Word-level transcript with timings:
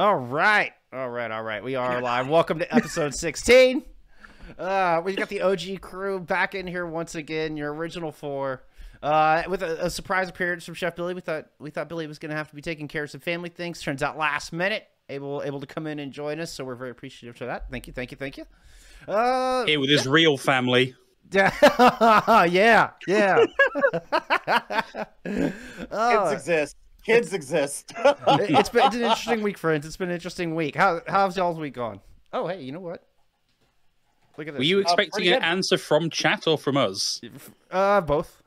All 0.00 0.16
right. 0.16 0.72
All 0.94 1.10
right. 1.10 1.30
All 1.30 1.42
right. 1.42 1.62
We 1.62 1.74
are 1.74 2.00
live. 2.00 2.26
Welcome 2.26 2.58
to 2.60 2.74
episode 2.74 3.14
16. 3.14 3.84
Uh, 4.58 5.02
we 5.04 5.14
got 5.14 5.28
the 5.28 5.42
OG 5.42 5.82
crew 5.82 6.18
back 6.18 6.54
in 6.54 6.66
here 6.66 6.86
once 6.86 7.16
again, 7.16 7.54
your 7.54 7.74
original 7.74 8.10
four. 8.10 8.62
Uh, 9.02 9.42
with 9.46 9.62
a, 9.62 9.84
a 9.84 9.90
surprise 9.90 10.30
appearance 10.30 10.64
from 10.64 10.72
Chef 10.72 10.96
Billy. 10.96 11.12
We 11.12 11.20
thought 11.20 11.48
we 11.58 11.68
thought 11.68 11.90
Billy 11.90 12.06
was 12.06 12.18
going 12.18 12.30
to 12.30 12.36
have 12.36 12.48
to 12.48 12.54
be 12.54 12.62
taking 12.62 12.88
care 12.88 13.04
of 13.04 13.10
some 13.10 13.20
family 13.20 13.50
things. 13.50 13.82
Turns 13.82 14.02
out 14.02 14.16
last 14.16 14.54
minute 14.54 14.88
able 15.10 15.42
able 15.44 15.60
to 15.60 15.66
come 15.66 15.86
in 15.86 15.98
and 15.98 16.12
join 16.12 16.40
us, 16.40 16.50
so 16.50 16.64
we're 16.64 16.76
very 16.76 16.92
appreciative 16.92 17.36
for 17.36 17.44
that. 17.44 17.70
Thank 17.70 17.86
you, 17.86 17.92
thank 17.92 18.10
you, 18.10 18.16
thank 18.16 18.38
you. 18.38 18.46
Uh, 19.06 19.66
Here 19.66 19.78
with 19.78 19.90
his 19.90 20.08
real 20.08 20.38
family. 20.38 20.94
yeah, 21.30 22.44
yeah, 22.46 22.90
yeah. 23.06 23.44
Oh, 25.90 26.28
exist. 26.30 26.74
Kids 27.04 27.32
exist. 27.32 27.92
it- 27.98 28.16
it's 28.50 28.68
been 28.68 28.86
it's 28.86 28.96
an 28.96 29.02
interesting 29.02 29.42
week, 29.42 29.58
friends. 29.58 29.86
It's 29.86 29.96
been 29.96 30.08
an 30.10 30.14
interesting 30.14 30.54
week. 30.54 30.74
How 30.76 31.00
how's 31.06 31.36
y'all's 31.36 31.58
week 31.58 31.74
gone? 31.74 32.00
Oh, 32.32 32.46
hey, 32.46 32.62
you 32.62 32.72
know 32.72 32.80
what? 32.80 33.04
Look 34.36 34.46
at 34.48 34.54
this. 34.54 34.58
Were 34.58 34.64
you 34.64 34.78
expecting 34.78 35.10
pretty 35.12 35.28
an 35.32 35.40
good. 35.40 35.44
answer 35.46 35.76
from 35.78 36.08
chat 36.10 36.46
or 36.46 36.56
from 36.56 36.76
us? 36.76 37.20
Uh, 37.70 38.00
both. 38.00 38.42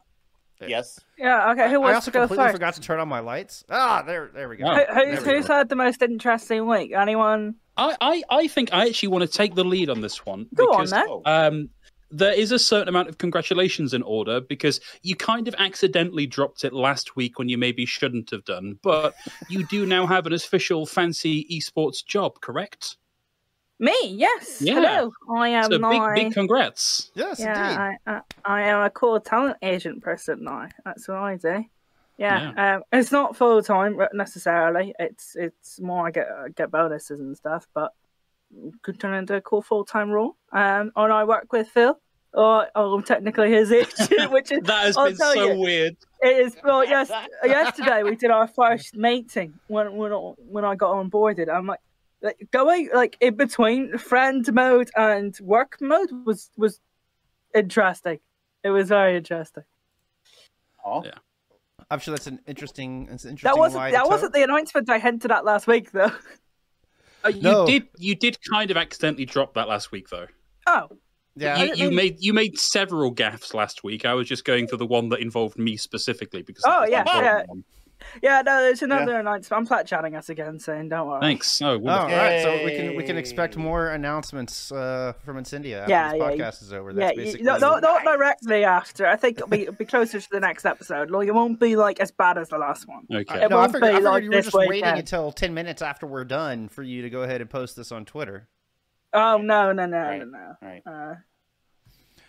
yes. 0.65 0.99
Yeah, 1.17 1.51
okay, 1.51 1.69
who 1.69 1.75
I 1.75 1.77
wants 1.79 1.95
also 1.95 2.11
to 2.11 2.11
go 2.11 2.19
completely 2.21 2.45
first? 2.45 2.53
forgot 2.53 2.73
to 2.75 2.81
turn 2.81 2.99
on 2.99 3.07
my 3.07 3.19
lights. 3.19 3.63
Ah, 3.69 4.01
there, 4.01 4.29
there 4.33 4.47
we 4.49 4.57
go. 4.57 4.65
Oh. 4.65 4.73
Who- 4.75 4.85
There 4.93 5.15
Who's, 5.15 5.25
we 5.25 5.33
who's 5.33 5.47
go. 5.47 5.53
had 5.55 5.69
the 5.69 5.75
most 5.75 6.01
interesting 6.01 6.65
week? 6.67 6.93
Anyone? 6.93 7.55
I, 7.75 7.95
I, 7.99 8.23
I 8.29 8.47
think 8.47 8.71
I 8.73 8.87
actually 8.87 9.09
want 9.09 9.23
to 9.23 9.27
take 9.37 9.55
the 9.55 9.63
lead 9.63 9.89
on 9.89 10.01
this 10.01 10.25
one. 10.25 10.47
Go 10.55 10.65
on 10.65 10.71
because, 10.77 10.91
then. 10.91 11.05
Oh, 11.07 11.21
Um, 11.25 11.69
there 12.13 12.33
is 12.33 12.51
a 12.51 12.59
certain 12.59 12.87
amount 12.87 13.09
of 13.09 13.17
congratulations 13.17 13.93
in 13.93 14.03
order 14.03 14.39
because 14.39 14.79
you 15.01 15.15
kind 15.15 15.47
of 15.47 15.55
accidentally 15.57 16.27
dropped 16.27 16.63
it 16.63 16.71
last 16.71 17.15
week 17.15 17.39
when 17.39 17.49
you 17.49 17.57
maybe 17.57 17.85
shouldn't 17.85 18.29
have 18.29 18.45
done, 18.45 18.77
but 18.83 19.15
you 19.49 19.65
do 19.65 19.85
now 19.85 20.05
have 20.05 20.27
an 20.27 20.33
official 20.33 20.85
fancy 20.85 21.45
esports 21.51 22.05
job, 22.05 22.39
correct? 22.39 22.97
Me, 23.79 23.93
yes. 24.05 24.61
Yeah. 24.61 24.75
Hello. 24.75 25.11
I 25.35 25.49
am 25.49 25.71
so 25.71 25.77
now. 25.77 26.13
big, 26.13 26.25
big 26.25 26.33
congrats. 26.33 27.11
Yes, 27.15 27.39
indeed. 27.39 27.51
I, 27.51 27.97
I, 28.05 28.21
I 28.45 28.61
am 28.61 28.81
a 28.81 28.89
core 28.89 29.19
talent 29.19 29.57
agent 29.63 30.03
person 30.03 30.43
now. 30.43 30.69
That's 30.85 31.07
what 31.07 31.17
I 31.17 31.37
do. 31.37 31.65
Yeah, 32.17 32.75
Um, 32.75 32.83
it's 32.93 33.11
not 33.11 33.35
full 33.35 33.61
time 33.63 33.99
necessarily. 34.13 34.93
It's 34.99 35.35
it's 35.35 35.79
more 35.79 36.07
I 36.07 36.11
get 36.11 36.27
I 36.27 36.49
get 36.49 36.69
bonuses 36.69 37.19
and 37.19 37.35
stuff, 37.35 37.67
but 37.73 37.91
could 38.83 38.99
turn 38.99 39.15
into 39.15 39.35
a 39.35 39.41
cool 39.41 39.63
full 39.63 39.83
time 39.83 40.11
role. 40.11 40.35
Um, 40.51 40.91
and 40.95 41.11
I 41.11 41.23
work 41.23 41.51
with 41.51 41.67
Phil, 41.67 41.99
or 42.33 42.67
oh, 42.75 42.99
technically 43.01 43.51
his 43.51 43.71
agent, 43.71 44.31
which 44.31 44.51
is 44.51 44.59
That 44.63 44.85
has 44.85 44.97
I'll 44.97 45.07
been 45.07 45.17
tell 45.17 45.33
so 45.33 45.51
you. 45.53 45.59
weird. 45.59 45.97
It 46.21 46.45
is 46.47 46.55
well, 46.63 46.83
yes. 46.95 47.11
Yesterday 47.43 48.03
we 48.03 48.15
did 48.15 48.31
our 48.31 48.47
first 48.47 48.95
meeting 48.95 49.53
when 49.67 49.95
when 49.95 50.11
when 50.11 50.65
I 50.65 50.75
got 50.75 50.95
onboarded. 50.95 51.49
I'm 51.53 51.67
like, 51.67 51.79
like 52.21 52.47
going 52.51 52.89
like 52.93 53.17
in 53.21 53.35
between 53.35 53.97
friend 53.97 54.51
mode 54.53 54.89
and 54.95 55.37
work 55.41 55.77
mode 55.81 56.09
was 56.25 56.49
was 56.57 56.79
interesting. 57.53 58.19
It 58.63 58.69
was 58.71 58.89
very 58.89 59.17
interesting. 59.17 59.63
oh. 60.85 61.03
Yeah. 61.03 61.11
I'm 61.91 61.99
sure 61.99 62.13
that's 62.13 62.25
an 62.27 62.39
interesting, 62.47 63.07
it's 63.11 63.25
an 63.25 63.31
interesting. 63.31 63.53
That 63.55 63.59
wasn't 63.59 63.91
that 63.91 64.07
wasn't 64.07 64.33
the 64.33 64.41
announcement 64.41 64.89
I 64.89 64.97
hinted 64.97 65.31
at 65.31 65.45
last 65.45 65.67
week 65.67 65.91
though. 65.91 66.11
Uh, 67.23 67.27
you 67.29 67.41
No. 67.41 67.67
did 67.67 67.87
you 67.97 68.15
did 68.15 68.37
kind 68.49 68.71
of 68.71 68.77
accidentally 68.77 69.25
drop 69.25 69.53
that 69.53 69.67
last 69.67 69.91
week 69.91 70.09
though. 70.09 70.25
Oh, 70.65 70.87
Yeah, 71.35 71.63
you, 71.63 71.73
you 71.75 71.87
mean- 71.87 71.95
made 71.95 72.15
you 72.19 72.33
made 72.33 72.59
several 72.59 73.13
gaffes 73.13 73.53
last 73.53 73.83
week. 73.83 74.05
I 74.05 74.13
was 74.13 74.27
just 74.27 74.45
going 74.45 74.67
for 74.67 74.77
the 74.77 74.85
one 74.85 75.09
that 75.09 75.19
involved 75.19 75.57
me 75.57 75.77
specifically 75.77 76.41
because. 76.43 76.63
Oh, 76.65 76.85
that 76.87 77.05
was 77.05 77.13
the 77.13 77.19
yeah, 77.19 77.21
yeah. 77.23 77.43
one. 77.47 77.63
yeah. 78.21 78.41
No, 78.45 78.61
there's 78.61 78.81
another 78.83 79.19
announcement. 79.19 79.51
I'm 79.59 79.65
flat 79.65 79.87
chatting 79.87 80.15
us 80.15 80.29
again, 80.29 80.59
saying 80.59 80.89
don't 80.89 81.07
worry. 81.07 81.21
Thanks. 81.21 81.59
Oh, 81.61 81.69
Oh, 81.69 81.71
all 81.71 81.79
wonderful. 81.79 82.17
right. 82.17 82.41
So 82.43 82.63
we 82.65 82.75
can 82.75 82.95
we 82.97 83.03
can 83.03 83.17
expect 83.17 83.57
more 83.57 83.87
announcements 83.89 84.71
uh, 84.71 85.13
from 85.25 85.37
Incendia 85.37 85.81
after 85.81 85.89
Yeah, 85.91 86.11
this 86.11 86.19
yeah, 86.19 86.29
podcast 86.45 86.61
is 86.61 86.73
over. 86.73 86.91
Yeah, 86.91 86.99
That's 86.99 87.17
you- 87.17 87.23
basically 87.23 87.45
no, 87.45 87.57
no, 87.57 87.79
not 87.79 88.03
directly 88.03 88.63
after. 88.63 89.07
I 89.07 89.15
think 89.15 89.37
it'll 89.37 89.47
be, 89.49 89.61
it'll 89.61 89.73
be 89.73 89.85
closer 89.85 90.19
to 90.19 90.29
the 90.29 90.39
next 90.39 90.65
episode. 90.65 91.09
Like, 91.09 91.27
it 91.27 91.33
won't 91.33 91.59
be 91.59 91.75
like 91.77 91.99
as 91.99 92.11
bad 92.11 92.37
as 92.37 92.49
the 92.49 92.57
last 92.59 92.87
one. 92.87 93.07
Okay. 93.11 93.43
It 93.43 93.49
no, 93.49 93.57
I 93.57 93.61
won't 93.61 93.71
figured, 93.71 93.83
I 93.83 93.91
be 93.93 93.95
figured 93.95 94.03
like 94.13 94.23
you 94.23 94.29
were 94.29 94.35
this 94.35 94.45
just 94.45 94.55
waiting 94.57 94.71
weekend. 94.73 94.99
until 94.99 95.31
ten 95.31 95.53
minutes 95.55 95.81
after 95.81 96.05
we're 96.05 96.25
done 96.25 96.69
for 96.69 96.83
you 96.83 97.01
to 97.01 97.09
go 97.09 97.23
ahead 97.23 97.41
and 97.41 97.49
post 97.49 97.75
this 97.75 97.91
on 97.91 98.05
Twitter. 98.05 98.47
Oh 99.13 99.37
no, 99.37 99.71
no, 99.71 99.85
no, 99.85 100.01
Right. 100.01 100.19
no, 100.19 100.25
no. 100.25 100.55
Right. 100.61 100.81
Uh, 100.85 101.15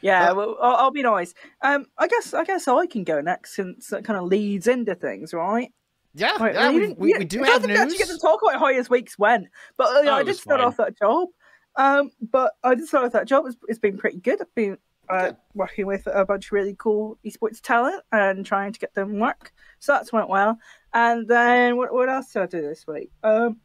yeah, 0.03 0.33
well, 0.33 0.57
I'll, 0.61 0.77
I'll 0.77 0.91
be 0.91 1.03
nice. 1.03 1.33
Um, 1.63 1.87
I 1.97 2.09
guess, 2.09 2.35
I 2.35 2.45
guess 2.45 2.69
I 2.69 2.87
can 2.87 3.05
go 3.05 3.21
next 3.23 3.57
since 3.57 3.89
that 3.89 4.05
kind 4.05 4.19
of 4.19 4.27
leads 4.27 4.67
into 4.67 4.95
things, 4.95 5.33
right? 5.33 5.73
Yeah, 6.15 6.37
Right, 6.39 6.55
yeah, 6.55 6.71
we, 6.71 6.93
we, 6.93 7.15
we 7.19 7.25
do 7.25 7.43
have 7.43 7.63
didn't 7.63 7.77
actually 7.77 7.99
get 7.99 8.09
to 8.09 8.19
talk 8.19 8.41
about 8.43 8.61
how 8.61 8.67
his 8.69 8.89
weeks 8.91 9.19
went, 9.19 9.49
but 9.77 9.87
uh, 9.87 10.11
Oh, 10.11 10.15
I 10.15 10.23
did 10.23 10.37
start 10.37 10.61
fine. 10.61 10.69
off 10.69 10.77
that 10.77 10.99
job. 10.99 11.29
Um, 11.77 12.11
but 12.21 12.53
I 12.63 12.75
did 12.77 12.87
start 12.87 13.07
off 13.07 13.13
that 13.13 13.27
job. 13.27 13.47
It's, 13.47 13.57
it's 13.67 13.79
been 13.81 13.97
pretty 13.99 14.19
good. 14.19 14.41
I've 14.41 14.55
been 14.55 14.79
uh, 15.09 15.33
working 15.55 15.87
with 15.87 16.07
a 16.07 16.25
bunch 16.25 16.47
of 16.47 16.53
really 16.53 16.77
cool 16.79 17.19
esports 17.27 17.61
talent 17.61 18.03
and 18.13 18.47
trying 18.47 18.73
to 18.73 18.79
get 18.79 18.95
them 18.95 19.19
work. 19.19 19.53
So 19.81 19.93
that's 19.93 20.13
went 20.13 20.29
well. 20.29 20.59
And 20.93 21.27
then 21.27 21.77
what, 21.77 21.93
what 21.93 22.09
else 22.09 22.31
did 22.33 22.43
I 22.43 22.47
do 22.47 22.61
this 22.63 22.85
week? 22.87 23.11
Um, 23.25 23.61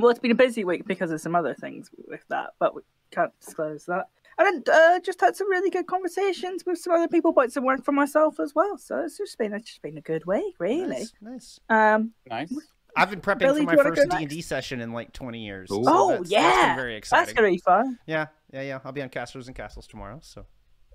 well, 0.00 0.10
it's 0.10 0.18
been 0.20 0.30
a 0.30 0.34
busy 0.36 0.64
week 0.64 0.86
because 0.86 1.10
of 1.10 1.20
some 1.20 1.34
other 1.34 1.54
things 1.54 1.90
with 2.08 2.24
that, 2.28 2.50
but 2.58 2.74
we 2.74 2.82
can't 3.10 3.32
disclose 3.40 3.84
that. 3.86 4.06
And 4.38 4.66
uh, 4.68 5.00
just 5.00 5.20
had 5.20 5.36
some 5.36 5.50
really 5.50 5.68
good 5.70 5.86
conversations 5.86 6.64
with 6.64 6.78
some 6.78 6.94
other 6.94 7.08
people 7.08 7.30
about 7.32 7.52
some 7.52 7.64
work 7.64 7.84
for 7.84 7.92
myself 7.92 8.40
as 8.40 8.54
well. 8.54 8.78
So 8.78 9.00
it's 9.04 9.18
just 9.18 9.36
been 9.36 9.52
it's 9.52 9.66
just 9.68 9.82
been 9.82 9.98
a 9.98 10.00
good 10.00 10.24
week, 10.26 10.54
really. 10.58 10.86
Nice, 10.88 11.12
nice. 11.20 11.60
Um, 11.68 12.12
Nice. 12.28 12.52
I've 12.96 13.10
been 13.10 13.20
prepping 13.20 13.38
Billy, 13.40 13.60
for 13.66 13.76
my 13.76 13.82
first 13.82 14.08
D 14.10 14.16
and 14.16 14.28
D 14.28 14.40
session 14.40 14.80
in 14.80 14.92
like 14.92 15.12
twenty 15.12 15.44
years. 15.44 15.68
So 15.68 15.82
Oh, 15.86 16.08
that's- 16.08 16.18
that's 16.20 16.30
yeah. 16.32 16.66
been 16.68 16.76
very 16.76 16.94
that's 16.94 17.06
exciting. 17.08 17.34
gonna 17.36 17.48
be 17.50 17.58
fun. 17.58 17.98
Yeah, 18.06 18.26
yeah, 18.52 18.62
yeah. 18.62 18.78
I'll 18.84 18.92
be 18.92 19.02
on 19.02 19.10
Castles 19.10 19.46
and 19.46 19.54
Castles 19.54 19.86
tomorrow. 19.86 20.18
So 20.22 20.46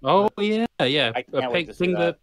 Oh 0.04 0.30
yeah, 0.40 0.66
yeah. 0.82 1.12
I 1.16 1.22
can't 1.22 1.46
Uh, 1.46 1.50
wait 1.52 1.54
ping, 1.54 1.68
to 1.68 1.74
see 1.74 1.86
ping 1.86 1.94
the 1.94 2.00
that. 2.00 2.18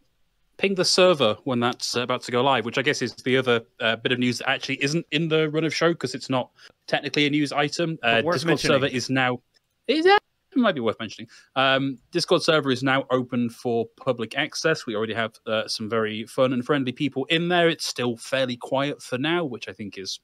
Ping 0.63 0.77
the 0.77 0.85
server 0.85 1.37
when 1.43 1.59
that's 1.59 1.97
about 1.97 2.23
to 2.23 2.31
go 2.31 2.41
live, 2.41 2.65
which 2.65 2.79
I 2.79 2.83
guess 2.83 3.03
is 3.03 3.13
the 3.17 3.37
other 3.37 3.63
uh, 3.81 3.97
bit 3.97 4.13
of 4.13 4.21
news 4.21 4.39
that 4.39 4.49
actually 4.49 4.83
isn't 4.83 5.05
in 5.11 5.27
the 5.27 5.51
run 5.51 5.65
of 5.65 5.75
show 5.75 5.93
because 5.93 6.15
it's 6.15 6.31
not 6.31 6.51
technically 6.87 7.27
a 7.27 7.31
news 7.31 7.51
item. 7.51 7.99
Uh, 8.05 8.23
Discord 8.23 8.61
server 8.61 8.87
is 8.87 9.11
now 9.11 9.41
is 9.89 10.05
that 10.05 10.21
it 10.53 10.59
might 10.59 10.77
be 10.77 10.81
worth 10.81 11.01
mentioning. 11.01 11.29
Um, 11.57 11.99
Discord 12.13 12.45
server 12.45 12.71
is 12.71 12.85
now 12.85 13.07
open 13.11 13.51
for 13.51 13.87
public 13.97 14.39
access. 14.39 14.87
We 14.87 14.95
already 14.95 15.15
have 15.15 15.33
uh, 15.49 15.67
some 15.67 15.91
very 15.91 16.27
fun 16.27 16.53
and 16.53 16.65
friendly 16.65 16.93
people 16.93 17.25
in 17.25 17.49
there. 17.49 17.69
It's 17.69 17.85
still 17.87 18.17
fairly 18.17 18.57
quiet 18.57 19.03
for 19.03 19.19
now, 19.19 19.45
which 19.45 19.69
I 19.69 19.73
think 19.73 19.99
is 19.99 20.21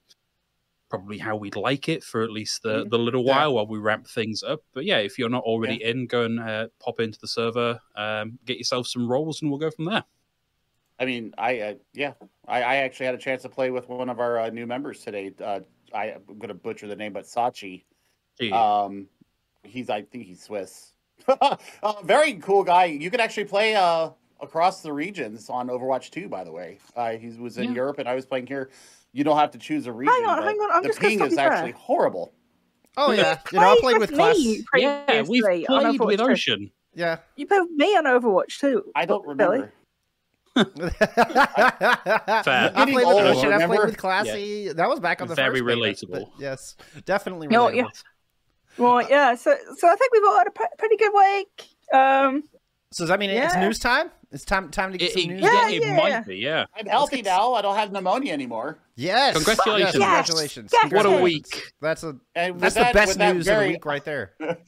probably 0.89 1.19
how 1.19 1.35
we'd 1.35 1.57
like 1.57 1.89
it 1.89 2.05
for 2.05 2.23
at 2.23 2.31
least 2.31 2.63
the, 2.63 2.87
the 2.89 2.99
little 2.99 3.25
Yeah. 3.25 3.39
while 3.39 3.55
while 3.55 3.67
we 3.67 3.79
ramp 3.79 4.07
things 4.07 4.45
up. 4.45 4.61
But 4.73 4.85
yeah, 4.85 4.99
if 4.99 5.19
you're 5.19 5.29
not 5.29 5.43
already 5.43 5.83
in, 5.83 6.07
go 6.07 6.23
and 6.23 6.39
uh, 6.39 6.69
pop 6.79 7.01
into 7.01 7.19
the 7.19 7.29
server, 7.29 7.81
um, 7.97 8.39
get 8.45 8.57
yourself 8.57 8.87
some 8.87 9.11
roles, 9.11 9.43
and 9.43 9.51
we'll 9.51 9.59
go 9.59 9.73
from 9.73 9.87
there. 9.87 10.05
I 11.01 11.05
mean, 11.05 11.33
I 11.39 11.61
uh, 11.61 11.75
yeah, 11.95 12.13
I, 12.47 12.63
I 12.63 12.77
actually 12.77 13.07
had 13.07 13.15
a 13.15 13.19
chance 13.19 13.43
to 13.43 13.49
play 13.49 13.71
with 13.71 13.89
one 13.89 14.09
of 14.09 14.19
our 14.21 14.39
uh, 14.39 14.51
new 14.51 14.67
members 14.67 15.01
today. 15.05 15.33
Uh, 15.43 15.61
I, 15.95 16.13
I'm 16.13 16.39
going 16.39 16.49
to 16.49 16.55
butcher 16.55 16.87
the 16.87 16.97
name, 16.97 17.13
but 17.13 17.25
Sachi. 17.25 17.85
Gee. 18.41 18.53
Um, 18.53 19.09
he's 19.63 19.91
I 19.91 20.03
think 20.03 20.25
he's 20.25 20.43
Swiss. 20.43 20.93
uh, 21.29 21.57
very 22.05 22.35
cool 22.35 22.65
guy. 22.65 22.87
You 22.87 23.11
can 23.11 23.21
actually 23.21 23.45
play 23.45 23.75
uh, 23.75 24.11
across 24.41 24.83
the 24.83 24.93
regions 24.93 25.49
on 25.51 25.69
Overwatch 25.69 26.11
2, 26.11 26.29
by 26.29 26.45
the 26.45 26.53
way. 26.53 26.79
Uh, 26.97 27.13
he 27.13 27.29
was 27.31 27.59
in 27.59 27.65
Yeah. 27.65 27.73
Europe 27.73 27.99
and 27.99 28.09
I 28.09 28.15
was 28.15 28.25
playing 28.27 28.47
here. 28.47 28.71
You 29.13 29.25
don't 29.25 29.37
have 29.39 29.51
to 29.53 29.59
choose 29.59 29.87
a 29.87 29.93
region. 29.93 30.15
Hang 30.15 30.27
on, 30.27 30.43
hang 30.43 30.57
on, 30.59 30.71
I'm 30.71 30.83
the 30.83 30.89
just 30.91 31.01
ping 31.01 31.21
is 31.21 31.31
you 31.31 31.37
there. 31.37 31.51
actually 31.53 31.73
horrible. 31.73 32.33
Oh 32.97 33.11
Yeah. 33.13 33.21
yeah, 33.23 33.39
you 33.53 33.61
know, 33.61 33.73
I 33.73 33.77
played 33.81 33.99
with 33.99 34.13
class. 34.15 34.37
me 34.37 34.65
yeah, 34.77 35.23
we've 35.23 35.43
previously 35.43 35.67
on 35.69 35.97
played 35.97 36.01
with 36.01 36.21
Ocean. 36.21 36.71
Yeah. 36.95 37.19
You 37.37 37.47
played 37.47 37.63
with 37.63 37.71
me 37.73 37.97
on 37.97 38.05
Overwatch 38.05 38.59
too. 38.61 38.85
I 38.95 39.05
don't 39.07 39.23
Billy. 39.37 39.49
remember. 39.59 39.73
I 40.59 42.43
Getting 42.75 42.95
played 42.95 42.95
with 42.95 43.05
old, 43.05 43.23
Ocean. 43.23 43.53
I 43.53 43.67
played 43.67 43.81
with 43.81 43.97
Classy. 43.97 44.73
That 44.73 44.89
was 44.89 45.01
back 45.01 45.21
on 45.23 45.29
the 45.29 45.35
Very 45.35 45.61
first 45.61 45.67
beta, 45.67 46.07
relatable. 46.07 46.11
but 46.11 46.29
yes, 46.41 46.77
definitely 47.05 47.49
No, 47.49 47.67
relatable. 47.67 47.77
yeah. 47.77 47.85
Right, 48.85 49.07
yeah. 49.11 49.35
So, 49.35 49.57
so 49.77 49.89
I 49.89 49.97
think 49.97 50.13
we've 50.13 50.23
all 50.25 50.39
had 50.39 50.47
a 50.47 50.51
pre- 50.53 50.67
pretty 50.79 50.97
good 50.97 51.13
week. 51.15 51.69
Um, 51.93 52.45
So 52.93 53.03
does 53.05 53.09
that 53.09 53.19
mean 53.19 53.31
it's 53.31 53.57
news 53.57 53.79
time? 53.79 54.11
It's 54.31 54.45
time 54.45 54.71
time 54.71 54.93
to 54.93 54.99
get 54.99 55.17
It, 55.17 55.23
some 55.23 55.31
news. 55.33 55.41
yeah, 55.43 55.69
Yeah, 55.69 55.77
it 55.77 55.83
yeah. 55.83 55.97
might 55.97 56.27
be. 56.27 56.37
Yeah. 56.37 56.67
I'm 56.77 56.87
healthy 56.87 57.23
now. 57.23 57.55
I 57.55 57.63
don't 57.63 57.77
have 57.77 57.91
pneumonia 57.93 58.33
anymore. 58.33 58.79
Yes. 58.95 59.35
Congratulations. 59.35 59.95
Yes, 59.95 60.01
Yes. 60.01 60.27
congratulations. 60.27 60.71
Yes. 60.73 60.93
What 60.93 61.07
a 61.07 61.23
week. 61.23 61.73
That's 61.81 62.03
a 62.05 62.17
And 62.35 62.55
with 62.55 62.63
that's 62.63 62.75
the 62.75 62.81
that- 62.83 62.95
best 62.95 63.09
with 63.09 63.19
that 63.19 63.35
news 63.35 63.49
of 63.49 63.59
the 63.61 63.69
week 63.69 63.85
right 63.87 64.05
there. 64.05 64.35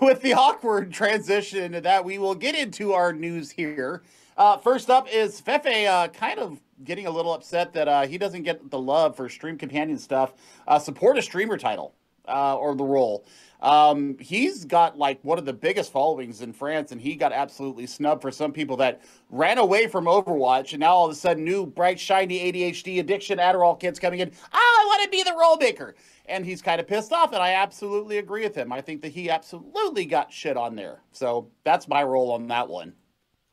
with 0.00 0.20
the 0.22 0.32
awkward 0.34 0.92
transition 0.92 1.80
that 1.82 2.04
we 2.04 2.18
will 2.18 2.34
get 2.34 2.54
into 2.56 2.92
our 2.92 3.12
news 3.12 3.50
here. 3.52 4.02
Uh, 4.36 4.56
first 4.58 4.90
up 4.90 5.08
is 5.12 5.40
Fefe 5.40 5.86
uh, 5.86 6.08
kind 6.08 6.38
of 6.40 6.60
getting 6.84 7.06
a 7.06 7.10
little 7.10 7.32
upset 7.32 7.72
that 7.74 7.88
uh, 7.88 8.06
he 8.06 8.18
doesn't 8.18 8.42
get 8.42 8.70
the 8.70 8.78
love 8.78 9.16
for 9.16 9.28
stream 9.28 9.56
companion 9.58 9.98
stuff. 9.98 10.34
Uh, 10.66 10.78
support 10.78 11.18
a 11.18 11.22
streamer 11.22 11.56
title. 11.56 11.94
uh, 12.28 12.56
or 12.56 12.74
the 12.74 12.84
role. 12.84 13.24
Um, 13.60 14.16
he's 14.18 14.64
got 14.64 14.98
like 14.98 15.22
one 15.24 15.38
of 15.38 15.44
the 15.46 15.52
biggest 15.52 15.92
followings 15.92 16.42
in 16.42 16.52
France, 16.52 16.92
and 16.92 17.00
he 17.00 17.16
got 17.16 17.32
absolutely 17.32 17.86
snubbed 17.86 18.22
for 18.22 18.30
some 18.30 18.52
people 18.52 18.76
that 18.78 19.00
ran 19.30 19.58
away 19.58 19.86
from 19.86 20.04
Overwatch, 20.06 20.72
and 20.72 20.80
now 20.80 20.94
all 20.94 21.06
of 21.06 21.12
a 21.12 21.14
sudden, 21.14 21.44
new 21.44 21.64
bright 21.66 21.98
shiny 21.98 22.52
ADHD 22.52 23.00
addiction 23.00 23.38
Adderall 23.38 23.78
kids 23.78 23.98
coming 23.98 24.20
in. 24.20 24.30
Ah, 24.52 24.56
I 24.58 24.84
want 24.86 25.02
to 25.04 25.10
be 25.10 25.22
the 25.22 25.34
role 25.38 25.56
maker, 25.56 25.94
and 26.26 26.44
he's 26.44 26.60
kind 26.62 26.80
of 26.80 26.86
pissed 26.86 27.12
off. 27.12 27.32
And 27.32 27.42
I 27.42 27.54
absolutely 27.54 28.18
agree 28.18 28.42
with 28.42 28.54
him. 28.54 28.72
I 28.72 28.80
think 28.80 29.00
that 29.02 29.12
he 29.12 29.30
absolutely 29.30 30.04
got 30.06 30.32
shit 30.32 30.56
on 30.56 30.76
there. 30.76 31.00
So 31.12 31.50
that's 31.64 31.88
my 31.88 32.02
role 32.02 32.32
on 32.32 32.48
that 32.48 32.68
one. 32.68 32.94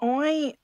I, 0.01 0.55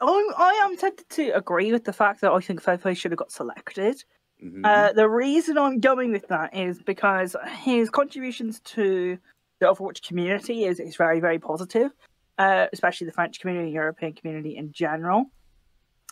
I, 0.00 0.30
I 0.36 0.50
am 0.64 0.76
tempted 0.76 1.08
to 1.10 1.30
agree 1.36 1.72
with 1.72 1.84
the 1.84 1.92
fact 1.92 2.20
that 2.22 2.32
I 2.32 2.40
think 2.40 2.62
Fefe 2.62 2.96
should 2.96 3.12
have 3.12 3.18
got 3.18 3.30
selected. 3.32 4.02
Mhm. 4.42 4.64
Uh, 4.64 4.92
the 4.92 5.08
reason 5.08 5.56
I'm 5.58 5.80
going 5.80 6.12
with 6.12 6.28
that 6.28 6.56
is 6.56 6.82
because 6.82 7.36
his 7.62 7.90
contributions 7.90 8.60
to 8.60 9.18
the 9.60 9.66
Overwatch 9.66 10.06
community 10.06 10.64
is, 10.64 10.80
is 10.80 10.96
very, 10.96 11.20
very 11.20 11.38
positive, 11.38 11.92
uh, 12.38 12.66
especially 12.72 13.06
the 13.06 13.12
French 13.12 13.40
community, 13.40 13.70
European 13.70 14.12
community 14.12 14.56
in 14.56 14.72
general. 14.72 15.26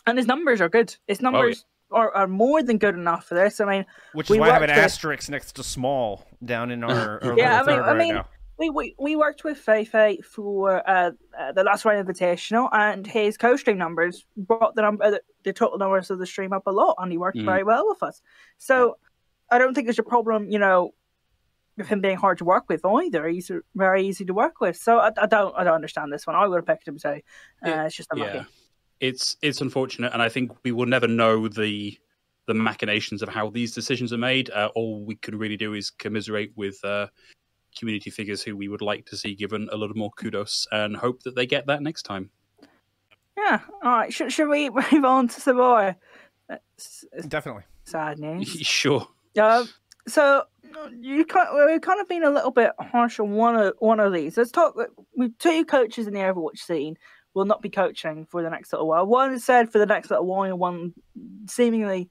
And 0.07 0.17
his 0.17 0.27
numbers 0.27 0.61
are 0.61 0.69
good. 0.69 0.95
His 1.07 1.21
numbers 1.21 1.65
are, 1.91 2.11
are 2.15 2.27
more 2.27 2.63
than 2.63 2.77
good 2.77 2.95
enough 2.95 3.25
for 3.25 3.35
this. 3.35 3.59
I 3.61 3.65
mean, 3.65 3.85
Which 4.13 4.29
We 4.29 4.37
is 4.37 4.41
why 4.41 4.49
I 4.49 4.53
have 4.53 4.61
an 4.63 4.69
with- 4.69 4.77
asterisk 4.79 5.29
next 5.29 5.53
to 5.57 5.63
small 5.63 6.25
down 6.43 6.71
in 6.71 6.83
our, 6.83 7.23
our 7.23 7.37
Yeah, 7.37 7.61
I 7.61 7.65
mean- 7.65 7.79
I 7.79 7.87
right 7.87 7.97
mean, 7.97 8.15
now. 8.15 8.27
We, 8.57 8.69
we, 8.69 8.95
we 8.99 9.15
worked 9.15 9.43
with 9.43 9.63
Fefe 9.65 10.23
for 10.23 10.87
uh, 10.87 11.11
uh, 11.37 11.51
the 11.53 11.63
last 11.63 11.85
round 11.85 12.07
invitational, 12.07 12.69
and 12.71 13.05
his 13.05 13.35
co-stream 13.35 13.77
numbers 13.77 14.25
brought 14.37 14.75
the 14.75 14.83
number, 14.83 15.09
the, 15.09 15.21
the 15.43 15.53
total 15.53 15.77
numbers 15.79 16.11
of 16.11 16.19
the 16.19 16.25
stream 16.27 16.53
up 16.53 16.67
a 16.67 16.71
lot, 16.71 16.95
and 16.99 17.11
he 17.11 17.17
worked 17.17 17.37
Mm. 17.39 17.45
very 17.45 17.63
well 17.63 17.87
with 17.87 18.03
us. 18.03 18.21
So 18.59 18.97
I 19.49 19.57
don't 19.57 19.73
think 19.73 19.87
there's 19.87 19.99
a 19.99 20.03
problem, 20.03 20.49
you 20.51 20.59
know, 20.59 20.93
with 21.77 21.87
him 21.87 22.01
being 22.01 22.17
hard 22.17 22.37
to 22.37 22.45
work 22.45 22.65
with 22.69 22.85
either. 22.85 23.27
He's 23.27 23.49
uh, 23.49 23.59
very 23.75 24.05
easy 24.07 24.23
to 24.25 24.33
work 24.33 24.61
with. 24.61 24.77
So 24.77 24.99
I, 24.99 25.11
I 25.17 25.25
don't 25.25 25.55
I 25.57 25.63
don't 25.63 25.73
understand 25.73 26.13
this 26.13 26.27
one. 26.27 26.35
I 26.35 26.45
would 26.47 26.57
have 26.57 26.67
picked 26.67 26.87
him 26.87 26.99
too. 26.99 27.07
Uh, 27.09 27.19
Yeah, 27.65 27.85
it's 27.85 27.95
just 27.95 28.09
unlucky. 28.11 28.37
yeah, 28.37 28.43
it's 28.99 29.35
it's 29.41 29.61
unfortunate, 29.61 30.13
and 30.13 30.21
I 30.21 30.29
think 30.29 30.51
we 30.63 30.71
will 30.71 30.85
never 30.85 31.07
know 31.07 31.47
the 31.47 31.97
the 32.45 32.53
machinations 32.53 33.23
of 33.23 33.29
how 33.29 33.49
these 33.49 33.73
decisions 33.73 34.13
are 34.13 34.17
made. 34.19 34.51
Uh, 34.51 34.69
all 34.75 35.03
we 35.03 35.15
can 35.15 35.37
really 35.39 35.57
do 35.57 35.73
is 35.73 35.89
commiserate 35.89 36.51
with 36.55 36.77
uh, 36.83 37.07
community 37.77 38.09
figures 38.09 38.41
who 38.43 38.55
we 38.55 38.67
would 38.67 38.81
like 38.81 39.05
to 39.07 39.17
see 39.17 39.35
given 39.35 39.69
a 39.71 39.77
little 39.77 39.95
more 39.95 40.11
kudos, 40.11 40.67
and 40.71 40.95
hope 40.95 41.23
that 41.23 41.35
they 41.35 41.45
get 41.45 41.67
that 41.67 41.81
next 41.81 42.03
time. 42.03 42.29
Yeah. 43.37 43.59
All 43.83 43.91
right. 43.91 44.13
Should, 44.13 44.31
should 44.31 44.49
we 44.49 44.69
move 44.91 45.05
on 45.05 45.27
to 45.27 45.41
some 45.41 45.57
more? 45.57 45.95
It's, 46.49 47.05
it's 47.11 47.27
Definitely. 47.27 47.63
sad 47.85 48.19
news. 48.19 48.47
sure. 48.61 49.07
Um, 49.39 49.67
so 50.07 50.43
you 50.91 51.25
kind 51.25 51.49
we've 51.67 51.81
kind 51.81 52.01
of 52.01 52.07
been 52.07 52.23
a 52.23 52.29
little 52.29 52.51
bit 52.51 52.71
harsh 52.79 53.19
on 53.19 53.31
one 53.31 53.55
of 53.55 53.73
one 53.79 53.99
of 53.99 54.13
these. 54.13 54.37
Let's 54.37 54.51
talk. 54.51 54.75
With 55.15 55.37
two 55.39 55.65
coaches 55.65 56.07
in 56.07 56.13
the 56.13 56.19
Overwatch 56.19 56.59
scene 56.59 56.97
will 57.33 57.45
not 57.45 57.61
be 57.61 57.69
coaching 57.69 58.25
for 58.29 58.43
the 58.43 58.49
next 58.49 58.71
little 58.73 58.87
while. 58.87 59.05
One 59.05 59.33
is 59.33 59.43
said 59.43 59.71
for 59.71 59.79
the 59.79 59.85
next 59.85 60.09
little 60.09 60.25
while, 60.25 60.43
and 60.43 60.59
one 60.59 60.93
seemingly 61.47 62.09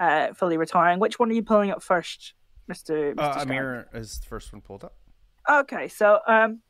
uh, 0.00 0.32
fully 0.34 0.56
retiring. 0.56 0.98
Which 0.98 1.18
one 1.18 1.30
are 1.30 1.34
you 1.34 1.42
pulling 1.42 1.70
up 1.70 1.82
first, 1.82 2.34
Mister? 2.66 3.14
Uh, 3.16 3.38
Amir 3.40 3.88
is 3.92 4.18
the 4.18 4.26
first 4.26 4.52
one 4.52 4.62
pulled 4.62 4.84
up. 4.84 4.94
Okay, 5.50 5.88
so 5.88 6.20
um, 6.26 6.60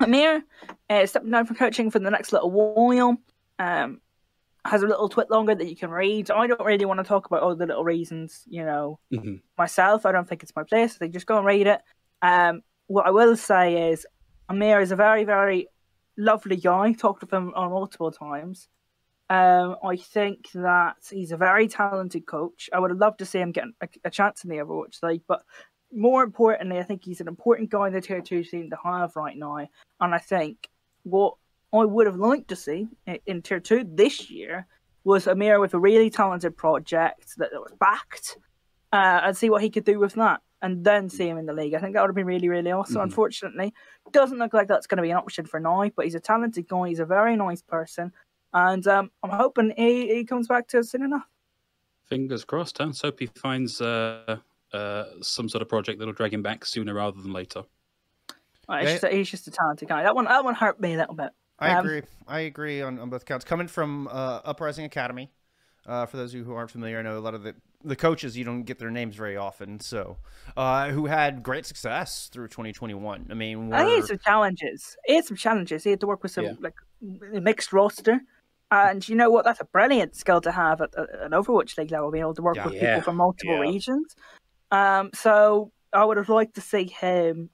Amir 0.00 0.42
uh, 0.88 1.06
stepping 1.06 1.30
down 1.30 1.46
from 1.46 1.56
coaching 1.56 1.90
for 1.90 1.98
the 1.98 2.10
next 2.10 2.32
little 2.32 2.50
while. 2.50 3.16
Um, 3.58 4.00
has 4.66 4.82
a 4.82 4.86
little 4.86 5.08
twit 5.08 5.30
longer 5.30 5.54
that 5.54 5.66
you 5.68 5.76
can 5.76 5.90
read. 5.90 6.30
I 6.30 6.46
don't 6.46 6.60
really 6.64 6.84
want 6.84 6.98
to 7.00 7.04
talk 7.04 7.26
about 7.26 7.42
all 7.42 7.54
the 7.56 7.66
little 7.66 7.84
reasons, 7.84 8.42
you 8.46 8.62
know, 8.64 8.98
Mhm. 9.10 9.40
myself. 9.56 10.04
I 10.04 10.12
don't 10.12 10.28
think 10.28 10.42
it's 10.42 10.54
my 10.54 10.64
place. 10.64 10.96
I 10.96 10.98
think 10.98 11.14
just 11.14 11.26
go 11.26 11.38
and 11.38 11.46
read 11.46 11.66
it. 11.66 11.80
Um, 12.20 12.62
what 12.86 13.06
I 13.06 13.10
will 13.10 13.36
say 13.36 13.90
is 13.90 14.06
Amir 14.50 14.80
is 14.80 14.92
a 14.92 14.96
very, 14.96 15.24
very 15.24 15.68
lovely 16.18 16.56
guy. 16.56 16.92
Talked 16.92 17.22
with 17.22 17.32
him 17.32 17.54
on 17.54 17.70
multiple 17.70 18.10
times. 18.10 18.68
Um, 19.30 19.76
I 19.82 19.96
think 19.96 20.50
that 20.52 20.96
he's 21.10 21.32
a 21.32 21.36
very 21.38 21.68
talented 21.68 22.26
coach. 22.26 22.68
I 22.72 22.80
would 22.80 22.90
have 22.90 22.98
loved 22.98 23.20
to 23.20 23.24
see 23.24 23.38
him 23.38 23.52
get 23.52 23.64
a, 23.80 23.88
a 24.04 24.10
chance 24.10 24.44
in 24.44 24.50
the 24.50 24.56
Overwatch 24.56 25.02
League, 25.02 25.22
but 25.26 25.42
more 25.92 26.22
importantly, 26.22 26.78
I 26.78 26.82
think 26.82 27.04
he's 27.04 27.20
an 27.20 27.28
important 27.28 27.70
guy 27.70 27.88
in 27.88 27.92
the 27.92 28.00
tier 28.00 28.20
two 28.20 28.44
scene 28.44 28.70
to 28.70 28.78
have 28.84 29.16
right 29.16 29.36
now. 29.36 29.66
And 30.00 30.14
I 30.14 30.18
think 30.18 30.68
what 31.02 31.34
I 31.72 31.84
would 31.84 32.06
have 32.06 32.16
liked 32.16 32.48
to 32.48 32.56
see 32.56 32.88
in 33.26 33.42
tier 33.42 33.60
two 33.60 33.84
this 33.86 34.30
year 34.30 34.66
was 35.04 35.26
Amir 35.26 35.60
with 35.60 35.74
a 35.74 35.78
really 35.78 36.10
talented 36.10 36.56
project 36.56 37.36
that, 37.38 37.50
that 37.52 37.60
was 37.60 37.72
backed 37.78 38.36
uh, 38.92 39.20
and 39.24 39.36
see 39.36 39.50
what 39.50 39.62
he 39.62 39.70
could 39.70 39.84
do 39.84 39.98
with 39.98 40.14
that. 40.14 40.40
And 40.62 40.84
then 40.84 41.08
see 41.08 41.26
him 41.26 41.38
in 41.38 41.46
the 41.46 41.54
league. 41.54 41.72
I 41.72 41.78
think 41.78 41.94
that 41.94 42.02
would 42.02 42.10
have 42.10 42.14
been 42.14 42.26
really, 42.26 42.50
really 42.50 42.70
awesome. 42.70 42.96
Mhm. 42.96 43.04
Unfortunately, 43.04 43.72
doesn't 44.12 44.36
look 44.36 44.52
like 44.52 44.68
that's 44.68 44.86
going 44.86 44.98
to 44.98 45.02
be 45.02 45.10
an 45.10 45.16
option 45.16 45.46
for 45.46 45.58
now. 45.58 45.88
But 45.96 46.04
he's 46.04 46.14
a 46.14 46.20
talented 46.20 46.68
guy. 46.68 46.88
He's 46.88 47.00
a 47.00 47.06
very 47.06 47.34
nice 47.34 47.62
person, 47.62 48.12
and 48.52 48.86
um, 48.86 49.10
I'm 49.22 49.30
hoping 49.30 49.72
he, 49.74 50.14
he 50.14 50.24
comes 50.26 50.48
back 50.48 50.68
to 50.68 50.80
us 50.80 50.90
soon 50.90 51.04
enough. 51.04 51.26
Fingers 52.08 52.44
crossed. 52.44 52.76
Huh? 52.76 52.92
He 53.18 53.24
finds 53.24 53.80
uh, 53.80 54.36
uh, 54.72 55.04
some 55.22 55.48
sort 55.48 55.62
of 55.62 55.68
project 55.68 55.98
that'll 55.98 56.14
drag 56.14 56.32
him 56.32 56.42
back 56.42 56.64
sooner 56.64 56.94
rather 56.94 57.20
than 57.20 57.32
later. 57.32 57.62
It's 58.28 58.34
Yeah. 58.68 58.98
just, 58.98 59.06
he's 59.12 59.30
just 59.30 59.48
a 59.48 59.50
talented 59.50 59.88
guy. 59.88 60.02
That 60.02 60.14
one, 60.14 60.26
that 60.26 60.44
one 60.44 60.54
hurt 60.54 60.80
me 60.80 60.94
a 60.94 60.98
little 60.98 61.14
bit. 61.14 61.30
I 61.58 61.72
Um, 61.72 61.84
agree. 61.84 62.02
I 62.28 62.40
agree 62.40 62.80
on, 62.82 62.98
on 62.98 63.10
both 63.10 63.24
counts. 63.24 63.44
Coming 63.44 63.66
from 63.68 64.06
uh, 64.08 64.40
Uprising 64.44 64.84
Academy, 64.84 65.30
uh, 65.86 66.06
for 66.06 66.16
those 66.16 66.32
of 66.32 66.38
you 66.38 66.44
who 66.44 66.54
aren't 66.54 66.70
familiar, 66.70 66.98
I 66.98 67.02
know 67.02 67.18
a 67.18 67.20
lot 67.20 67.34
of 67.34 67.42
the, 67.42 67.54
the 67.82 67.96
coaches, 67.96 68.36
you 68.36 68.44
don't 68.44 68.62
get 68.62 68.78
their 68.78 68.90
names 68.90 69.16
very 69.16 69.36
often, 69.36 69.80
so 69.80 70.18
uh, 70.56 70.90
who 70.90 71.06
had 71.06 71.42
great 71.42 71.66
success 71.66 72.28
through 72.32 72.48
2021. 72.48 73.26
I 73.30 73.34
mean, 73.34 73.72
I 73.72 73.84
he 73.86 73.94
had 73.96 74.04
some 74.04 74.18
challenges. 74.18 74.96
He 75.04 75.16
had 75.16 75.24
some 75.24 75.36
challenges. 75.36 75.82
He 75.84 75.90
had 75.90 76.00
to 76.00 76.06
work 76.06 76.22
with 76.22 76.32
some 76.32 76.44
Yeah. 76.44 76.52
like 76.60 76.74
mixed 77.00 77.72
roster. 77.72 78.20
And 78.72 79.06
you 79.08 79.16
know 79.16 79.30
what? 79.30 79.44
That's 79.44 79.60
a 79.60 79.64
brilliant 79.64 80.14
skill 80.14 80.40
to 80.42 80.52
have 80.52 80.80
at, 80.80 80.94
at 80.94 81.08
an 81.22 81.32
Overwatch 81.32 81.76
League 81.76 81.90
level, 81.90 82.12
being 82.12 82.22
able 82.22 82.34
to 82.34 82.42
work 82.42 82.54
Yeah. 82.56 82.66
with 82.66 82.74
Yeah. 82.74 82.94
people 82.96 83.02
from 83.06 83.16
multiple 83.16 83.54
Yeah. 83.56 83.60
regions. 83.62 84.14
Um, 84.70 85.10
so 85.14 85.72
I 85.92 86.04
would 86.04 86.16
have 86.16 86.28
liked 86.28 86.54
to 86.54 86.60
see 86.60 86.84
him. 86.84 87.50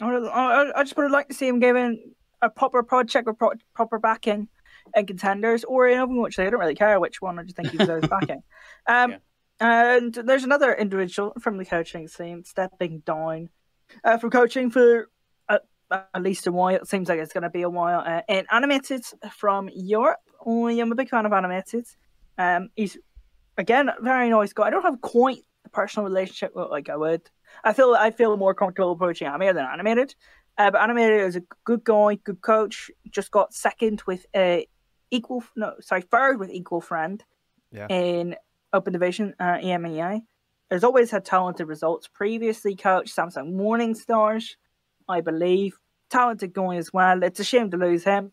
I, 0.00 0.12
have, 0.12 0.24
I, 0.24 0.72
I 0.76 0.82
just 0.82 0.96
would 0.96 1.04
have 1.04 1.12
liked 1.12 1.30
to 1.30 1.36
see 1.36 1.48
him 1.48 1.60
given 1.60 2.14
a 2.42 2.50
proper 2.50 2.82
project 2.82 3.26
with 3.26 3.38
pro- 3.38 3.52
proper 3.74 3.98
backing 3.98 4.48
and 4.94 5.06
contenders, 5.06 5.64
or 5.64 5.88
in 5.88 5.98
Overwatch 5.98 6.38
I 6.38 6.50
don't 6.50 6.60
really 6.60 6.74
care 6.74 7.00
which 7.00 7.22
one. 7.22 7.38
I 7.38 7.44
just 7.44 7.56
think 7.56 7.70
he 7.70 7.78
deserves 7.78 8.08
backing. 8.20 8.42
Um, 8.86 9.12
Yeah. 9.12 9.18
And 9.60 10.12
there's 10.12 10.42
another 10.42 10.74
individual 10.74 11.32
from 11.40 11.58
the 11.58 11.64
coaching 11.64 12.08
scene 12.08 12.42
stepping 12.44 12.98
down 13.06 13.50
uh, 14.02 14.18
from 14.18 14.30
coaching 14.30 14.68
for 14.68 15.08
at 15.48 16.22
least 16.22 16.46
a 16.46 16.52
while. 16.52 16.74
It 16.74 16.88
seems 16.88 17.08
like 17.08 17.18
it's 17.18 17.32
going 17.32 17.42
to 17.42 17.50
be 17.50 17.62
a 17.62 17.70
while. 17.70 18.00
Uh, 18.00 18.22
and 18.28 18.46
animated 18.50 19.04
from 19.32 19.70
Europe. 19.74 20.18
I 20.46 20.72
am 20.72 20.92
a 20.92 20.94
big 20.94 21.08
fan 21.08 21.26
of 21.26 21.32
animated. 21.32 21.86
Um, 22.36 22.70
he's 22.74 22.98
again 23.56 23.88
a 23.88 23.94
very 24.00 24.28
nice 24.30 24.52
guy. 24.52 24.64
I 24.64 24.70
don't 24.70 24.82
have 24.82 25.00
quite 25.00 25.44
a 25.64 25.68
personal 25.68 26.08
relationship 26.08 26.54
with 26.54 26.70
like 26.70 26.88
I 26.88 26.96
would. 26.96 27.22
I 27.62 27.72
feel 27.72 27.94
I 27.94 28.10
feel 28.10 28.36
more 28.36 28.54
comfortable 28.54 28.92
approaching 28.92 29.26
animated 29.28 29.56
than 29.56 29.66
animated. 29.66 30.14
Uh, 30.56 30.70
but 30.70 30.80
animated 30.80 31.20
is 31.20 31.36
a 31.36 31.42
good 31.64 31.82
guy, 31.84 32.14
good 32.22 32.40
coach. 32.40 32.90
Just 33.10 33.30
got 33.30 33.52
second 33.54 34.02
with 34.06 34.26
a 34.36 34.66
equal 35.10 35.44
no 35.56 35.74
sorry 35.80 36.02
third 36.02 36.38
with 36.38 36.50
equal 36.50 36.80
friend 36.80 37.22
Yeah. 37.72 37.86
in 37.88 38.36
open 38.72 38.92
division 38.92 39.34
uh, 39.40 39.58
EMEA. 39.58 40.22
Has 40.70 40.82
always 40.82 41.10
had 41.10 41.24
talented 41.24 41.68
results. 41.68 42.08
Previously 42.08 42.74
coached 42.74 43.14
Samsung 43.14 43.52
Morning 43.52 43.94
Stars, 43.94 44.56
I 45.08 45.20
believe. 45.20 45.78
Talented 46.10 46.52
guy 46.52 46.76
as 46.76 46.92
well. 46.92 47.22
It's 47.22 47.38
a 47.38 47.44
shame 47.44 47.70
to 47.70 47.76
lose 47.76 48.02
him, 48.04 48.32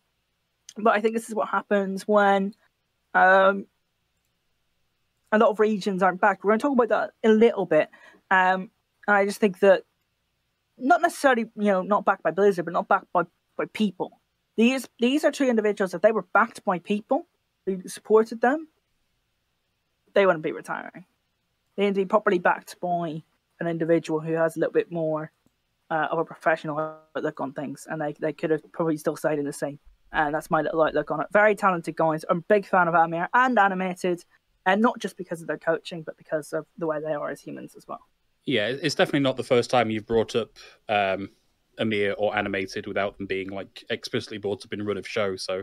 but 0.76 0.94
I 0.94 1.00
think 1.00 1.14
this 1.14 1.28
is 1.28 1.34
what 1.34 1.48
happens 1.48 2.08
when 2.08 2.54
um, 3.14 3.66
a 5.32 5.38
lot 5.38 5.48
of 5.48 5.58
regions 5.58 6.02
aren't 6.02 6.20
backed. 6.20 6.44
We're 6.44 6.50
going 6.50 6.58
to 6.60 6.62
talk 6.62 6.72
about 6.72 6.88
that 6.90 7.28
a 7.28 7.32
little 7.32 7.66
bit. 7.66 7.88
Um, 8.30 8.70
I 9.08 9.24
just 9.24 9.40
think 9.40 9.58
that 9.60 9.82
not 10.78 11.02
necessarily, 11.02 11.50
you 11.56 11.72
know, 11.72 11.82
not 11.82 12.04
backed 12.04 12.22
by 12.22 12.30
Blizzard, 12.30 12.64
but 12.66 12.74
not 12.74 12.88
backed 12.88 13.12
by, 13.12 13.22
by 13.56 13.64
people. 13.72 14.20
These 14.56 14.88
these 14.98 15.24
are 15.24 15.32
two 15.32 15.46
individuals. 15.46 15.94
If 15.94 16.02
they 16.02 16.12
were 16.12 16.26
backed 16.34 16.64
by 16.64 16.78
people 16.78 17.26
who 17.64 17.88
supported 17.88 18.40
them, 18.40 18.68
they 20.14 20.26
wouldn't 20.26 20.44
be 20.44 20.52
retiring. 20.52 21.06
They 21.76 21.84
need 21.84 21.94
to 21.94 22.00
be 22.02 22.04
properly 22.04 22.38
backed 22.38 22.78
by 22.80 23.22
an 23.60 23.66
individual 23.66 24.20
who 24.20 24.34
has 24.34 24.56
a 24.56 24.60
little 24.60 24.72
bit 24.72 24.92
more 24.92 25.32
uh, 25.90 26.08
of 26.10 26.18
a 26.18 26.24
professional 26.24 26.78
outlook 27.16 27.40
on 27.40 27.52
things, 27.52 27.86
and 27.88 28.00
they, 28.00 28.12
they 28.12 28.32
could 28.32 28.50
have 28.50 28.60
probably 28.72 28.96
still 28.96 29.16
stayed 29.16 29.38
in 29.38 29.46
the 29.46 29.52
same. 29.52 29.78
And 30.12 30.34
that's 30.34 30.50
my 30.50 30.60
little 30.60 30.82
outlook 30.82 31.10
on 31.10 31.20
it. 31.22 31.28
Very 31.32 31.54
talented 31.54 31.96
guys. 31.96 32.24
I'm 32.28 32.38
a 32.38 32.42
big 32.42 32.66
fan 32.66 32.88
of 32.88 32.94
Amir 32.94 33.28
and 33.32 33.58
animated, 33.58 34.24
and 34.66 34.80
not 34.80 34.98
just 34.98 35.16
because 35.16 35.40
of 35.40 35.48
their 35.48 35.58
coaching, 35.58 36.02
but 36.02 36.16
because 36.16 36.52
of 36.52 36.66
the 36.78 36.86
way 36.86 37.00
they 37.00 37.12
are 37.12 37.30
as 37.30 37.40
humans 37.40 37.74
as 37.76 37.86
well. 37.86 38.00
Yeah, 38.44 38.68
it's 38.68 38.94
definitely 38.94 39.20
not 39.20 39.36
the 39.36 39.44
first 39.44 39.70
time 39.70 39.90
you've 39.90 40.06
brought 40.06 40.34
up 40.34 40.50
um, 40.88 41.30
Amir 41.78 42.14
or 42.18 42.36
animated 42.36 42.86
without 42.86 43.16
them 43.16 43.26
being 43.26 43.50
like 43.50 43.84
explicitly 43.90 44.38
brought 44.38 44.64
up 44.64 44.72
in 44.72 44.84
run 44.84 44.96
of 44.96 45.06
show. 45.06 45.36
So 45.36 45.62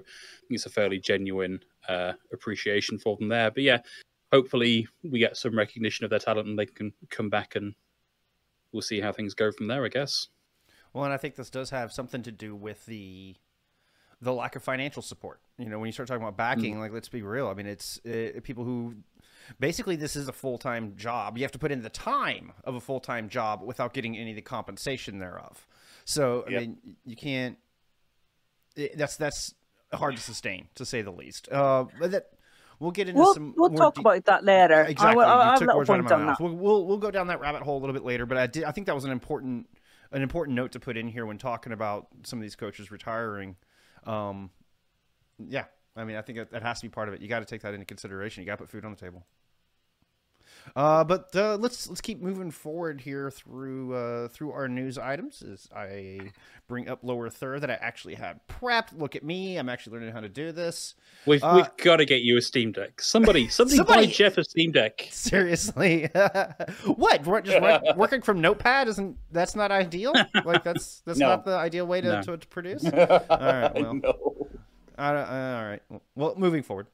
it's 0.49 0.65
a 0.65 0.69
fairly 0.69 0.99
genuine 0.99 1.59
uh, 1.87 2.13
appreciation 2.33 2.97
for 2.97 3.17
them 3.17 3.27
there. 3.27 3.51
But 3.51 3.63
yeah, 3.63 3.79
hopefully 4.31 4.87
we 5.03 5.19
get 5.19 5.37
some 5.37 5.57
recognition 5.57 6.05
of 6.05 6.09
their 6.09 6.19
talent 6.19 6.47
and 6.47 6.57
they 6.57 6.65
can 6.65 6.93
come 7.09 7.29
back 7.29 7.55
and 7.55 7.73
we'll 8.71 8.81
see 8.81 9.01
how 9.01 9.11
things 9.11 9.33
go 9.33 9.51
from 9.51 9.67
there. 9.67 9.85
I 9.85 9.89
guess. 9.89 10.27
Well, 10.93 11.03
and 11.03 11.13
I 11.13 11.17
think 11.17 11.35
this 11.35 11.49
does 11.49 11.69
have 11.69 11.91
something 11.91 12.23
to 12.23 12.31
do 12.31 12.55
with 12.55 12.85
the 12.85 13.35
the 14.21 14.33
lack 14.33 14.55
of 14.55 14.63
financial 14.63 15.01
support. 15.01 15.39
You 15.57 15.69
know, 15.69 15.79
when 15.79 15.87
you 15.87 15.93
start 15.93 16.07
talking 16.07 16.21
about 16.21 16.37
backing, 16.37 16.75
mm. 16.75 16.79
like 16.79 16.91
let's 16.91 17.09
be 17.09 17.21
real. 17.21 17.47
I 17.47 17.53
mean, 17.53 17.67
it's 17.67 17.99
uh, 18.05 18.39
people 18.43 18.63
who 18.63 18.95
basically 19.59 19.95
this 19.95 20.15
is 20.15 20.27
a 20.27 20.33
full 20.33 20.57
time 20.57 20.95
job. 20.95 21.37
You 21.37 21.43
have 21.43 21.51
to 21.53 21.59
put 21.59 21.71
in 21.71 21.81
the 21.81 21.89
time 21.89 22.51
of 22.63 22.75
a 22.75 22.79
full 22.79 22.99
time 22.99 23.29
job 23.29 23.61
without 23.63 23.93
getting 23.93 24.17
any 24.17 24.31
of 24.31 24.35
the 24.35 24.41
compensation 24.41 25.19
thereof. 25.19 25.65
So 26.05 26.43
I 26.47 26.51
yep. 26.51 26.61
mean, 26.61 26.77
you 27.05 27.15
can't. 27.15 27.57
It, 28.75 28.97
that's 28.97 29.17
that's 29.17 29.53
hard 29.93 30.15
to 30.15 30.21
sustain, 30.21 30.67
to 30.75 30.85
say 30.85 31.01
the 31.01 31.11
least. 31.11 31.49
Uh, 31.51 31.85
but 31.99 32.11
that 32.11 32.29
we'll 32.79 32.91
get 32.91 33.09
into 33.09 33.19
we'll, 33.19 33.33
some. 33.33 33.53
We'll 33.57 33.69
talk 33.71 33.95
de- 33.95 34.01
about 34.01 34.25
that 34.25 34.43
later. 34.43 34.83
Exactly. 34.83 35.23
I, 35.23 35.51
I, 35.51 35.53
you 35.53 35.59
took 35.59 35.75
words 35.75 35.89
out 35.89 35.99
of 35.99 36.05
my 36.05 36.17
mouth. 36.17 36.39
We'll, 36.39 36.55
we'll, 36.55 36.85
we'll 36.85 36.97
go 36.97 37.11
down 37.11 37.27
that 37.27 37.39
rabbit 37.39 37.61
hole 37.61 37.77
a 37.77 37.81
little 37.81 37.93
bit 37.93 38.03
later. 38.03 38.25
But 38.25 38.37
I 38.37 38.47
did. 38.47 38.63
I 38.63 38.71
think 38.71 38.87
that 38.87 38.95
was 38.95 39.05
an 39.05 39.11
important 39.11 39.67
an 40.11 40.21
important 40.21 40.55
note 40.55 40.71
to 40.73 40.79
put 40.79 40.97
in 40.97 41.07
here 41.07 41.25
when 41.25 41.37
talking 41.37 41.71
about 41.71 42.07
some 42.23 42.39
of 42.39 42.43
these 42.43 42.55
coaches 42.55 42.91
retiring. 42.91 43.55
Um, 44.05 44.49
yeah, 45.37 45.65
I 45.95 46.03
mean, 46.03 46.15
I 46.15 46.21
think 46.21 46.51
that, 46.51 46.61
has 46.61 46.79
to 46.79 46.85
be 46.85 46.89
part 46.89 47.07
of 47.07 47.13
it. 47.13 47.21
You 47.21 47.27
got 47.27 47.39
to 47.39 47.45
take 47.45 47.61
that 47.61 47.73
into 47.73 47.85
consideration. 47.85 48.41
You 48.41 48.47
got 48.47 48.53
to 48.53 48.63
put 48.63 48.69
food 48.69 48.85
on 48.85 48.91
the 48.91 48.97
table. 48.97 49.25
Uh, 50.75 51.03
but 51.03 51.35
uh, 51.35 51.57
let's 51.57 51.89
let's 51.89 52.01
keep 52.01 52.21
moving 52.21 52.51
forward 52.51 53.01
here 53.01 53.31
through 53.31 53.93
uh, 53.93 54.27
through 54.27 54.51
our 54.51 54.67
news 54.67 54.97
items 54.97 55.41
as 55.41 55.67
I 55.75 56.19
bring 56.67 56.87
up 56.87 56.99
lower 57.03 57.29
third 57.29 57.61
that 57.61 57.71
I 57.71 57.73
actually 57.75 58.15
had 58.15 58.39
prepped. 58.47 58.97
Look 58.97 59.15
at 59.15 59.23
me, 59.23 59.57
I'm 59.57 59.69
actually 59.69 59.97
learning 59.97 60.13
how 60.13 60.21
to 60.21 60.29
do 60.29 60.51
this. 60.51 60.95
We've 61.25 61.43
uh, 61.43 61.53
we've 61.55 61.85
got 61.85 61.97
to 61.97 62.05
get 62.05 62.21
you 62.21 62.37
a 62.37 62.41
Steam 62.41 62.71
Deck. 62.71 63.01
Somebody 63.01 63.47
somebody, 63.47 63.77
somebody 63.77 64.05
buy 64.07 64.11
Jeff 64.11 64.37
a 64.37 64.43
Steam 64.43 64.71
Deck. 64.71 65.07
Seriously, 65.11 66.05
what? 66.85 67.23
Just 67.43 67.61
work, 67.61 67.83
working 67.97 68.21
from 68.21 68.39
Notepad 68.41 68.87
isn't 68.87 69.17
that's 69.31 69.55
not 69.55 69.71
ideal? 69.71 70.13
Like 70.45 70.63
that's 70.63 71.01
that's 71.01 71.19
no. 71.19 71.27
not 71.27 71.45
the 71.45 71.57
ideal 71.57 71.87
way 71.87 72.01
to, 72.01 72.07
no. 72.07 72.21
to, 72.21 72.37
to, 72.37 72.47
produce. 72.47 72.85
All 72.85 72.91
right, 72.91 73.73
well, 73.75 73.93
no. 73.95 74.47
all 74.97 75.13
right. 75.13 75.81
Well, 76.15 76.35
moving 76.37 76.63
forward, 76.63 76.87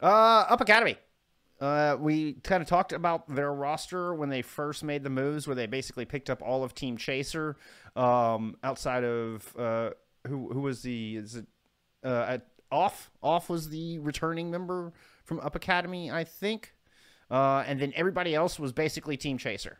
uh, 0.00 0.46
Up 0.48 0.60
Academy. 0.60 0.96
Uh, 1.62 1.96
we 2.00 2.32
kind 2.42 2.60
of 2.60 2.68
talked 2.68 2.92
about 2.92 3.32
their 3.32 3.54
roster 3.54 4.12
when 4.14 4.28
they 4.28 4.42
first 4.42 4.82
made 4.82 5.04
the 5.04 5.10
moves, 5.10 5.46
where 5.46 5.54
they 5.54 5.66
basically 5.66 6.04
picked 6.04 6.28
up 6.28 6.42
all 6.42 6.64
of 6.64 6.74
Team 6.74 6.96
Chaser, 6.96 7.56
um, 7.94 8.56
outside 8.64 9.04
of 9.04 9.56
uh, 9.56 9.90
who 10.26 10.52
who 10.52 10.60
was 10.60 10.82
the 10.82 11.16
is 11.16 11.36
it 11.36 11.46
uh, 12.04 12.24
at 12.28 12.48
off 12.72 13.12
off 13.22 13.48
was 13.48 13.68
the 13.68 14.00
returning 14.00 14.50
member 14.50 14.92
from 15.22 15.38
Up 15.38 15.54
Academy, 15.54 16.10
I 16.10 16.24
think, 16.24 16.74
uh, 17.30 17.62
and 17.64 17.78
then 17.78 17.92
everybody 17.94 18.34
else 18.34 18.58
was 18.58 18.72
basically 18.72 19.16
Team 19.16 19.38
Chaser. 19.38 19.78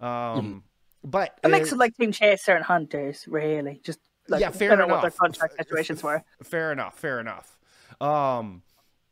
Um, 0.00 0.08
mm-hmm. 0.08 0.58
But 1.02 1.40
it 1.42 1.48
makes 1.48 1.72
it 1.72 1.78
like 1.78 1.96
Team 1.96 2.12
Chaser 2.12 2.54
and 2.54 2.64
Hunters, 2.64 3.26
really. 3.26 3.80
Just 3.82 3.98
like, 4.28 4.40
yeah, 4.40 4.50
fair 4.50 4.74
enough. 4.74 4.90
What 4.90 5.02
their 5.02 5.10
contract 5.10 5.56
situations 5.56 6.04
were. 6.04 6.22
Fair 6.44 6.70
enough. 6.70 6.96
Fair 6.98 7.18
enough. 7.18 7.58
Um, 8.00 8.62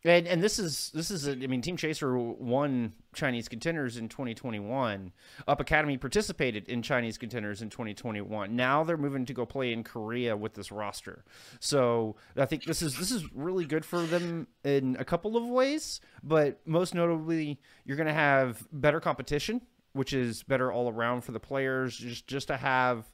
and 0.04 0.26
and 0.26 0.42
this 0.42 0.58
is 0.58 0.90
this 0.94 1.10
is 1.10 1.26
a, 1.26 1.32
I 1.32 1.46
mean 1.46 1.62
Team 1.62 1.76
Chaser 1.76 2.16
won 2.16 2.92
Chinese 3.14 3.48
contenders 3.48 3.96
in 3.96 4.08
2021. 4.08 5.12
Up 5.48 5.60
Academy 5.60 5.96
participated 5.96 6.68
in 6.68 6.82
Chinese 6.82 7.16
contenders 7.16 7.62
in 7.62 7.70
2021. 7.70 8.54
Now 8.54 8.84
they're 8.84 8.96
moving 8.96 9.24
to 9.26 9.32
go 9.32 9.46
play 9.46 9.72
in 9.72 9.82
Korea 9.82 10.36
with 10.36 10.54
this 10.54 10.70
roster. 10.70 11.24
So 11.58 12.16
I 12.36 12.44
think 12.44 12.64
this 12.64 12.82
is 12.82 12.98
this 12.98 13.10
is 13.10 13.24
really 13.34 13.64
good 13.64 13.84
for 13.84 14.02
them 14.02 14.46
in 14.62 14.96
a 14.98 15.04
couple 15.04 15.36
of 15.36 15.46
ways, 15.46 16.00
but 16.22 16.60
most 16.66 16.94
notably 16.94 17.58
you're 17.84 17.96
going 17.96 18.06
to 18.06 18.12
have 18.12 18.66
better 18.72 19.00
competition, 19.00 19.62
which 19.94 20.12
is 20.12 20.42
better 20.42 20.70
all 20.70 20.90
around 20.90 21.22
for 21.22 21.32
the 21.32 21.40
players 21.40 21.96
just 21.96 22.26
just 22.26 22.48
to 22.48 22.56
have 22.58 23.06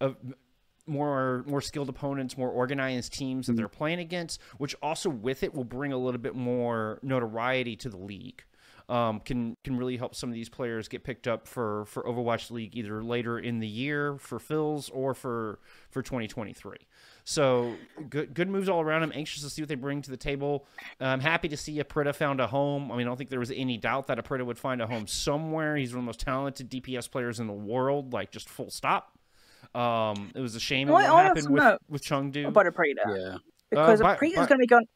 a 0.00 0.12
more 0.86 1.44
more 1.46 1.60
skilled 1.60 1.88
opponents, 1.88 2.36
more 2.36 2.50
organized 2.50 3.12
teams 3.12 3.46
that 3.46 3.52
mm-hmm. 3.52 3.58
they're 3.58 3.68
playing 3.68 4.00
against, 4.00 4.40
which 4.58 4.74
also 4.82 5.10
with 5.10 5.42
it 5.42 5.54
will 5.54 5.64
bring 5.64 5.92
a 5.92 5.98
little 5.98 6.20
bit 6.20 6.34
more 6.34 6.98
notoriety 7.02 7.76
to 7.76 7.88
the 7.88 7.98
league. 7.98 8.42
Um, 8.88 9.18
can 9.18 9.56
can 9.64 9.76
really 9.76 9.96
help 9.96 10.14
some 10.14 10.28
of 10.28 10.34
these 10.34 10.48
players 10.48 10.86
get 10.86 11.02
picked 11.02 11.26
up 11.26 11.48
for 11.48 11.86
for 11.86 12.04
Overwatch 12.04 12.52
League 12.52 12.76
either 12.76 13.02
later 13.02 13.36
in 13.36 13.58
the 13.58 13.66
year 13.66 14.16
for 14.18 14.38
fills 14.38 14.90
or 14.90 15.12
for 15.12 15.58
for 15.90 16.02
2023. 16.02 16.76
So 17.24 17.74
good 18.08 18.32
good 18.32 18.48
moves 18.48 18.68
all 18.68 18.80
around. 18.80 19.02
I'm 19.02 19.10
anxious 19.12 19.42
to 19.42 19.50
see 19.50 19.60
what 19.60 19.68
they 19.68 19.74
bring 19.74 20.02
to 20.02 20.10
the 20.10 20.16
table. 20.16 20.66
I'm 21.00 21.18
happy 21.18 21.48
to 21.48 21.56
see 21.56 21.82
Aprita 21.82 22.14
found 22.14 22.40
a 22.40 22.46
home. 22.46 22.92
I 22.92 22.96
mean, 22.96 23.08
I 23.08 23.10
don't 23.10 23.16
think 23.16 23.30
there 23.30 23.40
was 23.40 23.50
any 23.50 23.76
doubt 23.76 24.06
that 24.06 24.18
Aprita 24.18 24.46
would 24.46 24.58
find 24.58 24.80
a 24.80 24.86
home 24.86 25.08
somewhere. 25.08 25.74
He's 25.74 25.90
one 25.90 25.98
of 25.98 26.02
the 26.04 26.06
most 26.06 26.20
talented 26.20 26.70
DPS 26.70 27.10
players 27.10 27.40
in 27.40 27.48
the 27.48 27.52
world, 27.52 28.12
like 28.12 28.30
just 28.30 28.48
full 28.48 28.70
stop. 28.70 29.15
Um, 29.76 30.32
it 30.34 30.40
was 30.40 30.54
a 30.54 30.60
shame 30.60 30.88
well, 30.88 31.14
what 31.14 31.24
happened 31.24 31.50
with, 31.50 31.78
with 31.88 32.02
Chengdu. 32.02 32.48
About 32.48 32.66
Aprita. 32.66 33.04
Yeah. 33.06 33.36
Because 33.68 34.00
uh, 34.00 34.16
Aprita 34.16 34.38
is 34.38 34.46
going 34.46 34.48
to 34.48 34.56
be 34.58 34.66
going, 34.66 34.86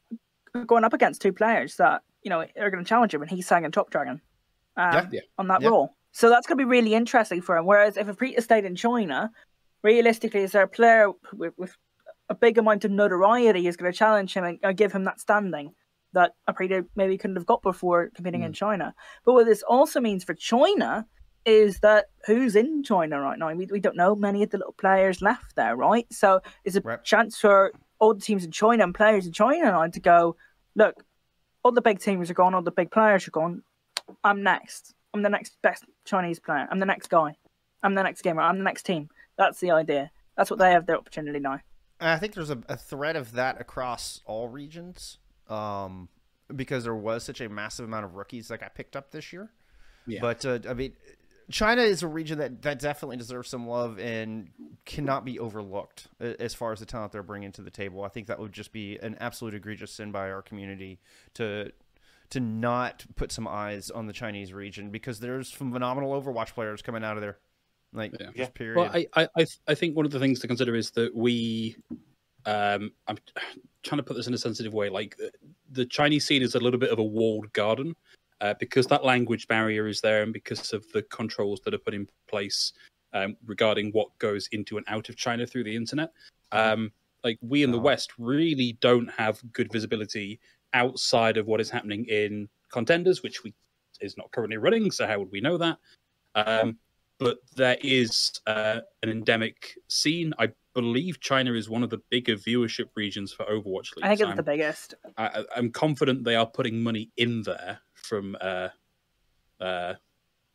going 0.66 0.84
up 0.84 0.94
against 0.94 1.20
two 1.20 1.32
players 1.32 1.76
that, 1.76 2.02
you 2.22 2.30
know, 2.30 2.46
are 2.58 2.70
going 2.70 2.82
to 2.82 2.88
challenge 2.88 3.12
him, 3.12 3.20
and 3.20 3.30
he's 3.30 3.46
sang 3.46 3.64
in 3.64 3.72
Top 3.72 3.90
Dragon 3.90 4.20
um, 4.76 4.94
yeah, 4.94 5.06
yeah. 5.12 5.20
on 5.37 5.49
that 5.49 5.60
yeah. 5.60 5.68
role. 5.68 5.94
So 6.12 6.30
that's 6.30 6.46
going 6.46 6.56
to 6.56 6.64
be 6.64 6.68
really 6.68 6.94
interesting 6.94 7.42
for 7.42 7.56
him. 7.56 7.66
Whereas 7.66 7.96
if 7.96 8.06
Aprita 8.06 8.42
stayed 8.42 8.64
in 8.64 8.75
China, 8.75 9.30
realistically, 9.82 10.40
is 10.40 10.52
there 10.52 10.62
a 10.62 10.68
player 10.68 11.10
with, 11.34 11.52
with 11.58 11.76
a 12.28 12.34
big 12.34 12.56
amount 12.56 12.84
of 12.84 12.90
notoriety 12.90 13.66
is 13.66 13.76
going 13.76 13.92
to 13.92 13.96
challenge 13.96 14.34
him 14.34 14.44
and, 14.44 14.58
and 14.62 14.76
give 14.76 14.92
him 14.92 15.04
that 15.04 15.20
standing 15.20 15.75
that 16.12 16.32
Aprita 16.49 16.87
maybe 16.96 17.18
couldn't 17.18 17.37
have 17.37 17.46
got 17.46 17.62
before 17.62 18.10
competing 18.14 18.40
mm. 18.40 18.46
in 18.46 18.52
China. 18.52 18.94
But 19.25 19.34
what 19.34 19.46
this 19.46 19.62
also 19.62 20.00
means 20.00 20.25
for 20.25 20.34
China 20.34 21.06
is 21.50 21.80
that 21.80 22.07
who's 22.26 22.57
in 22.57 22.83
China 22.83 23.21
right 23.21 23.38
now? 23.38 23.52
We, 23.52 23.66
we 23.66 23.80
don't 23.80 23.97
know 23.97 24.14
many 24.14 24.42
of 24.42 24.50
the 24.50 24.59
little 24.59 24.73
players 24.73 25.21
left 25.21 25.57
there, 25.57 25.76
right? 25.76 26.07
So 26.12 26.40
it's 26.64 26.76
a 26.76 26.80
right. 26.80 27.02
chance 27.04 27.38
for 27.38 27.73
all 27.99 28.14
the 28.14 28.21
teams 28.21 28.45
in 28.45 28.52
China 28.52 28.85
and 28.85 28.95
players 28.95 29.26
in 29.26 29.33
China 29.33 29.64
now 29.64 29.87
to 29.87 30.00
go, 30.00 30.37
look, 30.75 31.04
all 31.62 31.73
the 31.73 31.83
big 31.83 31.99
teams 31.99 32.30
are 32.30 32.35
gone, 32.35 32.54
all 32.54 32.62
the 32.62 32.71
big 32.71 32.90
players 32.90 33.26
are 33.28 33.33
gone. 33.33 33.62
I'm 34.25 34.42
next. 34.42 34.95
I'm 35.12 35.23
the 35.23 35.28
next 35.28 35.57
best 35.62 35.85
Chinese 36.04 36.38
player. 36.38 36.66
I'm 36.71 36.78
the 36.78 36.87
next 36.87 37.09
guy. 37.09 37.37
I'm 37.83 37.95
the 37.95 38.02
next 38.02 38.23
gamer. 38.23 38.42
I'm 38.42 38.59
the 38.59 38.64
next 38.64 38.85
team. 38.85 39.09
That's 39.37 39.61
the 39.61 39.73
idea. 39.73 40.11
That's 40.37 40.50
what 40.50 40.59
they 40.59 40.71
have 40.71 40.87
their 40.87 40.97
opportunity 40.97 41.40
now. 41.40 41.61
I 42.00 42.19
think 42.19 42.35
there's 42.35 42.50
a, 42.50 42.59
a 42.69 42.76
thread 42.76 43.16
of 43.16 43.33
that 43.33 43.61
across 43.61 44.21
all 44.25 44.49
regions 44.49 45.19
um, 45.49 46.09
because 46.54 46.85
there 46.85 46.95
was 46.95 47.25
such 47.25 47.40
a 47.40 47.49
massive 47.49 47.85
amount 47.85 48.07
of 48.07 48.14
rookies 48.14 48.49
that 48.49 48.61
got 48.61 48.75
picked 48.75 48.97
up 48.97 49.11
this 49.11 49.33
year. 49.33 49.50
Yeah. 50.07 50.21
But 50.21 50.47
uh, 50.47 50.59
I 50.69 50.75
mean, 50.75 50.92
China 51.50 51.83
is 51.83 52.02
a 52.02 52.09
region 52.09 52.38
that, 52.38 52.62
that 52.62 52.78
definitely 52.78 53.16
deserves 53.16 53.49
some 53.49 53.66
love 53.66 53.99
and 53.99 54.50
cannot 54.85 55.25
be 55.25 55.38
overlooked 55.38 56.09
as 56.21 56.54
far 56.54 56.73
as 56.73 56.80
the 56.80 56.87
talent 56.87 57.12
they're 57.12 57.23
bringing 57.23 57.52
to 57.52 57.62
the 57.62 57.71
table. 57.71 58.04
I 58.04 58.09
think 58.09 58.28
that 58.28 58.38
would 58.38 58.52
just 58.52 58.73
be 58.73 58.99
an 58.99 59.16
absolute 59.21 59.54
egregious 59.54 59.92
sin 59.92 60.12
by 60.12 60.30
our 60.30 60.42
community 60.42 61.00
to 61.35 61.73
to 62.30 62.40
not 62.40 63.04
put 63.16 63.33
some 63.33 63.49
eyes 63.49 63.90
on 63.90 64.07
the 64.07 64.12
Chinese 64.12 64.52
region 64.52 64.90
because 64.90 65.19
there's 65.19 65.52
some 65.52 65.73
phenomenal 65.73 66.21
Overwatch 66.21 66.54
players 66.54 66.80
coming 66.80 67.02
out 67.02 67.16
of 67.16 67.23
there. 67.23 67.38
Like, 67.92 68.14
yeah. 68.21 68.28
just 68.37 68.54
period. 68.54 68.76
Well, 68.76 68.90
I, 68.95 69.09
I, 69.37 69.47
I 69.66 69.75
think 69.75 69.97
one 69.97 70.07
of 70.07 70.12
the 70.12 70.21
things 70.21 70.38
to 70.40 70.47
consider 70.47 70.76
is 70.76 70.92
that 70.92 71.12
we, 71.12 71.75
um, 72.47 72.92
I'm 73.09 73.19
trying 73.83 73.97
to 73.97 74.04
put 74.04 74.16
this 74.16 74.28
in 74.28 74.35
a 74.35 74.38
sensitive 74.38 74.73
way. 74.73 74.90
Like, 74.90 75.16
the 75.73 75.85
Chinese 75.87 76.25
scene 76.25 76.42
is 76.42 76.54
a 76.54 76.61
little 76.61 76.78
bit 76.78 76.90
of 76.90 77.00
a 77.00 77.02
walled 77.02 77.52
garden 77.52 77.97
uh, 78.40 78.54
because 78.59 78.87
that 78.87 79.04
language 79.04 79.47
barrier 79.49 79.87
is 79.87 80.00
there 80.00 80.23
and 80.23 80.32
because 80.32 80.73
of 80.73 80.90
the 80.92 81.02
controls 81.02 81.61
that 81.64 81.75
are 81.75 81.78
put 81.78 81.94
in 81.94 82.09
place 82.28 82.73
um, 83.12 83.37
regarding 83.47 83.90
what 83.92 84.16
goes 84.18 84.49
into 84.52 84.76
and 84.76 84.87
out 84.88 85.09
of 85.09 85.16
China 85.16 85.47
through 85.47 85.64
the 85.64 85.76
internet. 85.76 86.11
Mm-hmm. 86.52 86.73
Um, 86.73 86.92
like 87.23 87.38
we 87.42 87.62
in 87.62 87.70
the 87.70 87.78
West 87.78 88.12
really 88.18 88.78
don't 88.80 89.11
have 89.11 89.40
good 89.52 89.70
visibility 89.70 90.40
outside 90.73 91.37
of 91.37 91.47
what 91.47 91.61
is 91.61 91.68
happening 91.68 92.06
in 92.06 92.49
contenders, 92.73 93.23
which 93.23 93.44
we 93.44 93.52
is 94.00 94.16
not 94.16 94.30
currently 94.30 94.56
running. 94.56 94.90
So 94.90 95.06
how 95.06 95.18
would 95.18 95.30
we 95.30 95.40
know 95.40 95.59
that? 95.59 95.76
Um, 96.35 96.78
but 97.18 97.38
there 97.54 97.76
is 97.82 98.32
uh, 98.47 98.80
an 99.02 99.11
endemic 99.11 99.76
scene. 99.88 100.32
I 100.38 100.49
believe 100.75 101.20
China 101.20 101.52
is 101.52 101.68
one 101.68 101.82
of 101.82 101.90
the 101.90 102.00
bigger 102.09 102.37
viewership 102.37 102.87
regions 102.94 103.32
for 103.32 103.44
Overwatch 103.44 103.94
League. 103.97 104.04
I 104.04 104.16
think 104.16 104.30
it's 104.30 104.37
the 104.37 104.42
biggest. 104.42 104.94
I, 105.18 105.44
am 105.54 105.70
confident 105.70 106.25
they 106.25 106.37
are 106.37 106.47
putting 106.47 106.82
money 106.82 107.11
in 107.18 107.42
there 107.42 107.80
from. 108.00 108.37
Uh, 108.40 108.69
uh, 109.61 109.95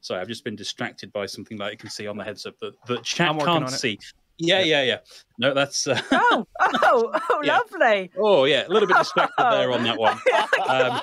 sorry, 0.01 0.21
I've 0.21 0.27
just 0.27 0.43
been 0.43 0.55
distracted 0.55 1.11
by 1.11 1.25
something 1.25 1.57
that 1.57 1.65
I 1.65 1.75
can 1.75 1.89
see 1.89 2.07
on 2.07 2.17
the 2.17 2.23
headset 2.23 2.59
that 2.59 2.73
the 2.87 2.97
chat 2.97 3.37
can't 3.39 3.69
see. 3.69 3.99
Yeah, 4.37 4.61
yeah, 4.61 4.83
yeah. 4.83 4.97
No, 5.37 5.53
that's. 5.53 5.87
Uh... 5.87 5.99
Oh, 6.11 6.45
oh, 6.59 7.19
oh, 7.29 7.41
yeah. 7.43 7.57
lovely. 7.57 8.11
Oh, 8.17 8.43
yeah, 8.45 8.67
a 8.67 8.69
little 8.69 8.87
bit 8.87 8.97
distracted 8.97 9.43
there 9.43 9.71
on 9.71 9.83
that 9.83 9.97
one. 9.97 10.19
Um, 10.67 10.99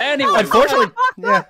anyway, 0.00 0.32
unfortunately, 0.34 0.92
yeah. 1.18 1.44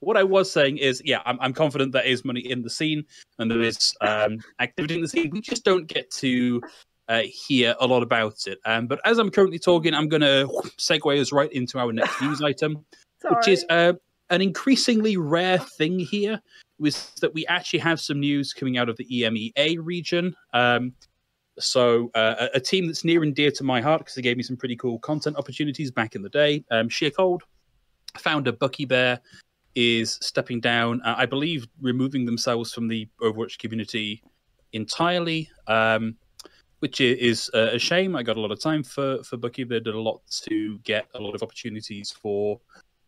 What 0.00 0.18
I 0.18 0.22
was 0.22 0.50
saying 0.50 0.78
is, 0.78 1.00
yeah, 1.04 1.22
I'm, 1.24 1.38
I'm 1.40 1.54
confident 1.54 1.92
there 1.92 2.04
is 2.04 2.24
money 2.24 2.40
in 2.40 2.60
the 2.60 2.68
scene 2.68 3.04
and 3.38 3.50
there 3.50 3.62
is 3.62 3.94
um, 4.02 4.40
activity 4.58 4.96
in 4.96 5.00
the 5.00 5.08
scene. 5.08 5.30
We 5.30 5.40
just 5.40 5.64
don't 5.64 5.86
get 5.86 6.10
to 6.10 6.60
uh, 7.08 7.22
hear 7.22 7.74
a 7.80 7.86
lot 7.86 8.02
about 8.02 8.46
it. 8.46 8.58
Um, 8.66 8.86
but 8.86 9.00
as 9.04 9.18
I'm 9.18 9.30
currently 9.30 9.58
talking, 9.58 9.94
I'm 9.94 10.08
going 10.08 10.22
to 10.22 10.46
segue 10.78 11.20
us 11.20 11.32
right 11.32 11.50
into 11.52 11.78
our 11.78 11.92
next 11.92 12.20
news 12.20 12.42
item, 12.42 12.84
Sorry. 13.22 13.34
which 13.36 13.48
is 13.48 13.64
uh, 13.70 13.94
an 14.30 14.42
increasingly 14.42 15.16
rare 15.16 15.58
thing 15.58 15.98
here 15.98 16.40
was 16.78 17.12
that 17.20 17.32
we 17.32 17.46
actually 17.46 17.78
have 17.78 18.00
some 18.00 18.18
news 18.18 18.52
coming 18.52 18.76
out 18.76 18.88
of 18.88 18.96
the 18.96 19.06
EMEA 19.06 19.78
region. 19.80 20.34
Um, 20.52 20.92
so 21.58 22.10
uh, 22.14 22.48
a, 22.54 22.56
a 22.56 22.60
team 22.60 22.86
that's 22.86 23.04
near 23.04 23.22
and 23.22 23.34
dear 23.34 23.50
to 23.52 23.64
my 23.64 23.80
heart 23.80 24.00
because 24.00 24.14
they 24.14 24.22
gave 24.22 24.36
me 24.36 24.42
some 24.42 24.56
pretty 24.56 24.76
cool 24.76 24.98
content 24.98 25.36
opportunities 25.36 25.90
back 25.90 26.14
in 26.14 26.22
the 26.22 26.28
day. 26.28 26.64
Um, 26.70 26.88
Sheer 26.88 27.10
Cold, 27.10 27.42
founder 28.18 28.52
Bucky 28.52 28.84
Bear, 28.84 29.20
is 29.74 30.18
stepping 30.20 30.60
down. 30.60 31.00
Uh, 31.02 31.14
I 31.16 31.26
believe 31.26 31.66
removing 31.80 32.24
themselves 32.24 32.72
from 32.72 32.88
the 32.88 33.08
Overwatch 33.20 33.58
community 33.58 34.22
entirely, 34.72 35.48
um, 35.66 36.16
which 36.80 37.00
is 37.00 37.50
uh, 37.54 37.70
a 37.72 37.78
shame. 37.78 38.16
I 38.16 38.22
got 38.22 38.36
a 38.36 38.40
lot 38.40 38.50
of 38.50 38.60
time 38.60 38.82
for 38.82 39.22
for 39.22 39.36
Bucky. 39.36 39.64
They 39.64 39.80
did 39.80 39.94
a 39.94 40.00
lot 40.00 40.20
to 40.48 40.78
get 40.80 41.06
a 41.14 41.20
lot 41.20 41.34
of 41.34 41.42
opportunities 41.42 42.10
for 42.10 42.60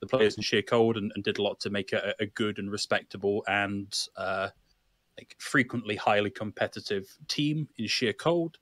the 0.04 0.16
players 0.16 0.37
in 0.37 0.42
Sheer 0.42 0.62
Cold, 0.62 0.96
and, 0.96 1.12
and 1.14 1.25
did 1.25 1.38
a 1.38 1.42
lot 1.42 1.61
to 1.61 1.70
make 1.70 1.92
a, 1.92 2.14
a 2.20 2.26
good 2.26 2.58
and 2.58 2.70
respectable 2.70 3.44
and 3.46 3.92
uh, 4.16 4.49
like 5.18 5.37
frequently 5.38 5.96
highly 5.96 6.30
competitive 6.30 7.06
team 7.28 7.68
in 7.78 7.87
Sheer 7.87 8.12
Cold. 8.12 8.58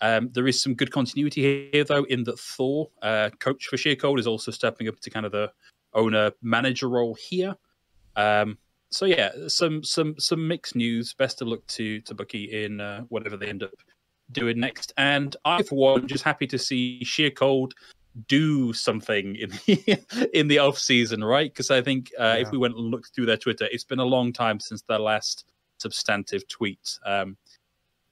Um, 0.00 0.30
there 0.32 0.48
is 0.48 0.60
some 0.60 0.74
good 0.74 0.90
continuity 0.90 1.70
here, 1.72 1.84
though, 1.84 2.04
in 2.04 2.24
that 2.24 2.38
Thor, 2.38 2.90
uh, 3.02 3.30
coach 3.38 3.68
for 3.68 3.76
Sheer 3.76 3.94
Cold, 3.94 4.18
is 4.18 4.26
also 4.26 4.50
stepping 4.50 4.88
up 4.88 4.98
to 5.00 5.10
kind 5.10 5.24
of 5.24 5.32
the 5.32 5.52
owner 5.94 6.32
manager 6.42 6.88
role 6.88 7.14
here. 7.14 7.54
Um, 8.16 8.58
so 8.90 9.06
yeah, 9.06 9.30
some 9.48 9.82
some 9.84 10.16
some 10.18 10.46
mixed 10.46 10.76
news. 10.76 11.14
Best 11.14 11.40
of 11.40 11.48
luck 11.48 11.66
to 11.68 12.00
to 12.02 12.14
Bucky 12.14 12.64
in 12.64 12.80
uh, 12.80 13.02
whatever 13.08 13.36
they 13.36 13.46
end 13.46 13.62
up 13.62 13.72
doing 14.32 14.58
next. 14.58 14.92
And 14.96 15.34
I, 15.44 15.62
for 15.62 15.76
one, 15.76 16.08
just 16.08 16.24
happy 16.24 16.46
to 16.48 16.58
see 16.58 17.02
Sheer 17.04 17.30
Cold 17.30 17.74
do 18.28 18.72
something 18.72 19.36
in 19.36 19.50
the 19.50 20.30
in 20.38 20.48
the 20.48 20.58
off 20.58 20.78
season, 20.78 21.24
right? 21.24 21.50
Because 21.50 21.70
I 21.70 21.80
think 21.82 22.10
uh, 22.18 22.22
Yeah. 22.22 22.34
if 22.36 22.50
we 22.50 22.58
went 22.58 22.74
and 22.74 22.90
looked 22.90 23.14
through 23.14 23.26
their 23.26 23.36
Twitter, 23.36 23.68
it's 23.70 23.84
been 23.84 23.98
a 23.98 24.04
long 24.04 24.32
time 24.32 24.60
since 24.60 24.82
their 24.82 24.98
last 24.98 25.44
substantive 25.78 26.46
tweet. 26.48 26.98
Um, 27.04 27.36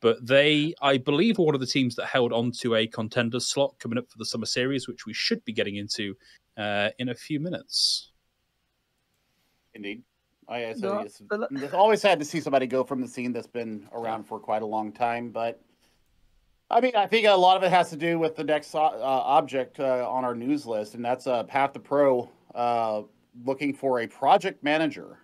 but 0.01 0.27
they, 0.27 0.75
I 0.81 0.97
believe, 0.97 1.39
are 1.39 1.45
one 1.45 1.55
of 1.55 1.61
the 1.61 1.67
teams 1.67 1.95
that 1.97 2.07
held 2.07 2.33
on 2.33 2.53
to 2.61 2.75
a 2.75 2.87
contender 2.87 3.39
slot 3.39 3.75
coming 3.79 3.99
up 3.99 4.11
for 4.11 4.17
the 4.17 4.25
summer 4.25 4.47
series, 4.47 4.89
which 4.89 5.05
we 5.05 5.13
should 5.13 5.45
be 5.45 5.53
getting 5.53 5.77
into 5.77 6.17
uh, 6.57 6.89
in 6.99 7.11
a 7.11 7.15
few 7.15 7.39
minutes. 7.39 8.11
Indeed. 9.75 10.03
I, 10.49 10.65
I 10.65 10.75
No, 10.79 11.01
it's, 11.01 11.23
it's 11.31 11.75
always 11.75 12.01
sad 12.01 12.19
to 12.19 12.25
see 12.25 12.41
somebody 12.41 12.67
go 12.67 12.83
from 12.83 13.01
the 13.01 13.07
scene 13.07 13.33
that's 13.33 13.47
been 13.47 13.87
around 13.93 14.25
for 14.25 14.41
quite 14.41 14.63
a 14.63 14.67
long 14.67 14.91
time. 14.91 15.31
But 15.31 15.61
I 16.71 16.81
mean, 16.81 16.95
I 16.95 17.07
think 17.07 17.27
a 17.27 17.33
lot 17.33 17.57
of 17.57 17.65
it 17.65 17.71
has 17.71 17.91
to 17.91 17.97
do 17.97 18.19
with 18.19 18.37
the 18.37 18.45
next 18.45 18.75
uh, 18.75 18.79
object 18.79 19.81
uh, 19.81 20.09
on 20.09 20.25
our 20.25 20.35
news 20.35 20.67
list, 20.67 20.95
and 20.95 21.05
that's 21.05 21.27
uh, 21.27 21.43
Path 21.45 21.73
to 21.73 21.81
Pro 21.81 22.31
uh, 22.55 23.03
looking 23.45 23.75
for 23.75 24.01
a 24.01 24.07
project 24.07 24.63
manager. 24.63 25.19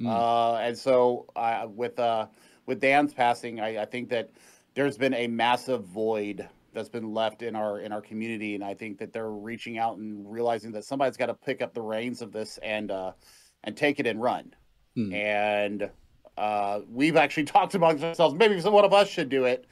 Mm. 0.00 0.08
Uh, 0.08 0.56
and 0.56 0.78
so, 0.78 1.26
uh, 1.34 1.66
with 1.68 1.98
uh, 1.98 2.26
with 2.66 2.80
Dan's 2.80 3.12
passing, 3.12 3.60
I, 3.60 3.82
I 3.82 3.84
think 3.84 4.08
that 4.10 4.30
there's 4.74 4.96
been 4.96 5.14
a 5.14 5.26
massive 5.26 5.84
void 5.84 6.48
that's 6.72 6.88
been 6.88 7.12
left 7.12 7.42
in 7.42 7.56
our 7.56 7.80
in 7.80 7.92
our 7.92 8.00
community, 8.00 8.54
and 8.54 8.64
I 8.64 8.74
think 8.74 8.98
that 8.98 9.12
they're 9.12 9.30
reaching 9.30 9.78
out 9.78 9.98
and 9.98 10.30
realizing 10.30 10.72
that 10.72 10.84
somebody's 10.84 11.16
got 11.16 11.26
to 11.26 11.34
pick 11.34 11.62
up 11.62 11.74
the 11.74 11.82
reins 11.82 12.22
of 12.22 12.32
this 12.32 12.58
and 12.62 12.90
uh, 12.90 13.12
and 13.64 13.76
take 13.76 14.00
it 14.00 14.06
and 14.06 14.20
run. 14.20 14.54
Hmm. 14.94 15.12
And 15.12 15.90
uh, 16.36 16.80
we've 16.88 17.16
actually 17.16 17.44
talked 17.46 17.74
amongst 17.74 18.04
ourselves. 18.04 18.34
Maybe 18.34 18.60
one 18.60 18.84
of 18.84 18.92
us 18.92 19.08
should 19.08 19.28
do 19.28 19.44
it. 19.44 19.66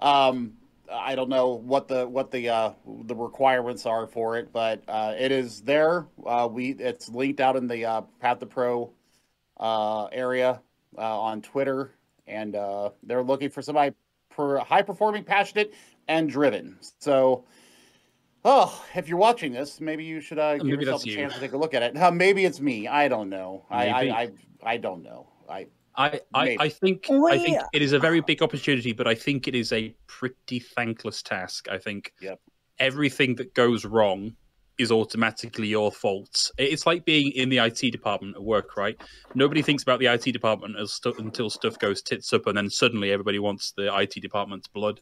Um, 0.00 0.54
I 0.92 1.14
don't 1.14 1.28
know 1.28 1.54
what 1.54 1.88
the 1.88 2.06
what 2.06 2.30
the 2.30 2.48
uh, 2.48 2.72
the 3.04 3.14
requirements 3.14 3.86
are 3.86 4.06
for 4.06 4.36
it, 4.38 4.52
but 4.52 4.82
uh, 4.88 5.14
it 5.18 5.32
is 5.32 5.62
there. 5.62 6.06
Uh, 6.24 6.48
we 6.50 6.70
it's 6.70 7.08
linked 7.08 7.40
out 7.40 7.56
in 7.56 7.66
the 7.66 7.84
uh, 7.84 8.00
Path 8.20 8.40
to 8.40 8.46
Pro 8.46 8.92
uh, 9.58 10.04
area 10.06 10.60
uh, 10.98 11.20
on 11.20 11.42
Twitter, 11.42 11.92
and 12.26 12.54
uh, 12.54 12.90
they're 13.02 13.22
looking 13.22 13.50
for 13.50 13.62
somebody 13.62 13.94
for 14.30 14.58
high 14.58 14.82
performing, 14.82 15.24
passionate, 15.24 15.74
and 16.08 16.28
driven. 16.28 16.78
So. 16.98 17.44
Oh, 18.46 18.84
if 18.94 19.08
you're 19.08 19.16
watching 19.16 19.52
this, 19.52 19.80
maybe 19.80 20.04
you 20.04 20.20
should 20.20 20.38
uh, 20.38 20.58
give 20.58 20.66
Maybe 20.66 20.84
yourself 20.84 21.06
a 21.06 21.08
you. 21.08 21.16
chance 21.16 21.32
to 21.32 21.40
take 21.40 21.54
a 21.54 21.56
look 21.56 21.72
at 21.72 21.82
it. 21.82 21.96
Uh, 21.96 22.10
maybe 22.10 22.44
it's 22.44 22.60
me. 22.60 22.86
I 22.86 23.08
don't 23.08 23.30
know. 23.30 23.64
I, 23.70 23.88
I, 23.88 24.00
I 24.02 24.30
I 24.62 24.76
don't 24.76 25.02
know. 25.02 25.28
I 25.48 25.68
I, 25.96 26.20
I, 26.34 26.56
I 26.58 26.68
think 26.68 27.06
Oh, 27.08 27.28
I 27.28 27.38
think 27.38 27.60
it 27.72 27.82
is 27.82 27.92
a 27.92 27.98
very 27.98 28.20
big 28.20 28.42
opportunity, 28.42 28.92
but 28.92 29.06
I 29.06 29.14
think 29.14 29.46
it 29.46 29.54
is 29.54 29.72
a 29.72 29.94
pretty 30.06 30.58
thankless 30.58 31.22
task. 31.22 31.68
I 31.70 31.78
think 31.78 32.12
Yep. 32.20 32.40
everything 32.78 33.36
that 33.36 33.54
goes 33.54 33.84
wrong 33.84 34.34
is 34.76 34.90
automatically 34.90 35.68
your 35.68 35.92
fault. 35.92 36.50
It's 36.58 36.84
like 36.84 37.04
being 37.04 37.30
in 37.32 37.48
the 37.48 37.58
IT 37.58 37.92
department 37.92 38.34
at 38.36 38.42
work, 38.42 38.76
right? 38.76 39.00
Nobody 39.34 39.62
thinks 39.62 39.84
about 39.84 40.00
the 40.00 40.06
IT 40.06 40.32
department 40.32 40.76
as 40.78 40.92
stu- 40.92 41.14
until 41.18 41.48
stuff 41.48 41.78
goes 41.78 42.02
tits 42.02 42.32
up, 42.32 42.46
and 42.48 42.58
then 42.58 42.68
suddenly 42.68 43.12
everybody 43.12 43.38
wants 43.38 43.72
the 43.76 43.96
IT 43.96 44.20
department's 44.20 44.66
blood. 44.66 45.00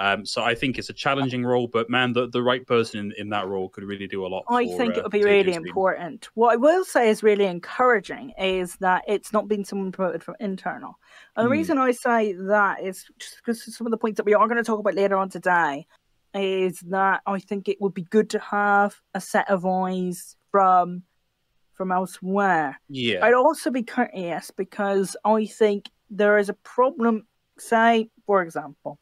Um, 0.00 0.24
so 0.24 0.42
I 0.42 0.54
think 0.54 0.78
it's 0.78 0.88
a 0.88 0.94
challenging 0.94 1.44
role, 1.44 1.66
but 1.66 1.90
man, 1.90 2.14
the, 2.14 2.26
the 2.26 2.42
right 2.42 2.66
person 2.66 2.98
in, 3.00 3.12
in 3.18 3.28
that 3.28 3.46
role 3.46 3.68
could 3.68 3.84
really 3.84 4.06
do 4.06 4.24
a 4.24 4.28
lot. 4.28 4.44
I 4.48 4.64
for, 4.64 4.78
think 4.78 4.96
uh, 4.96 5.00
it 5.00 5.02
would 5.02 5.12
be 5.12 5.22
really 5.22 5.52
team. 5.52 5.66
important. 5.66 6.30
What 6.32 6.54
I 6.54 6.56
will 6.56 6.86
say 6.86 7.10
is 7.10 7.22
really 7.22 7.44
encouraging 7.44 8.32
is 8.38 8.76
that 8.76 9.04
it's 9.06 9.30
not 9.30 9.46
been 9.46 9.62
someone 9.62 9.92
promoted 9.92 10.22
from 10.22 10.36
internal. 10.40 10.98
And 11.36 11.44
the 11.44 11.48
Hmm. 11.48 11.52
reason 11.52 11.78
I 11.78 11.90
say 11.90 12.32
that 12.32 12.82
is 12.82 13.04
just 13.18 13.36
because 13.36 13.76
some 13.76 13.86
of 13.86 13.90
the 13.90 13.98
points 13.98 14.16
that 14.16 14.24
we 14.24 14.32
are 14.32 14.48
going 14.48 14.56
to 14.56 14.64
talk 14.64 14.80
about 14.80 14.94
later 14.94 15.18
on 15.18 15.28
today 15.28 15.86
is 16.32 16.80
that 16.88 17.20
I 17.26 17.38
think 17.38 17.68
it 17.68 17.78
would 17.80 17.92
be 17.92 18.04
good 18.04 18.30
to 18.30 18.38
have 18.38 18.96
a 19.12 19.20
set 19.20 19.50
of 19.50 19.66
eyes 19.66 20.34
from 20.50 21.02
from 21.74 21.92
elsewhere. 21.92 22.80
Yeah, 22.88 23.22
I'd 23.22 23.34
also 23.34 23.70
be 23.70 23.82
courteous 23.82 24.50
because 24.50 25.14
I 25.26 25.44
think 25.44 25.90
there 26.08 26.38
is 26.38 26.48
a 26.48 26.54
problem. 26.54 27.26
Say, 27.58 28.08
for 28.24 28.40
example, 28.40 28.98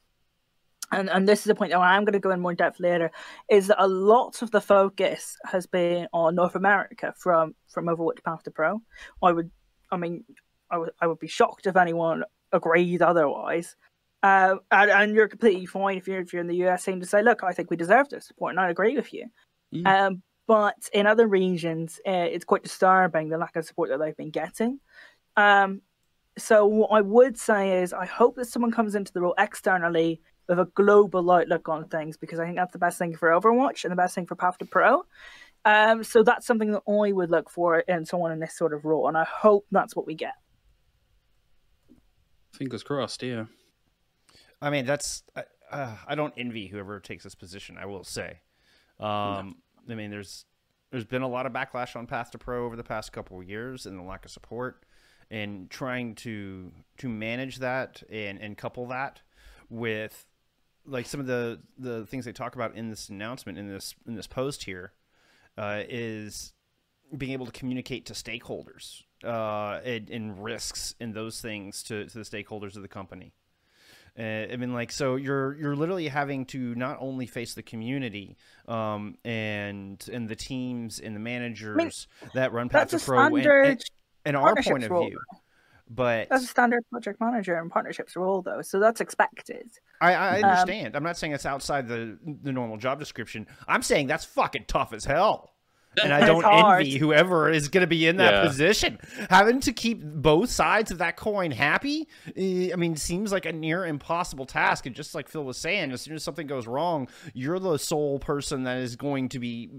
and 0.92 1.10
and 1.10 1.28
this 1.28 1.40
is 1.40 1.48
a 1.48 1.54
point 1.54 1.72
that 1.72 1.80
I'm 1.80 2.04
going 2.04 2.14
to 2.14 2.18
go 2.18 2.30
in 2.30 2.40
more 2.40 2.54
depth 2.54 2.80
later, 2.80 3.10
is 3.48 3.68
that 3.68 3.82
a 3.82 3.88
lot 3.88 4.42
of 4.42 4.50
the 4.50 4.60
focus 4.60 5.36
has 5.44 5.66
been 5.66 6.08
on 6.12 6.34
North 6.34 6.54
America 6.54 7.14
from 7.16 7.54
from 7.68 7.86
Overwatch 7.86 8.22
Path 8.24 8.42
to 8.44 8.50
Pro. 8.50 8.82
I 9.22 9.32
would, 9.32 9.50
I 9.90 9.96
mean, 9.96 10.24
I 10.70 10.78
would 10.78 10.90
I 11.00 11.06
would 11.06 11.18
be 11.18 11.28
shocked 11.28 11.66
if 11.66 11.76
anyone 11.76 12.24
agreed 12.52 13.02
otherwise. 13.02 13.76
Uh, 14.20 14.56
and, 14.72 14.90
and 14.90 15.14
you're 15.14 15.28
completely 15.28 15.66
fine 15.66 15.96
if 15.96 16.08
you're 16.08 16.20
if 16.20 16.32
you're 16.32 16.42
in 16.42 16.48
the 16.48 16.66
US 16.66 16.84
saying 16.84 17.00
to 17.00 17.06
say, 17.06 17.22
look, 17.22 17.44
I 17.44 17.52
think 17.52 17.70
we 17.70 17.76
deserve 17.76 18.08
this 18.08 18.26
support, 18.26 18.52
and 18.52 18.60
I 18.60 18.70
agree 18.70 18.96
with 18.96 19.12
you. 19.12 19.26
Mm. 19.74 19.86
Um, 19.86 20.22
but 20.46 20.88
in 20.94 21.06
other 21.06 21.28
regions, 21.28 22.00
uh, 22.06 22.10
it's 22.10 22.44
quite 22.44 22.62
disturbing 22.62 23.28
the 23.28 23.36
lack 23.36 23.54
of 23.56 23.66
support 23.66 23.90
that 23.90 23.98
they've 23.98 24.16
been 24.16 24.30
getting. 24.30 24.80
Um, 25.36 25.82
so 26.38 26.66
what 26.66 26.88
I 26.90 27.02
would 27.02 27.38
say 27.38 27.82
is, 27.82 27.92
I 27.92 28.06
hope 28.06 28.36
that 28.36 28.46
someone 28.46 28.72
comes 28.72 28.94
into 28.94 29.12
the 29.12 29.20
role 29.20 29.34
externally 29.38 30.22
with 30.48 30.58
a 30.58 30.64
global 30.74 31.30
outlook 31.30 31.68
on 31.68 31.88
things, 31.88 32.16
because 32.16 32.40
I 32.40 32.44
think 32.44 32.56
that's 32.56 32.72
the 32.72 32.78
best 32.78 32.98
thing 32.98 33.16
for 33.16 33.28
Overwatch 33.28 33.84
and 33.84 33.92
the 33.92 33.96
best 33.96 34.14
thing 34.14 34.26
for 34.26 34.34
Path 34.34 34.58
to 34.58 34.64
Pro. 34.64 35.04
Um, 35.64 36.02
so 36.02 36.22
that's 36.22 36.46
something 36.46 36.72
that 36.72 36.82
I 36.88 37.12
would 37.12 37.30
look 37.30 37.50
for 37.50 37.80
in 37.80 38.06
someone 38.06 38.32
in 38.32 38.40
this 38.40 38.56
sort 38.56 38.72
of 38.72 38.84
role, 38.84 39.08
and 39.08 39.16
I 39.16 39.24
hope 39.24 39.66
that's 39.70 39.94
what 39.94 40.06
we 40.06 40.14
get. 40.14 40.34
fingers 42.52 42.82
crossed. 42.82 43.22
Yeah. 43.22 43.44
I 44.60 44.70
mean, 44.70 44.84
that's 44.84 45.22
uh, 45.36 45.42
uh, 45.70 45.96
I 46.06 46.14
don't 46.14 46.34
envy 46.36 46.66
whoever 46.66 46.98
takes 47.00 47.24
this 47.24 47.34
position. 47.34 47.78
I 47.78 47.86
will 47.86 48.04
say. 48.04 48.40
Um, 48.98 49.56
I 49.88 49.94
mean, 49.94 50.10
there's 50.10 50.44
there's 50.90 51.04
been 51.04 51.22
a 51.22 51.28
lot 51.28 51.46
of 51.46 51.52
backlash 51.52 51.94
on 51.94 52.06
Path 52.06 52.32
to 52.32 52.38
Pro 52.38 52.66
over 52.66 52.76
the 52.76 52.84
past 52.84 53.12
couple 53.12 53.40
of 53.40 53.48
years, 53.48 53.86
and 53.86 53.98
the 53.98 54.02
lack 54.02 54.24
of 54.24 54.30
support, 54.30 54.84
and 55.30 55.70
trying 55.70 56.14
to 56.16 56.72
to 56.98 57.08
manage 57.08 57.58
that 57.58 58.02
and 58.10 58.40
and 58.40 58.56
couple 58.58 58.86
that 58.88 59.22
with 59.70 60.26
like 60.88 61.06
some 61.06 61.20
of 61.20 61.26
the 61.26 61.60
the 61.78 62.06
things 62.06 62.24
they 62.24 62.32
talk 62.32 62.54
about 62.54 62.74
in 62.74 62.90
this 62.90 63.08
announcement 63.08 63.58
in 63.58 63.68
this 63.68 63.94
in 64.06 64.14
this 64.14 64.26
post 64.26 64.64
here 64.64 64.92
uh, 65.56 65.82
is 65.88 66.52
being 67.16 67.32
able 67.32 67.46
to 67.46 67.52
communicate 67.52 68.06
to 68.06 68.12
stakeholders 68.12 69.02
uh, 69.24 69.80
and, 69.84 70.10
and 70.10 70.42
risks 70.44 70.94
and 71.00 71.14
those 71.14 71.40
things 71.40 71.82
to, 71.82 72.06
to 72.06 72.18
the 72.18 72.24
stakeholders 72.24 72.76
of 72.76 72.82
the 72.82 72.88
company. 72.88 73.32
Uh, 74.18 74.52
I 74.52 74.56
mean, 74.56 74.74
like, 74.74 74.90
so 74.90 75.14
you're 75.14 75.56
you're 75.56 75.76
literally 75.76 76.08
having 76.08 76.44
to 76.46 76.74
not 76.74 76.96
only 77.00 77.26
face 77.26 77.54
the 77.54 77.62
community 77.62 78.36
um, 78.66 79.16
and 79.24 80.04
and 80.12 80.28
the 80.28 80.34
teams 80.34 80.98
and 80.98 81.14
the 81.14 81.20
managers 81.20 82.08
that 82.34 82.52
run 82.52 82.68
Path 82.68 82.90
to 82.90 82.98
Pro 82.98 83.26
and, 83.26 83.46
and, 83.46 83.80
and 84.24 84.36
our 84.36 84.56
point 84.56 84.84
of 84.84 84.90
role. 84.90 85.06
view. 85.06 85.20
But 85.90 86.28
That's 86.28 86.44
a 86.44 86.48
standard 86.48 86.84
project 86.90 87.20
manager 87.20 87.56
and 87.58 87.70
partnerships 87.70 88.14
role, 88.16 88.42
though, 88.42 88.60
so 88.62 88.78
that's 88.78 89.00
expected. 89.00 89.70
I, 90.00 90.12
I 90.14 90.38
Um, 90.42 90.44
understand. 90.44 90.94
I'm 90.96 91.02
not 91.02 91.16
saying 91.16 91.32
it's 91.32 91.46
outside 91.46 91.88
the 91.88 92.18
the 92.42 92.52
normal 92.52 92.76
job 92.76 92.98
description. 92.98 93.46
I'm 93.66 93.82
saying 93.82 94.06
that's 94.06 94.24
fucking 94.24 94.66
tough 94.68 94.92
as 94.92 95.04
hell. 95.04 95.54
And 96.04 96.12
I 96.12 96.20
don't 96.26 96.44
hard. 96.44 96.82
envy 96.82 96.98
whoever 96.98 97.50
is 97.50 97.68
going 97.68 97.80
to 97.80 97.86
be 97.88 98.06
in 98.06 98.18
that 98.18 98.34
Yeah. 98.34 98.48
position. 98.48 98.98
Having 99.30 99.60
to 99.60 99.72
keep 99.72 100.00
both 100.04 100.50
sides 100.50 100.90
of 100.90 100.98
that 100.98 101.16
coin 101.16 101.50
happy, 101.50 102.06
eh, 102.36 102.70
I 102.72 102.76
mean, 102.76 102.94
seems 102.94 103.32
like 103.32 103.46
a 103.46 103.52
near 103.52 103.84
impossible 103.86 104.44
task. 104.46 104.84
And 104.86 104.94
just 104.94 105.14
like 105.14 105.28
Phil 105.28 105.42
was 105.44 105.56
saying, 105.56 105.90
as 105.90 106.02
soon 106.02 106.14
as 106.14 106.22
something 106.22 106.46
goes 106.46 106.66
wrong, 106.68 107.08
you're 107.32 107.58
the 107.58 107.78
sole 107.78 108.18
person 108.18 108.64
that 108.64 108.78
is 108.78 108.94
going 108.94 109.30
to 109.30 109.38
be 109.38 109.70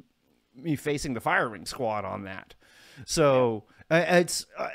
be 0.62 0.76
facing 0.76 1.14
the 1.14 1.22
firing 1.22 1.66
squad 1.66 2.04
on 2.04 2.24
that. 2.24 2.56
So 3.06 3.66
uh, 3.90 4.04
it's 4.08 4.46
uh, 4.58 4.68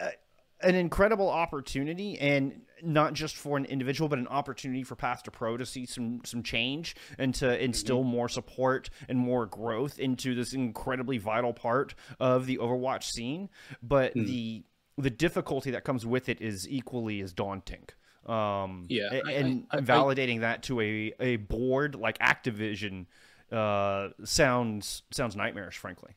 an 0.65 0.75
incredible 0.75 1.29
opportunity, 1.31 2.19
and 2.19 2.63
not 2.83 3.15
just 3.15 3.37
for 3.37 3.57
an 3.57 3.65
individual, 3.67 4.09
but 4.09 4.19
an 4.19 4.27
opportunity 4.29 4.83
for 4.83 4.97
Path 4.97 5.23
to 5.25 5.31
Pro 5.31 5.57
to 5.57 5.65
see 5.67 5.87
some 5.87 6.21
some 6.25 6.43
change 6.43 6.97
and 7.19 7.35
to 7.37 7.63
instill 7.63 8.03
more 8.03 8.29
support 8.29 8.91
and 9.09 9.19
more 9.19 9.47
growth 9.47 9.99
into 9.99 10.35
this 10.35 10.53
incredibly 10.53 11.19
vital 11.19 11.53
part 11.53 11.95
of 12.21 12.47
the 12.47 12.59
Overwatch 12.59 13.05
scene. 13.05 13.49
But 13.83 14.15
Mm. 14.15 14.27
the 14.27 14.65
the 14.97 15.11
difficulty 15.11 15.73
that 15.73 15.83
comes 15.85 16.07
with 16.07 16.29
it 16.29 16.41
is 16.41 16.69
equally 16.69 17.21
as 17.21 17.33
daunting. 17.33 17.89
Um, 18.27 18.87
Yeah, 18.89 19.13
and 19.13 19.67
I- 19.71 19.79
I- 19.79 19.81
validating 19.81 20.41
that 20.41 20.63
to 20.65 20.81
a, 20.81 21.13
a 21.21 21.37
board 21.37 21.95
like 21.97 22.17
Activision 22.19 23.07
uh, 23.53 24.11
sounds 24.25 25.03
sounds 25.11 25.37
nightmarish, 25.37 25.77
frankly. 25.79 26.13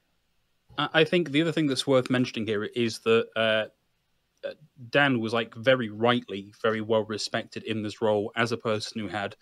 I 0.77 0.89
I 0.93 1.03
think 1.05 1.31
the 1.31 1.41
other 1.41 1.51
thing 1.51 1.67
that's 1.67 1.86
worth 1.88 2.10
mentioning 2.10 2.47
here 2.47 2.63
is 2.63 2.99
that 2.99 3.27
uh, 3.36 3.65
Dan 4.89 5.19
was 5.19 5.33
like 5.33 5.53
very 5.55 5.89
rightly 5.89 6.53
very 6.62 6.81
well 6.81 7.03
respected 7.03 7.63
in 7.63 7.83
this 7.83 8.01
role 8.01 8.31
as 8.36 8.51
a 8.51 8.57
person 8.57 9.01
who 9.01 9.07
had 9.07 9.36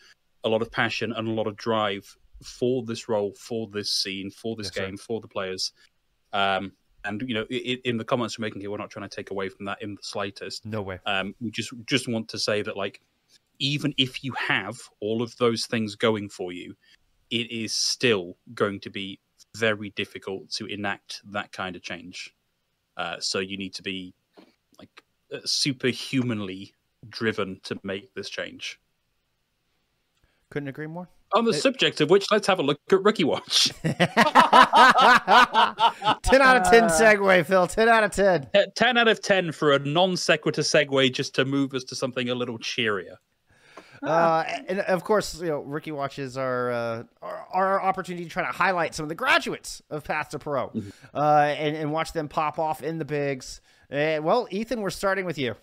a 0.44 0.50
lot 0.50 0.62
of 0.62 0.72
passion 0.72 1.12
and 1.12 1.28
a 1.28 1.32
lot 1.32 1.48
of 1.48 1.56
drive 1.58 2.16
for 2.44 2.84
this 2.84 3.08
role, 3.10 3.34
for 3.40 3.68
this 3.68 3.92
scene, 3.92 4.30
for 4.30 4.56
this 4.56 4.68
Yes, 4.68 4.76
sir. 4.76 4.86
game, 4.86 4.98
for 4.98 5.22
the 5.22 5.28
players. 5.28 5.72
Um, 6.34 6.74
and 7.04 7.24
you 7.28 7.34
know, 7.34 7.46
in, 7.50 7.80
in 7.86 7.98
the 7.98 8.04
comments 8.04 8.38
we're 8.38 8.44
making 8.44 8.62
here, 8.62 8.72
we're 8.72 8.78
not 8.78 8.90
trying 8.90 9.08
to 9.08 9.16
take 9.16 9.32
away 9.32 9.50
from 9.50 9.66
that 9.66 9.82
in 9.82 9.96
the 9.96 10.04
slightest. 10.04 10.66
No 10.66 10.82
way. 10.82 11.00
Um, 11.06 11.36
we 11.40 11.52
just 11.52 11.74
just 11.86 12.08
want 12.08 12.28
to 12.30 12.40
say 12.40 12.62
that 12.62 12.78
like 12.78 13.02
even 13.60 13.94
if 13.98 14.24
you 14.24 14.34
have 14.34 14.78
all 15.00 15.22
of 15.22 15.36
those 15.38 15.66
things 15.66 15.96
going 15.96 16.30
for 16.30 16.52
you, 16.52 16.76
it 17.32 17.50
is 17.52 17.74
still 17.74 18.38
going 18.54 18.80
to 18.82 18.90
be 18.90 19.20
very 19.56 19.92
difficult 19.92 20.50
to 20.52 20.66
enact 20.66 21.22
that 21.32 21.52
kind 21.52 21.76
of 21.76 21.82
change. 21.82 22.36
Uh, 22.98 23.18
so 23.20 23.40
you 23.40 23.58
need 23.58 23.74
to 23.74 23.84
be 23.84 24.14
superhumanly 25.46 26.74
driven 27.10 27.60
to 27.64 27.78
make 27.84 28.14
this 28.14 28.30
change. 28.30 28.80
Couldn't 30.50 30.70
agree 30.70 30.88
more. 30.88 31.10
On 31.34 31.44
the 31.44 31.52
It- 31.52 31.62
subject 31.62 32.02
of 32.02 32.10
which, 32.10 32.28
let's 32.32 32.48
have 32.48 32.60
a 32.60 32.64
look 32.64 32.80
at 32.92 33.04
Rookie 33.04 33.24
Watch. 33.24 33.72
10 33.84 33.96
out 33.96 34.08
of 36.58 36.64
10 36.70 36.84
Uh, 36.86 36.90
segue, 36.90 37.46
Phil. 37.46 37.68
10 37.68 37.90
out 37.90 38.04
of 38.04 38.12
10. 38.12 38.48
Uh, 38.54 38.62
10 38.76 38.98
out 38.98 39.08
of 39.08 39.22
10 39.22 39.52
for 39.52 39.74
a 39.74 39.80
non 39.80 40.16
sequitur 40.16 40.62
segue 40.62 41.14
just 41.14 41.36
to 41.36 41.46
move 41.46 41.74
us 41.74 41.84
to 41.86 41.96
something 41.96 42.30
a 42.30 42.36
little 42.36 42.58
cheerier. 42.58 43.18
Uh, 44.04 44.44
and 44.68 44.82
of 44.82 45.04
course, 45.04 45.40
you 45.42 45.48
know, 45.48 45.62
Rookie 45.62 45.92
Watches 45.92 46.38
are, 46.38 46.72
uh, 46.72 47.04
are 47.24 47.48
our 47.52 47.82
opportunity 47.82 48.24
to 48.26 48.30
try 48.30 48.46
to 48.46 48.52
highlight 48.52 48.94
some 48.94 49.04
of 49.04 49.10
the 49.10 49.16
graduates 49.16 49.82
of 49.90 50.04
Path 50.04 50.30
to 50.30 50.40
Pro 50.40 50.72
uh, 51.14 51.56
and, 51.58 51.76
and 51.76 51.92
watch 51.92 52.14
them 52.14 52.28
pop 52.28 52.60
off 52.60 52.84
in 52.84 53.00
the 53.00 53.06
bigs. 53.06 53.62
Uh, 53.92 54.20
well, 54.22 54.48
Ethan, 54.52 54.82
we're 54.82 54.90
starting 54.90 55.26
with 55.26 55.38
you. 55.38 55.56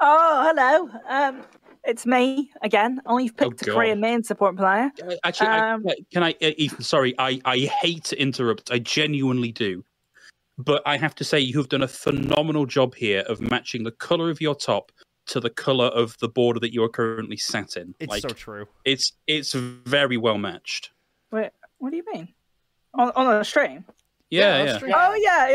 Oh, 0.00 0.52
hello. 0.54 0.90
Um, 1.08 1.42
it's 1.84 2.06
me 2.06 2.50
again. 2.62 3.00
Only 3.06 3.24
you've 3.24 3.36
picked 3.36 3.62
a 3.62 3.64
God. 3.66 3.74
Korean 3.74 4.00
main 4.00 4.22
support 4.22 4.56
player. 4.56 4.90
Uh, 5.06 5.14
Actually, 5.24 5.48
Um, 5.48 5.84
I, 5.88 5.94
can 6.12 6.22
I, 6.22 6.30
uh, 6.42 6.52
Ethan? 6.56 6.82
Sorry, 6.82 7.14
I, 7.18 7.40
I 7.44 7.58
hate 7.58 8.04
to 8.04 8.20
interrupt. 8.20 8.70
I 8.70 8.78
genuinely 8.78 9.52
do, 9.52 9.84
but 10.58 10.82
I 10.86 10.96
have 10.96 11.14
to 11.16 11.24
say 11.24 11.40
you 11.40 11.56
have 11.58 11.68
done 11.68 11.82
a 11.82 11.88
phenomenal 11.88 12.66
job 12.66 12.94
here 12.94 13.20
of 13.28 13.40
matching 13.40 13.84
the 13.84 13.92
color 13.92 14.30
of 14.30 14.40
your 14.40 14.54
top 14.54 14.92
to 15.26 15.40
the 15.40 15.50
color 15.50 15.86
of 15.86 16.16
the 16.18 16.28
border 16.28 16.60
that 16.60 16.72
you 16.72 16.82
are 16.82 16.88
currently 16.88 17.36
sat 17.36 17.76
in. 17.76 17.94
It's 18.00 18.10
like 18.10 18.22
so 18.22 18.28
true. 18.30 18.66
it's 18.84 19.12
it's 19.26 19.52
very 19.52 20.16
well 20.16 20.38
matched. 20.38 20.90
Wait, 21.30 21.50
what 21.78 21.90
do 21.90 21.96
you 21.96 22.04
mean? 22.12 22.28
On 22.94 23.10
on 23.14 23.36
a 23.36 23.44
stream? 23.44 23.84
Yeah, 24.30 24.62
Yeah, 24.62 24.78
yeah. 24.86 24.94
Oh 24.96 25.14
yeah, 25.14 25.48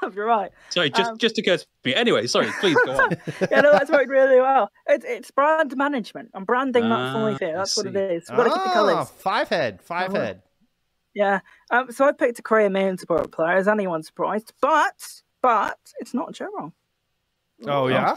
yeah. 0.00 0.08
You're 0.14 0.24
right. 0.26 0.50
Sorry, 0.70 0.88
just 0.90 1.10
Um, 1.10 1.18
just 1.18 1.36
occurred 1.38 1.58
to 1.60 1.66
me. 1.84 1.94
Anyway, 1.94 2.26
sorry. 2.26 2.48
Please 2.60 2.76
go 2.86 2.92
on. 2.92 3.10
Yeah, 3.50 3.60
no, 3.60 3.72
that's 3.72 3.90
worked 3.90 4.08
really 4.08 4.40
well. 4.40 4.70
It's 4.86 5.04
it's 5.04 5.30
brand 5.30 5.76
management. 5.76 6.30
I'm 6.34 6.44
branding 6.44 6.84
Ah, 6.84 6.88
not 6.88 7.12
fully 7.12 7.36
fair. 7.36 7.56
That's 7.58 7.76
what 7.76 7.86
it 7.86 7.96
is. 7.96 8.26
see. 8.26 8.32
is. 8.32 8.36
Got 8.36 8.44
to 8.44 8.50
keep 8.50 8.62
the 8.62 8.70
Ah, 8.70 8.72
colours. 8.72 9.10
five 9.10 9.48
head. 9.50 9.82
Five 9.82 10.14
Oh. 10.14 10.18
head. 10.18 10.42
Yeah. 11.14 11.40
Um, 11.70 11.90
so 11.92 12.06
I 12.06 12.12
picked 12.12 12.38
a 12.38 12.42
Korean 12.42 12.72
main 12.72 12.96
support 12.96 13.30
player. 13.32 13.58
Is 13.58 13.68
anyone 13.68 14.02
surprised? 14.02 14.52
But 14.62 15.20
but 15.42 15.78
it's 15.98 16.14
not 16.14 16.32
Jero. 16.32 16.72
Oh, 17.66 17.88
yeah? 17.88 18.16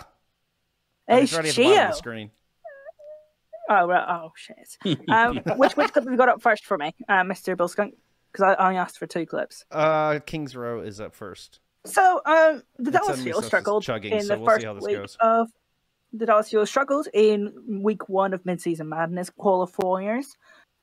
Oh, 1.10 1.17
It's 1.17 1.34
right 1.34 1.46
at 1.46 1.54
the 1.56 1.63
bottom 1.63 1.82
of 1.82 1.88
the 1.89 1.93
ChiYo. 1.93 1.98
screen. 1.98 2.32
Oh 3.69 3.88
right. 3.88 4.06
Oh 4.08 4.32
shit. 4.36 4.78
Um, 5.10 5.38
which 5.58 5.76
which 5.76 5.91
clip 5.93 6.04
have 6.06 6.12
you 6.12 6.17
got 6.17 6.30
up 6.30 6.41
first 6.41 6.65
for 6.65 6.78
me, 6.78 6.93
uh, 7.10 7.24
Mr. 7.24 7.56
Bill 7.58 7.67
Skunk? 7.67 7.96
Because 8.34 8.56
I, 8.58 8.72
I 8.72 8.74
asked 8.74 8.98
for 8.98 9.06
two 9.06 9.26
clips. 9.26 9.63
Uh, 9.72 10.19
King's 10.26 10.56
Row 10.56 10.82
is 10.82 11.00
up 11.00 11.13
first. 11.13 11.60
So 11.86 12.22
um, 12.26 12.63
the 12.80 12.91
Dallas 12.91 13.22
Fuel 13.22 13.41
struggled 13.41 13.84
chugging, 13.84 14.13
in 14.13 14.22
so 14.22 14.28
the 14.30 14.39
we'll 14.39 14.48
first 14.48 14.82
week 14.82 14.98
goes. 14.98 15.17
of 15.19 15.50
the 16.12 16.26
Dallas 16.26 16.50
Fuel 16.50 16.65
struggled 16.65 17.08
in 17.13 17.82
week 17.84 18.08
one 18.10 18.34
of 18.34 18.46
mid-season 18.46 18.89
madness 18.89 19.30
qualifiers. 19.30 20.26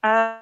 Uh, 0.03 0.39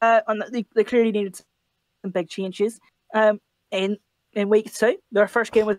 uh, 0.00 0.20
and 0.26 0.42
they, 0.52 0.66
they 0.74 0.84
clearly 0.84 1.12
needed 1.12 1.36
some 1.36 2.10
big 2.10 2.28
changes. 2.28 2.78
Um, 3.14 3.40
in 3.70 3.98
in 4.32 4.48
week 4.48 4.72
two, 4.72 4.96
their 5.12 5.28
first 5.28 5.52
game 5.52 5.66
was 5.66 5.78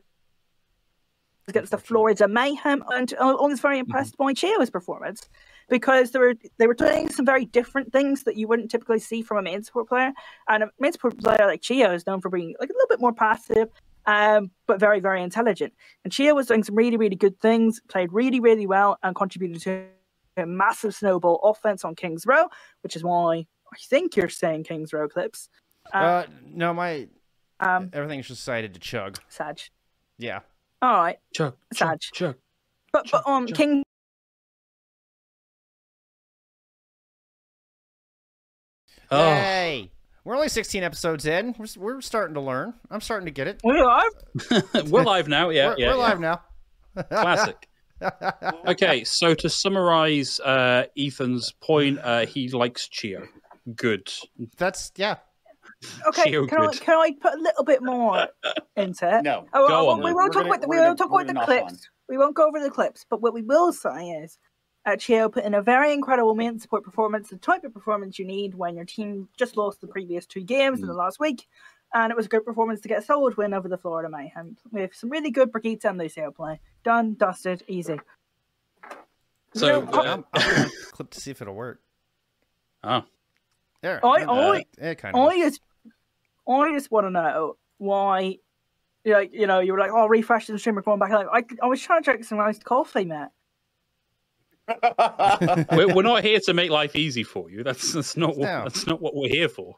against 1.47 1.71
the 1.71 1.77
Florida 1.77 2.27
Mayhem, 2.27 2.83
and 2.89 3.13
I 3.19 3.31
was 3.33 3.59
very 3.59 3.79
impressed 3.79 4.17
by 4.17 4.33
ChiYo's 4.33 4.69
performance 4.69 5.27
because 5.69 6.11
they 6.11 6.19
were 6.19 6.35
they 6.57 6.67
were 6.67 6.73
doing 6.73 7.09
some 7.09 7.25
very 7.25 7.45
different 7.45 7.91
things 7.93 8.23
that 8.23 8.35
you 8.37 8.47
wouldn't 8.47 8.71
typically 8.71 8.99
see 8.99 9.21
from 9.21 9.37
a 9.37 9.41
main 9.41 9.63
support 9.63 9.87
player. 9.89 10.11
And 10.47 10.63
a 10.63 10.69
main 10.79 10.91
support 10.91 11.17
player 11.19 11.45
like 11.45 11.61
ChiYo 11.61 11.93
is 11.95 12.05
known 12.07 12.21
for 12.21 12.29
being 12.29 12.55
like 12.59 12.69
a 12.69 12.73
little 12.73 12.87
bit 12.89 12.99
more 12.99 13.13
passive, 13.13 13.69
um, 14.05 14.51
but 14.67 14.79
very 14.79 14.99
very 14.99 15.21
intelligent. 15.23 15.73
And 16.03 16.11
ChiYo 16.13 16.35
was 16.35 16.47
doing 16.47 16.63
some 16.63 16.75
really 16.75 16.97
really 16.97 17.15
good 17.15 17.39
things, 17.39 17.81
played 17.87 18.11
really 18.13 18.39
really 18.39 18.67
well, 18.67 18.97
and 19.03 19.15
contributed 19.15 19.61
to 19.63 19.85
a 20.37 20.45
massive 20.45 20.95
snowball 20.95 21.39
offense 21.43 21.83
on 21.83 21.95
Kings 21.95 22.25
Row, 22.25 22.47
which 22.81 22.95
is 22.95 23.03
why 23.03 23.45
I 23.73 23.77
think 23.89 24.15
you're 24.15 24.29
saying 24.29 24.63
Kings 24.63 24.93
Row 24.93 25.07
clips. 25.07 25.49
Uh, 25.93 26.23
no, 26.45 26.73
my 26.73 27.07
Um, 27.59 27.89
everything's 27.93 28.27
just 28.27 28.41
decided 28.41 28.73
to 28.73 28.79
chug. 28.79 29.19
Sag. 29.27 29.59
Yeah. 30.17 30.39
All 30.81 30.93
right, 31.01 31.17
Chug, 31.33 31.55
chug, 31.73 31.89
Sag. 31.89 31.99
chug. 32.13 32.35
but 32.93 33.09
but 33.11 33.27
um, 33.27 33.47
Sure. 33.47 33.55
King 33.55 33.83
Oh, 39.11 39.33
Hey, 39.33 39.91
we're 40.23 40.35
only 40.35 40.49
16 40.49 40.83
episodes 40.83 41.25
in. 41.25 41.55
We're, 41.57 41.65
we're 41.77 42.01
starting 42.01 42.35
to 42.35 42.41
learn. 42.41 42.73
I'm 42.91 43.01
starting 43.01 43.25
to 43.25 43.31
get 43.31 43.47
it. 43.47 43.59
we 43.63 43.79
are. 43.79 44.01
live. 44.51 44.63
we're 44.91 45.03
live 45.03 45.27
now. 45.27 45.49
Yeah, 45.49 45.69
we're 45.69 45.75
yeah, 45.79 45.87
we're 45.87 45.93
yeah. 45.93 45.95
live 45.95 46.19
now. 46.19 46.41
Classic. 47.09 47.55
Okay, 48.65 49.03
so 49.03 49.33
to 49.33 49.49
summarize 49.49 50.39
uh, 50.39 50.85
Ethan's 50.97 51.51
point, 51.51 51.99
uh, 52.01 52.25
he 52.25 52.47
likes 52.47 52.87
ChiYo. 52.87 53.27
Good. 53.75 54.07
That's 54.57 54.93
yeah. 54.95 55.17
Okay, 56.07 56.31
ChiYo 56.31 56.47
can 56.47 56.61
I, 56.61 56.71
can 56.71 56.97
I 56.97 57.11
put 57.19 57.33
a 57.33 57.41
little 57.41 57.65
bit 57.65 57.83
more 57.83 58.25
into 58.77 59.17
it? 59.17 59.23
No. 59.23 59.47
Oh, 59.53 59.67
Go 59.67 59.73
well, 59.87 59.89
on, 59.89 60.01
we 60.01 60.13
won't 60.13 60.15
We're 60.15 60.27
talk 60.27 60.33
gonna- 60.33 60.47
about 60.47 60.61
the, 60.61 60.67
we're 60.69 60.75
we 60.75 60.77
gonna- 60.77 60.87
won't 60.87 60.97
talk 60.97 61.11
we're 61.11 61.21
about 61.23 61.27
the 61.27 61.33
gonna 61.33 61.61
knock 61.61 61.67
clips. 61.67 61.89
We 62.07 62.17
won't 62.17 62.35
go 62.35 62.47
over 62.47 62.61
the 62.61 62.69
clips, 62.71 63.05
but 63.09 63.21
what 63.21 63.33
we 63.33 63.41
will 63.41 63.73
say 63.73 64.11
is 64.11 64.37
uh, 64.85 64.91
ChiYo 64.91 65.31
put 65.31 65.43
in 65.43 65.53
a 65.53 65.61
very 65.61 65.93
incredible 65.93 66.35
main 66.35 66.57
support 66.59 66.83
performance, 66.83 67.29
the 67.29 67.37
type 67.37 67.63
of 67.63 67.73
performance 67.73 68.17
you 68.17 68.25
need 68.25 68.55
when 68.55 68.75
your 68.75 68.85
team 68.85 69.27
just 69.37 69.57
lost 69.57 69.81
the 69.81 69.87
previous 69.87 70.25
two 70.25 70.41
games 70.41 70.79
in 70.79 70.85
Mm. 70.85 70.89
the 70.89 70.93
last 70.93 71.19
week. 71.19 71.47
And 71.93 72.11
it 72.11 72.15
was 72.15 72.27
a 72.27 72.29
good 72.29 72.45
performance 72.45 72.81
to 72.81 72.87
get 72.87 72.99
a 72.99 73.01
solid 73.01 73.35
win 73.35 73.53
over 73.53 73.67
the 73.67 73.77
Florida 73.77 74.09
Mayhem 74.09 74.57
with 74.71 74.93
some 74.93 75.09
really 75.09 75.31
good 75.31 75.51
Brigitte 75.51 75.85
and 75.85 75.97
Lucio 75.97 76.29
play. 76.31 76.59
Done, 76.83 77.15
dusted, 77.15 77.63
easy. 77.67 77.99
So, 79.55 79.81
No, 79.81 79.91
uh, 79.91 80.01
I'm, 80.03 80.25
I'm 80.33 80.69
clip 80.91 81.09
to 81.09 81.19
see 81.19 81.31
if 81.31 81.41
it'll 81.41 81.55
work. 81.55 81.81
Oh, 82.83 83.03
There. 83.81 84.05
I- 84.05 84.23
uh, 84.23 84.33
I- 84.53 84.65
it 84.77 84.95
kind 84.99 85.15
of. 85.15 85.21
I 85.27 85.37
just, 85.37 85.61
I 86.47 86.71
just 86.71 86.91
want 86.91 87.07
to 87.07 87.09
know 87.11 87.57
why, 87.79 88.37
you 89.03 89.11
know, 89.13 89.19
you 89.19 89.47
know, 89.47 89.59
you 89.59 89.73
were 89.73 89.79
like, 89.79 89.91
oh, 89.91 90.07
refresh 90.07 90.45
the 90.47 90.59
stream, 90.59 90.75
we're 90.75 90.81
going 90.83 90.99
back. 90.99 91.09
Like, 91.11 91.27
I, 91.61 91.65
I 91.65 91.67
was 91.67 91.81
trying 91.81 92.01
to 92.03 92.05
drink 92.11 92.23
some 92.23 92.39
iced 92.39 92.63
coffee, 92.63 93.05
man. 93.05 93.29
we're, 95.71 95.93
we're 95.95 96.01
not 96.03 96.23
here 96.23 96.39
to 96.45 96.53
make 96.53 96.69
life 96.71 96.95
easy 96.95 97.23
for 97.23 97.49
you. 97.49 97.63
That's 97.63 97.93
that's 97.93 98.15
not 98.17 98.37
what 98.37 98.45
No. 98.45 98.63
that's 98.63 98.85
not 98.87 99.01
what 99.01 99.15
we're 99.15 99.29
here 99.29 99.49
for. 99.49 99.75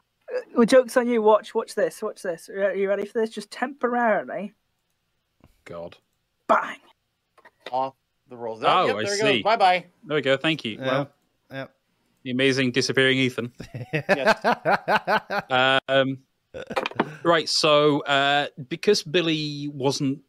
Well, 0.54 0.64
jokes 0.66 0.96
on 0.96 1.08
you. 1.08 1.20
Watch, 1.22 1.54
watch 1.54 1.74
this, 1.74 2.02
watch 2.02 2.22
this. 2.22 2.48
Are 2.48 2.74
you 2.74 2.88
ready 2.88 3.04
for 3.06 3.20
this? 3.20 3.30
Just 3.30 3.50
temporarily, 3.50 4.52
God. 5.64 5.96
bang. 6.48 6.78
Off 7.70 7.94
the 8.28 8.36
rolls. 8.36 8.62
Oh, 8.64 8.86
yep, 8.86 8.96
I 8.96 9.02
there 9.04 9.14
see. 9.16 9.22
Goes. 9.34 9.42
Bye 9.42 9.56
bye. 9.56 9.84
There 10.04 10.14
we 10.14 10.22
go. 10.22 10.36
Thank 10.36 10.64
you. 10.64 10.72
Yeah. 10.72 10.86
Well, 10.86 11.10
Yeah. 11.50 11.66
the 12.24 12.30
amazing 12.30 12.72
disappearing 12.72 13.18
Ethan. 13.18 13.52
yeah. 13.92 15.78
Um, 15.88 16.18
right. 17.22 17.48
So 17.48 18.00
uh, 18.00 18.46
because 18.68 19.02
Billy 19.02 19.68
wasn't, 19.72 20.20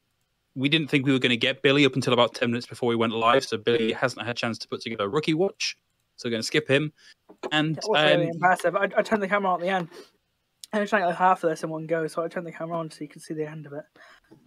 we 0.56 0.70
didn't 0.70 0.90
think 0.90 1.06
we 1.06 1.12
were 1.12 1.20
going 1.20 1.30
to 1.32 1.38
get 1.38 1.62
Billy 1.62 1.86
up 1.86 1.96
until 1.96 2.14
about 2.14 2.34
ten 2.36 2.52
minutes 2.52 2.68
before 2.68 2.90
we 2.90 2.96
went 2.96 3.14
live. 3.14 3.44
So 3.44 3.58
Billy 3.58 3.92
hasn't 3.94 4.26
had 4.26 4.36
a 4.36 4.40
chance 4.40 4.58
to 4.60 4.68
put 4.68 4.82
together 4.82 5.06
a 5.06 5.10
rookie 5.10 5.34
watch. 5.34 5.78
So 6.18 6.28
we're 6.28 6.32
going 6.32 6.42
to 6.42 6.48
skip 6.48 6.68
him. 6.70 6.94
And 7.52 7.76
That 7.76 7.84
was 7.88 8.04
really 8.04 8.24
um, 8.26 8.30
impressive. 8.30 8.76
I, 8.76 8.84
I 8.96 9.02
turned 9.02 9.24
the 9.24 9.28
camera 9.28 9.50
on 9.52 9.60
at 9.62 9.66
the 9.66 9.72
end. 9.74 9.88
I 10.72 10.80
was 10.80 10.90
trying 10.90 11.04
to 11.04 11.08
like 11.10 11.18
half 11.18 11.44
of 11.44 11.50
this 11.52 11.64
in 11.64 11.70
one 11.70 11.86
go, 11.86 12.08
so 12.08 12.24
I 12.24 12.28
turned 12.28 12.48
the 12.48 12.52
camera 12.52 12.78
on 12.78 12.90
so 12.90 13.00
you 13.02 13.08
could 13.08 13.22
see 13.22 13.34
the 13.36 13.48
end 13.50 13.66
of 13.68 13.74
it. 13.74 13.84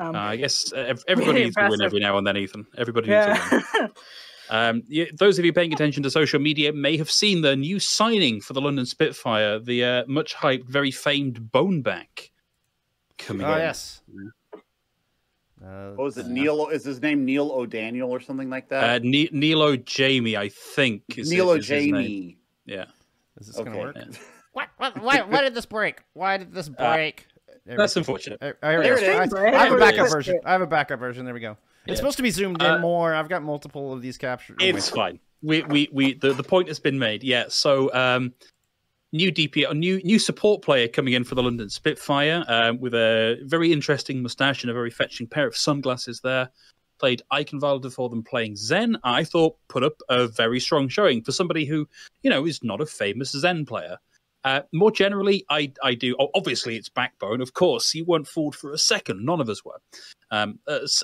Um, 0.01 0.15
Uh, 0.17 0.19
I 0.19 0.37
guess 0.43 0.73
uh, 0.73 0.77
ev- 0.79 1.05
everybody 1.07 1.45
needs 1.45 1.57
to 1.57 1.69
win 1.69 1.83
every 1.83 2.01
now 2.01 2.19
and 2.19 2.27
then, 2.27 2.37
Ethan. 2.37 2.67
Everybody 2.77 3.11
needs 3.11 3.27
to 3.27 3.63
win. 3.81 3.91
Um, 4.49 4.83
y- 4.89 5.09
those 5.19 5.41
of 5.41 5.45
you 5.45 5.53
paying 5.53 5.73
attention 5.73 6.05
to 6.05 6.11
social 6.11 6.39
media 6.39 6.73
may 6.73 6.97
have 6.99 7.11
seen 7.11 7.41
the 7.43 7.57
new 7.57 7.81
signing 7.81 8.41
for 8.41 8.53
the 8.53 8.61
London 8.61 8.87
Spitfire, 8.87 9.59
the 9.59 9.85
uh, 9.85 10.05
much 10.07 10.37
hyped, 10.37 10.69
very 10.69 10.93
famed 10.93 11.51
Boneback 11.53 12.31
coming 13.19 13.45
Oh 13.45 13.55
in. 13.55 13.59
yes. 13.59 14.03
Uh, 15.67 15.91
What 15.95 16.05
was 16.05 16.19
it? 16.19 16.27
uh, 16.27 16.29
Neil? 16.29 16.69
Is 16.69 16.85
his 16.85 17.01
name 17.03 17.25
Neil 17.25 17.51
O'Daniel 17.51 18.11
or 18.11 18.21
something 18.21 18.49
like 18.51 18.65
Uh, 18.71 18.81
that? 18.81 19.05
ne- 19.05 19.29
Nilo 19.33 19.77
Jamie, 19.77 20.37
I 20.37 20.49
think. 20.49 21.03
Is, 21.17 21.31
Neil 21.31 21.51
is 21.53 21.67
his 21.67 21.85
name. 21.87 21.95
O'Jamie. 21.95 22.39
Yeah. 22.67 22.85
Is 23.41 23.49
this 23.49 23.57
gonna 23.57 23.77
work? 23.79 23.97
Yeah. 23.97 24.05
What? 24.53 24.69
What? 24.79 25.03
Why, 25.03 25.21
why 25.21 25.43
did 25.43 25.55
this 25.55 25.67
break? 25.67 26.01
Why 26.15 26.39
did 26.39 26.55
this 26.55 26.71
break? 26.71 27.27
There 27.67 27.75
we 27.75 27.77
That's 27.77 27.93
go. 27.93 27.99
unfortunate. 27.99 28.39
Uh, 28.41 28.53
here 28.63 28.83
There 28.83 28.95
go. 28.97 29.03
it 29.03 29.25
is. 29.27 29.35
I, 29.35 29.45
I 29.49 29.51
have 29.65 29.73
a 29.73 29.77
backup 29.77 30.09
version. 30.09 30.41
I 30.47 30.53
have 30.53 30.63
a 30.63 30.67
backup 30.67 30.99
version. 30.99 31.27
There 31.27 31.35
we 31.35 31.41
go. 31.41 31.59
It's 31.85 31.91
Yeah. 31.91 31.95
supposed 31.97 32.17
to 32.17 32.23
be 32.23 32.31
zoomed 32.31 32.63
in 32.63 32.67
Uh, 32.67 32.79
more. 32.79 33.15
I've 33.15 33.29
got 33.29 33.43
multiple 33.43 33.93
of 33.93 34.01
these 34.01 34.17
captured. 34.17 34.57
oh, 34.63 34.65
It's 34.65 34.89
fine. 34.89 35.19
We 35.43 35.61
we 35.65 35.91
we 35.93 36.15
the, 36.15 36.33
the 36.33 36.43
point 36.43 36.69
has 36.69 36.79
been 36.79 36.99
made. 36.99 37.23
Yeah. 37.23 37.45
So 37.49 37.93
um 37.93 38.33
new 39.13 39.33
DP 39.33 39.69
a 39.69 39.75
new 39.75 40.01
new 40.03 40.19
support 40.19 40.63
player 40.63 40.89
coming 40.89 41.15
in 41.15 41.25
for 41.25 41.35
the 41.35 41.43
London 41.43 41.71
Spitfire 41.71 42.45
um, 42.49 42.81
with 42.81 42.95
a 42.95 43.39
very 43.45 43.73
interesting 43.73 44.23
mustache 44.23 44.63
and 44.63 44.71
a 44.71 44.75
very 44.75 44.91
fetching 44.91 45.27
pair 45.27 45.47
of 45.47 45.57
sunglasses 45.57 46.21
there. 46.21 46.51
Played 46.99 47.23
Eichenwalde 47.31 47.93
for 47.93 48.09
them 48.09 48.23
playing 48.23 48.57
Zen. 48.57 48.97
I 49.05 49.23
thought 49.23 49.57
put 49.69 49.83
up 49.83 50.01
a 50.09 50.29
very 50.29 50.59
strong 50.59 50.89
showing 50.89 51.23
for 51.23 51.31
somebody 51.31 51.67
who, 51.67 51.87
you 52.23 52.31
know, 52.31 52.47
is 52.47 52.65
not 52.65 52.81
a 52.81 52.87
famous 52.87 53.33
Zen 53.33 53.67
player. 53.67 53.99
Uh, 54.45 54.63
more 54.73 54.93
generally, 54.93 55.45
I, 55.51 55.73
I 55.83 55.95
do. 55.95 56.17
Obviously, 56.35 56.77
it's 56.77 56.89
backbone. 56.89 57.41
Of 57.41 57.53
course, 57.53 57.95
you 57.95 58.05
weren't 58.05 58.29
fooled 58.29 58.55
for 58.55 58.73
a 58.73 58.79
second. 58.79 59.25
None 59.25 59.41
of 59.41 59.49
us 59.51 59.65
were, 59.65 59.81
um, 60.31 60.61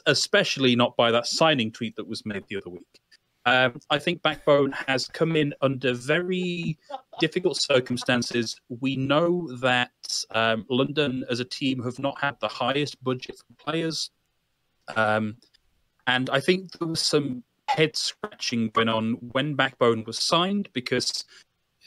especially 0.07 0.77
not 0.77 0.97
by 0.97 1.11
that 1.11 1.27
signing 1.27 1.73
tweet 1.73 1.97
that 1.97 2.07
was 2.07 2.25
made 2.25 2.45
the 2.49 2.57
other 2.57 2.71
week. 2.71 3.02
Um, 3.45 3.81
I 3.91 3.99
think 3.99 4.23
Backbone 4.23 4.73
has 4.87 5.09
come 5.09 5.35
in 5.35 5.53
under 5.61 5.95
very 5.95 6.79
difficult 7.19 7.57
circumstances. 7.57 8.61
We 8.69 8.97
know 8.97 9.49
that 9.61 9.91
um, 10.31 10.65
London, 10.71 11.25
as 11.29 11.41
a 11.41 11.45
team, 11.45 11.83
have 11.83 11.99
not 11.99 12.21
had 12.21 12.39
the 12.41 12.49
highest 12.49 13.03
budget 13.03 13.37
for 13.39 13.65
players, 13.65 14.11
um, 14.95 15.37
and 16.07 16.31
I 16.31 16.41
think 16.41 16.73
there 16.79 16.89
was 16.89 17.01
some 17.01 17.43
head 17.69 17.97
scratching 17.97 18.69
going 18.69 18.89
on 18.89 19.15
when 19.33 19.55
Backbone 19.55 20.05
was 20.05 20.19
signed 20.19 20.69
because. 20.73 21.25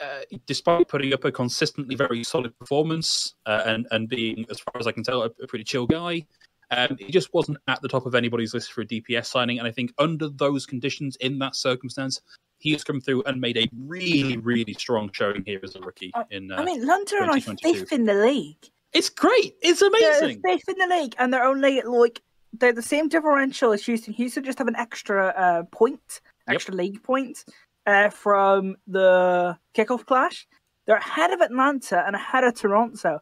Uh, 0.01 0.19
despite 0.45 0.89
putting 0.89 1.13
up 1.13 1.23
a 1.23 1.31
consistently 1.31 1.95
very 1.95 2.21
solid 2.21 2.53
performance 2.59 3.33
uh, 3.45 3.63
and 3.65 3.87
and 3.91 4.09
being, 4.09 4.45
as 4.49 4.59
far 4.59 4.77
as 4.77 4.87
I 4.87 4.91
can 4.91 5.03
tell, 5.03 5.21
a, 5.23 5.29
a 5.41 5.47
pretty 5.47 5.63
chill 5.63 5.87
guy, 5.87 6.25
um, 6.71 6.97
he 6.99 7.11
just 7.11 7.33
wasn't 7.33 7.57
at 7.67 7.81
the 7.81 7.87
top 7.87 8.05
of 8.05 8.15
anybody's 8.15 8.53
list 8.53 8.73
for 8.73 8.81
a 8.81 8.85
DPS 8.85 9.25
signing. 9.25 9.59
And 9.59 9.67
I 9.67 9.71
think 9.71 9.93
under 9.97 10.29
those 10.29 10.65
conditions, 10.65 11.15
in 11.17 11.39
that 11.39 11.55
circumstance, 11.55 12.21
he 12.59 12.71
has 12.71 12.83
come 12.83 13.01
through 13.01 13.23
and 13.23 13.39
made 13.39 13.57
a 13.57 13.67
really, 13.77 14.37
really 14.37 14.73
strong 14.73 15.09
showing 15.13 15.43
here 15.45 15.59
as 15.63 15.75
a 15.75 15.79
rookie. 15.81 16.11
In 16.31 16.51
uh, 16.51 16.55
I 16.57 16.63
mean, 16.65 16.85
London 16.85 17.17
are 17.19 17.25
2022. 17.35 17.79
fifth 17.79 17.91
in 17.91 18.05
the 18.05 18.13
league. 18.15 18.69
it's 18.93 19.09
great. 19.09 19.55
It's 19.61 19.81
They're 19.81 19.89
amazing. 19.89 20.41
fifth 20.45 20.69
in 20.69 20.77
the 20.89 20.95
league, 20.95 21.15
and 21.19 21.33
they're 21.33 21.43
only 21.43 21.81
like 21.81 22.21
they're 22.53 22.71
the 22.73 22.81
same 22.81 23.09
differential 23.09 23.73
as 23.73 23.85
Houston. 23.85 24.13
Houston 24.13 24.43
just 24.43 24.57
have 24.57 24.67
an 24.69 24.77
extra 24.77 25.27
uh, 25.27 25.63
point, 25.71 26.21
Yep. 26.47 26.55
extra 26.55 26.73
league 26.73 27.03
point 27.03 27.43
uh, 27.85 28.09
from 28.09 28.77
the 28.87 29.57
kickoff 29.75 30.05
clash. 30.05 30.47
They're 30.85 30.95
ahead 30.97 31.31
of 31.31 31.41
Atlanta 31.41 32.05
and 32.07 32.15
ahead 32.15 32.43
of 32.45 32.55
Toronto. 32.55 33.19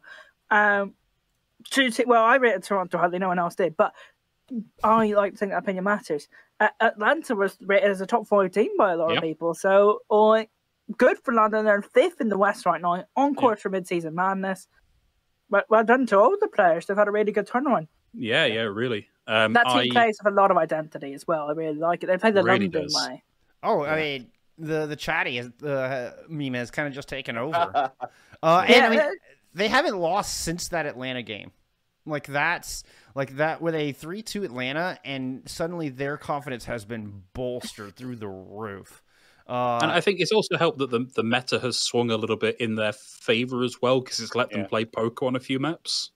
Um, 0.50 0.94
to 1.70 1.90
say- 1.90 2.04
well, 2.06 2.24
I 2.24 2.36
rated 2.36 2.62
Toronto 2.62 2.98
hardly 2.98 3.18
no 3.18 3.28
one 3.28 3.38
else 3.38 3.54
did, 3.54 3.76
but 3.76 3.94
I 4.82 5.06
like 5.12 5.32
to 5.32 5.38
think 5.38 5.52
that 5.52 5.58
opinion 5.58 5.84
matters. 5.84 6.28
Uh, 6.60 6.68
Atlanta 6.80 7.34
was 7.34 7.56
rated 7.62 7.90
as 7.90 8.00
a 8.00 8.06
top 8.06 8.26
five 8.26 8.50
team 8.52 8.70
by 8.76 8.92
a 8.92 8.96
lot 8.96 9.10
Yeah. 9.10 9.16
of 9.18 9.22
people, 9.22 9.54
so 9.54 10.00
like 10.10 10.50
good 10.98 11.18
for 11.24 11.32
London. 11.32 11.64
They're 11.64 11.82
fifth 11.82 12.20
in 12.20 12.28
the 12.28 12.38
West 12.38 12.66
right 12.66 12.80
now, 12.80 13.04
on 13.16 13.34
course 13.34 13.60
for 13.62 13.70
mid-season 13.70 14.14
madness. 14.14 14.68
But 15.50 15.68
well 15.70 15.84
done 15.84 16.06
to 16.06 16.18
all 16.18 16.36
the 16.38 16.48
players. 16.48 16.86
They've 16.86 16.96
had 16.96 17.08
a 17.08 17.10
really 17.12 17.32
good 17.32 17.46
turnaround. 17.48 17.88
Yeah, 18.12 18.44
yeah, 18.46 18.62
really. 18.62 19.08
Um, 19.26 19.52
That 19.54 19.66
team 19.68 19.76
I, 19.78 19.88
plays 19.90 20.18
with 20.22 20.32
a 20.32 20.36
lot 20.36 20.50
of 20.50 20.56
identity 20.56 21.14
as 21.14 21.26
well. 21.26 21.48
I 21.48 21.52
really 21.52 21.78
like 21.78 22.02
it. 22.02 22.06
They 22.06 22.18
play 22.18 22.30
the 22.30 22.42
Really 22.42 22.60
London 22.66 22.82
does. 22.82 22.94
way. 23.08 23.22
Oh, 23.62 23.82
I 23.84 23.96
mean, 23.96 24.30
the 24.58 24.86
the 24.86 24.96
chatty 24.96 25.38
is, 25.38 25.48
uh, 25.62 26.12
meme 26.28 26.54
has 26.54 26.70
kind 26.70 26.86
of 26.86 26.94
just 26.94 27.08
taken 27.08 27.36
over. 27.38 27.90
Uh, 28.42 28.62
and 28.66 28.70
Yeah, 28.70 28.86
I 28.86 28.90
mean, 28.90 29.18
they 29.54 29.68
haven't 29.68 29.98
lost 29.98 30.40
since 30.40 30.68
that 30.68 30.86
Atlanta 30.86 31.22
game. 31.22 31.52
Like 32.06 32.26
that's 32.26 32.84
like 33.14 33.36
that 33.36 33.62
with 33.62 33.74
a 33.74 33.92
three-two 33.92 34.44
Atlanta, 34.44 34.98
and 35.04 35.42
suddenly 35.48 35.88
their 35.88 36.16
confidence 36.18 36.66
has 36.66 36.84
been 36.84 37.22
bolstered 37.32 37.96
through 37.96 38.16
the 38.16 38.28
roof. 38.28 39.02
Uh, 39.48 39.78
and 39.82 39.90
I 39.90 40.00
think 40.00 40.20
it's 40.20 40.32
also 40.32 40.56
helped 40.56 40.78
that 40.78 40.90
the, 40.90 41.06
the 41.14 41.22
meta 41.22 41.58
has 41.60 41.78
swung 41.78 42.10
a 42.10 42.16
little 42.16 42.36
bit 42.36 42.58
in 42.60 42.76
their 42.76 42.92
favor 42.92 43.62
as 43.62 43.80
well 43.80 44.00
because 44.00 44.20
it's 44.20 44.34
let 44.34 44.50
Yeah. 44.50 44.58
them 44.58 44.66
play 44.66 44.84
poker 44.84 45.26
on 45.26 45.36
a 45.36 45.40
few 45.40 45.58
maps. 45.58 46.10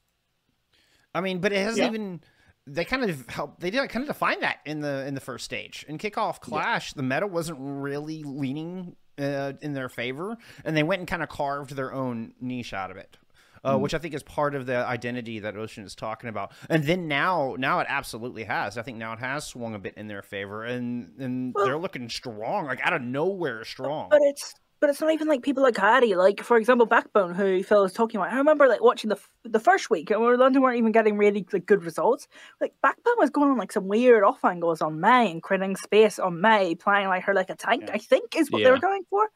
I 1.14 1.20
mean, 1.20 1.38
but 1.40 1.52
it 1.52 1.58
hasn't 1.58 1.78
Yeah. 1.78 1.88
even. 1.88 2.20
They 2.66 2.84
kind 2.84 3.02
of 3.08 3.26
helped. 3.30 3.60
They 3.60 3.70
did 3.70 3.88
kind 3.88 4.02
of 4.02 4.08
define 4.08 4.40
that 4.40 4.58
in 4.66 4.80
the 4.80 5.06
in 5.06 5.14
the 5.14 5.20
first 5.22 5.46
stage 5.46 5.86
in 5.88 5.96
kickoff 5.96 6.40
clash. 6.40 6.92
The 6.92 7.02
meta 7.02 7.26
wasn't 7.26 7.58
really 7.60 8.22
leaning 8.24 8.94
uh, 9.18 9.54
in 9.62 9.72
their 9.72 9.88
favor, 9.88 10.36
and 10.66 10.76
they 10.76 10.82
went 10.82 11.00
and 11.00 11.08
kind 11.08 11.22
of 11.22 11.30
carved 11.30 11.74
their 11.76 11.94
own 11.94 12.34
niche 12.42 12.74
out 12.74 12.90
of 12.90 12.98
it, 12.98 13.16
uh, 13.64 13.76
which 13.78 13.94
I 13.94 13.98
think 13.98 14.14
is 14.14 14.22
part 14.22 14.54
of 14.54 14.66
the 14.66 14.76
identity 14.86 15.38
that 15.40 15.56
Ocean 15.56 15.84
is 15.84 15.94
talking 15.94 16.28
about. 16.28 16.52
And 16.68 16.84
then 16.84 17.08
now, 17.08 17.56
now 17.58 17.80
it 17.80 17.86
absolutely 17.88 18.44
has. 18.44 18.78
I 18.78 18.82
think 18.82 18.98
now 18.98 19.12
it 19.12 19.18
has 19.18 19.46
swung 19.46 19.74
a 19.74 19.78
bit 19.78 19.94
in 19.96 20.08
their 20.08 20.22
favor, 20.22 20.64
and 20.64 21.18
and 21.18 21.52
Well- 21.54 21.64
they're 21.66 21.78
looking 21.78 22.08
strong, 22.08 22.66
like 22.66 22.80
out 22.84 22.92
of 22.92 23.02
nowhere 23.02 23.64
strong. 23.64 24.08
But 24.10 24.20
it's 24.22 24.54
but 24.80 24.90
it's 24.90 25.00
not 25.00 25.12
even 25.12 25.26
like 25.26 25.42
people 25.42 25.62
like 25.64 25.76
Hardy. 25.76 26.14
Like 26.14 26.40
for 26.40 26.56
example, 26.56 26.86
Backbone, 26.86 27.34
who 27.34 27.62
Phil 27.64 27.82
was 27.82 27.92
talking 27.92 28.20
about. 28.20 28.32
I 28.32 28.36
remember 28.36 28.68
like 28.68 28.80
watching 28.80 29.08
the 29.08 29.16
f- 29.16 29.30
the 29.44 29.58
first 29.58 29.90
week, 29.90 30.10
and 30.10 30.20
where 30.20 30.36
London 30.36 30.62
weren't 30.62 30.78
even 30.78 30.92
getting 30.92 31.16
really 31.18 31.44
like 31.52 31.66
good 31.66 31.82
results. 31.84 32.28
Like 32.60 32.74
Backbone 32.80 33.16
was 33.18 33.30
going 33.30 33.50
on 33.50 33.56
like 33.58 33.72
some 33.72 33.88
weird 33.88 34.22
off 34.22 34.44
angles 34.44 34.80
on 34.80 35.00
Mei 35.00 35.30
and 35.32 35.42
creating 35.42 35.74
space 35.76 36.18
on 36.20 36.40
Mei, 36.40 36.76
playing 36.76 37.08
like 37.08 37.24
her 37.24 37.34
like 37.34 37.50
a 37.50 37.56
tank. 37.56 37.84
Yeah. 37.88 37.94
I 37.94 37.98
think 37.98 38.36
is 38.36 38.50
what 38.50 38.62
they 38.62 38.70
were 38.70 38.78
going 38.78 39.02
for. 39.10 39.28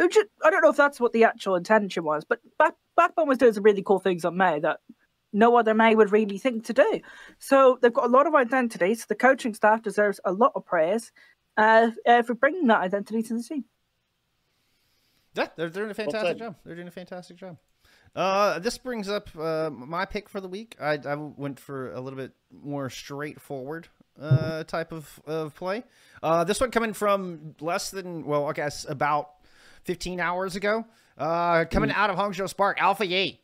It 0.00 0.06
was 0.06 0.14
just- 0.14 0.28
I 0.42 0.50
don't 0.50 0.62
know 0.62 0.70
if 0.70 0.76
that's 0.76 0.98
what 0.98 1.12
the 1.12 1.24
actual 1.24 1.56
intention 1.56 2.04
was, 2.04 2.24
but 2.24 2.40
Back, 2.58 2.74
Backbone 2.96 3.28
was 3.28 3.38
doing 3.38 3.52
some 3.52 3.62
really 3.62 3.82
cool 3.82 3.98
things 4.00 4.24
on 4.24 4.36
Mei 4.36 4.58
that 4.60 4.80
no 5.32 5.56
other 5.56 5.74
Mei 5.74 5.94
would 5.94 6.10
really 6.10 6.38
think 6.38 6.64
to 6.64 6.72
do. 6.72 7.00
So 7.38 7.78
they've 7.80 7.92
got 7.92 8.06
a 8.06 8.08
lot 8.08 8.26
of 8.26 8.34
identity. 8.34 8.94
So 8.94 9.04
the 9.08 9.14
coaching 9.14 9.54
staff 9.54 9.82
deserves 9.82 10.18
a 10.24 10.32
lot 10.32 10.52
of 10.54 10.64
praise 10.64 11.12
uh, 11.56 11.90
uh, 12.06 12.22
for 12.22 12.34
bringing 12.34 12.66
that 12.68 12.80
identity 12.80 13.22
to 13.24 13.34
the 13.36 13.42
team. 13.42 13.64
Yeah, 15.34 15.48
they're 15.54 15.68
doing 15.68 15.90
a 15.90 15.94
fantastic 15.94 16.38
job. 16.38 16.56
They're 16.64 16.74
doing 16.74 16.88
a 16.88 16.92
fantastic 16.92 17.36
job. 17.36 17.58
Uh, 18.16 18.58
this 18.58 18.76
brings 18.78 19.08
up 19.08 19.28
uh, 19.38 19.70
my 19.70 20.04
pick 20.04 20.28
for 20.28 20.40
the 20.40 20.48
week. 20.48 20.76
I, 20.80 20.94
I 20.94 21.14
went 21.14 21.60
for 21.60 21.92
a 21.92 22.00
little 22.00 22.16
bit 22.16 22.32
more 22.50 22.90
straightforward 22.90 23.86
uh, 24.20 24.64
type 24.64 24.90
of, 24.92 25.20
of 25.26 25.54
play. 25.54 25.84
Uh, 26.22 26.42
this 26.42 26.60
one 26.60 26.72
coming 26.72 26.92
from 26.92 27.54
less 27.60 27.90
than, 27.90 28.24
well, 28.24 28.46
I 28.48 28.52
guess 28.52 28.84
about 28.88 29.30
15 29.84 30.20
hours 30.20 30.56
ago. 30.56 30.84
Uh, 31.16 31.64
coming 31.70 31.90
out 31.90 32.10
of 32.10 32.16
Hangzhou 32.16 32.48
Spark, 32.48 32.80
Alpha 32.80 33.06
Yi. 33.06 33.40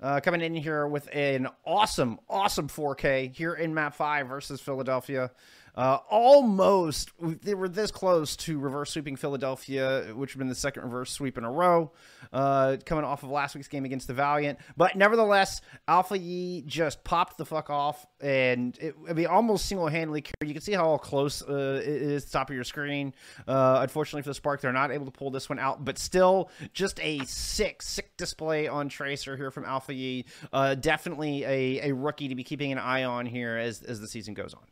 Uh, 0.00 0.20
coming 0.20 0.42
in 0.42 0.54
here 0.54 0.86
with 0.86 1.08
an 1.14 1.48
awesome, 1.64 2.18
awesome 2.28 2.68
4K 2.68 3.34
here 3.34 3.54
in 3.54 3.72
Map 3.72 3.94
5 3.94 4.28
versus 4.28 4.60
Philadelphia. 4.60 5.30
Uh, 5.76 5.98
almost, 6.08 7.10
they 7.20 7.54
were 7.54 7.68
this 7.68 7.90
close 7.90 8.34
to 8.36 8.58
reverse 8.58 8.90
sweeping 8.92 9.16
Philadelphia, 9.16 10.06
which 10.14 10.16
would 10.16 10.30
have 10.30 10.38
been 10.38 10.48
the 10.48 10.54
second 10.54 10.84
reverse 10.84 11.10
sweep 11.10 11.36
in 11.36 11.44
a 11.44 11.50
row, 11.50 11.92
uh, 12.32 12.76
coming 12.86 13.04
off 13.04 13.22
of 13.22 13.30
last 13.30 13.54
week's 13.54 13.68
game 13.68 13.84
against 13.84 14.06
the 14.06 14.14
Valiant. 14.14 14.58
But 14.76 14.96
nevertheless, 14.96 15.60
Alpha 15.86 16.18
Yi 16.18 16.62
just 16.62 17.04
popped 17.04 17.36
the 17.36 17.44
fuck 17.44 17.68
off, 17.68 18.06
and 18.20 18.76
it, 18.78 18.94
I 19.08 19.12
mean, 19.12 19.26
almost 19.26 19.66
single 19.66 19.88
handedly 19.88 20.22
carried. 20.22 20.48
You 20.48 20.54
can 20.54 20.62
see 20.62 20.72
how 20.72 20.96
close 20.96 21.42
uh, 21.42 21.82
it 21.84 21.86
is 21.86 22.24
the 22.24 22.30
top 22.30 22.48
of 22.48 22.54
your 22.54 22.64
screen. 22.64 23.14
Uh, 23.46 23.80
unfortunately 23.82 24.22
for 24.22 24.30
the 24.30 24.34
Spark, 24.34 24.62
they're 24.62 24.72
not 24.72 24.90
able 24.90 25.04
to 25.04 25.12
pull 25.12 25.30
this 25.30 25.48
one 25.48 25.58
out, 25.58 25.84
but 25.84 25.98
still, 25.98 26.50
just 26.72 26.98
a 27.00 27.24
sick, 27.26 27.82
sick 27.82 28.16
display 28.16 28.66
on 28.66 28.88
Tracer 28.88 29.36
here 29.36 29.50
from 29.50 29.64
Alpha 29.66 29.92
Yi. 29.92 30.24
Uh, 30.52 30.74
definitely 30.74 31.44
a, 31.44 31.90
a 31.90 31.94
rookie 31.94 32.28
to 32.28 32.34
be 32.34 32.44
keeping 32.44 32.72
an 32.72 32.78
eye 32.78 33.04
on 33.04 33.26
here 33.26 33.56
as, 33.56 33.82
as 33.82 34.00
the 34.00 34.08
season 34.08 34.32
goes 34.32 34.54
on. 34.54 34.62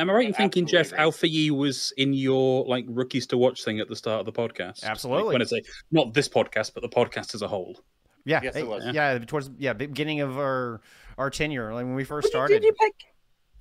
Am 0.00 0.08
I 0.08 0.12
right 0.14 0.26
in 0.28 0.32
thinking, 0.32 0.66
Jeff, 0.66 0.86
amazing. 0.88 0.98
Alpha 0.98 1.28
Yi 1.28 1.50
was 1.50 1.92
in 1.98 2.14
your 2.14 2.64
like 2.66 2.86
rookies 2.88 3.26
to 3.28 3.36
watch 3.38 3.62
thing 3.64 3.80
at 3.80 3.88
the 3.88 3.94
start 3.96 4.20
of 4.20 4.26
the 4.26 4.32
podcast? 4.32 4.82
Like, 4.82 4.90
Absolutely. 4.92 5.32
when 5.34 5.42
I 5.42 5.44
say 5.44 5.62
not 5.90 6.14
this 6.14 6.28
podcast, 6.28 6.72
but 6.74 6.80
the 6.82 6.88
podcast 6.88 7.34
as 7.34 7.42
a 7.42 7.48
whole. 7.48 7.78
Yeah, 8.24 8.40
Yes, 8.42 8.56
it 8.56 8.60
eh, 8.60 8.66
was. 8.66 8.84
Yeah, 8.94 9.18
towards 9.18 9.50
yeah 9.58 9.72
beginning 9.74 10.20
of 10.20 10.38
our 10.38 10.80
our 11.18 11.28
tenure, 11.30 11.74
like 11.74 11.84
when 11.84 11.94
we 11.94 12.04
first 12.04 12.26
Did 12.26 12.28
you- 12.28 12.32
started. 12.38 12.54
Did 12.60 12.64
you 12.66 12.72
pick? 12.80 12.94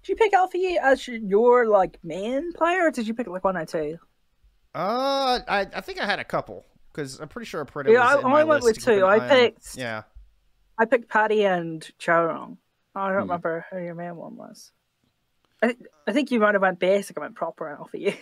Did 0.03 0.09
you 0.09 0.15
pick 0.15 0.33
Alpha 0.33 0.57
Yi 0.57 0.79
as 0.81 1.05
your 1.09 1.67
like 1.67 1.99
main 2.03 2.53
player, 2.53 2.87
or 2.87 2.91
did 2.91 3.05
you 3.07 3.13
pick 3.13 3.27
like 3.27 3.43
one 3.43 3.57
or 3.57 3.65
two? 3.65 3.97
Uh, 4.73 5.39
I 5.47 5.67
I 5.73 5.81
think 5.81 5.99
I 6.01 6.05
had 6.05 6.19
a 6.19 6.23
couple 6.23 6.65
because 6.93 7.19
I'm 7.19 7.27
pretty 7.27 7.47
sure 7.47 7.63
Aprita 7.65 7.91
Yeah, 7.91 8.15
was 8.15 8.23
I- 8.23 8.27
in 8.27 8.31
my 8.31 8.39
I 8.41 8.43
went 8.45 8.63
list 8.63 8.77
with 8.77 8.85
two. 8.85 9.03
I 9.05 9.15
eye 9.17 9.19
on. 9.19 9.29
picked- 9.29 9.77
Yeah, 9.77 10.03
I 10.77 10.85
picked 10.85 11.09
Patty 11.09 11.43
and 11.45 11.81
Chowrong. 11.99 12.57
I 12.95 13.07
don't 13.07 13.13
Hmm. 13.15 13.19
remember 13.23 13.65
who 13.71 13.79
your 13.79 13.95
main 13.95 14.15
one 14.15 14.35
was. 14.37 14.71
I, 15.61 15.67
th- 15.67 15.79
I 16.07 16.11
think 16.13 16.31
you 16.31 16.39
might 16.39 16.55
have 16.55 16.61
went 16.61 16.79
basic. 16.79 17.17
I 17.17 17.21
went 17.21 17.35
proper 17.35 17.67
and 17.69 17.79
alpha. 17.79 17.99
You. 17.99 18.13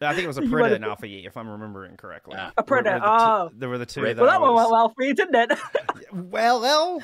I 0.00 0.14
think 0.14 0.24
it 0.24 0.26
was 0.26 0.38
a 0.38 0.42
You 0.44 0.48
Prida 0.50 0.60
wanna- 0.62 0.74
and 0.74 0.84
Alpha 0.84 1.06
E, 1.06 1.24
if 1.26 1.36
I'm 1.36 1.48
remembering 1.48 1.96
correctly. 1.96 2.34
Ah. 2.36 2.52
Aprita, 2.58 2.68
Were- 2.68 2.76
were 2.76 2.82
the 2.82 2.98
two- 2.98 3.04
oh. 3.04 3.50
There 3.54 3.68
were 3.68 3.78
the 3.78 3.86
two 3.86 4.02
Right. 4.02 4.16
that 4.16 4.22
Well, 4.22 4.30
I 4.30 4.34
that 4.34 4.40
one 4.40 4.54
was- 4.54 4.62
went 4.62 4.70
well 4.72 4.92
for 4.96 5.02
you, 5.04 5.14
didn't 5.14 5.50
it? 5.52 5.58
Well, 6.12 6.60
well, 6.60 7.00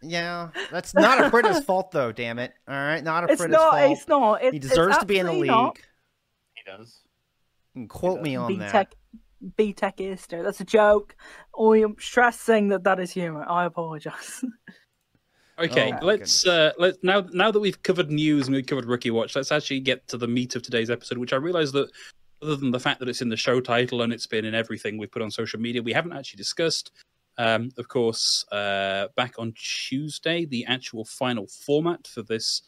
yeah, 0.00 0.50
that's 0.70 0.94
not 0.94 1.18
a 1.24 1.30
Prida's 1.30 1.64
fault 1.64 1.90
though. 1.90 2.12
Damn 2.12 2.38
it! 2.38 2.52
All 2.68 2.74
right, 2.74 3.02
not 3.02 3.24
a 3.24 3.32
it's 3.32 3.40
Prida's 3.40 3.54
not. 3.54 3.70
fault. 3.72 3.90
It's 3.92 4.08
not. 4.08 4.42
It's, 4.44 4.52
he 4.52 4.58
deserves 4.60 4.94
it's 4.94 5.00
to 5.00 5.06
be 5.06 5.18
in 5.18 5.26
the 5.26 5.32
league. 5.32 5.46
not. 5.46 5.78
He 6.54 6.62
does. 6.70 7.00
And 7.74 7.88
quote 7.90 8.20
me 8.22 8.36
on 8.36 8.46
B 8.48 8.58
that. 8.58 8.70
Tech, 8.70 8.94
B 9.56 9.72
Tech 9.72 10.00
Easter. 10.00 10.42
That's 10.44 10.60
a 10.60 10.64
joke. 10.64 11.16
I 11.58 11.78
am 11.78 11.96
stressing 11.98 12.68
that 12.68 12.84
that 12.84 13.00
is 13.00 13.10
humor. 13.10 13.44
I 13.48 13.64
apologize. 13.64 14.44
Okay, 15.58 15.92
Oh, 15.92 16.04
let's 16.04 16.46
uh, 16.46 16.72
let 16.78 17.02
now 17.04 17.26
now 17.32 17.50
that 17.50 17.60
we've 17.60 17.80
covered 17.82 18.10
news 18.10 18.46
and 18.46 18.56
we've 18.56 18.66
covered 18.66 18.86
Rookie 18.86 19.12
Watch, 19.12 19.36
let's 19.36 19.52
actually 19.52 19.80
get 19.80 20.06
to 20.08 20.18
the 20.18 20.26
meat 20.26 20.56
of 20.56 20.62
today's 20.62 20.90
episode. 20.90 21.18
Which 21.18 21.32
I 21.32 21.36
realise 21.36 21.70
that 21.72 21.90
other 22.42 22.56
than 22.56 22.72
the 22.72 22.80
fact 22.80 22.98
that 23.00 23.08
it's 23.08 23.22
in 23.22 23.28
the 23.28 23.36
show 23.36 23.60
title 23.60 24.02
and 24.02 24.12
it's 24.12 24.26
been 24.26 24.44
in 24.44 24.54
everything 24.54 24.98
we've 24.98 25.10
put 25.10 25.22
on 25.22 25.30
social 25.30 25.60
media, 25.60 25.82
we 25.82 25.92
haven't 25.92 26.12
actually 26.12 26.38
discussed. 26.38 26.90
Um, 27.38 27.70
of 27.78 27.88
course, 27.88 28.44
uh, 28.52 29.08
back 29.16 29.34
on 29.38 29.54
Tuesday, 29.56 30.44
the 30.44 30.64
actual 30.66 31.04
final 31.04 31.46
format 31.46 32.06
for 32.06 32.22
this. 32.22 32.62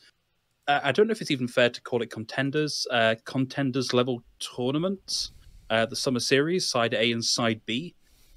Uh, 0.69 0.81
I 0.83 0.93
don't 0.93 1.07
know 1.07 1.13
if 1.13 1.21
it's 1.21 1.31
even 1.31 1.47
fair 1.49 1.71
to 1.71 1.81
call 1.83 2.03
it 2.03 2.11
contenders, 2.11 2.87
uh, 2.91 3.17
contenders 3.25 3.93
level 3.93 4.23
tournaments. 4.41 5.33
Uh, 5.71 5.87
the 5.87 5.97
summer 5.97 6.21
series, 6.21 6.67
side 6.67 6.95
A 6.95 7.11
and 7.13 7.25
side 7.25 7.61
B, 7.67 7.95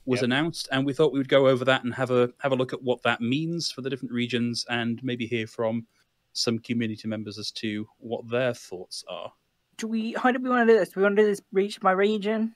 was 0.10 0.19
Yep. 0.22 0.26
announced, 0.26 0.67
and 0.72 0.86
we 0.86 0.93
thought 0.93 1.13
we 1.13 1.19
would 1.19 1.30
go 1.30 1.48
over 1.48 1.63
that 1.65 1.84
and 1.84 1.93
have 1.93 2.10
a 2.12 2.32
have 2.39 2.52
a 2.52 2.56
look 2.56 2.74
at 2.74 2.82
what 2.82 3.02
that 3.04 3.22
means 3.22 3.72
for 3.72 3.82
the 3.82 3.89
different 3.89 4.12
regions, 4.13 4.65
and 4.69 5.02
maybe 5.04 5.26
hear 5.28 5.45
from 5.48 5.86
some 6.34 6.60
community 6.60 7.08
members 7.08 7.38
as 7.38 7.52
to 7.52 7.88
what 7.98 8.28
their 8.30 8.54
thoughts 8.54 9.04
are. 9.08 9.32
do 9.78 9.88
we? 9.88 10.13
How 10.13 10.32
do 10.32 10.39
we 10.39 10.50
want 10.50 10.67
to 10.67 10.74
do 10.74 10.80
this? 10.80 10.89
Do 10.89 11.00
we 11.00 11.04
want 11.04 11.15
to 11.17 11.22
do 11.24 11.28
this 11.28 11.41
region 11.52 11.80
by 11.84 11.91
region? 11.91 12.56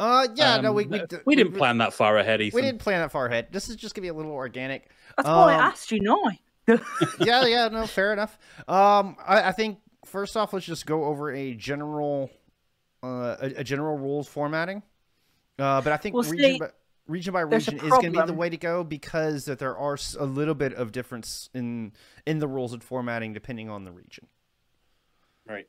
Uh, 0.00 0.26
yeah, 0.34 0.60
no, 0.60 0.70
Um, 0.70 0.74
we 0.76 0.86
we, 0.86 1.00
uh, 1.00 1.06
we 1.26 1.36
didn't 1.36 1.54
plan 1.54 1.78
that 1.78 1.92
far 1.92 2.16
ahead, 2.18 2.40
Ethan. 2.40 2.56
We 2.56 2.62
didn't 2.62 2.80
plan 2.80 3.00
that 3.00 3.10
far 3.12 3.26
ahead. 3.26 3.48
This 3.52 3.68
is 3.68 3.76
just 3.76 3.94
gonna 3.94 4.02
be 4.04 4.08
a 4.08 4.14
little 4.14 4.32
organic. 4.32 4.90
That's 5.16 5.28
why 5.28 5.52
I 5.52 5.54
Um, 5.54 5.60
asked 5.60 5.90
you 5.92 6.00
now. 6.00 6.18
yeah, 7.20 7.46
yeah, 7.46 7.68
no, 7.68 7.86
fair 7.86 8.12
enough. 8.12 8.38
Um, 8.68 9.16
I, 9.24 9.48
I 9.48 9.52
think 9.52 9.78
first 10.06 10.36
off, 10.36 10.52
let's 10.52 10.64
just 10.66 10.86
go 10.86 11.04
over 11.04 11.30
a 11.32 11.54
general, 11.54 12.30
uh, 13.02 13.36
a, 13.40 13.46
a 13.58 13.64
general 13.64 13.96
rules 13.98 14.26
formatting. 14.28 14.82
Uh, 15.58 15.80
but 15.80 15.92
I 15.92 15.96
think 15.96 16.14
Well, 16.14 16.24
region 16.24 16.52
see, 16.52 16.58
by, 16.58 16.70
region 17.06 17.32
by 17.32 17.40
region 17.42 17.76
is 17.76 17.82
going 17.82 18.12
to 18.12 18.20
be 18.20 18.26
the 18.26 18.32
way 18.32 18.48
to 18.48 18.56
go 18.56 18.82
because 18.84 19.44
that 19.44 19.58
there 19.58 19.76
are 19.76 19.96
a 20.18 20.24
little 20.24 20.54
bit 20.54 20.74
of 20.74 20.92
difference 20.92 21.48
in 21.54 21.92
in 22.26 22.38
the 22.38 22.48
rules 22.48 22.72
and 22.72 22.82
formatting 22.82 23.32
depending 23.32 23.70
on 23.70 23.84
the 23.84 23.92
region. 23.92 24.26
Right. 25.46 25.68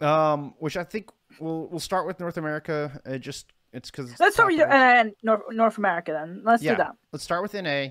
Um, 0.00 0.54
which 0.58 0.76
I 0.76 0.84
think 0.84 1.10
we'll 1.40 1.68
we'll 1.68 1.80
start 1.80 2.06
with 2.06 2.20
North 2.20 2.36
America. 2.36 3.00
Uh, 3.06 3.16
just 3.18 3.46
it's 3.72 3.90
because 3.90 4.18
Let's 4.20 4.34
start 4.34 4.52
with 4.52 4.60
and 4.60 5.14
North, 5.22 5.42
North 5.50 5.78
America 5.78 6.12
then. 6.12 6.42
Let's 6.44 6.62
Yeah. 6.62 6.72
do 6.72 6.76
that. 6.78 6.96
Let's 7.12 7.24
start 7.24 7.42
with 7.42 7.54
NA. 7.54 7.88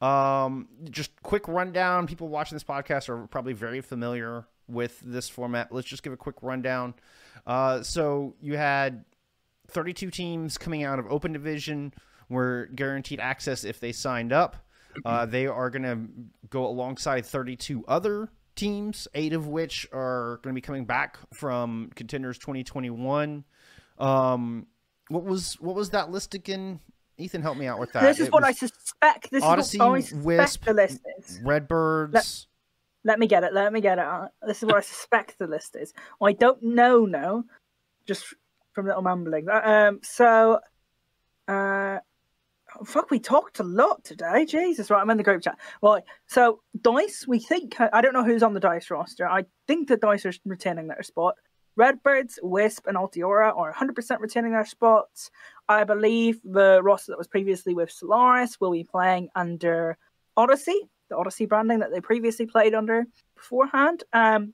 Um, 0.00 0.68
just 0.90 1.10
quick 1.22 1.46
rundown. 1.46 2.06
People 2.06 2.28
watching 2.28 2.56
this 2.56 2.64
podcast 2.64 3.08
are 3.08 3.26
probably 3.28 3.52
very 3.52 3.80
familiar 3.80 4.46
with 4.66 4.98
this 5.00 5.28
format. 5.28 5.72
Let's 5.72 5.86
just 5.86 6.02
give 6.02 6.12
a 6.12 6.16
quick 6.16 6.36
rundown. 6.42 6.94
Uh, 7.46 7.82
so 7.82 8.34
you 8.40 8.56
had 8.56 9.04
32 9.72 10.10
teams 10.10 10.58
coming 10.58 10.84
out 10.84 10.98
of 10.98 11.06
Open 11.10 11.32
Division 11.32 11.92
were 12.28 12.68
guaranteed 12.74 13.20
access 13.20 13.64
if 13.64 13.80
they 13.80 13.92
signed 13.92 14.32
up. 14.32 14.56
Uh, 15.04 15.26
they 15.26 15.46
are 15.46 15.70
going 15.70 15.82
to 15.82 16.48
go 16.48 16.66
alongside 16.66 17.24
32 17.26 17.84
other 17.88 18.28
teams, 18.56 19.08
eight 19.14 19.32
of 19.32 19.48
which 19.48 19.86
are 19.92 20.40
going 20.42 20.54
to 20.54 20.56
be 20.56 20.64
coming 20.64 20.84
back 20.84 21.18
from 21.32 21.90
Contenders 21.94 22.38
2021. 22.38 23.44
Um, 23.98 24.66
what 25.08 25.24
was 25.24 25.54
what 25.60 25.74
was 25.74 25.90
that 25.90 26.10
list 26.10 26.34
again? 26.34 26.80
Ethan, 27.18 27.42
help 27.42 27.56
me 27.56 27.66
out 27.66 27.78
with 27.78 27.92
that. 27.92 28.02
This 28.02 28.20
is 28.20 28.28
It 28.28 28.32
what 28.32 28.44
I 28.44 28.52
suspect. 28.52 29.30
This 29.30 29.44
Odyssey, 29.44 29.76
is 29.76 29.80
what 29.80 29.92
I 29.92 30.00
suspect 30.00 30.24
Wisp, 30.24 30.64
the 30.64 30.74
list 30.74 31.00
is. 31.18 31.40
Redbirds. 31.42 32.46
Let 33.04 33.18
me 33.18 33.26
get 33.26 33.44
it. 33.44 33.52
Let 33.52 33.72
me 33.72 33.80
get 33.80 33.98
it. 33.98 34.04
Uh, 34.04 34.28
This 34.46 34.62
is 34.62 34.66
what 34.66 34.76
I 34.76 34.80
suspect 34.80 35.38
the 35.38 35.46
list 35.46 35.76
is. 35.76 35.92
I 36.22 36.32
don't 36.32 36.62
know 36.62 37.04
No, 37.04 37.44
just 38.06 38.34
from 38.72 38.86
little 38.86 39.02
mumbling. 39.02 39.48
Uh, 39.48 39.60
Um, 39.64 40.00
so, 40.02 40.60
uh, 41.48 41.98
oh, 42.78 42.84
fuck, 42.84 43.10
we 43.10 43.18
talked 43.18 43.60
a 43.60 43.64
lot 43.64 44.04
today. 44.04 44.44
Jesus, 44.46 44.90
right? 44.90 45.00
I'm 45.00 45.10
in 45.10 45.16
the 45.16 45.22
group 45.22 45.42
chat. 45.42 45.58
Right. 45.82 46.02
So, 46.26 46.60
Dice, 46.80 47.26
we 47.26 47.38
think 47.38 47.76
I 47.80 48.00
don't 48.00 48.14
know 48.14 48.24
who's 48.24 48.42
on 48.42 48.54
the 48.54 48.60
Dice 48.60 48.90
roster. 48.90 49.28
I 49.28 49.44
think 49.66 49.88
the 49.88 49.96
Dice 49.96 50.26
are 50.26 50.32
retaining 50.44 50.88
their 50.88 51.02
spot. 51.02 51.34
Redbirds, 51.74 52.38
Wisp, 52.42 52.86
and 52.86 52.96
Altiora 52.96 53.56
are 53.56 53.72
100% 53.72 54.20
retaining 54.20 54.52
their 54.52 54.66
spots. 54.66 55.30
I 55.68 55.84
believe 55.84 56.38
the 56.44 56.82
roster 56.82 57.12
that 57.12 57.18
was 57.18 57.28
previously 57.28 57.74
with 57.74 57.90
Solaris 57.90 58.60
will 58.60 58.72
be 58.72 58.84
playing 58.84 59.30
under 59.34 59.96
Odyssey, 60.36 60.78
the 61.08 61.16
Odyssey 61.16 61.46
branding 61.46 61.78
that 61.78 61.90
they 61.90 62.00
previously 62.00 62.46
played 62.46 62.74
under 62.74 63.06
beforehand. 63.36 64.04
Um, 64.12 64.52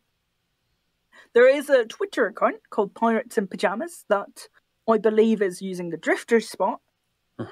there 1.34 1.48
is 1.48 1.68
a 1.68 1.84
Twitter 1.84 2.26
account 2.26 2.56
called 2.70 2.94
Pirates 2.94 3.38
in 3.38 3.46
Pajamas 3.46 4.04
that 4.08 4.48
I 4.88 4.98
believe 4.98 5.42
is 5.42 5.62
using 5.62 5.90
the 5.90 5.96
Drifter 5.96 6.40
spot. 6.40 6.80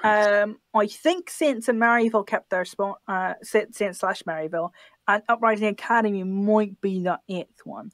Um, 0.03 0.57
I 0.73 0.87
think 0.87 1.29
Saints 1.29 1.69
and 1.69 1.79
Maryville 1.79 2.27
kept 2.27 2.49
their 2.49 2.65
spot, 2.65 2.97
uh, 3.07 3.35
Saints 3.41 3.77
Saints 3.77 3.99
slash 3.99 4.21
Maryville, 4.23 4.71
and 5.07 5.23
Uprising 5.29 5.67
Academy 5.67 6.23
might 6.23 6.81
be 6.81 7.01
the 7.01 7.19
eighth 7.29 7.61
one. 7.63 7.91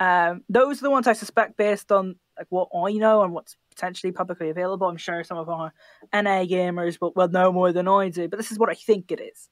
Um, 0.00 0.42
those 0.48 0.80
are 0.80 0.82
the 0.82 0.90
ones 0.90 1.06
I 1.06 1.12
suspect 1.12 1.56
based 1.56 1.92
on 1.92 2.16
like 2.36 2.48
what 2.50 2.68
I 2.74 2.92
know 2.94 3.22
and 3.22 3.32
what's 3.32 3.56
potentially 3.70 4.12
publicly 4.12 4.50
available. 4.50 4.88
I'm 4.88 4.96
sure 4.96 5.22
some 5.22 5.38
of 5.38 5.48
our 5.48 5.72
NA 6.12 6.44
gamers 6.44 7.00
will, 7.00 7.12
will 7.14 7.28
know 7.28 7.52
more 7.52 7.72
than 7.72 7.88
I 7.88 8.08
do, 8.08 8.28
but 8.28 8.38
this 8.38 8.50
is 8.50 8.58
what 8.58 8.68
I 8.68 8.74
think 8.74 9.12
it 9.12 9.20
is. 9.20 9.48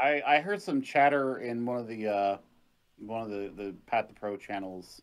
I, 0.00 0.22
I 0.26 0.40
heard 0.40 0.62
some 0.62 0.82
chatter 0.82 1.38
in 1.38 1.64
one 1.64 1.78
of 1.78 1.86
the 1.86 2.08
uh, 2.08 2.36
one 3.06 3.22
of 3.22 3.30
the 3.30 3.52
the 3.56 3.74
Path 3.86 4.08
to 4.08 4.14
Pro 4.14 4.36
channels. 4.36 5.02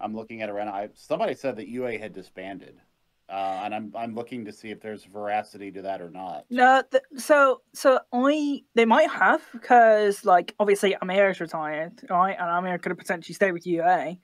I'm 0.00 0.14
looking 0.16 0.40
at 0.42 0.48
it 0.48 0.52
right 0.52 0.66
now. 0.66 0.72
I, 0.72 0.88
somebody 0.94 1.34
said 1.34 1.56
that 1.56 1.68
UA 1.68 1.98
had 1.98 2.14
disbanded, 2.14 2.80
uh, 3.28 3.60
and 3.64 3.74
I'm 3.74 3.92
I'm 3.96 4.14
looking 4.14 4.44
to 4.46 4.52
see 4.52 4.70
if 4.70 4.80
there's 4.80 5.04
veracity 5.04 5.70
to 5.72 5.82
that 5.82 6.00
or 6.00 6.10
not. 6.10 6.44
No, 6.50 6.82
th- 6.90 7.02
so 7.16 7.60
so 7.74 8.00
I 8.12 8.62
they 8.74 8.84
might 8.86 9.10
have 9.10 9.42
because 9.52 10.24
like 10.24 10.54
obviously 10.58 10.96
Amir's 11.02 11.40
retired, 11.40 12.00
right? 12.08 12.36
And 12.38 12.48
Amir 12.48 12.78
could 12.78 12.90
have 12.90 12.98
potentially 12.98 13.34
stayed 13.34 13.52
with 13.52 13.66
UA 13.66 14.16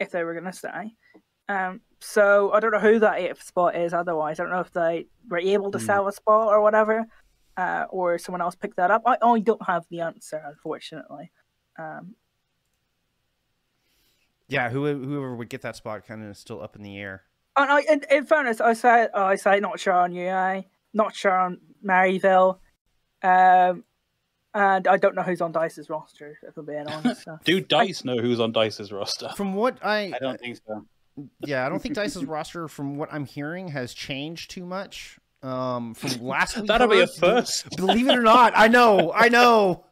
if 0.00 0.10
they 0.10 0.22
were 0.24 0.34
gonna 0.34 0.52
stay. 0.52 0.92
Um, 1.48 1.80
so 2.00 2.52
I 2.52 2.60
don't 2.60 2.70
know 2.72 2.78
who 2.78 2.98
that 3.00 3.18
eighth 3.18 3.42
spot 3.42 3.76
is. 3.76 3.92
Otherwise, 3.92 4.38
I 4.38 4.44
don't 4.44 4.52
know 4.52 4.60
if 4.60 4.72
they 4.72 5.06
were 5.28 5.38
able 5.38 5.70
to 5.72 5.78
Hmm. 5.78 5.84
sell 5.86 6.08
a 6.08 6.12
spot 6.12 6.48
or 6.48 6.60
whatever, 6.62 7.06
uh, 7.56 7.86
or 7.90 8.18
someone 8.18 8.40
else 8.40 8.54
picked 8.54 8.76
that 8.76 8.90
up. 8.90 9.02
I, 9.04 9.16
I 9.20 9.40
don't 9.40 9.66
have 9.66 9.84
the 9.90 10.00
answer, 10.00 10.40
unfortunately. 10.46 11.30
Um, 11.78 12.14
Yeah, 14.48 14.68
who, 14.70 14.84
whoever 14.86 15.34
would 15.34 15.48
get 15.48 15.62
that 15.62 15.76
spot 15.76 16.06
kind 16.06 16.24
of 16.28 16.36
still 16.36 16.62
up 16.62 16.76
in 16.76 16.82
the 16.82 16.98
air. 16.98 17.22
and 17.56 17.70
I, 17.70 17.80
in, 17.80 18.02
in 18.10 18.26
fairness, 18.26 18.60
I 18.60 18.74
say 18.74 19.08
I 19.14 19.36
say 19.36 19.60
not 19.60 19.80
sure 19.80 19.94
on 19.94 20.12
UA, 20.12 20.64
not 20.92 21.14
sure 21.14 21.38
on 21.38 21.58
Maryville, 21.84 22.58
um, 23.22 23.84
and 24.54 24.86
I 24.86 24.96
don't 24.98 25.14
know 25.14 25.22
who's 25.22 25.40
on 25.40 25.52
Dice's 25.52 25.90
roster. 25.90 26.38
If 26.46 26.56
I'm 26.56 26.66
being 26.66 26.86
honest. 26.86 27.24
So. 27.24 27.38
Do 27.44 27.60
Dice 27.60 28.04
know 28.04 28.18
who's 28.18 28.38
on 28.38 28.52
Dice's 28.52 28.92
roster? 28.92 29.30
From 29.30 29.54
what 29.54 29.78
I, 29.84 30.12
I 30.14 30.18
don't 30.20 30.38
think 30.38 30.58
so. 30.66 30.84
yeah, 31.40 31.66
I 31.66 31.68
don't 31.68 31.80
think 31.80 31.94
Dice's 31.94 32.24
roster, 32.26 32.68
from 32.68 32.96
what 32.96 33.12
I'm 33.12 33.24
hearing, 33.24 33.68
has 33.68 33.94
changed 33.94 34.50
too 34.50 34.64
much. 34.64 35.18
Um, 35.42 35.94
from 35.94 36.24
last 36.24 36.56
week, 36.56 36.66
That'll 36.68 36.88
be 36.88 37.00
a 37.00 37.06
first. 37.06 37.68
Believe 37.76 38.08
it 38.08 38.16
or 38.16 38.22
not, 38.22 38.52
I 38.56 38.68
know, 38.68 39.12
I 39.12 39.28
know. 39.28 39.84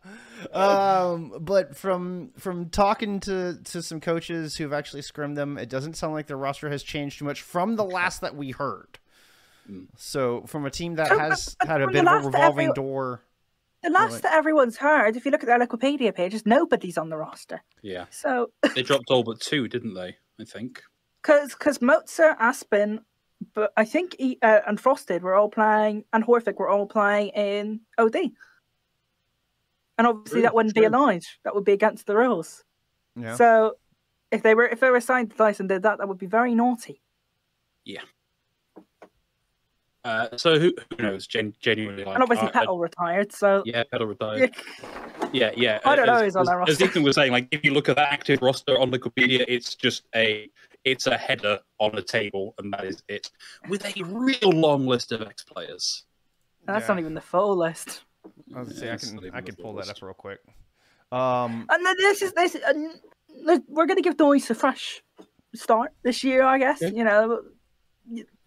Um, 0.53 1.35
but 1.41 1.77
from 1.77 2.31
from 2.39 2.69
talking 2.71 3.21
to 3.21 3.59
to 3.65 3.83
some 3.83 4.01
coaches 4.01 4.57
who've 4.57 4.73
actually 4.73 5.03
scrimmed 5.03 5.37
them, 5.37 5.59
it 5.59 5.69
doesn't 5.69 5.95
sound 5.95 6.15
like 6.15 6.27
their 6.27 6.37
roster 6.37 6.71
has 6.71 6.83
changed 6.83 7.19
too 7.19 7.25
much 7.25 7.43
from 7.43 7.77
the 7.77 7.85
last 7.85 8.21
that 8.21 8.35
we 8.37 8.51
heard. 8.53 8.99
Mm. 9.71 9.87
So 9.97 10.43
from 10.47 10.67
a 10.67 10.71
team 10.71 10.97
that 10.97 11.09
has 11.09 11.57
had 11.61 11.81
a 11.83 11.87
bit 11.89 12.07
of 12.07 12.23
a 12.23 12.27
revolving 12.27 12.69
every- 12.71 12.75
door. 12.75 13.23
The 13.85 13.91
last 13.91 14.13
Right. 14.13 14.23
that 14.23 14.35
everyone's 14.35 14.77
heard, 14.77 15.17
if 15.17 15.25
you 15.25 15.33
look 15.33 15.43
at 15.43 15.47
their 15.49 15.59
Wikipedia 15.59 16.15
pages, 16.15 16.47
nobody's 16.47 16.97
on 16.97 17.09
the 17.09 17.17
roster. 17.17 17.63
Yeah, 17.83 18.05
So, 18.11 18.53
they 18.77 18.83
dropped 18.85 19.07
all 19.11 19.25
but 19.25 19.41
two, 19.41 19.67
didn't 19.67 19.95
they? 19.95 20.19
I 20.41 20.45
think. 20.45 20.83
because 21.21 21.51
because 21.51 21.83
Mozart, 21.83 22.37
Aspen, 22.39 23.01
but 23.55 23.73
I 23.77 23.85
think 23.85 24.15
he, 24.21 24.39
uh, 24.41 24.61
and 24.69 24.79
Frosted 24.79 25.25
were 25.25 25.35
all 25.35 25.49
playing, 25.49 26.05
and 26.13 26.25
Horvick 26.25 26.59
were 26.59 26.69
all 26.69 26.87
playing 26.87 27.31
in 27.31 27.81
OD. 27.99 28.31
And 30.03 30.09
obviously, 30.09 30.39
True, 30.39 30.43
that 30.43 30.55
wouldn't 30.57 30.75
be 30.75 30.83
allowed. 30.83 31.23
That 31.45 31.55
would 31.55 31.65
be 31.65 31.71
against 31.71 32.07
the 32.07 32.17
rules. 32.17 32.65
Yeah. 33.15 33.37
So, 33.37 33.75
if 34.33 34.43
they 34.43 34.57
were 34.57 34.67
if 34.67 34.81
they 34.81 34.91
were 34.91 35.01
signed 35.01 35.31
to 35.31 35.37
Dice 35.37 35.61
and 35.61 35.69
did 35.69 35.85
that, 35.85 35.99
that 35.99 36.09
would 36.09 36.19
be 36.19 36.27
very 36.27 36.57
naughty. 36.57 37.01
Yeah. 37.85 38.01
Uh, 40.05 40.37
so 40.37 40.59
who, 40.59 40.75
who 40.99 41.03
knows? 41.05 41.29
Gen- 41.29 41.55
genuinely, 41.61 42.03
like, 42.03 42.15
and 42.15 42.23
obviously 42.25 42.49
uh, 42.49 42.51
Petal 42.51 42.81
retired, 42.81 43.31
so 43.31 43.63
yeah, 43.65 43.85
Petal 43.89 44.09
retired. 44.09 44.53
yeah, 44.81 45.31
Yeah, 45.33 45.51
yeah. 45.57 45.79
I 45.85 45.95
don't 45.95 46.07
know 46.07 46.15
as, 46.15 46.23
who's 46.23 46.35
on 46.37 46.43
as, 46.43 46.49
that 46.49 46.55
as 46.55 46.69
roster. 46.81 46.85
Ethan 46.87 47.03
was 47.05 47.15
saying, 47.15 47.31
like 47.31 47.47
if 47.53 47.65
you 47.65 47.73
look 47.73 47.89
at 47.89 47.95
that 47.95 48.13
active 48.13 48.43
roster 48.43 48.77
on 48.81 48.91
Wikipedia, 48.91 49.45
it's 49.47 49.77
just 49.77 50.03
a 50.17 50.51
it's 50.83 51.07
a 51.07 51.17
header 51.17 51.61
on 51.79 51.97
a 51.97 52.03
table, 52.03 52.57
and 52.59 52.73
that 52.73 52.85
is 52.85 53.05
it, 53.07 53.31
with 53.69 53.85
a 53.85 54.03
real 54.03 54.51
long 54.51 54.89
list 54.89 55.13
of 55.13 55.23
ex 55.23 55.45
players. 55.45 56.03
that's 56.65 56.89
Yeah. 56.89 56.95
not 56.95 56.99
even 56.99 57.15
the 57.15 57.21
full 57.21 57.57
list. 57.57 58.03
I 58.55 58.61
was 58.61 58.69
gonna 58.69 58.81
say, 58.81 58.91
I 58.93 58.97
can 58.97 59.31
I 59.35 59.41
can 59.41 59.55
pull 59.57 59.73
full 59.73 59.75
that 59.83 59.89
up 59.89 60.03
real 60.03 60.15
quick. 60.15 60.41
Um, 61.11 61.67
And 61.71 61.85
then 61.85 61.97
this 61.99 62.23
is 62.23 62.33
this. 62.33 62.55
And 62.55 63.01
we're 63.69 63.87
going 63.87 63.97
to 63.97 64.03
give 64.03 64.19
Noise 64.19 64.51
a 64.51 64.55
fresh 64.55 65.03
start 65.55 65.93
this 66.03 66.23
year, 66.25 66.43
I 66.43 66.59
guess. 66.59 66.81
Yeah. 66.81 66.89
You 66.89 67.05
know, 67.05 67.43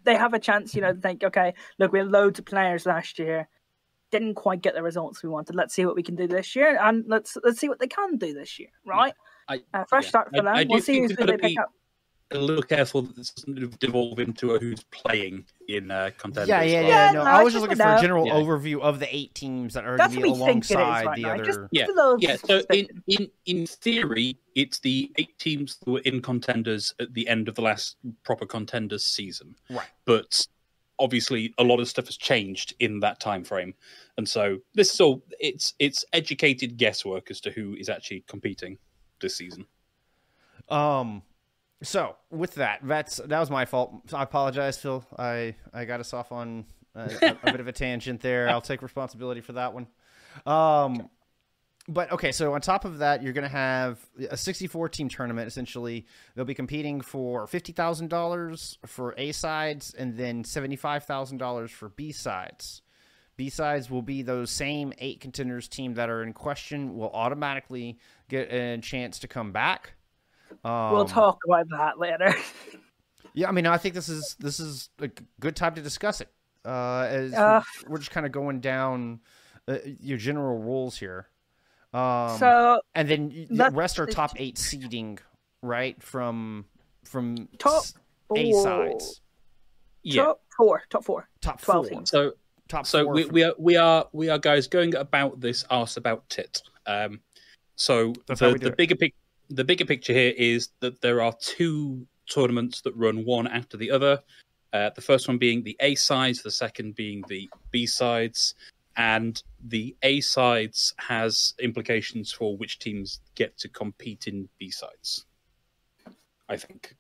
they 0.04 0.16
have 0.16 0.34
a 0.34 0.40
chance. 0.40 0.74
You 0.76 0.82
know, 0.82 0.94
to 0.94 1.00
think, 1.00 1.24
okay, 1.24 1.54
look, 1.80 1.92
we 1.92 2.00
had 2.00 2.10
loads 2.12 2.40
of 2.40 2.46
players 2.46 2.86
last 2.86 3.20
year, 3.20 3.48
didn't 4.12 4.36
quite 4.36 4.62
get 4.62 4.74
the 4.76 4.84
results 4.84 5.22
we 5.24 5.30
wanted. 5.30 5.56
Let's 5.56 5.74
see 5.74 5.86
what 5.86 5.96
we 5.96 6.04
can 6.04 6.16
do 6.16 6.28
this 6.28 6.56
year, 6.56 6.78
and 6.82 7.04
let's 7.08 7.38
let's 7.44 7.60
see 7.60 7.70
what 7.70 7.80
they 7.80 7.88
can 7.88 8.18
do 8.18 8.34
this 8.34 8.58
year, 8.60 8.70
right? 8.86 9.14
I- 9.48 9.62
uh, 9.74 9.84
fresh 9.88 10.06
yeah. 10.06 10.10
start 10.10 10.30
for 10.30 10.38
I- 10.38 10.44
them. 10.44 10.48
I 10.56 10.64
do 10.64 10.70
we'll 10.72 10.82
see 10.82 11.00
who's 11.00 11.10
they've 11.10 11.18
who 11.20 11.26
they 11.26 11.32
gotta 11.34 11.42
pick 11.42 11.52
be- 11.56 11.60
up. 11.60 11.70
A 12.32 12.40
little 12.40 12.64
careful 12.64 13.04
that 13.04 13.16
this 13.16 13.30
doesn't 13.30 13.80
devolve 13.80 14.18
into 14.20 14.56
a 14.56 14.60
who's 14.60 14.84
playing 14.86 15.46
in 15.68 15.92
uh, 15.92 16.10
contenders. 16.18 16.50
yeah, 16.50 16.64
yeah, 16.64 16.82
yeah. 16.82 16.88
Yeah, 16.88 17.12
No, 17.12 17.24
no, 17.24 17.30
I 17.30 17.40
I 17.40 17.44
was 17.44 17.54
just 17.54 17.64
just 17.66 17.70
looking 17.70 17.84
for 17.84 17.96
a 17.96 18.02
general 18.02 18.26
Yeah. 18.26 18.34
overview 18.34 18.82
of 18.82 19.00
the 19.00 19.16
eight 19.16 19.36
teams 19.36 19.76
that 19.76 19.86
are 19.86 19.96
going 19.98 20.10
to 20.10 20.16
be 20.18 20.24
we 20.24 20.34
think 20.34 20.64
it 20.66 20.72
is 20.72 20.72
alongside 20.72 21.06
right 21.06 21.16
the 21.18 21.22
now. 21.22 21.34
other. 21.36 21.46
Just 21.46 21.60
Yeah, 21.72 21.86
Yeah, 22.18 22.36
so 22.38 22.64
in, 22.74 22.88
in 23.08 23.30
in 23.46 23.68
theory, 23.68 24.38
it's 24.56 24.80
the 24.80 25.12
eight 25.18 25.38
teams 25.38 25.78
that 25.78 25.88
were 25.92 26.00
in 26.00 26.20
contenders 26.22 26.96
at 27.00 27.14
the 27.14 27.28
end 27.28 27.48
of 27.48 27.54
the 27.54 27.62
last 27.62 27.98
proper 28.24 28.48
contenders 28.48 29.06
season. 29.06 29.56
Right. 29.70 29.86
But 30.06 30.48
obviously, 30.98 31.54
a 31.60 31.64
lot 31.64 31.80
of 31.80 31.88
stuff 31.88 32.08
has 32.08 32.18
changed 32.18 32.74
in 32.80 33.00
that 33.02 33.20
time 33.20 33.44
frame, 33.44 33.76
and 34.18 34.28
so 34.28 34.58
this 34.74 34.92
is 34.96 35.00
all 35.00 35.22
it's 35.40 35.76
it's 35.78 36.04
educated 36.12 36.78
guesswork 36.78 37.30
as 37.30 37.40
to 37.42 37.52
who 37.52 37.76
is 37.76 37.88
actually 37.88 38.24
competing 38.28 38.80
this 39.22 39.36
season. 39.36 39.68
Um, 40.70 41.22
so 41.84 42.16
with 42.32 42.56
that, 42.56 42.80
that's 42.84 43.18
that 43.18 43.40
was 43.40 43.50
my 43.50 43.66
fault. 43.66 43.94
I 44.14 44.24
apologize, 44.24 44.78
Phil. 44.78 45.06
I 45.18 45.56
I 45.74 45.86
got 45.86 46.00
us 46.00 46.14
off 46.14 46.32
on 46.32 46.66
a, 46.96 47.12
a, 47.22 47.38
a 47.44 47.52
bit 47.52 47.60
of 47.60 47.68
a 47.68 47.72
tangent 47.72 48.22
there. 48.22 48.50
I'll 48.50 48.62
take 48.62 48.82
responsibility 48.82 49.42
for 49.42 49.54
that 49.54 49.74
one. 49.74 49.88
Um, 50.46 51.10
but 51.88 52.12
okay, 52.12 52.32
so 52.32 52.54
on 52.54 52.62
top 52.62 52.84
of 52.86 53.00
that, 53.00 53.22
you're 53.22 53.34
going 53.34 53.44
to 53.44 53.50
have 53.50 54.00
a 54.30 54.38
64 54.38 54.90
team 54.90 55.08
tournament. 55.08 55.48
Essentially, 55.48 56.08
they'll 56.34 56.46
be 56.46 56.56
competing 56.56 57.02
for 57.02 57.46
fifty 57.46 57.74
thousand 57.74 58.10
dollars 58.10 58.78
for 58.86 59.14
A 59.18 59.32
sides, 59.32 59.94
and 59.94 60.18
then 60.18 60.44
seventy 60.44 60.76
five 60.76 61.04
thousand 61.04 61.38
dollars 61.38 61.72
for 61.72 61.90
B 61.90 62.12
sides. 62.12 62.82
B 63.38 63.50
sides 63.50 63.90
will 63.92 64.02
be 64.02 64.22
those 64.22 64.50
same 64.50 64.94
eight 64.98 65.20
contenders 65.20 65.68
team 65.68 65.96
that 65.96 66.10
are 66.10 66.24
in 66.24 66.34
question 66.34 66.96
will 66.96 67.12
automatically 67.12 68.00
get 68.30 68.52
a 68.52 68.78
chance 68.80 69.20
to 69.20 69.28
come 69.28 69.52
back. 69.52 69.94
Um, 70.64 70.94
we'll 70.94 71.06
talk 71.06 71.38
about 71.46 71.68
that 71.70 72.00
later. 72.00 72.34
Yeah, 73.38 73.50
I 73.50 73.52
mean, 73.52 73.68
I 73.68 73.78
think 73.78 73.96
this 73.96 74.08
is 74.08 74.38
this 74.40 74.62
is 74.62 74.90
a 75.00 75.10
good 75.42 75.58
time 75.58 75.76
to 75.76 75.82
discuss 75.82 76.22
it. 76.22 76.30
Uh, 76.64 77.06
as 77.10 77.34
Uh, 77.34 77.62
we're, 77.84 77.92
we're 77.92 77.98
just 77.98 78.12
kind 78.12 78.26
of 78.26 78.32
going 78.32 78.62
down 78.62 79.20
uh, 79.68 79.80
your 79.84 80.18
general 80.18 80.58
rules 80.58 80.96
here. 80.98 81.28
Um, 81.94 82.38
so 82.40 82.80
and 82.94 83.10
then 83.10 83.30
y- 83.36 83.48
the 83.50 83.72
rest 83.72 84.00
are 84.00 84.06
top 84.06 84.32
eight 84.38 84.58
seeding, 84.58 85.20
right? 85.62 86.02
From 86.02 86.64
from 87.04 87.50
Top 87.58 87.84
s- 87.84 87.94
A 88.38 88.52
four. 88.54 88.64
sides, 88.64 89.22
Yeah. 90.02 90.24
top 90.24 90.42
four, 90.56 90.84
top 90.90 91.04
four. 91.04 91.28
top 91.42 91.62
12 91.62 91.88
four, 91.88 91.90
teams. 91.94 92.10
So 92.10 92.36
top 92.70 92.86
so 92.88 93.06
we, 93.06 93.24
from- 93.24 93.34
we 93.34 93.44
are 93.44 93.54
we 93.60 93.76
are 93.76 94.08
we 94.14 94.30
are 94.30 94.38
guys 94.40 94.68
going 94.68 94.96
about 94.96 95.42
this 95.42 95.66
arse 95.70 95.98
about 95.98 96.30
tit. 96.30 96.62
Um, 96.86 97.20
so 97.76 98.14
That's 98.28 98.40
the, 98.40 98.54
the 98.54 98.72
bigger 98.72 98.96
pic- 98.96 99.14
the 99.50 99.64
bigger 99.64 99.86
picture 99.86 100.14
here 100.14 100.34
is 100.38 100.70
that 100.80 101.02
there 101.02 101.22
are 101.22 101.34
two 101.40 102.06
tournaments 102.30 102.82
that 102.82 102.96
run 102.96 103.24
one 103.26 103.48
after 103.48 103.78
the 103.78 103.92
other. 103.92 104.20
Uh, 104.74 104.90
the 104.96 105.02
first 105.02 105.28
one 105.28 105.38
being 105.38 105.64
the 105.64 105.78
A 105.80 105.96
sides, 105.96 106.42
the 106.42 106.52
second 106.52 106.96
being 106.96 107.24
the 107.28 107.50
B 107.72 107.86
sides, 107.86 108.56
and 108.98 109.42
the 109.68 109.96
A 110.02 110.20
sides 110.22 110.94
has 110.98 111.54
implications 111.60 112.32
for 112.32 112.58
which 112.58 112.80
teams 112.80 113.20
get 113.36 113.58
to 113.60 113.70
compete 113.70 114.28
in 114.28 114.50
B 114.60 114.70
sides. 114.72 115.26
I 116.50 116.58
think 116.58 116.96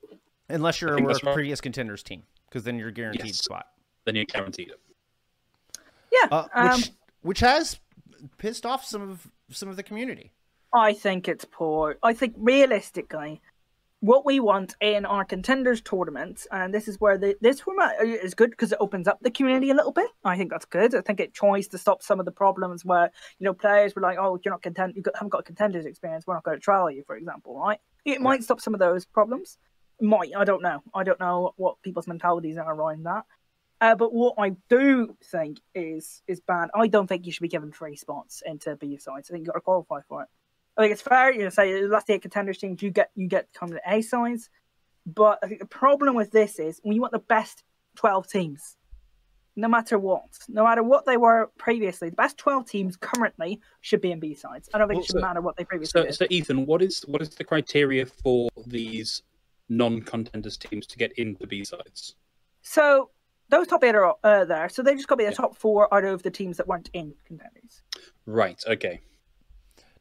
unless 0.49 0.81
you're 0.81 0.95
think 0.95 1.05
a 1.05 1.13
that's 1.13 1.23
right. 1.23 1.33
previous 1.33 1.59
contenders 1.61 2.01
team, 2.03 2.23
because 2.49 2.63
then 2.63 2.77
you're 2.79 2.91
guaranteed 2.91 3.27
Yes. 3.27 3.43
spot. 3.43 3.67
then 4.05 4.15
you're 4.15 4.25
guaranteed 4.25 4.69
it. 4.69 4.79
Yeah, 6.11 6.27
Uh, 6.31 6.47
um, 6.53 6.79
which 6.79 6.91
which 7.21 7.39
has 7.41 7.79
pissed 8.37 8.65
off 8.65 8.85
some 8.85 9.01
of 9.09 9.27
some 9.49 9.67
of 9.69 9.75
the 9.75 9.83
community. 9.83 10.31
I 10.75 10.91
think 10.91 11.29
it's 11.29 11.45
poor. 11.45 11.97
I 12.03 12.13
think 12.13 12.33
realistically, 12.37 13.41
what 14.01 14.25
we 14.25 14.41
want 14.41 14.75
in 14.81 15.05
our 15.05 15.23
contenders 15.23 15.81
tournaments, 15.81 16.45
and 16.51 16.73
this 16.73 16.89
is 16.89 16.99
where 16.99 17.17
the, 17.17 17.37
this 17.39 17.61
format 17.61 17.95
is 18.01 18.33
good 18.33 18.49
because 18.49 18.73
it 18.73 18.77
opens 18.81 19.07
up 19.07 19.17
the 19.21 19.31
community 19.31 19.69
a 19.69 19.73
little 19.73 19.93
bit. 19.93 20.09
I 20.25 20.35
think 20.37 20.51
that's 20.51 20.65
good. 20.65 20.93
I 20.93 20.99
think 20.99 21.21
it 21.21 21.33
tries 21.33 21.69
to 21.69 21.77
stop 21.77 22.03
some 22.03 22.19
of 22.19 22.25
the 22.25 22.31
problems 22.33 22.83
where 22.83 23.09
you 23.39 23.45
know 23.45 23.53
players 23.53 23.95
were 23.95 24.01
like, 24.01 24.17
"Oh, 24.19 24.37
you're 24.43 24.53
not 24.53 24.63
content. 24.63 24.97
You 24.97 25.03
haven't 25.13 25.29
got 25.29 25.45
contenders 25.45 25.85
experience. 25.85 26.27
We're 26.27 26.33
not 26.33 26.43
going 26.43 26.57
to 26.57 26.61
trial 26.61 26.91
you," 26.91 27.03
for 27.07 27.15
example, 27.15 27.57
right? 27.57 27.79
It 28.03 28.19
might 28.19 28.43
stop 28.43 28.59
some 28.59 28.73
of 28.73 28.81
those 28.81 29.05
problems. 29.05 29.57
Might 30.01 30.31
I 30.35 30.43
don't 30.43 30.61
know. 30.61 30.83
I 30.93 31.05
don't 31.05 31.21
know 31.21 31.53
what 31.55 31.81
people's 31.83 32.05
mentalities 32.05 32.57
are 32.57 32.75
around 32.75 33.03
that. 33.03 33.23
Uh, 33.79 33.95
but 33.95 34.13
what 34.13 34.35
I 34.37 34.57
do 34.69 35.15
think 35.23 35.59
is 35.73 36.21
is 36.27 36.41
bad. 36.41 36.67
I 36.75 36.87
don't 36.87 37.07
think 37.07 37.25
you 37.25 37.31
should 37.31 37.43
be 37.43 37.47
given 37.47 37.71
free 37.71 37.95
spots 37.95 38.43
into 38.45 38.75
B 38.75 38.97
sides. 38.97 39.31
I 39.31 39.33
think 39.33 39.45
you 39.45 39.53
got 39.53 39.57
to 39.57 39.61
qualify 39.61 40.01
for 40.09 40.23
it. 40.23 40.27
I 40.77 40.81
think 40.81 40.91
it's 40.93 41.01
fair. 41.01 41.31
You 41.31 41.43
know, 41.43 41.49
say 41.49 41.81
the 41.81 41.87
last 41.87 42.09
eight 42.09 42.21
contenders 42.21 42.57
teams, 42.57 42.81
you 42.81 42.89
get 42.91 43.11
you 43.15 43.27
get 43.27 43.47
come 43.53 43.69
to 43.69 43.79
A 43.87 44.01
sides. 44.01 44.49
But 45.05 45.39
I 45.43 45.47
think 45.47 45.59
the 45.59 45.67
problem 45.67 46.15
with 46.15 46.31
this 46.31 46.59
is 46.59 46.79
when 46.83 46.95
you 46.95 47.01
want 47.01 47.13
the 47.13 47.19
best 47.19 47.63
twelve 47.95 48.27
teams, 48.27 48.75
no 49.55 49.67
matter 49.67 49.97
what, 49.99 50.23
no 50.49 50.63
matter 50.63 50.81
what 50.83 51.05
they 51.05 51.15
were 51.17 51.51
previously, 51.57 52.09
the 52.09 52.15
best 52.15 52.37
twelve 52.37 52.65
teams 52.65 52.97
currently 52.97 53.61
should 53.81 54.01
be 54.01 54.11
in 54.11 54.19
B 54.19 54.33
sides. 54.33 54.67
I 54.73 54.77
don't 54.79 54.87
think 54.87 54.97
Well, 54.97 55.03
it 55.03 55.07
should 55.07 55.13
so- 55.21 55.21
matter 55.21 55.41
what 55.41 55.55
they 55.57 55.63
previously 55.63 56.01
So, 56.01 56.05
did. 56.05 56.15
so 56.15 56.25
Ethan, 56.29 56.65
what 56.65 56.81
is 56.81 57.01
what 57.07 57.21
is 57.21 57.29
the 57.29 57.43
criteria 57.43 58.05
for 58.05 58.49
these 58.65 59.21
non-contenders 59.69 60.57
teams 60.57 60.85
to 60.87 60.97
get 60.97 61.11
into 61.13 61.47
B 61.47 61.63
sides? 61.63 62.15
So 62.61 63.11
those 63.49 63.67
top 63.67 63.83
eight 63.83 63.93
are 63.95 64.15
uh, 64.23 64.45
there. 64.45 64.69
So 64.69 64.81
they 64.81 64.95
just 64.95 65.07
got 65.07 65.15
to 65.15 65.23
be 65.23 65.25
the 65.29 65.35
top 65.35 65.55
four 65.55 65.93
out 65.93 66.03
of 66.03 66.23
the 66.23 66.31
teams 66.31 66.57
that 66.57 66.67
weren't 66.67 66.89
in 66.93 67.13
contenders. 67.25 67.83
Right. 68.25 68.61
Okay. 68.67 69.01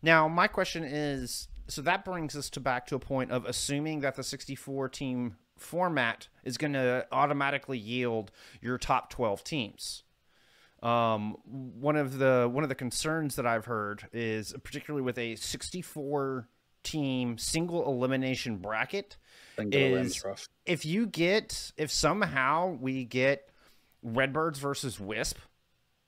Now, 0.04 0.28
my 0.28 0.48
question 0.48 0.84
is 0.84 1.48
so 1.66 1.80
that 1.80 2.04
brings 2.04 2.36
us 2.36 2.50
to 2.50 2.60
back 2.60 2.86
to 2.88 2.94
a 2.94 2.98
point 2.98 3.30
of 3.30 3.46
assuming 3.46 4.00
that 4.00 4.16
the 4.16 4.22
64 4.22 4.90
team 4.90 5.36
format 5.56 6.28
is 6.44 6.58
going 6.58 6.74
to 6.74 7.06
automatically 7.10 7.78
yield 7.78 8.30
your 8.60 8.76
top 8.76 9.08
12 9.08 9.42
teams. 9.44 10.02
Um, 10.82 11.38
one 11.46 11.96
of 11.96 12.18
the 12.18 12.50
one 12.52 12.62
of 12.62 12.68
the 12.68 12.74
concerns 12.74 13.36
that 13.36 13.46
I've 13.46 13.64
heard 13.64 14.06
is 14.12 14.54
particularly 14.62 15.02
with 15.02 15.16
a 15.16 15.36
64 15.36 16.48
team 16.82 17.38
single 17.38 17.86
elimination 17.86 18.58
bracket 18.58 19.16
Is- 20.04 20.22
if 20.66 20.84
you 20.84 21.06
get 21.06 21.72
if 21.78 21.90
somehow 21.90 22.76
we 22.78 23.04
get 23.04 23.48
Redbirds 24.02 24.58
versus 24.58 25.00
Wisp 25.00 25.38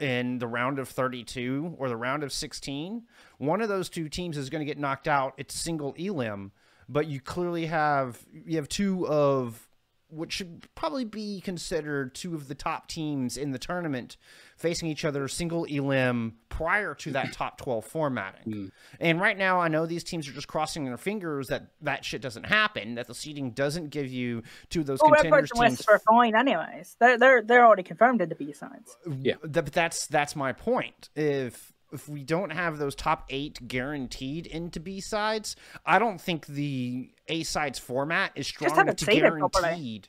in 0.01 0.38
the 0.38 0.47
round 0.47 0.78
of 0.78 0.88
32 0.88 1.76
or 1.78 1.88
the 1.88 1.97
round 1.97 2.22
of 2.22 2.32
16, 2.32 3.03
one 3.38 3.61
of 3.61 3.68
those 3.68 3.88
two 3.88 4.09
teams 4.09 4.36
is 4.36 4.51
going 4.51 4.61
to 4.61 4.66
get 4.66 4.78
knocked 4.78 5.09
out. 5.09 5.34
It's 5.36 5.55
single 5.55 5.94
elim, 5.99 6.53
but 6.88 7.07
you 7.07 7.20
clearly 7.20 7.66
have 7.66 8.24
you 8.32 8.57
have 8.57 8.68
two 8.68 9.07
of 9.09 9.66
what 10.09 10.31
should 10.31 10.67
probably 10.75 11.05
be 11.05 11.41
considered 11.41 12.15
two 12.15 12.35
of 12.35 12.49
the 12.49 12.55
top 12.55 12.89
teams 12.89 13.37
in 13.37 13.51
the 13.51 13.59
tournament 13.59 14.17
facing 14.57 14.89
each 14.89 15.05
other 15.05 15.27
single 15.29 15.65
elim 15.65 16.37
prior 16.49 16.95
to 16.95 17.11
that 17.13 17.33
top 17.33 17.59
12 17.59 17.85
formatting. 17.85 18.53
Hmm. 18.53 18.67
And 19.01 19.21
right 19.21 19.37
now 19.37 19.61
I 19.61 19.69
know 19.69 19.85
these 19.85 20.05
teams 20.05 20.29
are 20.29 20.33
just 20.33 20.49
crossing 20.49 20.85
their 20.85 20.97
fingers 20.97 21.49
that 21.49 21.73
that 21.83 22.05
shit 22.05 22.23
doesn't 22.23 22.45
happen, 22.45 22.95
that 22.95 23.09
the 23.09 23.15
seeding 23.15 23.51
doesn't 23.51 23.91
give 23.91 24.11
you 24.11 24.43
two 24.71 24.81
of 24.81 24.87
those 24.87 25.01
Well, 25.03 25.11
contenders 25.11 25.51
Redbirds 25.51 25.51
and 25.53 25.61
teams 25.61 25.87
West 25.87 25.91
are 25.91 25.99
fine, 25.99 26.37
anyways. 26.37 26.97
They're 27.01 27.19
they're 27.19 27.43
they're 27.43 27.67
already 27.67 27.83
confirmed 27.83 28.23
in 28.23 28.29
the 28.29 28.35
B 28.37 28.53
sides. 28.53 28.97
Yeah. 29.21 29.35
But 29.43 29.73
that's 29.73 30.07
that's 30.07 30.37
my 30.37 30.53
point. 30.53 31.11
If 31.15 31.73
if 31.93 32.09
we 32.09 32.24
don't 32.24 32.51
have 32.51 32.78
those 32.78 32.95
top 32.95 33.26
eight 33.30 33.66
guaranteed 33.68 34.47
into 34.47 34.80
B 34.80 35.01
sides, 35.01 35.57
I 35.84 35.99
don't 35.99 36.20
think 36.20 36.47
the 36.47 37.11
A 37.28 37.43
sides 37.45 37.78
format 37.78 38.32
is 38.34 38.47
strong 38.47 38.66
Just 38.66 38.76
have 38.76 38.87
enough 38.87 38.95
it 38.95 38.99
to 38.99 39.05
seeded 39.07 39.22
properly. 39.39 39.62
guaranteed. 39.68 40.09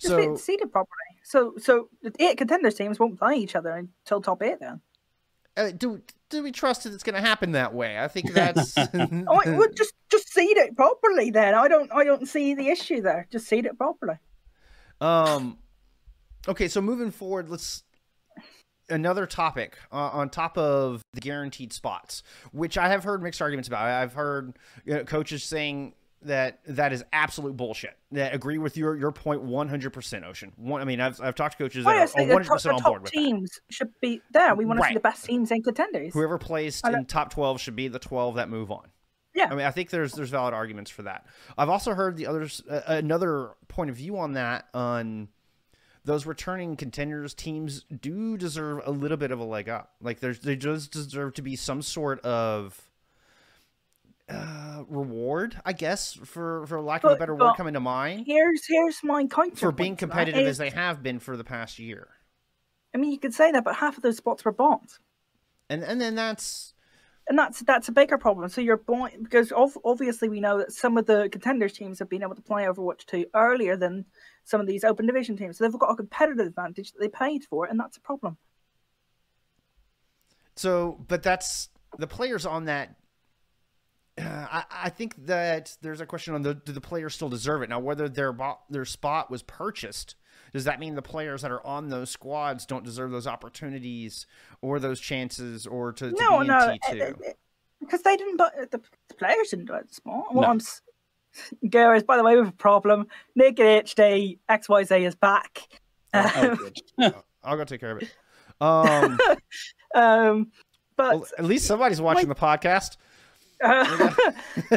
Just 0.00 0.14
So 0.14 0.36
seeded 0.36 0.70
properly. 0.72 0.94
So 1.22 1.54
so 1.58 1.88
the 2.02 2.12
eight 2.22 2.38
contenders 2.38 2.74
teams 2.74 2.98
won't 2.98 3.18
play 3.18 3.36
each 3.36 3.54
other 3.56 3.70
until 3.72 4.20
top 4.22 4.42
eight 4.42 4.60
then. 4.60 4.80
uh, 5.56 5.70
do 5.70 6.02
do 6.30 6.42
we 6.42 6.52
trust 6.52 6.84
that 6.84 6.92
it's 6.92 7.02
going 7.02 7.14
to 7.14 7.20
happen 7.26 7.52
that 7.52 7.74
way? 7.74 7.98
I 7.98 8.06
think 8.08 8.32
that's 8.32 8.74
Oh, 8.94 9.40
wait, 9.44 9.56
well, 9.56 9.68
just 9.76 9.94
just 10.10 10.32
seed 10.32 10.56
it 10.56 10.76
properly 10.76 11.30
then. 11.30 11.54
I 11.54 11.68
don't 11.68 11.92
I 11.92 12.04
don't 12.04 12.26
see 12.28 12.54
the 12.54 12.68
issue 12.68 13.02
there. 13.02 13.26
Just 13.30 13.46
seed 13.48 13.66
it 13.66 13.76
properly. 13.78 14.16
um. 15.00 15.58
Okay, 16.46 16.68
so 16.68 16.80
moving 16.80 17.10
forward, 17.10 17.50
let's 17.50 17.82
another 18.90 19.26
topic 19.26 19.76
uh, 19.92 19.96
on 19.96 20.30
top 20.30 20.56
of 20.58 21.02
the 21.12 21.20
guaranteed 21.20 21.72
spots, 21.72 22.22
which 22.52 22.78
I 22.78 22.88
have 22.88 23.04
heard 23.04 23.22
mixed 23.22 23.42
arguments 23.42 23.68
about. 23.68 23.82
I've 23.86 24.14
heard 24.14 24.58
you 24.84 24.94
know, 24.94 25.04
coaches 25.04 25.42
saying 25.42 25.94
that 26.22 26.58
that 26.66 26.92
is 26.92 27.04
absolute 27.12 27.56
bullshit. 27.56 27.96
That 28.12 28.34
agree 28.34 28.58
with 28.58 28.76
your 28.76 28.96
your 28.96 29.12
point 29.12 29.42
one 29.42 29.68
hundred 29.68 29.92
percent. 29.92 30.24
Ocean. 30.24 30.52
One, 30.56 30.80
I 30.80 30.84
mean, 30.84 31.00
I've 31.00 31.20
I've 31.20 31.34
talked 31.36 31.58
to 31.58 31.64
coaches 31.64 31.84
that 31.84 31.90
Well, 31.94 32.02
are 32.02 32.06
the 32.06 32.14
one 32.22 32.28
hundred 32.28 32.44
top, 32.44 32.52
percent 32.56 32.74
on 32.76 32.82
board 32.82 33.02
with 33.02 33.12
that. 33.12 33.18
teams 33.18 33.50
should 33.70 33.92
be 34.00 34.20
there. 34.32 34.54
We 34.54 34.64
want 34.64 34.78
to 34.78 34.82
Right. 34.82 34.88
see 34.88 34.94
the 34.94 35.00
best 35.00 35.24
teams 35.24 35.50
and 35.52 35.62
contenders. 35.62 36.12
Whoever 36.14 36.38
placed 36.38 36.86
in 36.86 37.04
top 37.04 37.32
twelve 37.32 37.60
should 37.60 37.76
be 37.76 37.88
the 37.88 37.98
twelve 38.00 38.34
that 38.36 38.48
move 38.48 38.70
on. 38.72 38.88
Yeah. 39.34 39.46
I 39.50 39.54
mean, 39.54 39.64
I 39.66 39.70
think 39.70 39.90
there's 39.90 40.12
there's 40.14 40.30
valid 40.30 40.54
arguments 40.54 40.90
for 40.90 41.02
that. 41.02 41.26
I've 41.56 41.68
also 41.68 41.94
heard 41.94 42.16
the 42.16 42.26
others 42.26 42.62
uh, 42.68 42.80
another 42.88 43.50
point 43.68 43.88
of 43.90 43.94
view 43.96 44.18
on 44.18 44.32
that 44.32 44.64
on 44.74 45.28
those 46.08 46.24
returning 46.24 46.74
contenders 46.74 47.34
teams 47.34 47.84
do 48.00 48.38
deserve 48.38 48.80
a 48.86 48.90
little 48.90 49.18
bit 49.18 49.30
of 49.30 49.40
a 49.40 49.44
leg 49.44 49.68
up. 49.68 49.92
Like 50.00 50.20
there's 50.20 50.38
they 50.38 50.56
just 50.56 50.90
deserve 50.90 51.34
to 51.34 51.42
be 51.42 51.54
some 51.54 51.82
sort 51.82 52.20
of 52.20 52.80
uh, 54.26 54.84
reward, 54.88 55.60
I 55.66 55.74
guess, 55.74 56.14
for 56.14 56.66
for 56.66 56.80
lack 56.80 57.04
of 57.04 57.12
a 57.12 57.16
better 57.16 57.34
word 57.34 57.56
coming 57.58 57.74
to 57.74 57.80
mind, 57.80 58.24
Here's 58.26 58.62
here's 58.66 59.04
my 59.04 59.26
counter 59.26 59.54
for 59.56 59.70
being 59.70 59.90
point 59.90 59.98
to 59.98 60.06
that 60.06 60.12
competitive 60.12 60.46
as 60.46 60.56
they 60.56 60.70
have 60.70 61.02
been 61.02 61.18
for 61.18 61.36
the 61.36 61.44
past 61.44 61.78
year. 61.78 62.08
I 62.94 62.98
mean, 62.98 63.12
you 63.12 63.18
could 63.18 63.34
say 63.34 63.52
that, 63.52 63.62
but 63.62 63.76
half 63.76 63.98
of 63.98 64.02
those 64.02 64.16
spots 64.16 64.46
were 64.46 64.52
bought. 64.52 64.98
And 65.68 65.84
and 65.84 66.00
then 66.00 66.14
that's 66.14 66.72
and 67.28 67.38
that's 67.38 67.60
that's 67.60 67.88
a 67.88 67.92
bigger 67.92 68.16
problem. 68.16 68.48
So 68.48 68.62
you're 68.62 68.78
born 68.78 69.10
because 69.22 69.52
ov- 69.52 69.76
obviously 69.84 70.30
we 70.30 70.40
know 70.40 70.56
that 70.56 70.72
some 70.72 70.96
of 70.96 71.04
the 71.04 71.28
contenders 71.30 71.74
teams 71.74 71.98
have 71.98 72.08
been 72.08 72.22
able 72.22 72.34
to 72.34 72.40
play 72.40 72.64
Overwatch 72.64 73.04
2 73.04 73.26
earlier 73.34 73.76
than 73.76 74.06
some 74.48 74.62
of 74.62 74.66
these 74.66 74.82
open 74.82 75.04
division 75.04 75.36
teams. 75.36 75.58
So 75.58 75.64
they've 75.64 75.78
got 75.78 75.90
a 75.90 75.94
competitive 75.94 76.46
advantage 76.46 76.92
that 76.92 77.00
they 77.00 77.08
paid 77.08 77.44
for, 77.44 77.66
and 77.66 77.78
that's 77.78 77.98
a 77.98 78.00
problem. 78.00 78.38
So, 80.56 81.04
but 81.06 81.22
that's 81.22 81.68
the 81.98 82.06
players 82.06 82.46
on 82.46 82.64
that. 82.64 82.96
Uh, 84.16 84.22
I, 84.50 84.64
I 84.70 84.88
think 84.88 85.26
that 85.26 85.76
there's 85.82 86.00
a 86.00 86.06
question 86.06 86.34
on 86.34 86.42
the 86.42 86.54
do 86.54 86.72
the 86.72 86.80
players 86.80 87.14
still 87.14 87.28
deserve 87.28 87.62
it 87.62 87.68
now? 87.68 87.78
Whether 87.78 88.08
their 88.08 88.34
their 88.70 88.86
spot 88.86 89.30
was 89.30 89.42
purchased, 89.42 90.16
does 90.52 90.64
that 90.64 90.80
mean 90.80 90.94
the 90.94 91.02
players 91.02 91.42
that 91.42 91.50
are 91.50 91.64
on 91.64 91.90
those 91.90 92.10
squads 92.10 92.64
don't 92.64 92.84
deserve 92.84 93.10
those 93.10 93.26
opportunities 93.26 94.26
or 94.62 94.80
those 94.80 94.98
chances 94.98 95.66
or 95.66 95.92
to, 95.92 96.10
to 96.10 96.16
no, 96.18 96.38
be 96.38 96.40
in 96.40 96.46
no, 96.46 96.72
T 96.72 96.98
two? 96.98 97.14
because 97.80 98.02
they 98.02 98.16
didn't. 98.16 98.38
But 98.38 98.70
the, 98.70 98.80
the 99.08 99.14
players 99.14 99.50
didn't 99.50 99.66
buy 99.66 99.82
the 99.86 99.94
spot. 99.94 100.34
Well, 100.34 100.42
No. 100.42 100.48
I'm. 100.48 100.60
Gareth, 101.68 102.06
by 102.06 102.16
the 102.16 102.24
way, 102.24 102.34
we 102.34 102.38
have 102.40 102.48
a 102.48 102.52
problem. 102.52 103.06
Naked 103.34 103.86
HD 103.86 104.38
XYZ 104.48 105.02
is 105.02 105.14
back. 105.14 105.62
Oh, 106.14 106.56
good. 106.98 107.14
I'll 107.44 107.56
go 107.56 107.64
take 107.64 107.80
care 107.80 107.92
of 107.92 108.02
it. 108.02 108.10
Um, 108.60 109.18
Um, 109.94 110.50
but 110.96 111.14
well, 111.14 111.26
at 111.38 111.44
least 111.44 111.66
somebody's 111.66 112.00
watching 112.00 112.28
the 112.28 112.34
podcast. 112.34 112.96
Uh, 113.62 114.12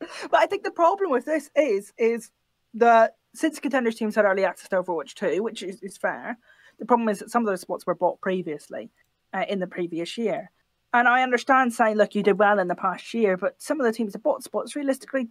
but 0.00 0.34
I 0.34 0.46
think 0.46 0.64
the 0.64 0.70
problem 0.70 1.10
with 1.10 1.26
this 1.26 1.50
is 1.54 1.92
is 1.98 2.30
that 2.74 3.16
since 3.34 3.60
contenders 3.60 3.96
teams 3.96 4.14
had 4.14 4.24
early 4.24 4.44
access 4.44 4.68
to 4.70 4.82
Overwatch 4.82 5.14
2, 5.14 5.42
which 5.42 5.62
is, 5.62 5.80
is 5.82 5.96
fair, 5.98 6.38
the 6.78 6.86
problem 6.86 7.08
is 7.08 7.18
that 7.18 7.30
some 7.30 7.42
of 7.42 7.46
those 7.46 7.60
spots 7.60 7.86
were 7.86 7.94
bought 7.94 8.20
previously 8.20 8.90
uh, 9.34 9.44
in 9.48 9.58
the 9.58 9.66
previous 9.66 10.16
year. 10.16 10.50
And 10.92 11.06
I 11.06 11.22
understand 11.22 11.72
saying, 11.72 11.96
look, 11.96 12.14
you 12.14 12.22
did 12.22 12.38
well 12.38 12.58
in 12.58 12.68
the 12.68 12.74
past 12.74 13.12
year, 13.12 13.36
but 13.36 13.60
some 13.60 13.80
of 13.80 13.84
the 13.86 13.92
teams 13.92 14.14
that 14.14 14.22
bought 14.22 14.42
spots 14.42 14.74
realistically, 14.74 15.28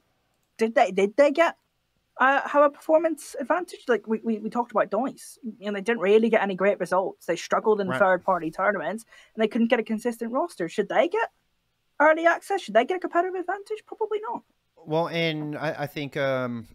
did 0.57 0.75
they 0.75 0.91
did 0.91 1.17
they 1.17 1.31
get 1.31 1.57
uh, 2.19 2.47
have 2.47 2.63
a 2.63 2.69
performance 2.69 3.35
advantage? 3.39 3.81
Like 3.87 4.07
we, 4.07 4.19
we, 4.23 4.39
we 4.39 4.49
talked 4.49 4.71
about 4.71 4.91
Dice, 4.91 5.39
and 5.61 5.75
they 5.75 5.81
didn't 5.81 6.01
really 6.01 6.29
get 6.29 6.43
any 6.43 6.55
great 6.55 6.79
results. 6.79 7.25
They 7.25 7.35
struggled 7.35 7.81
in 7.81 7.87
Right. 7.87 7.99
third 7.99 8.23
party 8.23 8.51
tournaments, 8.51 9.05
and 9.35 9.43
they 9.43 9.47
couldn't 9.47 9.67
get 9.67 9.79
a 9.79 9.83
consistent 9.83 10.31
roster. 10.31 10.69
Should 10.69 10.89
they 10.89 11.07
get 11.07 11.31
early 11.99 12.25
access? 12.27 12.61
Should 12.61 12.75
they 12.75 12.85
get 12.85 12.97
a 12.97 12.99
competitive 12.99 13.39
advantage? 13.39 13.83
Probably 13.85 14.19
not. 14.29 14.43
Well, 14.85 15.07
and 15.07 15.57
I, 15.57 15.83
I 15.83 15.87
think 15.87 16.15
um, 16.17 16.67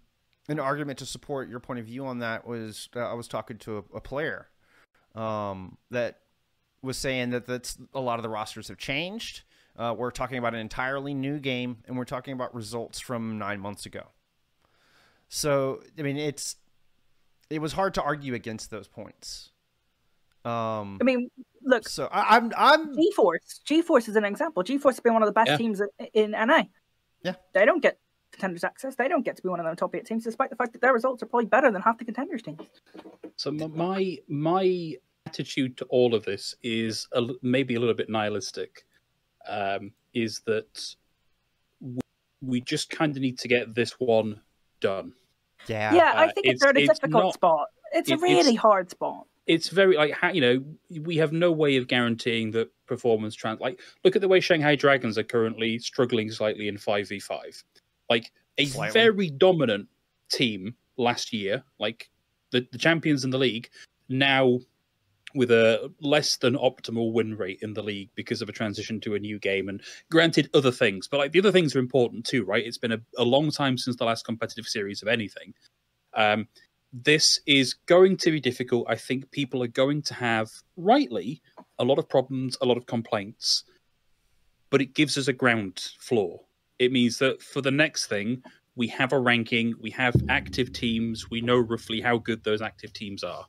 an 0.49 0.59
argument 0.59 0.99
to 0.99 1.07
support 1.07 1.49
your 1.49 1.61
point 1.61 1.79
of 1.79 1.87
view 1.87 2.05
on 2.07 2.19
that 2.19 2.47
was 2.47 2.89
uh, 2.97 3.01
I 3.01 3.15
was 3.15 3.29
talking 3.29 3.59
to 3.59 3.79
a, 3.79 3.97
a 3.97 4.01
player 4.01 4.49
um, 5.15 5.79
that 5.91 6.22
was 6.83 6.99
saying 6.99 7.31
that 7.31 7.47
that's 7.47 7.79
a 7.95 8.01
lot 8.01 8.19
of 8.19 8.23
the 8.23 8.29
rosters 8.29 8.69
have 8.69 8.79
changed. 8.79 9.43
Uh, 9.77 9.95
we're 9.97 10.11
talking 10.11 10.37
about 10.39 10.53
an 10.55 10.61
entirely 10.61 11.15
new 11.15 11.39
game, 11.39 11.79
and 11.87 11.97
we're 11.97 12.05
talking 12.05 12.35
about 12.35 12.55
results 12.55 13.01
from 13.01 13.39
nine 13.39 13.61
months 13.61 13.87
ago. 13.87 14.03
So, 15.29 15.83
I 15.99 16.03
mean, 16.03 16.19
it's 16.19 16.57
it 17.49 17.61
was 17.61 17.73
hard 17.73 17.95
to 17.95 18.03
argue 18.03 18.35
against 18.35 18.71
those 18.71 18.89
points. 18.89 19.51
Um, 20.45 20.99
I 21.01 21.05
mean, 21.05 21.31
look, 21.63 21.89
so 21.89 22.09
I, 22.13 22.37
I'm 22.37 22.53
I'm 22.57 22.95
GeForce. 22.95 23.63
GeForce 23.67 24.09
is 24.09 24.17
an 24.17 24.25
example. 24.25 24.63
GeForce 24.63 24.85
has 24.91 25.01
been 25.01 25.15
one 25.15 25.23
of 25.23 25.27
the 25.29 25.33
best 25.33 25.51
Yeah. 25.51 25.57
teams 25.57 25.81
in, 25.81 25.89
in 26.13 26.31
NA. 26.33 26.65
Yeah. 27.23 27.35
They 27.55 27.65
don't 27.65 27.81
get 27.81 27.99
contenders 28.33 28.65
access. 28.65 28.97
They 28.97 29.09
don't 29.09 29.25
get 29.25 29.37
to 29.37 29.43
be 29.43 29.49
one 29.49 29.61
of 29.61 29.65
them 29.67 29.77
top 29.77 29.95
eight 29.95 30.05
teams, 30.05 30.25
despite 30.25 30.51
the 30.51 30.57
fact 30.57 30.73
that 30.73 30.83
their 30.83 30.93
results 30.93 31.23
are 31.23 31.27
probably 31.27 31.47
better 31.47 31.71
than 31.71 31.81
half 31.81 31.97
the 31.99 32.05
contenders 32.05 32.43
teams. 32.43 32.61
So 33.37 33.53
my 33.53 34.19
my 34.29 34.97
attitude 35.37 35.77
to 35.79 35.85
all 35.87 36.15
of 36.15 36.25
this 36.25 36.55
is 36.63 37.09
a, 37.13 37.17
l- 37.19 37.37
maybe 37.43 37.75
a 37.75 37.81
little 37.81 37.95
bit 37.95 38.09
nihilistic. 38.11 38.85
Um, 39.49 39.93
is 40.15 40.41
that 40.47 40.95
we, 41.81 42.01
we 42.43 42.61
just 42.61 42.91
kind 42.91 43.17
of 43.17 43.23
need 43.23 43.39
to 43.39 43.49
get 43.49 43.75
this 43.75 43.93
one 43.99 44.41
done. 44.81 45.15
yeah 45.67 45.93
Yeah, 45.95 46.13
I 46.15 46.27
uh, 46.27 46.33
think 46.33 46.47
it's, 46.47 46.63
it's- 46.63 46.71
a 46.71 46.75
really 46.75 46.87
difficult 46.87 47.25
not- 47.25 47.35
spot. 47.35 47.67
It's 47.93 48.11
a 48.11 48.13
it- 48.13 48.17
it's- 48.17 48.31
really 48.45 48.55
hard 48.55 48.91
spot. 48.91 49.27
It's 49.49 49.71
very 49.71 49.97
like 49.97 50.13
ha- 50.13 50.29
you 50.29 50.41
know 50.41 50.63
we 51.01 51.17
have 51.17 51.33
no 51.33 51.51
way 51.51 51.77
of 51.77 51.89
guaranteeing 51.89 52.53
that 52.53 52.71
performance 52.87 53.35
trans. 53.35 53.59
Like 53.59 53.81
look 54.05 54.15
at 54.15 54.23
the 54.23 54.29
way 54.29 54.39
Shanghai 54.39 54.77
Dragons 54.77 55.19
are 55.19 55.25
currently 55.25 55.81
struggling 55.81 56.31
slightly 56.31 56.69
in 56.69 56.79
five 56.79 57.09
v 57.09 57.19
five. 57.19 57.61
Like 58.09 58.31
a 58.59 58.67
Slightly. 58.67 58.93
very 58.93 59.31
dominant 59.31 59.89
team 60.31 60.77
last 60.97 61.33
year, 61.33 61.65
like 61.81 62.09
the, 62.53 62.65
the 62.71 62.79
champions 62.79 63.25
in 63.25 63.31
the 63.31 63.39
league, 63.39 63.69
now 64.09 64.61
with 65.35 65.51
a 65.51 65.93
less 66.01 66.37
than 66.37 66.55
optimal 66.55 67.13
win 67.13 67.37
rate 67.37 67.59
in 67.63 67.75
the 67.75 67.83
league 67.83 68.11
because 68.15 68.43
of 68.43 68.49
a 68.49 68.53
transition 68.53 69.01
to 69.01 69.15
a 69.15 69.19
new 69.19 69.39
game 69.39 69.69
and 69.69 69.83
granted 70.11 70.49
other 70.55 70.71
things 70.71 71.09
but 71.09 71.19
like 71.19 71.33
the 71.33 71.39
other 71.39 71.53
things 71.53 71.75
are 71.75 71.81
important 71.81 72.25
too 72.25 72.45
right? 72.45 72.67
It's 72.67 72.79
been 72.79 72.93
a, 72.93 73.01
a 73.17 73.25
long 73.25 73.51
time 73.51 73.79
since 73.79 73.97
the 73.97 74.05
last 74.05 74.25
competitive 74.25 74.67
series 74.67 75.03
of 75.03 75.09
anything. 75.09 75.55
Um, 76.15 76.49
this 76.93 77.41
is 77.47 77.75
going 77.87 78.19
to 78.19 78.31
be 78.31 78.41
difficult. 78.41 78.87
I 78.89 78.97
think 78.97 79.31
people 79.31 79.63
are 79.63 79.69
going 79.69 80.03
to 80.03 80.15
have 80.15 80.51
rightly 80.77 81.41
a 81.79 81.85
lot 81.85 81.99
of 81.99 82.09
problems 82.09 82.57
a 82.61 82.67
lot 82.67 82.77
of 82.77 82.87
complaints 82.87 83.65
but 84.71 84.81
it 84.81 84.95
gives 84.95 85.19
us 85.19 85.29
a 85.29 85.35
ground 85.35 85.91
floor. 85.99 86.41
It 86.79 86.93
means 86.93 87.19
that 87.19 87.43
for 87.43 87.61
the 87.61 87.71
next 87.71 88.07
thing 88.07 88.43
we 88.75 88.87
have 88.89 89.13
a 89.13 89.19
ranking 89.19 89.75
we 89.81 89.91
have 89.91 90.15
active 90.29 90.73
teams 90.73 91.31
we 91.31 91.41
know 91.41 91.59
roughly 91.59 92.01
how 92.01 92.19
good 92.19 92.43
those 92.43 92.63
active 92.63 92.93
teams 92.93 93.23
are 93.23 93.47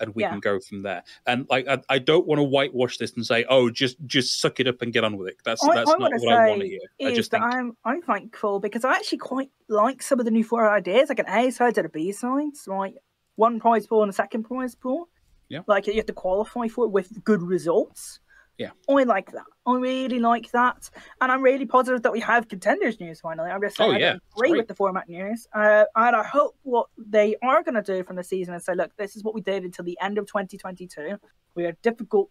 and 0.00 0.14
we 0.14 0.22
Yeah. 0.22 0.30
can 0.30 0.40
go 0.40 0.60
from 0.60 0.82
there. 0.82 1.02
And 1.26 1.46
like, 1.48 1.66
I, 1.68 1.80
I 1.88 1.98
don't 1.98 2.26
want 2.26 2.38
to 2.38 2.42
whitewash 2.42 2.98
this 2.98 3.12
and 3.14 3.26
say, 3.26 3.44
"Oh, 3.48 3.70
just 3.70 3.96
just 4.06 4.40
suck 4.40 4.60
it 4.60 4.66
up 4.66 4.82
and 4.82 4.92
get 4.92 5.04
on 5.04 5.16
with 5.16 5.28
it." 5.28 5.36
That's 5.44 5.62
I, 5.64 5.74
that's 5.74 5.90
I 5.90 5.98
not 5.98 6.12
what 6.12 6.32
I 6.32 6.48
want 6.48 6.60
to 6.62 6.68
hear. 6.68 6.80
I 7.04 7.14
just 7.14 7.30
think 7.30 7.42
I'm 7.42 7.76
I'm 7.84 8.02
thankful 8.02 8.60
because 8.60 8.84
I 8.84 8.92
actually 8.94 9.18
quite 9.18 9.50
like 9.68 10.02
some 10.02 10.18
of 10.18 10.24
the 10.24 10.30
new 10.30 10.44
four 10.44 10.68
ideas, 10.68 11.08
like 11.08 11.18
an 11.18 11.28
A 11.28 11.50
side 11.50 11.76
and 11.78 11.86
a 11.86 11.90
B 11.90 12.12
side, 12.12 12.52
like 12.66 12.94
one 13.36 13.60
prize 13.60 13.86
pool 13.86 14.02
and 14.02 14.10
a 14.10 14.14
second 14.14 14.44
prize 14.44 14.74
pool. 14.74 15.08
Yeah. 15.48 15.60
Like 15.66 15.86
you 15.86 15.94
have 15.94 16.06
to 16.06 16.12
qualify 16.12 16.68
for 16.68 16.84
it 16.84 16.90
with 16.90 17.24
good 17.24 17.42
results. 17.42 18.20
Yeah. 18.58 18.70
I 18.88 19.04
like 19.04 19.30
that. 19.32 19.44
I 19.66 19.76
really 19.76 20.18
like 20.18 20.50
that, 20.52 20.90
and 21.20 21.30
I'm 21.30 21.42
really 21.42 21.66
positive 21.66 22.02
that 22.02 22.12
we 22.12 22.20
have 22.20 22.48
contenders 22.48 22.98
news 22.98 23.20
finally. 23.20 23.50
I'm 23.50 23.60
just 23.60 23.76
saying 23.76 23.90
Oh, 23.90 23.94
I 23.94 23.98
yeah. 23.98 24.10
don't 24.12 24.22
agree 24.36 24.48
great. 24.50 24.58
with 24.58 24.68
the 24.68 24.74
format 24.74 25.08
news, 25.08 25.46
uh, 25.54 25.84
and 25.94 26.16
I 26.16 26.24
hope 26.24 26.56
what 26.62 26.88
they 26.98 27.36
are 27.42 27.62
going 27.62 27.76
to 27.76 27.82
do 27.82 28.02
from 28.02 28.16
the 28.16 28.24
season 28.24 28.54
is 28.54 28.64
say, 28.64 28.74
look, 28.74 28.90
this 28.96 29.14
is 29.14 29.22
what 29.22 29.34
we 29.34 29.40
did 29.40 29.62
until 29.64 29.84
the 29.84 29.96
end 30.00 30.18
of 30.18 30.26
2022. 30.26 31.18
We 31.54 31.64
had 31.64 31.80
difficult 31.82 32.30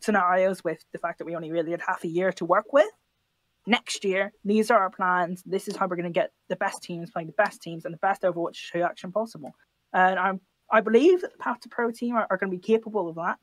scenarios 0.00 0.62
with 0.62 0.84
the 0.92 0.98
fact 0.98 1.18
that 1.18 1.24
we 1.24 1.34
only 1.36 1.50
really 1.50 1.70
had 1.70 1.80
half 1.80 2.04
a 2.04 2.08
year 2.08 2.32
to 2.32 2.44
work 2.44 2.72
with 2.72 2.90
next 3.66 4.04
year, 4.04 4.32
these 4.44 4.70
are 4.70 4.78
our 4.78 4.90
plans. 4.90 5.42
This 5.46 5.68
is 5.68 5.76
how 5.76 5.86
we're 5.86 5.96
going 5.96 6.12
to 6.12 6.18
get 6.20 6.32
the 6.48 6.56
best 6.56 6.82
teams 6.82 7.10
playing 7.10 7.28
the 7.28 7.34
best 7.34 7.62
teams 7.62 7.84
and 7.84 7.94
the 7.94 7.98
best 7.98 8.22
Overwatch 8.22 8.72
2 8.72 8.82
action 8.82 9.12
possible. 9.12 9.54
And 9.92 10.18
I'm, 10.18 10.40
I 10.70 10.80
believe 10.80 11.20
that 11.20 11.32
the 11.32 11.38
Path 11.38 11.60
to 11.60 11.68
Pro 11.68 11.90
team 11.90 12.16
are, 12.16 12.26
are 12.30 12.36
going 12.36 12.50
to 12.50 12.56
be 12.56 12.62
capable 12.62 13.08
of 13.08 13.16
that. 13.16 13.38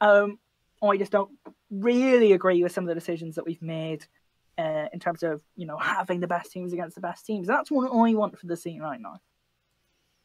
Um, 0.00 0.38
I 0.82 0.96
just 0.96 1.12
don't 1.12 1.30
really 1.70 2.32
agree 2.32 2.62
with 2.62 2.72
some 2.72 2.84
of 2.84 2.88
the 2.88 2.94
decisions 2.94 3.36
that 3.36 3.46
we've 3.46 3.62
made 3.62 4.06
uh, 4.58 4.86
in 4.92 5.00
terms 5.00 5.22
of 5.22 5.42
you 5.56 5.66
know 5.66 5.78
having 5.78 6.20
the 6.20 6.26
best 6.26 6.52
teams 6.52 6.72
against 6.72 6.94
the 6.94 7.00
best 7.00 7.26
teams. 7.26 7.46
That's 7.46 7.70
what 7.70 7.90
I 7.90 8.14
want 8.14 8.38
for 8.38 8.46
the 8.46 8.56
scene 8.56 8.80
right 8.80 9.00
now. 9.00 9.20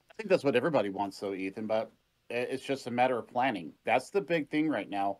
I 0.09 0.13
think 0.17 0.29
that's 0.29 0.43
what 0.43 0.55
everybody 0.55 0.89
wants, 0.89 1.19
though, 1.19 1.33
Ethan. 1.33 1.67
But 1.67 1.91
it's 2.29 2.63
just 2.63 2.87
a 2.87 2.91
matter 2.91 3.17
of 3.17 3.27
planning. 3.27 3.73
That's 3.83 4.09
the 4.09 4.21
big 4.21 4.49
thing 4.49 4.69
right 4.69 4.89
now, 4.89 5.19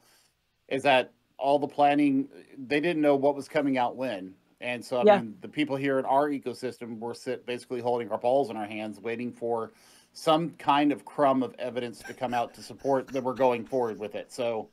is 0.69 0.83
that 0.83 1.11
all 1.37 1.59
the 1.59 1.67
planning 1.67 2.29
they 2.57 2.79
didn't 2.79 3.01
know 3.01 3.15
what 3.15 3.35
was 3.35 3.47
coming 3.49 3.77
out 3.77 3.97
when, 3.97 4.33
and 4.61 4.83
so 4.83 4.99
I 4.99 5.03
Yeah. 5.03 5.17
mean 5.17 5.37
the 5.41 5.49
people 5.49 5.75
here 5.75 5.99
in 5.99 6.05
our 6.05 6.29
ecosystem 6.29 6.99
were 6.99 7.13
sit 7.13 7.45
basically 7.45 7.81
holding 7.81 8.09
our 8.11 8.17
balls 8.17 8.49
in 8.49 8.57
our 8.57 8.65
hands, 8.65 8.99
waiting 9.01 9.33
for 9.33 9.73
some 10.13 10.51
kind 10.51 10.93
of 10.93 11.03
crumb 11.03 11.43
of 11.43 11.53
evidence 11.59 11.99
to 12.03 12.13
come 12.13 12.33
out 12.33 12.53
to 12.53 12.63
support 12.63 13.07
that 13.09 13.21
we're 13.23 13.33
going 13.33 13.65
forward 13.65 13.99
with 13.99 14.15
it. 14.15 14.31
So, 14.31 14.69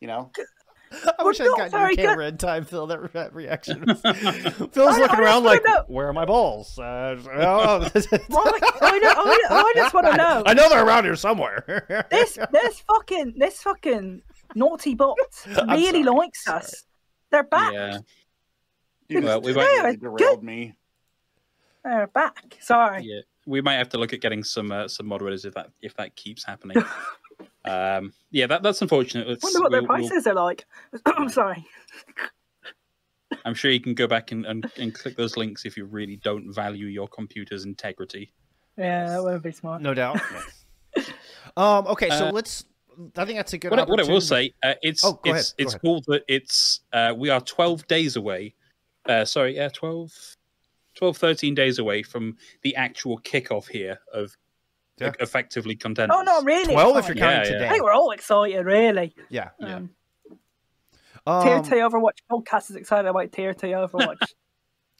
you 0.00 0.08
know, 0.08 0.30
I 1.18 1.24
wish 1.24 1.40
I'd 1.40 1.46
gotten 1.48 1.70
very 1.70 1.94
your 1.94 1.96
good. 1.96 2.02
camera 2.10 2.26
in 2.28 2.36
time, 2.38 2.64
Phil. 2.64 2.86
That, 2.86 3.12
that 3.12 3.34
reaction. 3.34 3.84
Was... 3.86 4.00
Phil's 4.02 4.94
I- 4.96 4.98
looking 4.98 5.16
I 5.18 5.22
around 5.22 5.44
like, 5.44 5.62
know- 5.64 5.84
"Where 5.88 6.08
are 6.08 6.12
my 6.12 6.24
balls?" 6.24 6.78
Uh, 6.78 7.16
oh, 7.34 7.78
Right, 7.94 8.22
I, 8.80 8.98
know, 9.02 9.12
I, 9.16 9.48
I 9.50 9.72
just 9.74 9.94
want 9.94 10.06
to 10.06 10.16
know. 10.16 10.42
I 10.46 10.54
know 10.54 10.68
they're 10.68 10.84
around 10.86 11.04
here 11.04 11.16
somewhere. 11.16 12.06
This 12.10 12.38
this 12.52 12.80
fucking 12.80 13.34
this 13.36 13.62
fucking 13.62 14.22
naughty 14.54 14.94
bot 14.94 15.16
really 15.68 16.02
sorry, 16.04 16.16
likes 16.16 16.44
sorry. 16.44 16.58
us. 16.60 16.84
They're 17.30 17.42
back. 17.42 17.72
Yeah. 17.72 17.98
you 19.08 19.20
Well, 19.22 19.40
we 19.40 19.52
might- 19.54 19.64
really 19.64 19.90
Yeah, 19.90 19.96
derailed 19.96 20.44
me. 20.44 20.76
They're 21.84 22.06
back. 22.08 22.56
Sorry. 22.60 23.02
Yeah, 23.04 23.20
we 23.46 23.60
might 23.60 23.74
have 23.74 23.88
to 23.90 23.98
look 23.98 24.12
at 24.12 24.20
getting 24.20 24.44
some 24.44 24.70
uh, 24.72 24.86
some 24.88 25.06
moderators 25.06 25.44
if 25.44 25.54
that 25.54 25.70
if 25.82 25.94
that 25.96 26.14
keeps 26.16 26.44
happening. 26.44 26.76
Um, 27.66 28.12
yeah, 28.30 28.46
that 28.46 28.62
that's 28.62 28.80
unfortunate. 28.82 29.28
It's, 29.28 29.42
Wonder 29.42 29.60
what 29.60 29.72
their 29.72 29.82
we'll- 29.82 29.98
we'll- 29.98 30.08
prices 30.08 30.26
are 30.26 30.34
like. 30.34 30.64
I'm 31.06 31.28
sorry. 31.28 31.64
I'm 33.44 33.54
sure 33.54 33.70
you 33.70 33.80
can 33.80 33.94
go 33.94 34.06
back 34.06 34.30
and, 34.32 34.46
and, 34.46 34.70
and 34.78 34.94
click 34.94 35.16
those 35.16 35.36
links 35.36 35.64
if 35.64 35.76
you 35.76 35.84
really 35.84 36.16
don't 36.16 36.52
value 36.52 36.86
your 36.86 37.08
computer's 37.08 37.64
integrity. 37.64 38.32
Yeah, 38.78 39.08
that 39.10 39.22
would 39.22 39.42
be 39.42 39.52
smart. 39.52 39.82
no 39.82 39.94
doubt. 39.94 40.20
um. 41.56 41.86
Okay, 41.88 42.08
so 42.10 42.28
Uh, 42.28 42.32
let's. 42.32 42.64
I 43.16 43.24
think 43.26 43.36
that's 43.38 43.52
a 43.52 43.58
good. 43.58 43.70
What, 43.70 43.80
I- 43.80 43.84
what 43.84 44.00
I 44.00 44.10
will 44.10 44.20
say, 44.20 44.54
uh, 44.62 44.74
it's 44.82 45.04
Oh, 45.04 45.14
go 45.22 45.34
it's 45.34 45.50
ahead, 45.52 45.54
go 45.58 45.62
it's 45.64 45.72
ahead. 45.74 45.82
cool 45.82 46.00
that 46.08 46.22
it's 46.28 46.80
uh, 46.92 47.14
we 47.16 47.28
are 47.30 47.40
12 47.40 47.86
days 47.88 48.16
away. 48.16 48.54
Uh, 49.08 49.24
sorry, 49.24 49.56
yeah, 49.56 49.68
12, 49.68 50.10
12, 50.96 51.16
13 51.16 51.54
days 51.54 51.78
away 51.78 52.02
from 52.02 52.36
the 52.62 52.74
actual 52.76 53.18
kickoff 53.20 53.68
here 53.68 53.98
of 54.12 54.34
Yeah. 54.98 55.08
like, 55.08 55.20
effectively 55.20 55.76
contenders. 55.76 56.16
Oh, 56.18 56.22
no, 56.22 56.42
really? 56.42 56.72
twelve 56.72 56.96
if 56.96 57.06
you're 57.08 57.16
excited. 57.16 57.18
counting 57.18 57.26
Yeah, 57.26 57.36
yeah. 57.36 57.52
today. 57.52 57.66
I 57.68 57.72
think 57.72 57.84
we're 57.84 57.92
all 57.92 58.10
excited, 58.12 58.64
really. 58.64 59.14
Yeah. 59.28 59.50
Yeah. 59.60 59.76
Um, 59.76 59.90
Um, 61.26 61.44
Tier 61.44 61.80
2 61.80 61.88
Overwatch 61.88 62.18
podcast 62.30 62.70
is 62.70 62.76
excited 62.76 63.08
about 63.08 63.32
Tier 63.32 63.52
2 63.52 63.66
Overwatch. 63.66 64.34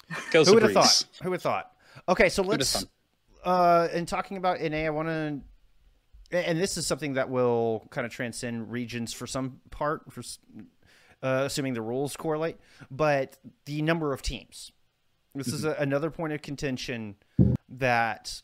Who 0.33 0.55
would 0.55 0.63
have 0.65 0.73
thought? 0.73 1.05
Who 1.23 1.31
would 1.31 1.37
have 1.37 1.43
thought? 1.43 1.73
Okay, 2.09 2.29
so 2.29 2.43
let's. 2.43 2.85
Uh, 3.45 3.89
in 3.95 4.07
talking 4.07 4.37
about 4.37 4.61
NA, 4.61 4.79
I 4.79 4.91
want 4.91 5.09
to, 5.09 5.41
and 6.33 6.61
this 6.61 6.77
is 6.77 6.85
something 6.87 7.15
that 7.15 7.31
will 7.31 7.87
kind 7.91 8.05
of 8.05 8.13
transcend 8.13 8.73
regions 8.73 9.13
for 9.13 9.27
some 9.29 9.61
part, 9.71 10.13
for 10.13 10.23
uh, 11.23 11.43
assuming 11.47 11.75
the 11.75 11.81
rules 11.83 12.17
correlate. 12.17 12.57
But 12.91 13.39
the 13.65 13.83
number 13.83 14.13
of 14.13 14.21
teams. 14.23 14.73
This 15.35 15.49
is 15.49 15.65
a, 15.65 15.73
another 15.79 16.11
point 16.11 16.33
of 16.33 16.43
contention 16.43 17.17
that 17.69 18.43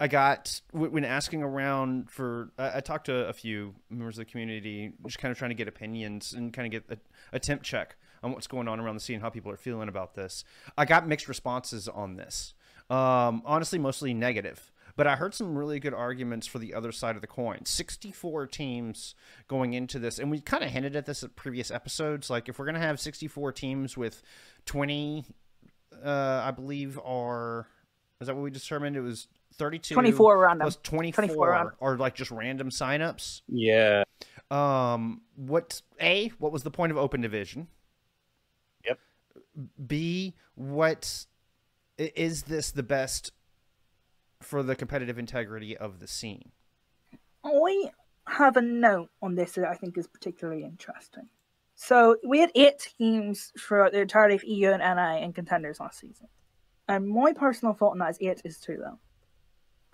I 0.00 0.08
got 0.08 0.60
when 0.72 1.04
asking 1.04 1.42
around 1.42 2.10
for. 2.10 2.50
I 2.58 2.80
talked 2.80 3.06
to 3.06 3.28
a 3.28 3.32
few 3.32 3.74
members 3.90 4.18
of 4.18 4.26
the 4.26 4.30
community, 4.30 4.92
just 5.06 5.18
kind 5.18 5.30
of 5.30 5.38
trying 5.38 5.50
to 5.50 5.54
get 5.54 5.68
opinions 5.68 6.32
and 6.32 6.52
kind 6.52 6.66
of 6.66 6.82
get 6.82 6.98
a, 6.98 7.36
a 7.36 7.38
temp 7.38 7.62
check 7.62 7.96
on 8.22 8.32
what's 8.32 8.46
going 8.46 8.66
on 8.66 8.80
around 8.80 8.96
the 8.96 9.00
scene, 9.00 9.20
how 9.20 9.30
people 9.30 9.52
are 9.52 9.56
feeling 9.56 9.88
about 9.88 10.14
this. 10.14 10.44
I 10.76 10.84
got 10.84 11.06
mixed 11.06 11.28
responses 11.28 11.88
on 11.88 12.16
this. 12.16 12.54
Um, 12.90 13.42
honestly, 13.44 13.78
mostly 13.78 14.14
negative. 14.14 14.72
But 14.96 15.06
I 15.06 15.16
heard 15.16 15.34
some 15.34 15.58
really 15.58 15.80
good 15.80 15.94
arguments 15.94 16.46
for 16.46 16.58
the 16.58 16.72
other 16.72 16.92
side 16.92 17.16
of 17.16 17.20
the 17.20 17.26
coin. 17.26 17.64
64 17.64 18.46
teams 18.46 19.14
going 19.48 19.72
into 19.72 19.98
this, 19.98 20.18
and 20.18 20.30
we 20.30 20.40
kind 20.40 20.62
of 20.62 20.70
hinted 20.70 20.94
at 20.94 21.04
this 21.04 21.22
at 21.24 21.34
previous 21.34 21.70
episodes. 21.70 22.30
Like, 22.30 22.48
if 22.48 22.58
we're 22.58 22.64
going 22.64 22.76
to 22.76 22.80
have 22.80 23.00
64 23.00 23.52
teams 23.52 23.96
with 23.96 24.22
20, 24.66 25.24
uh, 26.04 26.42
I 26.44 26.50
believe, 26.52 26.98
are. 27.04 27.68
Is 28.20 28.28
that 28.28 28.36
what 28.36 28.42
we 28.42 28.50
determined? 28.50 28.96
It 28.96 29.00
was 29.00 29.26
32 29.58 29.94
24 29.94 30.38
random. 30.38 30.64
plus 30.64 30.78
24, 30.82 31.24
24 31.24 31.50
random. 31.50 31.74
are 31.80 31.96
like 31.96 32.14
just 32.14 32.30
random 32.30 32.70
signups. 32.70 33.42
Yeah. 33.48 34.04
Um, 34.50 35.22
what 35.36 35.82
a 36.00 36.28
what 36.38 36.52
was 36.52 36.62
the 36.62 36.70
point 36.70 36.92
of 36.92 36.98
open 36.98 37.20
division? 37.20 37.68
Yep. 38.86 38.98
B 39.86 40.34
what 40.54 41.26
is 41.98 42.42
this 42.44 42.70
the 42.70 42.82
best 42.82 43.32
for 44.40 44.62
the 44.62 44.76
competitive 44.76 45.18
integrity 45.18 45.76
of 45.76 46.00
the 46.00 46.06
scene? 46.06 46.50
I 47.44 47.90
have 48.26 48.56
a 48.56 48.62
note 48.62 49.10
on 49.22 49.34
this 49.34 49.52
that 49.52 49.68
I 49.68 49.74
think 49.74 49.98
is 49.98 50.06
particularly 50.06 50.64
interesting. 50.64 51.28
So 51.74 52.16
we 52.26 52.40
had 52.40 52.52
eight 52.54 52.88
teams 52.98 53.52
throughout 53.58 53.92
the 53.92 54.00
entirety 54.00 54.34
of 54.36 54.44
EU 54.44 54.70
and 54.70 54.80
NA 54.80 55.16
and 55.16 55.34
contenders 55.34 55.80
last 55.80 55.98
season. 55.98 56.28
And 56.88 57.08
my 57.08 57.32
personal 57.32 57.74
thought 57.74 57.92
on 57.92 57.98
that 57.98 58.10
is 58.10 58.18
eight 58.20 58.42
is 58.44 58.58
too 58.58 58.78
low. 58.80 58.98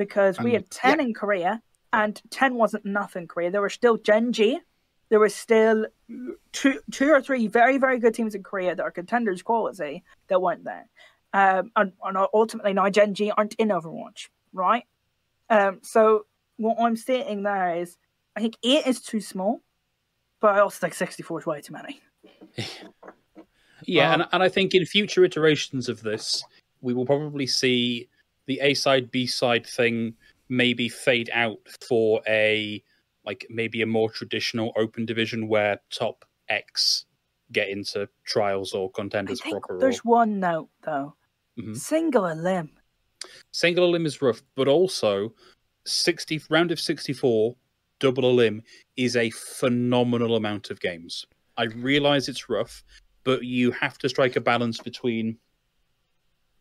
Because 0.01 0.38
we 0.40 0.57
Um, 0.57 0.62
had 0.62 0.70
10 0.70 1.01
in 1.01 1.12
Korea, 1.12 1.61
and 1.92 2.22
10 2.30 2.55
wasn't 2.55 2.86
enough 2.86 3.16
in 3.16 3.28
Korea. 3.28 3.51
There 3.51 3.61
were 3.61 3.68
still 3.68 3.98
Gen.G. 3.98 4.59
There 5.11 5.20
was 5.20 5.34
still 5.34 5.84
two, 6.53 6.80
two 6.90 7.11
or 7.11 7.20
three 7.20 7.48
very, 7.48 7.76
very 7.76 7.98
good 7.98 8.14
teams 8.14 8.34
in 8.34 8.42
Korea 8.42 8.74
that 8.74 8.82
are 8.82 8.90
contenders 8.90 9.42
quality 9.42 10.03
that 10.28 10.40
weren't 10.40 10.64
there. 10.64 10.88
Um, 11.34 11.70
and, 11.76 11.92
and 12.03 12.16
ultimately, 12.32 12.72
now 12.72 12.88
Gen.G 12.88 13.30
aren't 13.36 13.53
in 13.57 13.68
Overwatch, 13.68 14.30
right? 14.55 14.84
Um, 15.51 15.80
so 15.82 16.24
what 16.57 16.78
I'm 16.80 16.96
stating 16.96 17.42
there 17.42 17.76
is, 17.76 17.98
I 18.34 18.40
think 18.40 18.57
eight 18.62 18.86
is 18.86 19.03
too 19.03 19.20
small, 19.20 19.61
but 20.40 20.55
I 20.55 20.61
also 20.61 20.78
think 20.78 20.94
64 20.94 21.40
is 21.40 21.46
way 21.46 21.61
too 21.61 21.74
many. 21.74 22.01
Yeah, 23.86 24.12
Um, 24.12 24.20
and, 24.20 24.28
and 24.32 24.42
I 24.42 24.48
think 24.51 24.74
in 24.74 24.84
future 24.84 25.24
iterations 25.24 25.88
of 25.88 26.03
this, 26.03 26.44
we 26.82 26.92
will 26.92 27.07
probably 27.07 27.46
see 27.46 28.09
the 28.47 28.61
A 28.61 28.74
side, 28.74 29.11
B 29.11 29.26
side 29.26 29.66
thing 29.66 30.14
maybe 30.49 30.88
fade 30.88 31.30
out 31.32 31.59
for 31.86 32.20
a 32.26 32.82
like 33.24 33.47
maybe 33.51 33.82
a 33.82 33.86
more 33.86 34.11
traditional 34.11 34.72
open 34.76 35.07
division 35.07 35.47
where 35.47 35.80
top 35.91 36.24
X 36.49 37.05
get 37.53 37.68
into 37.68 38.09
trials 38.24 38.72
or 38.72 38.88
I 38.88 38.97
contenders 38.97 39.41
think 39.41 39.62
proper. 39.62 39.78
There's 39.78 40.05
one 40.05 40.41
note 40.41 40.70
though. 40.82 41.14
Mhm. 41.59 41.76
Single 41.76 42.34
limb. 42.34 42.70
single 43.53 43.84
elim 43.84 44.07
is 44.07 44.22
rough, 44.22 44.43
but 44.55 44.66
also 44.68 45.34
sixty 45.86 46.41
round 46.49 46.72
of 46.72 46.80
sixty 46.80 47.12
four, 47.12 47.57
double 47.99 48.24
elim 48.24 48.62
is 48.97 49.16
a 49.16 49.30
phenomenal 49.30 50.36
amount 50.36 50.70
of 50.70 50.80
games. 50.80 51.26
I 51.57 51.64
realize 51.64 52.28
it's 52.28 52.49
rough, 52.49 52.82
but 53.24 53.45
you 53.45 53.72
have 53.72 53.99
to 53.99 54.09
strike 54.09 54.36
a 54.36 54.41
balance 54.41 54.78
between 54.78 55.38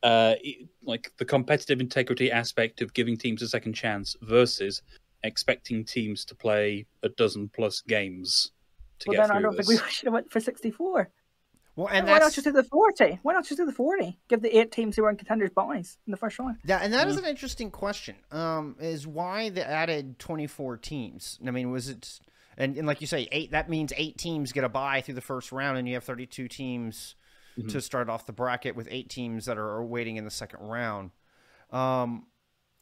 uh 0.04 0.36
like 0.84 1.12
the 1.18 1.26
competitive 1.26 1.80
integrity 1.82 2.32
aspect 2.32 2.82
of 2.82 2.93
giving 2.93 3.18
teams 3.18 3.41
a 3.41 3.47
second 3.47 3.74
chance 3.74 4.16
versus 4.22 4.82
expecting 5.24 5.84
teams 5.84 6.24
to 6.26 6.36
play 6.36 6.86
a 7.04 7.10
dozen 7.10 7.50
plus 7.54 7.82
games 7.82 8.52
to 9.00 9.10
Well, 9.10 9.18
get 9.18 9.28
then 9.28 9.38
I 9.38 9.41
don't 9.41 9.58
this. 9.58 9.68
think 9.68 9.82
we 9.82 9.89
should 9.91 10.06
have 10.06 10.14
went 10.14 10.32
for 10.32 10.39
64. 10.39 11.10
Well, 11.76 11.88
and 11.88 12.08
Why 12.08 12.20
not 12.20 12.34
just 12.34 12.43
do 12.43 12.52
the 12.52 12.64
40? 12.64 13.20
Why 13.24 13.34
not 13.34 13.45
just 13.45 13.58
do 13.58 13.66
the 13.66 13.72
40? 13.72 14.18
Give 14.28 14.41
the 14.41 14.58
eight 14.58 14.72
teams 14.72 14.95
who 14.97 15.06
are 15.06 15.10
in 15.10 15.16
contenders 15.18 15.50
buys 15.52 15.97
in 16.08 16.12
the 16.12 16.18
first 16.18 16.38
round. 16.39 16.58
yeah, 16.66 16.80
and 16.82 16.91
that 16.93 17.08
is 17.08 17.16
an 17.18 17.24
interesting 17.26 17.72
question. 17.72 18.16
Um, 18.32 18.76
is 18.80 19.06
why 19.08 19.50
they 19.50 19.62
added 19.62 20.20
24 20.20 20.78
teams? 20.78 21.39
I 21.45 21.52
mean, 21.52 21.72
was 21.72 21.88
it 21.89 22.20
and, 22.58 22.76
and 22.78 22.86
like 22.86 23.00
you 23.00 23.08
say, 23.08 23.30
eight 23.32 23.52
that 23.52 23.70
means 23.70 23.93
eight 23.95 24.18
teams 24.18 24.52
get 24.52 24.66
a 24.66 24.70
bye 24.70 25.00
through 25.02 25.14
the 25.16 25.22
first 25.22 25.52
round 25.54 25.78
and 25.78 25.88
you 25.88 25.93
have 25.93 26.04
32 26.04 26.47
teams 26.50 27.16
to 27.68 27.82
start 27.82 28.10
off 28.10 28.26
the 28.26 28.34
bracket 28.34 28.76
with 28.76 28.88
eight 28.89 29.10
teams 29.10 29.45
that 29.45 29.57
are 29.57 29.84
waiting 29.84 30.18
in 30.18 30.26
the 30.26 30.32
second 30.32 30.62
round. 30.62 31.12
Um, 31.72 32.28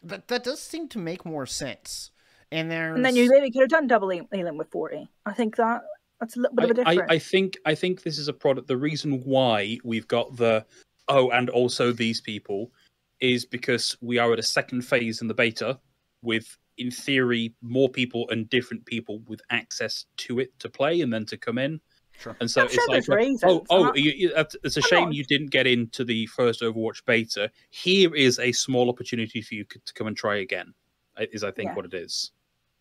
that 0.04 0.28
that 0.28 0.44
does 0.44 0.62
seem 0.62 0.88
to 0.90 1.00
make 1.00 1.26
more 1.26 1.46
sense. 1.46 2.12
And 2.52 2.72
there's 2.72 2.96
And 2.96 3.04
then 3.04 3.16
you 3.16 3.30
maybe 3.30 3.52
could 3.52 3.62
have 3.62 3.70
done 3.70 3.88
double 3.88 4.14
E- 4.14 4.28
elim 4.32 4.58
with 4.58 4.72
40. 4.72 5.10
I 5.26 5.34
think 5.34 5.58
that 5.58 5.82
that's 6.20 6.38
a 6.38 6.40
little 6.40 6.56
bit 6.56 6.72
of 6.72 6.78
a 6.78 6.88
I, 6.88 6.94
difference. 6.94 7.12
I, 7.12 7.16
I 7.16 7.20
think 7.20 7.58
I 7.66 7.76
think 7.76 8.04
this 8.04 8.18
is 8.18 8.28
a 8.28 8.34
product. 8.34 8.68
The 8.68 8.78
reason 8.78 9.22
why 9.26 9.78
we've 9.84 10.08
got 10.08 10.38
the 10.38 10.66
oh, 11.08 11.30
and 11.30 11.50
also 11.50 11.92
these 11.92 12.22
people 12.22 12.72
is 13.20 13.46
because 13.46 13.98
we 14.02 14.18
are 14.18 14.32
at 14.34 14.40
a 14.40 14.44
second 14.44 14.84
phase 14.84 15.22
in 15.22 15.28
the 15.28 15.34
beta 15.34 15.80
with, 16.22 16.58
in 16.78 16.92
theory, 16.92 17.56
more 17.62 17.90
people 17.90 18.28
and 18.30 18.50
different 18.50 18.86
people 18.86 19.20
with 19.28 19.42
access 19.50 20.06
to 20.18 20.40
it 20.40 20.58
to 20.60 20.70
play 20.70 21.02
and 21.02 21.12
then 21.12 21.26
to 21.26 21.38
come 21.38 21.58
in. 21.58 21.80
Sure. 22.20 22.36
And 22.40 22.50
so 22.50 22.62
I'm 22.62 22.66
it's 22.68 22.76
sure 22.76 22.88
like, 22.90 23.08
like, 23.08 23.18
reasons. 23.18 23.44
oh, 23.46 23.66
oh, 23.70 23.84
not- 23.84 23.98
you, 23.98 24.12
you, 24.12 24.34
it's 24.36 24.56
a 24.78 24.80
I'm 24.80 24.84
shame 24.84 25.04
not- 25.06 25.14
you 25.14 25.24
didn't 25.24 25.52
get 25.52 25.68
into 25.68 26.04
the 26.04 26.26
first 26.28 26.62
Overwatch 26.62 27.06
beta. 27.06 27.52
Here 27.70 28.14
is 28.16 28.40
a 28.40 28.52
small 28.52 28.90
opportunity 28.90 29.42
for 29.42 29.56
you 29.56 29.66
to 29.66 29.94
come 29.94 30.08
and 30.08 30.18
try 30.18 30.38
again. 30.38 30.74
Is 31.20 31.44
I 31.44 31.52
think 31.52 31.70
Yeah. 31.70 31.76
what 31.76 31.86
it 31.86 31.94
is. 31.94 32.32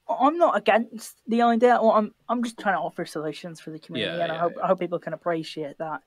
I'm 0.09 0.37
not 0.39 0.57
against 0.57 1.21
the 1.27 1.43
idea. 1.43 1.79
Well, 1.83 1.93
I'm 1.93 2.15
I'm 2.29 2.43
just 2.45 2.59
trying 2.59 2.77
to 2.77 2.81
offer 2.81 3.05
solutions 3.07 3.61
for 3.61 3.71
the 3.71 3.79
community, 3.79 4.17
Yeah, 4.19 4.23
and 4.25 4.33
I 4.33 4.39
hope 4.39 4.53
yeah. 4.57 4.63
I 4.65 4.67
hope 4.69 4.79
people 4.81 4.99
can 4.99 5.13
appreciate 5.15 5.79
that. 5.79 6.03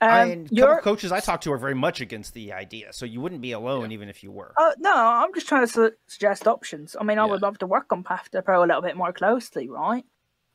I, 0.00 0.22
Um, 0.22 0.30
and 0.30 0.40
a 0.40 0.42
couple 0.44 0.56
you're 0.58 0.78
of 0.78 0.84
coaches 0.84 1.12
I 1.12 1.20
talk 1.20 1.40
to 1.42 1.52
are 1.52 1.58
very 1.58 1.74
much 1.74 2.00
against 2.00 2.34
the 2.34 2.52
idea, 2.52 2.92
so 2.92 3.04
you 3.04 3.20
wouldn't 3.20 3.40
be 3.40 3.52
alone 3.52 3.92
even 3.92 4.08
if 4.08 4.22
you 4.24 4.32
were. 4.32 4.52
Uh, 4.56 4.72
no, 4.78 4.92
I'm 4.94 5.32
just 5.34 5.46
trying 5.48 5.66
to 5.66 5.72
su- 5.72 5.92
suggest 6.06 6.48
options. 6.48 6.96
I 7.00 7.04
mean, 7.04 7.18
I 7.18 7.24
would 7.24 7.42
love 7.42 7.58
to 7.58 7.66
work 7.66 7.92
on 7.92 8.02
Path 8.02 8.30
to 8.32 8.42
Pro 8.42 8.64
a 8.64 8.66
little 8.66 8.82
bit 8.82 8.96
more 8.96 9.12
closely, 9.12 9.68
right? 9.68 10.04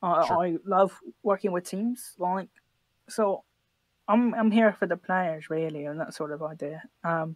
I 0.02 0.26
Sure. 0.28 0.38
I 0.46 0.58
love 0.66 1.00
working 1.24 1.52
with 1.52 1.66
teams, 1.66 2.14
like 2.18 2.50
so. 3.10 3.44
I'm 4.10 4.34
I'm 4.36 4.52
here 4.52 4.72
for 4.72 4.88
the 4.88 4.96
players 4.96 5.50
really, 5.50 5.86
and 5.86 6.00
that 6.00 6.14
sort 6.14 6.32
of 6.32 6.42
idea. 6.42 6.82
Um, 7.04 7.36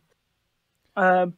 um, 0.95 1.34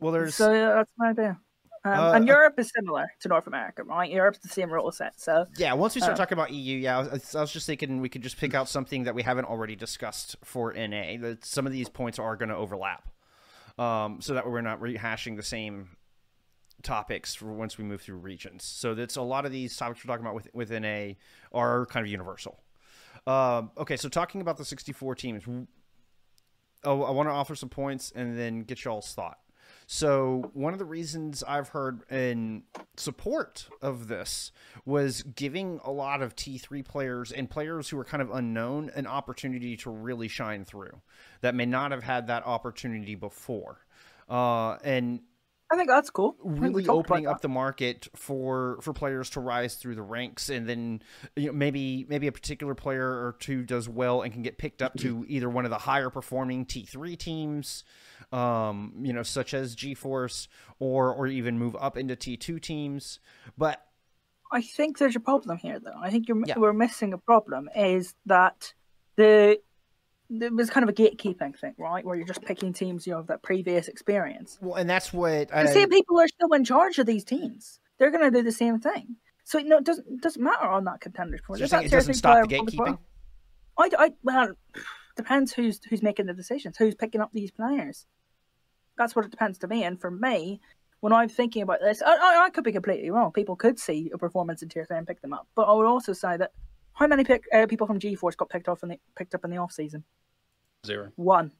Well, 0.00 0.12
there's 0.12 0.34
So 0.34 0.52
yeah, 0.52 0.74
that's 0.74 0.90
my 0.96 1.10
idea. 1.10 1.38
Um, 1.84 1.92
Uh, 1.92 2.12
and 2.12 2.26
Europe 2.28 2.58
is 2.58 2.70
similar 2.74 3.10
to 3.20 3.28
North 3.28 3.46
America, 3.46 3.84
right? 3.84 4.10
Europe's 4.10 4.38
the 4.40 4.48
same 4.48 4.70
rule 4.70 4.90
set. 4.92 5.18
So 5.20 5.46
Yeah, 5.56 5.72
once 5.74 5.94
we 5.94 6.00
start 6.00 6.14
Uh, 6.14 6.16
talking 6.16 6.36
about 6.36 6.50
EU, 6.50 6.76
yeah, 6.76 6.98
I 6.98 7.02
was, 7.08 7.34
I 7.34 7.40
was 7.40 7.52
just 7.52 7.66
thinking 7.66 8.00
we 8.00 8.08
could 8.08 8.22
just 8.22 8.36
pick 8.36 8.52
out 8.52 8.68
something 8.68 9.04
that 9.04 9.14
we 9.14 9.22
haven't 9.22 9.46
already 9.46 9.76
discussed 9.76 10.36
for 10.44 10.74
NA. 10.74 11.16
That 11.18 11.44
some 11.44 11.66
of 11.66 11.72
these 11.72 11.88
points 11.88 12.18
are 12.18 12.36
going 12.36 12.50
to 12.50 12.56
overlap, 12.56 13.08
um, 13.78 14.20
so 14.20 14.34
that 14.34 14.44
we're 14.46 14.60
not 14.60 14.80
rehashing 14.80 15.36
the 15.36 15.42
same 15.42 15.96
topics 16.82 17.34
for 17.34 17.52
once 17.52 17.78
we 17.78 17.84
move 17.84 18.02
through 18.02 18.16
regions. 18.16 18.64
So 18.64 18.94
that's 18.94 19.16
a 19.16 19.22
lot 19.22 19.46
of 19.46 19.52
these 19.52 19.76
topics 19.76 20.04
we're 20.04 20.12
talking 20.12 20.26
about 20.26 20.54
within 20.54 20.84
a 20.84 21.16
are 21.52 21.86
kind 21.86 22.04
of 22.04 22.10
universal. 22.10 22.60
Um, 23.26 23.70
okay, 23.76 23.96
so 23.96 24.08
talking 24.08 24.40
about 24.40 24.56
the 24.56 24.64
64 24.64 25.14
teams, 25.14 25.44
oh, 26.84 27.02
I 27.02 27.10
want 27.10 27.28
to 27.28 27.32
offer 27.32 27.54
some 27.54 27.68
points 27.68 28.12
and 28.14 28.38
then 28.38 28.62
get 28.62 28.84
y'all's 28.84 29.12
thought. 29.12 29.38
So 29.86 30.50
one 30.54 30.72
of 30.72 30.78
the 30.78 30.84
reasons 30.84 31.42
I've 31.42 31.68
heard 31.70 32.02
in 32.10 32.62
support 32.96 33.68
of 33.82 34.06
this 34.06 34.52
was 34.84 35.22
giving 35.22 35.80
a 35.82 35.90
lot 35.90 36.22
of 36.22 36.36
T3 36.36 36.84
players 36.84 37.32
and 37.32 37.50
players 37.50 37.88
who 37.88 37.98
are 37.98 38.04
kind 38.04 38.22
of 38.22 38.30
unknown 38.30 38.92
an 38.94 39.08
opportunity 39.08 39.76
to 39.78 39.90
really 39.90 40.28
shine 40.28 40.64
through 40.64 41.00
that 41.40 41.56
may 41.56 41.66
not 41.66 41.90
have 41.90 42.04
had 42.04 42.28
that 42.28 42.46
opportunity 42.46 43.16
before. 43.16 43.84
Uh, 44.28 44.76
and 44.84 45.22
I 45.72 45.76
think 45.76 45.88
that's 45.88 46.10
cool. 46.10 46.36
I 46.40 46.50
think 46.50 46.60
we 46.74 46.82
really 46.82 46.88
opening 46.88 47.26
up 47.28 47.42
the 47.42 47.48
market 47.48 48.08
for 48.16 48.78
for 48.82 48.92
players 48.92 49.30
to 49.30 49.40
rise 49.40 49.76
through 49.76 49.94
the 49.94 50.02
ranks 50.02 50.48
and 50.48 50.68
then 50.68 51.02
you 51.36 51.46
know, 51.46 51.52
maybe 51.52 52.04
maybe 52.08 52.26
a 52.26 52.32
particular 52.32 52.74
player 52.74 53.06
or 53.08 53.36
two 53.38 53.62
does 53.62 53.88
well 53.88 54.22
and 54.22 54.32
can 54.32 54.42
get 54.42 54.58
picked 54.58 54.82
up 54.82 54.96
to 54.98 55.24
either 55.28 55.48
one 55.48 55.64
of 55.64 55.70
the 55.70 55.78
higher 55.78 56.10
performing 56.10 56.66
T3 56.66 57.16
teams 57.16 57.84
um 58.32 58.94
you 59.00 59.12
know 59.12 59.22
such 59.22 59.54
as 59.54 59.74
G 59.74 59.94
Force, 59.94 60.48
or 60.80 61.14
or 61.14 61.26
even 61.28 61.58
move 61.58 61.76
up 61.78 61.96
into 61.96 62.16
T2 62.16 62.60
teams 62.60 63.20
but 63.56 63.86
I 64.52 64.62
think 64.62 64.98
there's 64.98 65.14
a 65.14 65.20
problem 65.20 65.58
here, 65.58 65.78
though. 65.78 65.94
I 66.02 66.10
think 66.10 66.26
you're 66.28 66.42
Yeah. 66.44 66.58
we're 66.58 66.72
missing 66.72 67.12
a 67.12 67.18
problem. 67.18 67.68
Is 67.76 68.14
that 68.26 68.74
the 69.16 69.60
there 70.30 70.52
was 70.52 70.70
kind 70.70 70.84
of 70.84 70.90
a 70.90 70.92
gatekeeping 70.92 71.58
thing, 71.58 71.74
right? 71.76 72.04
Where 72.04 72.16
you're 72.16 72.26
just 72.26 72.42
picking 72.42 72.72
teams 72.72 73.06
you 73.06 73.12
know 73.12 73.18
of 73.18 73.26
that 73.26 73.42
previous 73.42 73.88
experience. 73.88 74.58
well 74.60 74.76
and 74.76 74.88
that's 74.88 75.12
what 75.12 75.48
The 75.48 75.58
I, 75.58 75.66
same 75.66 75.90
people 75.90 76.18
are 76.20 76.28
still 76.28 76.52
in 76.52 76.64
charge 76.64 76.98
of 76.98 77.06
these 77.06 77.24
teams. 77.24 77.80
They're 77.98 78.10
going 78.10 78.24
to 78.24 78.30
do 78.30 78.42
the 78.42 78.52
same 78.52 78.80
thing. 78.80 79.16
So 79.44 79.58
no, 79.58 79.78
it 79.78 79.84
doesn't 79.84 80.06
it 80.08 80.20
doesn't 80.20 80.42
matter 80.42 80.66
on 80.68 80.84
that 80.84 81.00
contenders. 81.00 81.40
so 81.46 81.54
If 81.54 81.60
you're 81.60 81.68
that 81.68 81.84
it 81.84 81.90
doesn't 81.90 82.14
stop 82.14 82.48
the 82.48 82.56
gatekeeping 82.56 82.98
I, 83.78 83.90
I 83.98 84.10
well, 84.22 84.52
depends 85.16 85.52
who's 85.52 85.80
who's 85.88 86.02
making 86.02 86.26
the 86.26 86.34
decisions, 86.34 86.76
who's 86.76 86.94
picking 86.94 87.20
up 87.20 87.30
these 87.32 87.50
players. 87.50 88.06
That's 88.96 89.16
what 89.16 89.24
it 89.24 89.30
depends 89.30 89.58
to 89.58 89.68
me. 89.68 89.84
And 89.84 90.00
for 90.00 90.10
me, 90.10 90.60
when 91.00 91.12
I'm 91.12 91.28
thinking 91.28 91.62
about 91.62 91.80
this, 91.80 92.02
I, 92.02 92.12
I, 92.12 92.44
I 92.44 92.50
could 92.50 92.64
be 92.64 92.72
completely 92.72 93.10
wrong. 93.10 93.32
People 93.32 93.56
could 93.56 93.78
see 93.78 94.10
a 94.12 94.18
performance 94.18 94.62
in 94.62 94.68
tier 94.68 94.84
three 94.84 94.98
and 94.98 95.06
pick 95.06 95.22
them 95.22 95.32
up. 95.32 95.48
But 95.54 95.62
I 95.62 95.72
would 95.72 95.86
also 95.86 96.12
say 96.12 96.36
that 96.36 96.52
how 97.00 97.06
many 97.06 97.24
pick, 97.24 97.44
uh, 97.52 97.66
people 97.66 97.86
from 97.86 97.98
GeForce 97.98 98.36
got 98.36 98.48
picked 98.48 98.68
off 98.68 98.82
in 98.82 98.90
the 98.90 99.00
picked 99.16 99.34
up 99.34 99.44
in 99.44 99.50
the 99.50 99.56
off 99.56 99.72
season? 99.72 100.04
Zero. 100.86 101.10
One. 101.16 101.50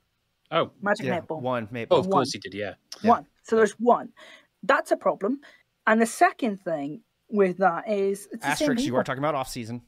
Oh, 0.52 0.70
Magic 0.82 1.06
yeah 1.06 1.20
Netball. 1.20 1.40
one 1.40 1.68
maybe 1.70 1.88
oh, 1.90 1.98
of 1.98 2.06
One. 2.06 2.12
course 2.12 2.32
he 2.32 2.38
did. 2.38 2.54
Yeah. 2.54 2.74
Yeah. 3.02 3.10
One. 3.10 3.26
So 3.42 3.56
there's 3.56 3.72
one. 3.72 4.10
That's 4.62 4.90
a 4.90 4.96
problem. 4.96 5.40
And 5.86 6.00
the 6.00 6.06
second 6.06 6.62
thing 6.62 7.02
with 7.28 7.58
that 7.58 7.88
is 7.88 8.28
it's 8.32 8.44
the 8.44 8.54
same 8.54 8.70
asterisks 8.70 8.86
you 8.86 8.96
are 8.96 9.04
talking 9.04 9.20
about 9.20 9.34
off 9.34 9.48
season 9.48 9.82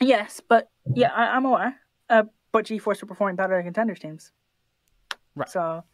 Yes, 0.00 0.40
but 0.46 0.68
yeah, 0.94 1.12
I, 1.12 1.36
I'm 1.36 1.44
aware. 1.44 1.76
Uh, 2.08 2.24
but 2.52 2.66
GeForce 2.66 3.02
are 3.02 3.06
performing 3.06 3.36
better 3.36 3.56
than 3.56 3.64
contenders 3.64 3.98
teams. 3.98 4.32
Right. 5.34 5.48
So, 5.48 5.84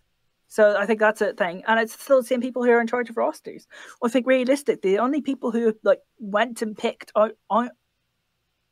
so 0.47 0.77
I 0.77 0.87
think 0.87 1.01
that's 1.01 1.21
a 1.21 1.33
thing, 1.33 1.63
and 1.67 1.81
it's 1.81 2.01
still 2.01 2.21
the 2.21 2.27
same 2.27 2.41
people 2.41 2.63
who 2.63 2.71
are 2.71 2.81
in 2.81 2.87
charge 2.87 3.11
of 3.11 3.17
rosters. 3.17 3.67
I 4.03 4.09
think 4.09 4.27
realistically, 4.27 4.93
the 4.93 4.99
only 4.99 5.21
people 5.21 5.51
who 5.51 5.75
like 5.83 6.01
went 6.19 6.63
and 6.63 6.77
picked 6.77 7.13
out, 7.17 7.33
out 7.51 7.71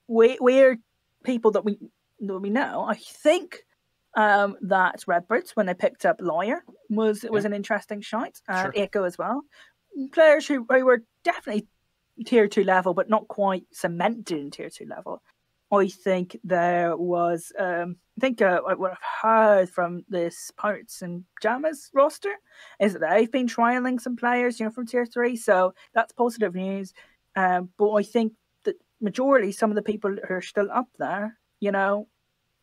we 0.08 0.36
we're 0.40 0.78
people 1.24 1.52
that 1.52 1.64
we 1.64 1.78
that 2.20 2.38
we 2.38 2.50
know. 2.50 2.84
I 2.88 2.96
think 2.96 3.64
um 4.16 4.56
that 4.62 5.04
Redbirds 5.06 5.52
when 5.54 5.66
they 5.66 5.74
picked 5.74 6.04
up 6.04 6.16
Lawyer 6.20 6.62
was 6.90 7.24
was 7.28 7.44
an 7.44 7.54
interesting 7.54 8.00
shot, 8.00 8.40
and 8.48 8.74
Sure. 8.74 8.82
Echo 8.82 9.04
as 9.04 9.16
well. 9.18 9.42
Players 10.12 10.46
who, 10.46 10.66
who 10.68 10.84
were 10.84 11.02
definitely 11.24 11.66
tier 12.26 12.48
two 12.48 12.64
level, 12.64 12.94
but 12.94 13.08
not 13.10 13.28
quite 13.28 13.64
cemented 13.72 14.38
in 14.38 14.50
tier 14.50 14.70
two 14.70 14.86
level. 14.86 15.22
I 15.70 15.88
think 15.88 16.38
there 16.44 16.94
was, 16.98 17.50
um, 17.58 17.96
I 18.18 18.20
think 18.20 18.42
uh, 18.42 18.60
what 18.60 18.90
I've 18.90 18.98
heard 19.22 19.70
from 19.70 20.04
this 20.06 20.50
Pirates 20.54 21.00
and 21.00 21.24
Jammers 21.40 21.90
roster 21.94 22.34
is 22.78 22.92
that 22.92 23.00
they've 23.00 23.32
been 23.32 23.48
trialing 23.48 23.98
some 23.98 24.14
players, 24.14 24.60
you 24.60 24.66
know, 24.66 24.70
from 24.72 24.86
tier 24.86 25.06
three. 25.06 25.34
So 25.34 25.72
that's 25.94 26.12
positive 26.12 26.54
news. 26.54 26.92
Um, 27.36 27.70
but 27.78 27.92
I 27.92 28.02
think 28.02 28.34
majority, 29.02 29.52
some 29.52 29.70
of 29.70 29.74
the 29.74 29.82
people 29.82 30.16
who 30.26 30.34
are 30.34 30.40
still 30.42 30.70
up 30.70 30.88
there, 30.98 31.38
you 31.60 31.72
know, 31.72 32.08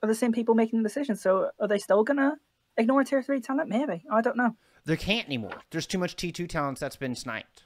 are 0.01 0.07
the 0.07 0.15
same 0.15 0.31
people 0.31 0.55
making 0.55 0.81
the 0.81 0.87
decisions. 0.89 1.21
So 1.21 1.51
are 1.59 1.67
they 1.67 1.77
still 1.77 2.03
gonna 2.03 2.37
ignore 2.77 3.03
tier 3.03 3.21
three 3.21 3.41
talent? 3.41 3.69
Maybe 3.69 4.03
I 4.11 4.21
don't 4.21 4.37
know. 4.37 4.55
there 4.85 4.95
can't 4.95 5.27
anymore 5.27 5.61
there's 5.71 5.85
too 5.85 5.97
much 5.99 6.15
T2 6.15 6.47
talents 6.47 6.79
that's 6.79 6.95
been 6.95 7.13
sniped 7.13 7.65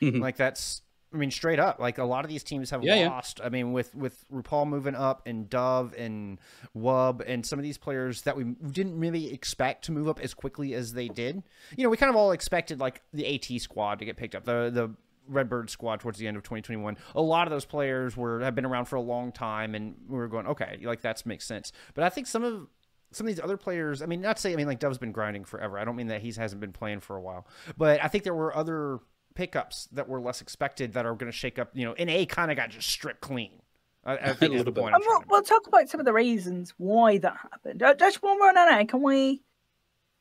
Mhm. 0.00 0.20
like 0.20 0.36
that's 0.36 0.82
I 1.12 1.16
mean, 1.16 1.32
straight 1.32 1.58
up, 1.58 1.80
like 1.80 1.98
a 1.98 2.04
lot 2.04 2.24
of 2.24 2.28
these 2.28 2.44
teams 2.44 2.70
have 2.70 2.84
Yeah, 2.84 2.94
yeah. 2.94 3.08
lost. 3.08 3.40
I 3.42 3.48
mean, 3.48 3.72
with 3.72 3.92
with 3.96 4.24
RuPaul 4.30 4.68
moving 4.68 4.94
up 4.94 5.26
and 5.26 5.50
Dove 5.50 5.92
and 5.98 6.38
Wub 6.76 7.20
and 7.26 7.44
some 7.44 7.58
of 7.58 7.64
these 7.64 7.78
players 7.78 8.22
that 8.22 8.36
we 8.36 8.44
didn't 8.44 8.96
really 8.96 9.32
expect 9.32 9.84
to 9.86 9.92
move 9.92 10.06
up 10.06 10.20
as 10.20 10.34
quickly 10.34 10.72
as 10.72 10.92
they 10.92 11.08
did. 11.08 11.42
You 11.76 11.82
know, 11.82 11.90
we 11.90 11.96
kind 11.96 12.10
of 12.10 12.14
all 12.14 12.30
expected 12.30 12.78
like 12.78 13.02
the 13.12 13.26
AT 13.26 13.58
squad 13.60 13.98
to 13.98 14.04
get 14.04 14.16
picked 14.18 14.36
up, 14.36 14.44
the 14.44 14.70
the 14.72 14.94
Redbird 15.30 15.70
squad 15.70 16.00
towards 16.00 16.18
the 16.18 16.26
end 16.26 16.36
of 16.36 16.42
2021. 16.42 16.96
A 17.14 17.22
lot 17.22 17.46
of 17.46 17.50
those 17.50 17.64
players 17.64 18.16
were 18.16 18.40
have 18.40 18.54
been 18.54 18.66
around 18.66 18.86
for 18.86 18.96
a 18.96 19.00
long 19.00 19.32
time, 19.32 19.74
and 19.74 19.94
we 20.08 20.16
were 20.16 20.28
going, 20.28 20.46
okay, 20.46 20.78
like 20.82 21.02
that 21.02 21.24
makes 21.24 21.46
sense. 21.46 21.72
But 21.94 22.04
I 22.04 22.08
think 22.08 22.26
some 22.26 22.44
of 22.44 22.66
some 23.12 23.26
of 23.26 23.34
these 23.34 23.42
other 23.42 23.56
players, 23.56 24.02
I 24.02 24.06
mean, 24.06 24.20
not 24.20 24.36
to 24.36 24.42
say, 24.42 24.52
I 24.52 24.56
mean, 24.56 24.66
like 24.66 24.78
Dove's 24.78 24.98
been 24.98 25.12
grinding 25.12 25.44
forever. 25.44 25.78
I 25.78 25.84
don't 25.84 25.96
mean 25.96 26.08
that 26.08 26.22
he 26.22 26.32
hasn't 26.32 26.60
been 26.60 26.72
playing 26.72 27.00
for 27.00 27.16
a 27.16 27.20
while, 27.20 27.46
but 27.76 28.02
I 28.02 28.08
think 28.08 28.24
there 28.24 28.34
were 28.34 28.54
other 28.54 29.00
pickups 29.34 29.88
that 29.92 30.08
were 30.08 30.20
less 30.20 30.40
expected 30.40 30.92
that 30.94 31.06
are 31.06 31.14
going 31.14 31.30
to 31.30 31.36
shake 31.36 31.58
up. 31.58 31.70
You 31.74 31.86
know, 31.86 32.04
NA 32.04 32.24
kind 32.24 32.50
of 32.50 32.56
got 32.56 32.70
just 32.70 32.88
stripped 32.88 33.20
clean. 33.20 33.62
I, 34.04 34.16
I 34.16 34.32
think 34.32 34.54
is 34.54 34.58
little 34.58 34.64
the 34.64 34.72
bit. 34.72 34.80
point. 34.82 34.94
I'm 34.94 35.02
we'll, 35.06 35.24
we'll 35.28 35.42
talk 35.42 35.66
about 35.66 35.88
some 35.88 36.00
of 36.00 36.06
the 36.06 36.12
reasons 36.12 36.74
why 36.78 37.18
that 37.18 37.36
happened. 37.36 37.82
Uh, 37.82 37.94
just 37.94 38.22
one 38.22 38.38
more 38.38 38.52
minute. 38.52 38.88
Can 38.88 39.02
we? 39.02 39.42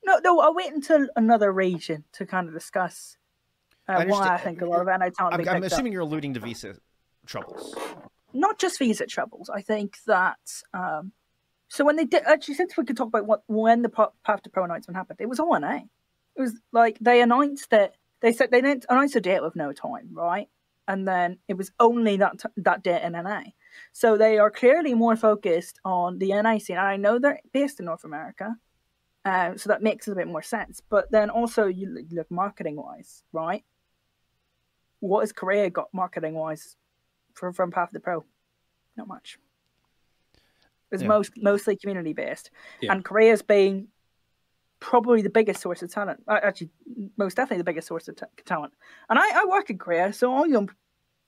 No, 0.04 0.20
no. 0.24 0.40
I'll 0.40 0.54
wait 0.54 0.74
until 0.74 1.08
another 1.16 1.52
region 1.52 2.04
to 2.14 2.26
kind 2.26 2.48
of 2.48 2.54
discuss 2.54 3.18
I 3.18 3.19
uh, 3.90 4.06
why 4.06 4.36
I 4.36 4.38
think 4.38 4.62
a 4.62 4.66
lot 4.66 4.82
of 4.82 4.88
NA 4.88 5.10
talent 5.10 5.34
I'm, 5.34 5.38
being 5.38 5.50
I'm 5.50 5.62
picked 5.62 5.74
assuming 5.74 5.94
you're 5.94 6.04
alluding 6.04 6.36
to 6.36 6.40
visa 6.40 6.76
troubles. 7.26 7.76
Not 8.34 8.60
just 8.60 8.78
visa 8.78 9.08
troubles. 9.08 9.50
I 9.50 9.62
think 9.62 9.98
that. 10.06 10.40
Um, 10.74 11.12
so 11.70 11.84
when 11.84 11.96
they 11.96 12.06
did, 12.06 12.24
actually, 12.26 12.56
since 12.56 12.78
we 12.78 12.86
could 12.86 12.98
talk 12.98 13.08
about 13.08 13.26
what 13.26 13.44
when 13.48 13.82
the 13.82 13.90
Path 13.90 14.44
to 14.44 14.50
Pro 14.50 14.64
announcement 14.64 14.96
happened, 14.96 15.20
it 15.20 15.30
was 15.30 15.40
on 15.40 15.62
NA. 15.62 15.82
It 16.36 16.42
was 16.42 16.60
like 16.72 16.98
they 17.00 17.22
announced 17.22 17.70
that 17.72 17.96
they 18.22 18.32
said 18.32 18.52
they 18.52 18.62
didn't 18.62 18.86
announce 18.90 19.16
a 19.16 19.22
date 19.22 19.42
with 19.42 19.56
no 19.56 19.74
time, 19.74 20.10
right? 20.12 20.48
And 20.88 21.08
then 21.08 21.38
it 21.48 21.56
was 21.56 21.72
only 21.80 22.18
that 22.18 22.40
t- 22.40 22.50
that 22.58 22.84
date 22.84 23.04
in 23.04 23.14
NA. 23.14 23.42
So 23.92 24.18
they 24.18 24.38
are 24.38 24.52
clearly 24.52 24.94
more 24.94 25.16
focused 25.16 25.80
on 25.84 26.20
the 26.20 26.30
NA 26.30 26.58
scene. 26.60 26.78
And 26.78 26.88
I 26.88 26.98
know 26.98 27.18
they're 27.18 27.40
based 27.54 27.80
in 27.80 27.86
North 27.86 28.04
America, 28.04 28.56
um, 29.26 29.58
so 29.58 29.70
that 29.70 29.84
makes 29.84 30.08
a 30.08 30.16
bit 30.16 30.28
more 30.28 30.42
sense. 30.42 30.82
But 30.90 31.12
then 31.12 31.30
also 31.30 31.68
you 31.68 32.06
look 32.12 32.32
marketing 32.32 32.78
wise, 32.78 33.24
right? 33.32 33.64
What 35.00 35.22
has 35.22 35.32
Korea 35.32 35.70
got 35.70 35.94
marketing 35.94 36.34
wise 36.34 36.76
from 37.34 37.54
from 37.54 37.72
Path 37.72 37.92
to 37.92 38.00
Pro? 38.00 38.24
Not 38.98 39.08
much. 39.08 39.40
It's 40.92 41.02
Yeah. 41.02 41.08
most 41.08 41.32
mostly 41.38 41.76
community 41.78 42.14
based, 42.14 42.52
Yeah. 42.82 42.92
and 42.94 43.06
Korea's 43.06 43.42
being 43.42 43.88
probably 44.80 45.22
the 45.22 45.30
biggest 45.30 45.62
source 45.62 45.82
of 45.84 45.92
talent. 45.92 46.24
Uh, 46.28 46.40
Actually, 46.42 46.70
most 47.18 47.36
definitely 47.36 47.58
the 47.58 47.64
biggest 47.66 47.88
source 47.88 48.08
of 48.08 48.16
ta 48.16 48.26
talent. 48.46 48.74
And 49.10 49.20
I, 49.20 49.42
I 49.42 49.46
work 49.46 49.70
in 49.70 49.78
Korea, 49.78 50.14
so 50.14 50.44
am, 50.44 50.70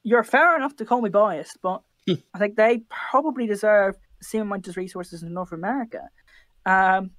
you're 0.04 0.24
fair 0.24 0.56
enough 0.56 0.76
to 0.78 0.86
call 0.86 1.02
me 1.02 1.10
biased, 1.10 1.62
but 1.62 1.84
I 2.34 2.40
think 2.40 2.56
they 2.56 2.80
probably 2.90 3.46
deserve 3.48 3.96
the 4.20 4.26
same 4.26 4.42
amount 4.42 4.68
of 4.68 4.76
resources 4.78 5.22
in 5.22 5.34
North 5.34 5.52
America. 5.52 6.10
Um, 6.66 7.12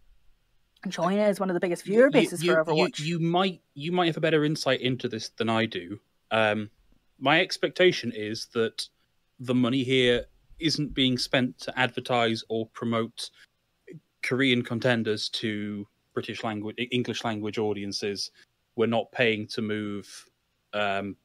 China 0.90 1.28
is 1.28 1.38
one 1.38 1.48
of 1.48 1.54
the 1.54 1.60
biggest 1.60 1.84
viewer 1.84 2.10
bases 2.10 2.42
you, 2.42 2.52
for 2.54 2.64
Overwatch. 2.64 2.98
You, 2.98 3.06
you 3.06 3.20
might 3.20 3.62
you 3.74 3.92
might 3.92 4.06
have 4.06 4.16
a 4.16 4.20
better 4.20 4.44
insight 4.44 4.80
into 4.80 5.08
this 5.08 5.28
than 5.30 5.48
I 5.48 5.66
do. 5.66 6.00
Um, 6.32 6.70
my 7.20 7.40
expectation 7.40 8.12
is 8.14 8.46
that 8.54 8.88
the 9.38 9.54
money 9.54 9.84
here 9.84 10.24
isn't 10.58 10.94
being 10.94 11.18
spent 11.18 11.58
to 11.58 11.78
advertise 11.78 12.42
or 12.48 12.66
promote 12.68 13.30
Korean 14.22 14.62
contenders 14.62 15.28
to 15.30 15.86
British 16.14 16.42
language, 16.42 16.76
English 16.90 17.22
language 17.24 17.58
audiences. 17.58 18.30
We're 18.76 18.86
not 18.86 19.12
paying 19.12 19.46
to 19.48 19.62
move, 19.62 20.08
um, 20.72 21.16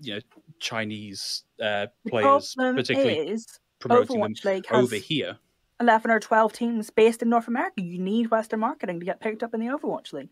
you 0.00 0.14
know, 0.14 0.20
Chinese 0.60 1.44
uh, 1.62 1.86
players, 2.08 2.54
particularly 2.56 3.18
is 3.18 3.58
promoting 3.80 4.20
them 4.20 4.32
Overwatch 4.32 4.44
League 4.44 4.66
has 4.66 4.84
over 4.84 4.96
here. 4.96 5.36
11 5.80 6.10
or 6.10 6.20
12 6.20 6.52
teams 6.52 6.90
based 6.90 7.22
in 7.22 7.28
North 7.28 7.48
America. 7.48 7.82
You 7.82 7.98
need 7.98 8.30
Western 8.30 8.60
marketing 8.60 9.00
to 9.00 9.06
get 9.06 9.20
picked 9.20 9.42
up 9.42 9.54
in 9.54 9.60
the 9.60 9.66
Overwatch 9.66 10.12
League. 10.12 10.28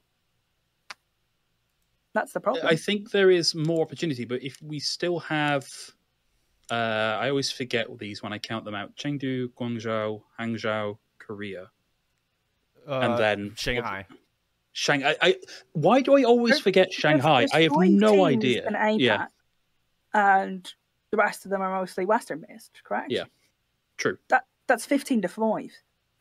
That's 2.14 2.32
the 2.32 2.40
problem. 2.40 2.66
I 2.66 2.76
think 2.76 3.10
there 3.10 3.30
is 3.30 3.54
more 3.54 3.82
opportunity, 3.82 4.24
but 4.24 4.42
if 4.42 4.60
we 4.62 4.78
still 4.78 5.18
have, 5.20 5.66
uh, 6.70 6.74
I 7.20 7.30
always 7.30 7.50
forget 7.50 7.86
these 7.98 8.22
when 8.22 8.32
I 8.32 8.38
count 8.38 8.64
them 8.64 8.74
out: 8.74 8.94
Chengdu, 8.96 9.48
Guangzhou, 9.58 10.22
Hangzhou, 10.38 10.98
Korea, 11.18 11.70
Uh, 12.86 12.98
and 13.00 13.18
then 13.18 13.54
Shanghai. 13.56 14.06
Shanghai. 14.72 15.16
I, 15.20 15.36
why 15.72 16.00
do 16.00 16.16
I 16.16 16.22
always 16.24 16.52
There's- 16.52 16.62
forget 16.62 16.92
Shanghai? 16.92 17.40
There's 17.42 17.52
I 17.52 17.62
have 17.62 17.72
no 17.76 18.24
idea. 18.24 18.66
in 18.66 18.74
APAC, 18.74 19.00
Yeah, 19.00 19.26
and 20.14 20.70
the 21.10 21.16
rest 21.18 21.44
of 21.44 21.50
them 21.50 21.60
are 21.62 21.78
mostly 21.80 22.04
Western 22.06 22.44
based, 22.48 22.80
correct? 22.84 23.10
Yeah. 23.10 23.24
true. 23.98 24.18
That 24.28 24.46
that's 24.66 24.84
fifteen 24.86 25.22
to 25.22 25.28
five. 25.28 25.70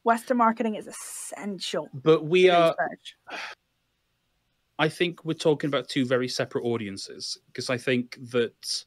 Western 0.04 0.38
marketing 0.38 0.76
is 0.76 0.88
essential. 0.88 1.88
But 1.94 2.26
we 2.26 2.50
are. 2.50 2.76
research. 2.80 3.16
I 4.82 4.90
think 4.90 5.24
we're 5.24 5.34
talking 5.34 5.68
about 5.68 5.90
two 5.90 6.08
very 6.08 6.28
separate 6.28 6.64
audiences 6.64 7.38
because 7.46 7.70
I 7.70 7.78
think 7.78 8.18
that 8.32 8.84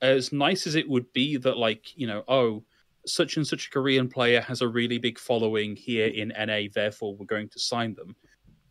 as 0.00 0.32
nice 0.32 0.66
as 0.66 0.74
it 0.74 0.88
would 0.88 1.12
be 1.12 1.36
that 1.36 1.56
like 1.56 1.96
you 1.96 2.08
know 2.08 2.24
oh 2.26 2.64
such 3.06 3.36
and 3.36 3.46
such 3.46 3.68
a 3.68 3.70
Korean 3.70 4.08
player 4.08 4.40
has 4.40 4.62
a 4.62 4.66
really 4.68 4.98
big 4.98 5.20
following 5.20 5.76
here 5.76 6.08
in 6.08 6.32
NA 6.36 6.62
therefore 6.74 7.14
we're 7.14 7.26
going 7.26 7.48
to 7.50 7.60
sign 7.60 7.94
them. 7.94 8.16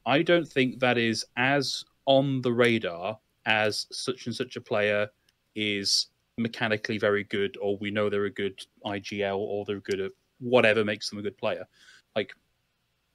I 0.06 0.24
don't 0.24 0.46
think 0.46 0.80
that 0.80 0.98
is 0.98 1.24
as 1.38 1.86
on 2.06 2.42
the 2.42 2.52
radar 2.52 3.18
as 3.46 3.88
such 3.94 4.26
and 4.26 4.36
such 4.36 4.58
a 4.58 4.62
player 4.62 5.08
is 5.56 6.08
mechanically 6.38 6.98
very 6.98 7.24
good 7.24 7.56
or 7.62 7.78
we 7.78 7.92
know 7.92 8.10
they're 8.10 8.26
a 8.26 8.30
good 8.30 8.60
IGL 8.86 9.38
or 9.38 9.64
they're 9.64 9.80
good 9.80 10.02
at 10.02 10.12
whatever 10.42 10.84
makes 10.84 11.10
them 11.10 11.20
a 11.20 11.22
good 11.22 11.38
player. 11.38 11.64
Like 12.14 12.34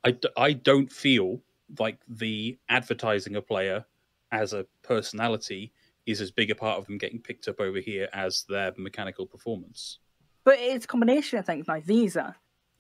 I, 0.04 0.16
I 0.38 0.54
don't 0.54 0.90
feel 0.90 1.42
like 1.78 1.98
the 2.08 2.58
advertising 2.68 3.36
a 3.36 3.42
player 3.42 3.84
as 4.32 4.52
a 4.52 4.66
personality 4.82 5.72
is 6.06 6.20
as 6.20 6.30
big 6.30 6.50
a 6.50 6.54
part 6.54 6.78
of 6.78 6.86
them 6.86 6.98
getting 6.98 7.20
picked 7.20 7.48
up 7.48 7.60
over 7.60 7.80
here 7.80 8.08
as 8.12 8.44
their 8.48 8.72
mechanical 8.76 9.26
performance. 9.26 9.98
But 10.44 10.58
it's 10.60 10.84
a 10.84 10.88
combination 10.88 11.38
of 11.38 11.46
things 11.46 11.66
like 11.68 11.84
Visa, 11.84 12.36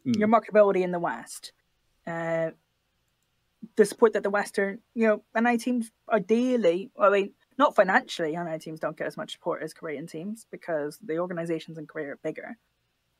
Mm. 0.06 0.18
your 0.20 0.28
marketability 0.28 0.82
in 0.82 0.92
the 0.92 1.00
West, 1.00 1.52
uh, 2.06 2.52
the 3.74 3.84
support 3.84 4.12
that 4.12 4.22
the 4.22 4.30
Western, 4.30 4.78
you 4.94 5.08
know, 5.08 5.24
NA 5.34 5.56
teams 5.56 5.90
ideally, 6.08 6.92
I 6.96 7.10
mean, 7.10 7.32
not 7.58 7.74
financially, 7.74 8.36
NA 8.36 8.58
teams 8.58 8.78
don't 8.78 8.96
get 8.96 9.08
as 9.08 9.16
much 9.16 9.32
support 9.32 9.62
as 9.64 9.74
Korean 9.74 10.06
teams 10.06 10.46
because 10.52 10.98
the 11.02 11.18
organizations 11.18 11.76
in 11.76 11.86
Korea 11.88 12.12
are 12.12 12.20
bigger. 12.22 12.56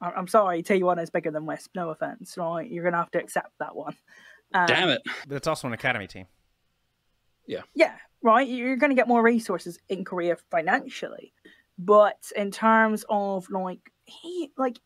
I'm 0.00 0.28
sorry, 0.28 0.62
T1 0.62 1.02
is 1.02 1.10
bigger 1.10 1.30
than 1.30 1.46
Wisp, 1.46 1.70
no 1.74 1.88
offense, 1.90 2.36
right? 2.36 2.70
You're 2.70 2.84
going 2.84 2.92
to 2.92 2.98
have 2.98 3.10
to 3.12 3.18
accept 3.18 3.50
that 3.58 3.74
one. 3.74 3.96
Um, 4.56 4.66
Damn 4.66 4.88
it! 4.90 5.02
But 5.28 5.36
it's 5.36 5.46
also 5.46 5.66
an 5.66 5.72
academy 5.74 6.06
team. 6.06 6.26
yeah, 7.46 7.62
Yeah. 7.74 7.94
right. 8.22 8.46
You're 8.48 8.76
going 8.76 8.90
to 8.90 8.96
get 8.96 9.08
more 9.08 9.22
resources 9.22 9.78
in 9.88 10.04
Korea 10.04 10.36
financially, 10.50 11.32
but 11.78 12.30
in 12.34 12.50
terms 12.50 13.04
of 13.08 13.48
like 13.50 13.90
he 14.04 14.50
like 14.56 14.78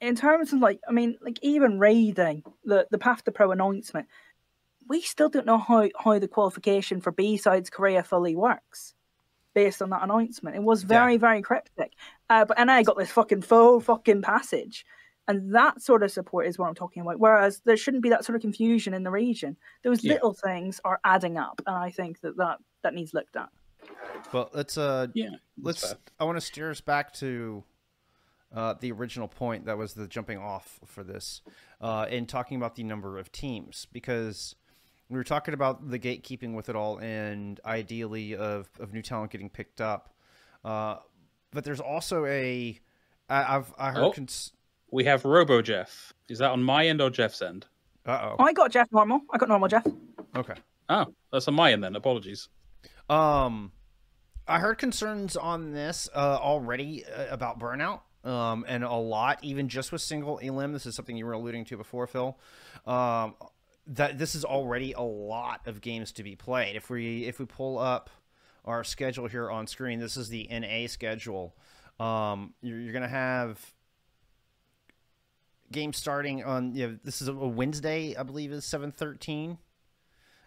in 0.00 0.14
terms 0.16 0.52
of 0.52 0.60
like 0.60 0.80
I 0.88 0.92
mean 0.92 1.16
like 1.22 1.38
even 1.42 1.78
reading 1.78 2.42
the 2.64 2.86
the 2.90 2.98
Path 2.98 3.24
to 3.24 3.32
Pro 3.32 3.50
announcement, 3.52 4.06
we 4.88 5.00
still 5.00 5.28
don't 5.28 5.46
know 5.46 5.58
how 5.58 5.88
how 5.98 6.18
the 6.18 6.28
qualification 6.28 7.00
for 7.00 7.10
B 7.12 7.36
sides 7.36 7.70
Korea 7.70 8.02
fully 8.02 8.36
works. 8.36 8.94
Based 9.54 9.80
on 9.80 9.90
that 9.90 10.02
announcement, 10.02 10.56
it 10.56 10.62
was 10.62 10.82
very 10.82 11.16
very 11.16 11.40
cryptic. 11.40 11.92
Uh, 12.28 12.44
but 12.44 12.58
and 12.58 12.70
I 12.70 12.82
got 12.82 12.98
this 12.98 13.12
fucking 13.12 13.42
full 13.42 13.80
fucking 13.80 14.22
passage. 14.22 14.84
And 15.26 15.54
that 15.54 15.80
sort 15.80 16.02
of 16.02 16.10
support 16.10 16.46
is 16.46 16.58
what 16.58 16.68
I'm 16.68 16.74
talking 16.74 17.00
about. 17.02 17.18
Whereas 17.18 17.60
there 17.64 17.76
shouldn't 17.76 18.02
be 18.02 18.10
that 18.10 18.24
sort 18.24 18.36
of 18.36 18.42
confusion 18.42 18.92
in 18.92 19.04
the 19.04 19.10
region. 19.10 19.56
Those 19.82 20.04
Yeah. 20.04 20.14
little 20.14 20.34
things 20.34 20.80
are 20.84 21.00
adding 21.04 21.38
up, 21.38 21.62
and 21.66 21.74
I 21.76 21.90
think 21.90 22.20
that 22.20 22.36
that, 22.36 22.58
that 22.82 22.92
needs 22.94 23.14
looked 23.14 23.36
at. 23.36 23.48
Well, 24.32 24.50
let's 24.52 24.76
uh, 24.78 25.06
Yeah, 25.14 25.30
let's. 25.60 25.86
fair. 25.86 25.98
I 26.20 26.24
want 26.24 26.36
to 26.36 26.40
steer 26.40 26.70
us 26.70 26.80
back 26.80 27.12
to 27.14 27.64
uh, 28.52 28.74
the 28.80 28.92
original 28.92 29.28
point 29.28 29.66
that 29.66 29.76
was 29.78 29.94
the 29.94 30.06
jumping 30.06 30.38
off 30.38 30.78
for 30.86 31.02
this, 31.02 31.42
uh, 31.80 32.06
in 32.10 32.26
talking 32.26 32.56
about 32.56 32.76
the 32.76 32.82
number 32.84 33.18
of 33.18 33.32
teams 33.32 33.86
because 33.92 34.54
we 35.08 35.16
were 35.18 35.24
talking 35.24 35.52
about 35.54 35.90
the 35.90 35.98
gatekeeping 35.98 36.54
with 36.54 36.68
it 36.68 36.76
all 36.76 36.98
and 36.98 37.60
ideally 37.64 38.34
of 38.36 38.68
of 38.78 38.92
new 38.92 39.02
talent 39.02 39.30
getting 39.32 39.50
picked 39.50 39.80
up, 39.80 40.14
uh, 40.64 40.96
but 41.50 41.64
there's 41.64 41.80
also 41.80 42.24
a 42.26 42.78
I, 43.28 43.56
I've 43.56 43.74
I 43.78 43.90
heard. 43.90 44.02
Oh. 44.04 44.12
Cons- 44.12 44.52
We 44.94 45.02
have 45.06 45.24
Robo 45.24 45.60
Jeff. 45.60 46.12
Is 46.28 46.38
that 46.38 46.52
on 46.52 46.62
my 46.62 46.86
end 46.86 47.00
or 47.00 47.10
Jeff's 47.10 47.42
end? 47.42 47.66
uh 48.06 48.36
I 48.38 48.52
got 48.52 48.70
Jeff 48.70 48.86
normal. 48.92 49.22
I 49.32 49.38
got 49.38 49.48
normal 49.48 49.66
Jeff. 49.66 49.84
oh. 49.84 50.38
Okay. 50.38 50.54
Oh, 50.88 51.06
that's 51.32 51.48
on 51.48 51.54
my 51.54 51.72
end 51.72 51.82
then. 51.82 51.96
Apologies. 51.96 52.48
Um, 53.10 53.72
I 54.46 54.60
heard 54.60 54.78
concerns 54.78 55.36
on 55.36 55.72
this 55.72 56.08
uh, 56.14 56.38
already 56.40 57.04
uh, 57.06 57.26
about 57.28 57.58
burnout. 57.58 58.02
Um, 58.22 58.64
and 58.68 58.84
a 58.84 58.94
lot, 58.94 59.40
even 59.42 59.68
just 59.68 59.90
with 59.90 60.00
single 60.00 60.38
elim. 60.38 60.72
This 60.72 60.86
is 60.86 60.94
something 60.94 61.16
you 61.16 61.26
were 61.26 61.32
alluding 61.32 61.64
to 61.66 61.76
before, 61.76 62.06
Phil. 62.06 62.38
Um, 62.86 63.34
that 63.88 64.16
this 64.16 64.36
is 64.36 64.44
already 64.44 64.92
a 64.92 65.02
lot 65.02 65.66
of 65.66 65.80
games 65.80 66.12
to 66.12 66.22
be 66.22 66.36
played. 66.36 66.76
If 66.76 66.88
we 66.88 67.24
if 67.24 67.40
we 67.40 67.46
pull 67.46 67.80
up 67.80 68.10
our 68.64 68.84
schedule 68.84 69.26
here 69.26 69.50
on 69.50 69.66
screen, 69.66 69.98
this 69.98 70.16
is 70.16 70.28
the 70.28 70.46
NA 70.52 70.86
schedule. 70.86 71.56
Um, 71.98 72.54
you're, 72.62 72.78
you're 72.78 72.92
gonna 72.92 73.08
have 73.08 73.73
games 75.74 75.98
starting 75.98 76.42
on. 76.42 76.74
You 76.74 76.88
know, 76.88 76.98
this 77.04 77.20
is 77.20 77.28
a 77.28 77.34
Wednesday, 77.34 78.16
I 78.16 78.22
believe, 78.22 78.50
is 78.52 78.64
seven 78.64 78.90
thirteen. 78.90 79.58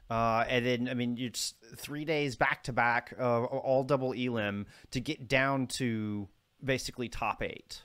Uh, 0.09 0.45
and 0.47 0.65
then, 0.65 0.87
I 0.89 0.93
mean, 0.93 1.17
it's 1.19 1.53
three 1.75 2.05
days 2.05 2.37
back 2.37 2.63
to 2.63 2.73
back, 2.73 3.13
uh, 3.19 3.43
all 3.43 3.83
double 3.83 4.13
elim 4.13 4.65
to 4.91 5.01
get 5.01 5.27
down 5.27 5.67
to 5.67 6.29
basically 6.63 7.09
top 7.09 7.43
eight. 7.43 7.81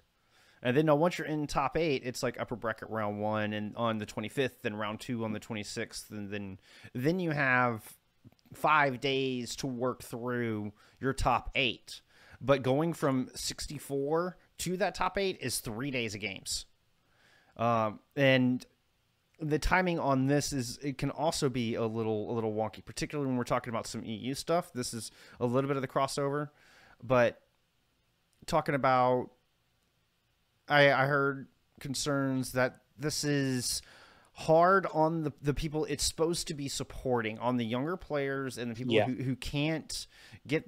And 0.63 0.77
then, 0.77 0.87
now 0.87 0.95
once 0.95 1.19
you're 1.19 1.27
in 1.27 1.49
top 1.49 1.77
eight, 1.77 2.03
it's 2.05 2.23
like 2.23 2.39
upper 2.39 2.55
bracket 2.55 2.89
round 2.91 3.21
one, 3.21 3.53
and 3.53 3.77
on 3.77 3.99
the 3.99 4.07
25th, 4.07 4.63
then 4.63 4.77
round 4.77 5.01
two 5.01 5.25
on 5.25 5.33
the 5.33 5.41
26th, 5.41 6.11
and 6.11 6.31
then 6.31 6.61
then 6.95 7.19
you 7.19 7.33
have 7.33 7.83
five 8.55 9.01
days 9.01 9.57
to 9.57 9.67
work 9.67 10.03
through 10.03 10.73
your 11.01 11.13
top 11.13 11.51
eight. 11.57 12.01
But 12.41 12.63
going 12.63 12.93
from 12.93 13.31
64 13.35 14.37
to 14.59 14.77
that 14.77 14.95
top 14.95 15.19
eight 15.19 15.39
is 15.41 15.59
three 15.59 15.91
days 15.91 16.15
of 16.15 16.21
games. 16.21 16.67
Um, 17.57 18.01
and 18.17 18.65
the 19.41 19.59
timing 19.59 19.99
on 19.99 20.27
this 20.27 20.53
is 20.53 20.79
it 20.83 20.99
can 20.99 21.11
also 21.11 21.49
be 21.49 21.75
a 21.75 21.85
little 21.85 22.31
a 22.31 22.33
little 22.33 22.53
wonky, 22.55 22.85
particularly 22.85 23.29
when 23.29 23.37
we're 23.37 23.45
talking 23.45 23.71
about 23.71 23.87
some 23.87 24.05
EU 24.05 24.35
stuff. 24.35 24.73
This 24.73 24.95
is 24.95 25.11
a 25.41 25.47
little 25.47 25.69
bit 25.69 25.77
of 25.77 25.83
the 25.83 25.89
crossover, 25.89 26.51
but 27.03 27.41
talking 28.47 28.75
about 28.75 29.31
I 30.69 30.93
I 30.93 31.07
heard 31.07 31.49
concerns 31.81 32.53
that 32.53 32.81
this 32.99 33.25
is 33.25 33.83
hard 34.35 34.87
on 34.95 35.25
the, 35.25 35.33
the 35.43 35.53
people 35.53 35.85
it's 35.87 36.05
supposed 36.05 36.47
to 36.49 36.55
be 36.55 36.69
supporting 36.69 37.39
on 37.39 37.57
the 37.59 37.65
younger 37.67 37.97
players 37.97 38.57
and 38.57 38.71
the 38.71 38.75
people 38.75 38.95
Yeah. 38.95 39.05
who, 39.07 39.15
who 39.23 39.37
can't 39.37 40.07
get 40.47 40.67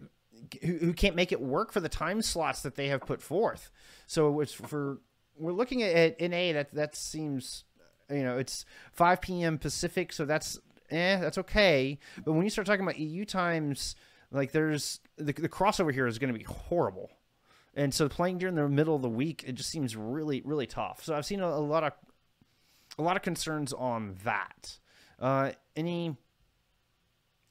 who, 0.62 0.76
who 0.78 0.92
can't 0.92 1.16
make 1.16 1.32
it 1.32 1.40
work 1.40 1.72
for 1.72 1.80
the 1.80 1.88
time 1.88 2.20
slots 2.20 2.60
that 2.62 2.74
they 2.74 2.88
have 2.88 3.00
put 3.00 3.22
forth 3.22 3.70
so 4.06 4.40
it's 4.40 4.52
for 4.52 4.98
we're 5.38 5.52
looking 5.52 5.82
at, 5.82 6.20
at 6.20 6.30
NA 6.30 6.52
that 6.52 6.74
that 6.74 6.96
seems 6.96 7.64
you 8.10 8.22
know 8.22 8.38
it's 8.38 8.64
5 8.92 9.20
p.m 9.20 9.58
pacific 9.58 10.12
so 10.12 10.24
that's 10.24 10.58
eh 10.90 11.16
that's 11.16 11.38
okay. 11.38 11.98
But 12.24 12.32
when 12.32 12.44
you 12.44 12.50
start 12.50 12.66
talking 12.66 12.82
about 12.82 12.98
eu 12.98 13.24
times 13.24 13.96
like 14.30 14.52
there's 14.52 15.00
the, 15.16 15.32
the 15.32 15.48
crossover 15.48 15.92
here 15.92 16.06
is 16.06 16.18
going 16.18 16.32
to 16.32 16.38
be 16.38 16.44
horrible. 16.44 17.10
And 17.76 17.92
so 17.92 18.08
playing 18.08 18.38
during 18.38 18.54
the 18.54 18.68
middle 18.68 18.96
of 18.96 19.02
the 19.02 19.08
week 19.08 19.44
it 19.46 19.54
just 19.54 19.70
seems 19.70 19.96
really 19.96 20.42
really 20.44 20.66
tough. 20.66 21.04
So 21.04 21.14
i've 21.14 21.26
seen 21.26 21.40
a, 21.40 21.46
a 21.46 21.58
lot 21.58 21.84
of 21.84 21.92
a 22.98 23.02
lot 23.02 23.16
of 23.16 23.22
concerns 23.22 23.72
on 23.72 24.16
that. 24.24 24.78
Uh 25.18 25.52
any 25.76 26.16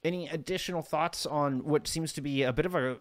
any 0.03 0.27
additional 0.27 0.81
thoughts 0.81 1.25
on 1.25 1.63
what 1.63 1.87
seems 1.87 2.13
to 2.13 2.21
be 2.21 2.43
a 2.43 2.53
bit 2.53 2.65
of 2.65 2.75
a 2.75 2.97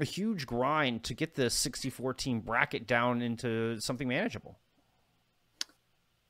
a 0.00 0.04
huge 0.04 0.46
grind 0.46 1.04
to 1.04 1.14
get 1.14 1.34
the 1.34 1.48
64 1.48 2.14
team 2.14 2.40
bracket 2.40 2.86
down 2.86 3.22
into 3.22 3.78
something 3.80 4.08
manageable 4.08 4.58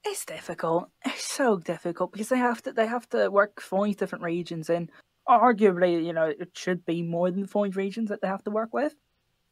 It's 0.05 0.25
difficult. 0.25 0.91
It's 1.05 1.25
so 1.25 1.59
difficult 1.59 2.13
because 2.13 2.29
they 2.29 2.39
have 2.39 2.63
to 2.63 2.73
they 2.73 2.87
have 2.87 3.09
to 3.11 3.31
work 3.31 3.61
five 3.61 3.97
different 3.97 4.25
regions 4.25 4.69
and 4.71 4.91
Arguably, 5.29 6.05
you 6.05 6.13
know, 6.13 6.27
it 6.27 6.51
should 6.53 6.85
be 6.85 7.03
more 7.03 7.31
than 7.31 7.47
five 7.47 7.79
regions 7.79 8.11
that 8.11 8.21
they 8.21 8.29
have 8.29 8.45
to 8.45 8.51
work 8.51 8.75
with, 8.75 8.95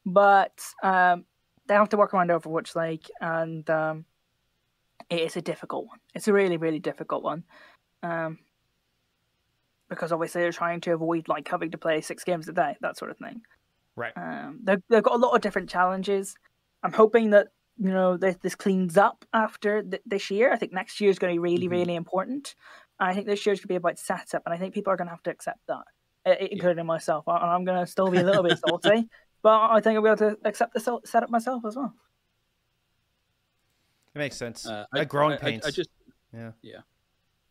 but 0.04 0.60
um, 0.82 1.24
they 1.66 1.72
have 1.72 1.88
to 1.88 1.96
work 1.96 2.12
around 2.12 2.28
Overwatch 2.28 2.76
League, 2.76 3.06
and 3.22 3.68
um, 3.70 4.04
it 5.08 5.20
is 5.20 5.36
a 5.36 5.40
difficult 5.40 5.86
one. 5.86 5.98
It's 6.14 6.28
a 6.28 6.32
really, 6.32 6.58
really 6.58 6.78
difficult 6.78 7.22
one, 7.24 7.44
um, 8.02 8.40
because 9.88 10.12
obviously 10.12 10.42
they're 10.42 10.52
trying 10.52 10.82
to 10.82 10.92
avoid 10.92 11.26
like 11.26 11.48
having 11.48 11.70
to 11.70 11.78
play 11.78 12.02
six 12.02 12.22
games 12.22 12.46
a 12.48 12.52
day, 12.52 12.76
that 12.82 12.98
sort 12.98 13.10
of 13.10 13.16
thing. 13.16 13.40
Right 13.96 14.12
Um, 14.16 14.60
they've, 14.62 14.82
they've 14.88 15.02
got 15.02 15.14
a 15.14 15.18
lot 15.18 15.34
of 15.34 15.40
different 15.40 15.68
challenges. 15.70 16.34
I'm 16.82 16.92
hoping 16.92 17.30
that 17.30 17.48
you 17.78 17.90
know 17.90 18.16
this, 18.16 18.36
this 18.42 18.54
cleans 18.54 18.96
up 18.96 19.24
after 19.32 19.82
th- 19.82 20.02
this 20.06 20.30
year. 20.30 20.52
I 20.52 20.56
think 20.56 20.72
next 20.72 21.00
year 21.00 21.10
is 21.10 21.18
going 21.18 21.34
to 21.34 21.34
be 21.34 21.38
really, 21.38 21.66
Mhm. 21.68 21.70
really 21.70 21.94
important. 21.94 22.54
I 23.00 23.14
think 23.14 23.26
this 23.26 23.44
year 23.44 23.52
is 23.52 23.58
going 23.60 23.64
to 23.64 23.68
be 23.68 23.76
about 23.76 23.98
setup, 23.98 24.42
and 24.46 24.54
I 24.54 24.58
think 24.58 24.74
people 24.74 24.92
are 24.92 24.96
going 24.96 25.06
to 25.06 25.12
have 25.12 25.22
to 25.24 25.30
accept 25.30 25.60
that. 25.68 25.84
i- 26.24 26.48
including 26.52 26.86
myself. 26.86 27.24
And 27.26 27.36
I'm 27.38 27.64
going 27.64 27.80
to 27.80 27.86
still 27.90 28.08
be 28.08 28.18
a 28.18 28.22
little 28.22 28.44
bit 28.44 28.56
salty, 28.58 29.08
but 29.42 29.70
I 29.72 29.80
think 29.80 29.96
I'll 29.96 30.02
be 30.02 30.08
able 30.08 30.18
to 30.18 30.38
accept 30.44 30.72
the 30.72 30.78
sel- 30.78 31.00
setup 31.04 31.30
myself 31.30 31.64
as 31.64 31.74
well. 31.74 31.92
It 34.14 34.18
makes 34.18 34.36
sense. 34.36 34.64
Uh, 34.66 34.84
like 34.92 35.08
growing 35.08 35.32
I, 35.34 35.36
pains. 35.38 35.66
I, 35.66 35.70
just 35.70 35.90
Yeah. 36.32 36.52
yeah. 36.62 36.80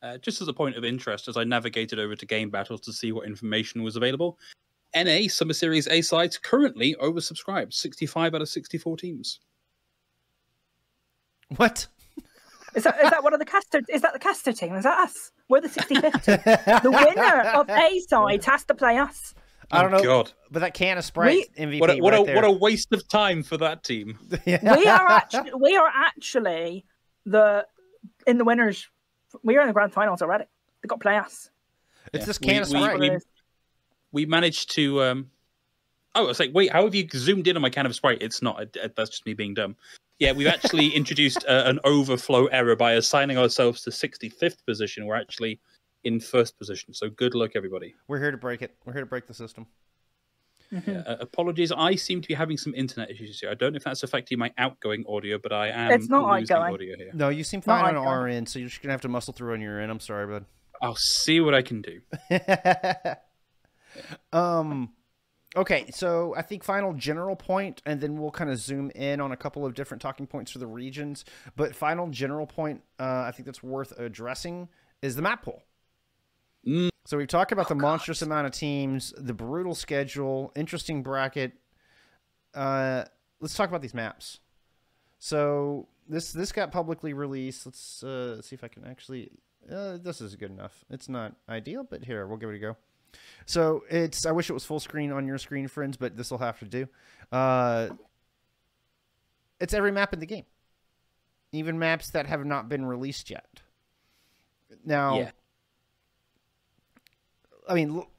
Uh, 0.02 0.18
just 0.20 0.42
as 0.42 0.48
a 0.48 0.54
point 0.54 0.78
of 0.78 0.86
interest, 0.86 1.28
as 1.28 1.36
I 1.38 1.44
navigated 1.44 2.00
over 2.00 2.16
to 2.16 2.26
Game 2.26 2.50
Battles 2.50 2.80
to 2.82 2.94
see 2.94 3.12
what 3.12 3.28
information 3.28 3.84
was 3.84 3.96
available, 3.98 4.40
NA 4.96 5.28
Summer 5.30 5.54
Series 5.54 5.88
A 5.88 6.02
sides 6.02 6.38
currently 6.38 6.96
oversubscribed, 7.02 7.74
65 7.74 8.36
out 8.36 8.42
of 8.42 8.50
64 8.50 8.98
teams. 8.98 9.40
what? 11.58 11.88
Is 12.74 12.84
that 12.86 13.04
is 13.04 13.10
that 13.10 13.24
one 13.24 13.34
of 13.34 13.40
the 13.40 13.46
caster? 13.46 13.82
Is 13.90 14.02
that 14.02 14.14
the 14.14 14.20
caster 14.20 14.54
team? 14.54 14.76
Is 14.76 14.84
that 14.86 14.98
us? 15.00 15.32
We're 15.50 15.60
the 15.62 15.68
65th. 15.68 16.24
team. 16.24 16.82
the 16.84 16.92
winner 17.16 17.42
of 17.52 17.70
A 17.70 18.00
side 18.08 18.44
has 18.46 18.64
to 18.66 18.74
play 18.76 18.98
us. 18.98 19.34
I 19.74 19.82
don't 19.82 19.94
Oh, 19.94 19.98
know, 19.98 20.04
God, 20.04 20.32
but 20.50 20.60
that 20.60 20.74
can 20.74 20.98
of 20.98 21.04
Sprite 21.06 21.48
MVP 21.58 21.80
what 21.80 21.90
a, 21.90 21.98
what, 21.98 22.14
right 22.14 22.22
a, 22.22 22.26
there. 22.26 22.36
what 22.36 22.44
a 22.46 22.52
waste 22.52 22.92
of 22.94 23.08
time 23.08 23.44
for 23.44 23.58
that 23.58 23.84
team. 23.84 24.18
We 24.46 24.56
are 24.88 25.10
actually 25.10 25.52
we 25.60 25.76
are 25.76 25.90
actually 25.94 26.86
the 27.26 27.66
in 28.26 28.38
the 28.38 28.46
winners. 28.46 28.88
We 29.44 29.58
are 29.58 29.62
in 29.62 29.68
the 29.68 29.74
grand 29.74 29.94
finals 29.94 30.22
already. 30.22 30.46
They've 30.82 30.90
got 30.90 30.96
to 30.98 31.02
play 31.02 31.18
us. 31.18 31.50
It's 32.14 32.22
Yeah. 32.22 32.26
this 32.26 32.40
We- 32.40 32.48
can 32.48 32.62
of 32.64 32.70
we- 32.70 32.80
Sprite. 32.80 33.00
we- 33.00 33.18
We 34.12 34.26
managed 34.26 34.72
to. 34.76 35.02
Um... 35.04 35.32
Oh, 36.14 36.26
I 36.26 36.28
was 36.28 36.40
like, 36.40 36.52
wait, 36.54 36.72
how 36.72 36.84
have 36.84 36.94
you 36.94 37.08
zoomed 37.14 37.48
in 37.48 37.56
on 37.56 37.62
my 37.62 37.70
can 37.70 37.86
of 37.86 37.96
Sprite? 37.96 38.22
It's 38.22 38.42
not. 38.42 38.62
uh, 38.62 38.90
That's 38.98 39.10
just 39.12 39.26
me 39.26 39.34
being 39.34 39.54
dumb. 39.54 39.76
Yeah, 40.20 40.34
we've 40.34 40.48
actually 40.48 40.88
introduced 40.96 41.46
uh, 41.48 41.64
an 41.66 41.80
overflow 41.86 42.48
error 42.48 42.76
by 42.76 42.94
assigning 42.94 43.38
ourselves 43.38 43.82
to 43.84 43.90
65th 43.92 44.58
position. 44.68 45.06
We're 45.06 45.16
actually 45.16 45.60
in 46.04 46.20
first 46.20 46.58
position. 46.58 46.94
So 46.94 47.10
good 47.10 47.34
luck, 47.34 47.52
everybody. 47.56 47.96
We're 48.08 48.20
here 48.20 48.32
to 48.32 48.38
break 48.38 48.62
it. 48.62 48.76
We're 48.86 48.94
here 48.94 49.04
to 49.04 49.06
break 49.08 49.26
the 49.28 49.34
system. 49.34 49.68
Uh, 50.74 51.16
apologies, 51.20 51.72
I 51.74 51.96
seem 51.96 52.22
to 52.22 52.28
be 52.30 52.34
having 52.34 52.56
some 52.58 52.74
internet 52.76 53.12
issues 53.12 53.40
here. 53.42 53.50
I 53.50 53.56
don't 53.56 53.74
know 53.74 53.78
if 53.78 53.84
that's 53.84 54.04
affecting 54.04 54.40
my 54.40 54.54
outgoing 54.58 55.04
audio, 55.08 55.38
but 55.38 55.52
I 55.52 55.68
am 55.68 55.92
It's 55.92 56.08
not 56.08 56.24
losing 56.40 56.56
outgoing. 56.56 56.74
audio 56.74 56.96
here. 56.98 57.12
No, 57.14 57.28
you 57.30 57.44
seem 57.44 57.60
No, 57.60 57.74
fine 57.74 57.84
I 57.86 57.88
on 57.90 57.94
don't. 57.96 58.08
our 58.08 58.28
end, 58.28 58.48
so 58.48 58.58
you're 58.58 58.70
just 58.70 58.82
gonna 58.82 58.94
have 58.94 59.02
to 59.02 59.10
muscle 59.10 59.34
through 59.34 59.52
on 59.54 59.60
your 59.62 59.82
end. 59.82 59.92
I'm 59.92 60.00
sorry, 60.00 60.28
bud. 60.28 60.46
I'll 60.82 60.96
see 60.96 61.42
what 61.42 61.54
I 61.54 61.62
can 61.62 61.82
do. 61.82 62.00
um 64.34 64.92
okay 65.56 65.86
so 65.92 66.34
i 66.38 66.42
think 66.42 66.64
final 66.64 66.94
general 66.94 67.36
point 67.36 67.82
and 67.86 68.00
then 68.00 68.20
we'll 68.20 68.32
kind 68.32 68.50
of 68.50 68.58
zoom 68.58 68.90
in 68.92 69.20
on 69.20 69.32
a 69.32 69.38
couple 69.38 69.66
of 69.66 69.74
different 69.74 70.02
talking 70.02 70.26
points 70.28 70.52
for 70.52 70.60
the 70.60 70.68
regions. 70.68 71.26
But 71.56 71.76
final 71.76 72.08
general 72.08 72.46
point 72.46 72.82
uh, 73.00 73.24
i 73.28 73.32
think 73.32 73.46
that's 73.46 73.64
worth 73.64 73.98
addressing 74.00 74.70
is 75.02 75.16
the 75.16 75.22
map 75.22 75.44
pool. 75.44 75.64
Mm. 76.68 76.90
so 77.06 77.18
we've 77.18 77.28
talked 77.28 77.52
about 77.52 77.70
the 77.70 77.76
monstrous 77.76 78.22
amount 78.22 78.46
of 78.46 78.54
teams 78.54 79.14
the 79.18 79.34
brutal 79.34 79.76
schedule 79.76 80.52
interesting 80.56 81.04
bracket. 81.04 81.54
Uh, 82.54 83.06
let's 83.40 83.56
talk 83.56 83.70
about 83.70 83.82
these 83.82 83.94
maps. 83.94 84.40
So 85.18 85.88
this 86.08 86.32
this 86.32 86.52
got 86.52 86.72
publicly 86.72 87.14
released. 87.14 87.66
Let's 87.66 88.04
uh, 88.04 88.42
see 88.42 88.56
if 88.56 88.64
i 88.64 88.68
can 88.68 88.86
actually 88.86 89.32
uh, 89.72 89.98
this 89.98 90.22
is 90.22 90.36
good 90.36 90.52
enough. 90.52 90.86
It's 90.90 91.10
not 91.10 91.36
ideal 91.50 91.84
but 91.84 92.06
here 92.06 92.26
we'll 92.26 92.38
give 92.38 92.50
it 92.50 92.56
a 92.56 92.60
go 92.60 92.78
so 93.46 93.84
it's 93.90 94.26
I 94.26 94.32
wish 94.32 94.50
it 94.50 94.54
was 94.54 94.66
full 94.66 94.80
screen 94.80 95.12
on 95.12 95.28
your 95.28 95.38
screen, 95.38 95.68
friends, 95.68 95.98
but 95.98 96.16
this 96.18 96.32
will 96.32 96.38
have 96.40 96.60
to 96.60 96.66
do. 96.66 96.88
Uh, 97.32 97.90
it's 99.60 99.74
every 99.74 99.92
map 99.92 100.14
in 100.14 100.20
the 100.20 100.26
game, 100.26 100.46
even 101.52 101.78
maps 101.80 102.10
that 102.12 102.26
have 102.26 102.46
not 102.46 102.68
been 102.70 102.86
released 102.86 103.30
yet. 103.30 103.62
Now, 104.86 105.18
Yeah. 105.20 105.32
I 107.70 107.74
mean, 107.76 107.96
lo- 107.96 108.10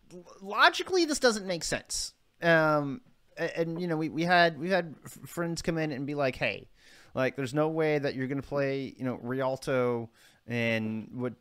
logically, 0.41 1.05
this 1.05 1.19
doesn't 1.19 1.47
make 1.47 1.65
sense. 1.65 2.15
Um, 2.43 3.01
a- 3.37 3.59
and, 3.59 3.81
you 3.81 3.87
know, 3.87 3.97
we, 3.97 4.09
we 4.09 4.23
had 4.25 4.59
we 4.59 4.71
had 4.71 4.95
friends 5.27 5.63
come 5.63 5.79
in 5.79 5.93
and 5.93 6.07
be 6.07 6.15
like, 6.15 6.37
"Hey, 6.37 6.69
like, 7.15 7.37
there's 7.37 7.55
no 7.55 7.69
way 7.69 7.99
that 7.99 8.15
you're 8.15 8.27
gonna 8.29 8.43
play, 8.43 8.95
you 8.97 9.05
know, 9.05 9.19
Rialto 9.23 10.11
and 10.47 11.09
what." 11.13 11.35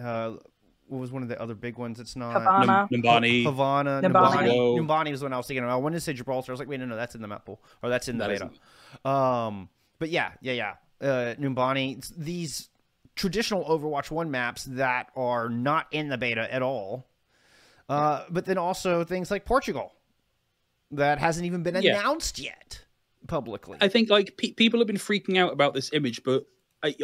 Uh, 0.00 0.34
what 0.88 0.98
was 1.00 1.10
one 1.12 1.22
of 1.22 1.28
the 1.28 1.40
other 1.40 1.54
big 1.54 1.78
ones? 1.78 1.98
It's 2.00 2.16
not 2.16 2.32
Havana. 2.34 2.88
Num- 2.90 3.02
Numbani. 3.02 3.44
Havana, 3.44 4.00
Numbani. 4.02 4.46
Numbani. 4.46 4.78
Numbani 4.78 5.10
was 5.10 5.20
the 5.20 5.26
one 5.26 5.32
I 5.32 5.36
was 5.38 5.46
thinking. 5.46 5.64
Of. 5.64 5.70
I 5.70 5.76
wanted 5.76 5.96
to 5.96 6.00
say 6.00 6.12
Gibraltar. 6.12 6.52
I 6.52 6.54
was 6.54 6.60
like, 6.60 6.68
wait, 6.68 6.80
no, 6.80 6.86
no, 6.86 6.96
that's 6.96 7.14
in 7.14 7.22
the 7.22 7.28
map 7.28 7.44
pool, 7.46 7.60
or 7.82 7.88
that's 7.88 8.08
in 8.08 8.18
the 8.18 8.26
That 8.26 8.32
beta. 8.38 8.50
isn't. 8.50 9.06
Um, 9.12 9.68
but 9.98 10.10
yeah, 10.10 10.32
yeah, 10.40 10.52
yeah. 10.52 10.74
Uh, 11.00 11.34
Numbani. 11.36 11.98
it's 11.98 12.10
These 12.10 12.68
traditional 13.16 13.64
Overwatch 13.64 14.10
One 14.10 14.30
maps 14.30 14.64
that 14.64 15.08
are 15.16 15.48
not 15.48 15.86
in 15.92 16.08
the 16.08 16.18
beta 16.18 16.52
at 16.52 16.62
all. 16.62 17.06
Uh, 17.88 18.24
but 18.30 18.44
then 18.46 18.56
also 18.58 19.04
things 19.04 19.30
like 19.30 19.44
Portugal 19.44 19.92
that 20.92 21.18
hasn't 21.18 21.46
even 21.46 21.62
been 21.62 21.74
Yeah. 21.82 21.98
announced 22.00 22.38
yet 22.38 22.80
publicly. 23.26 23.78
I 23.80 23.88
think 23.88 24.08
like 24.10 24.36
pe- 24.36 24.52
people 24.52 24.80
have 24.80 24.86
been 24.86 24.96
freaking 24.96 25.38
out 25.38 25.52
about 25.52 25.74
this 25.74 25.92
image, 25.92 26.22
but 26.22 26.42
I, 26.42 26.46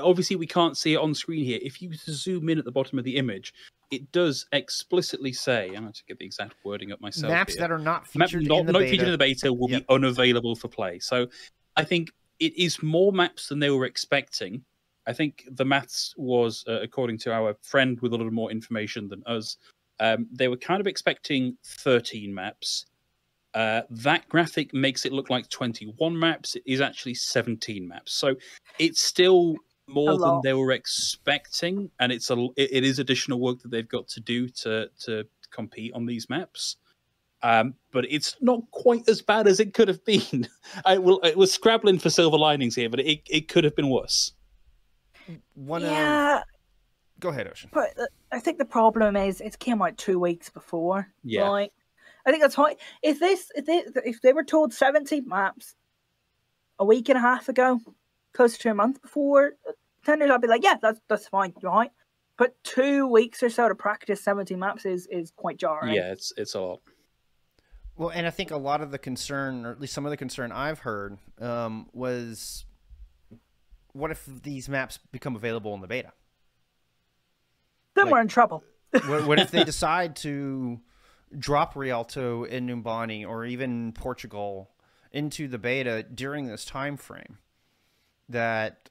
obviously 0.01 0.37
we 0.37 0.47
can't 0.47 0.77
see 0.77 0.95
it 0.95 0.99
on 0.99 1.15
screen 1.15 1.45
here. 1.45 1.59
If 1.63 1.81
you 1.81 1.93
zoom 1.95 2.49
in 2.49 2.59
at 2.59 2.65
the 2.65 2.73
bottom 2.73 2.99
of 2.99 3.05
the 3.05 3.17
image, 3.17 3.55
it 3.91 4.11
does 4.13 4.47
explicitly 4.53 5.33
say, 5.33 5.69
and 5.69 5.79
I 5.79 5.83
have 5.89 5.95
to 5.95 6.05
get 6.07 6.19
the 6.19 6.25
exact 6.27 6.55
wording 6.65 6.93
up 6.93 7.01
myself. 7.01 7.31
Maps 7.31 7.55
here. 7.55 7.63
that 7.63 7.71
are 7.71 7.79
not 7.79 8.03
Map 8.15 8.29
featured 8.31 8.47
not, 8.49 8.61
in 8.61 8.67
the 8.67 8.73
not 8.73 8.79
beta. 8.81 8.91
featured 8.91 9.07
in 9.07 9.13
the 9.13 9.19
beta 9.19 9.53
will 9.53 9.71
Yep. 9.71 9.81
be 9.81 9.95
unavailable 9.95 10.57
for 10.57 10.69
play. 10.69 10.99
So 10.99 11.29
I 11.77 11.85
think 11.85 12.11
it 12.39 12.57
is 12.57 12.83
more 12.83 13.13
maps 13.13 13.49
than 13.49 13.59
they 13.61 13.71
were 13.71 13.87
expecting. 13.87 14.65
I 15.07 15.13
think 15.13 15.45
the 15.51 15.65
maths 15.65 16.13
was, 16.19 16.65
uh, 16.69 16.81
according 16.83 17.19
to 17.19 17.33
our 17.33 17.55
friend 17.63 17.99
with 18.01 18.13
a 18.13 18.17
little 18.17 18.33
more 18.33 18.51
information 18.51 19.09
than 19.09 19.23
us, 19.27 19.57
um, 20.01 20.27
they 20.31 20.49
were 20.49 20.57
kind 20.57 20.81
of 20.81 20.87
expecting 20.87 21.57
13 21.65 22.33
maps. 22.35 22.85
Uh, 23.55 23.83
that 23.91 24.29
graphic 24.29 24.75
makes 24.75 25.07
it 25.07 25.13
look 25.13 25.31
like 25.31 25.49
21 25.49 26.17
maps. 26.17 26.55
It 26.57 26.63
is 26.67 26.81
actually 26.83 27.15
17 27.15 27.89
maps. 27.89 28.13
So 28.13 28.37
it's 28.79 29.01
still 29.01 29.57
more 29.89 30.19
than 30.19 30.41
they 30.43 30.53
were 30.55 30.73
expecting, 30.73 31.91
and 31.99 32.13
it's 32.13 32.31
a 32.31 32.37
it, 32.57 32.71
it 32.73 32.85
is 32.85 32.99
additional 32.99 33.41
work 33.41 33.61
that 33.63 33.71
they've 33.71 33.89
got 33.89 34.09
to 34.09 34.21
do 34.21 34.49
to 34.49 34.89
to 35.01 35.25
compete 35.51 35.93
on 35.95 36.07
these 36.07 36.29
maps. 36.29 36.77
Um, 37.43 37.75
but 37.93 38.05
it's 38.11 38.37
not 38.41 38.63
quite 38.73 39.09
as 39.09 39.23
bad 39.23 39.47
as 39.47 39.61
it 39.61 39.73
could 39.73 39.89
have 39.89 40.05
been. 40.05 40.49
I 40.85 40.99
will. 40.99 41.21
It 41.21 41.37
was 41.37 41.53
scrabbling 41.53 41.99
for 41.99 42.11
silver 42.11 42.37
linings 42.37 42.75
here, 42.75 42.89
but 42.89 43.01
it 43.01 43.21
it 43.29 43.49
could 43.49 43.65
have 43.65 43.77
been 43.77 43.89
worse. 43.89 44.33
One 45.55 45.85
of 45.85 45.91
yeah, 45.91 46.43
go 47.21 47.29
ahead, 47.29 47.49
Ocean. 47.49 47.71
but 47.73 47.91
uh, 47.99 48.07
I 48.33 48.41
think 48.41 48.59
the 48.59 48.65
problem 48.65 49.17
is 49.17 49.41
it 49.41 49.59
came 49.59 49.83
out 49.83 49.97
two 49.99 50.19
weeks 50.19 50.51
before. 50.51 51.09
Yeah. 51.23 51.49
Like, 51.49 51.73
I 52.27 52.31
think 52.31 52.43
that's 52.43 52.57
why. 52.57 52.77
If 53.03 53.21
this, 53.21 53.51
if 53.55 53.67
they, 53.67 53.85
if 54.05 54.21
they 54.23 54.33
were 54.33 54.45
told 54.45 54.73
seventy 54.73 55.21
maps 55.21 55.75
a 56.79 56.85
week 56.85 57.09
and 57.09 57.19
a 57.19 57.21
half 57.21 57.49
ago, 57.49 57.81
close 58.39 58.57
to 58.57 58.71
a 58.71 58.75
month 58.75 59.03
before, 59.03 59.55
then 60.07 60.23
I'd 60.23 60.41
be 60.41 60.47
like, 60.47 60.63
yeah, 60.63 60.77
that's 60.81 61.01
that's 61.09 61.27
fine, 61.27 61.53
right? 61.61 61.91
But 62.37 62.55
two 62.63 63.09
weeks 63.09 63.43
or 63.43 63.51
so 63.51 63.69
to 63.69 63.75
practice 63.75 64.23
seventy 64.23 64.55
maps 64.55 64.87
is 64.87 65.09
is 65.11 65.33
quite 65.33 65.59
jarring. 65.59 65.95
Yeah, 65.95 66.13
it's 66.13 66.33
it's 66.37 66.55
a 66.55 66.61
lot. 66.61 66.81
Well, 67.97 68.11
and 68.11 68.29
I 68.29 68.31
think 68.31 68.53
a 68.53 68.57
lot 68.57 68.81
of 68.81 68.93
the 68.93 68.99
concern, 68.99 69.67
or 69.67 69.73
at 69.73 69.81
least 69.81 69.93
some 69.93 70.07
of 70.07 70.11
the 70.11 70.17
concern 70.17 70.53
I've 70.53 70.79
heard, 70.79 71.19
um, 71.41 71.89
was 71.93 72.65
what 73.93 74.13
if 74.13 74.25
these 74.45 74.69
maps 74.69 75.01
become 75.11 75.35
available 75.35 75.75
in 75.75 75.81
the 75.81 75.89
beta? 75.89 76.13
Then 77.97 78.05
like- 78.05 78.13
we're 78.13 78.21
in 78.21 78.29
trouble. 78.29 78.63
What, 79.09 79.27
what 79.27 79.41
if 79.41 79.51
they 79.51 79.65
decide 79.75 80.15
to 80.17 80.79
drop 81.37 81.75
Rialto 81.75 82.45
in 82.45 82.69
Numbani 82.69 83.27
or 83.29 83.45
even 83.45 83.93
Portugal 83.93 84.71
into 85.11 85.49
the 85.49 85.59
beta 85.59 86.05
during 86.05 86.47
this 86.47 86.65
time 86.65 86.97
frame? 86.97 87.39
That 88.29 88.91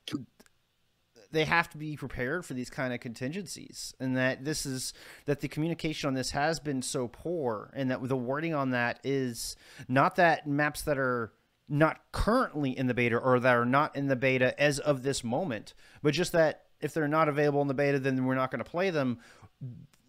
they 1.32 1.46
have 1.46 1.70
to 1.70 1.78
be 1.78 1.98
prepared 1.98 2.46
for 2.46 2.54
these 2.54 2.70
kind 2.70 2.94
of 2.94 3.00
contingencies, 3.00 3.94
and 4.00 4.16
that 4.18 4.46
this 4.46 4.66
is 4.66 4.94
that 5.26 5.42
the 5.42 5.48
communication 5.48 6.08
on 6.08 6.14
this 6.14 6.32
has 6.32 6.60
been 6.60 6.82
so 6.82 7.08
poor, 7.08 7.72
and 7.76 7.92
that 7.92 8.08
the 8.08 8.16
wording 8.16 8.54
on 8.54 8.72
that 8.72 9.00
is 9.04 9.56
not 9.88 10.16
that 10.16 10.48
maps 10.48 10.82
that 10.84 10.98
are 10.98 11.34
not 11.70 12.00
currently 12.14 12.78
in 12.78 12.88
the 12.88 12.94
beta 12.94 13.18
or 13.18 13.40
that 13.40 13.56
are 13.56 13.66
not 13.66 13.96
in 13.96 14.08
the 14.08 14.16
beta 14.16 14.58
as 14.62 14.80
of 14.80 15.04
this 15.04 15.24
moment, 15.24 15.74
but 16.02 16.14
just 16.14 16.32
that 16.32 16.64
if 16.80 16.94
they're 16.94 17.08
not 17.08 17.28
available 17.28 17.62
in 17.62 17.68
the 17.68 17.74
beta, 17.74 18.00
then 18.00 18.24
we're 18.26 18.36
not 18.36 18.52
going 18.52 18.64
to 18.64 18.70
play 18.70 18.90
them 18.90 19.20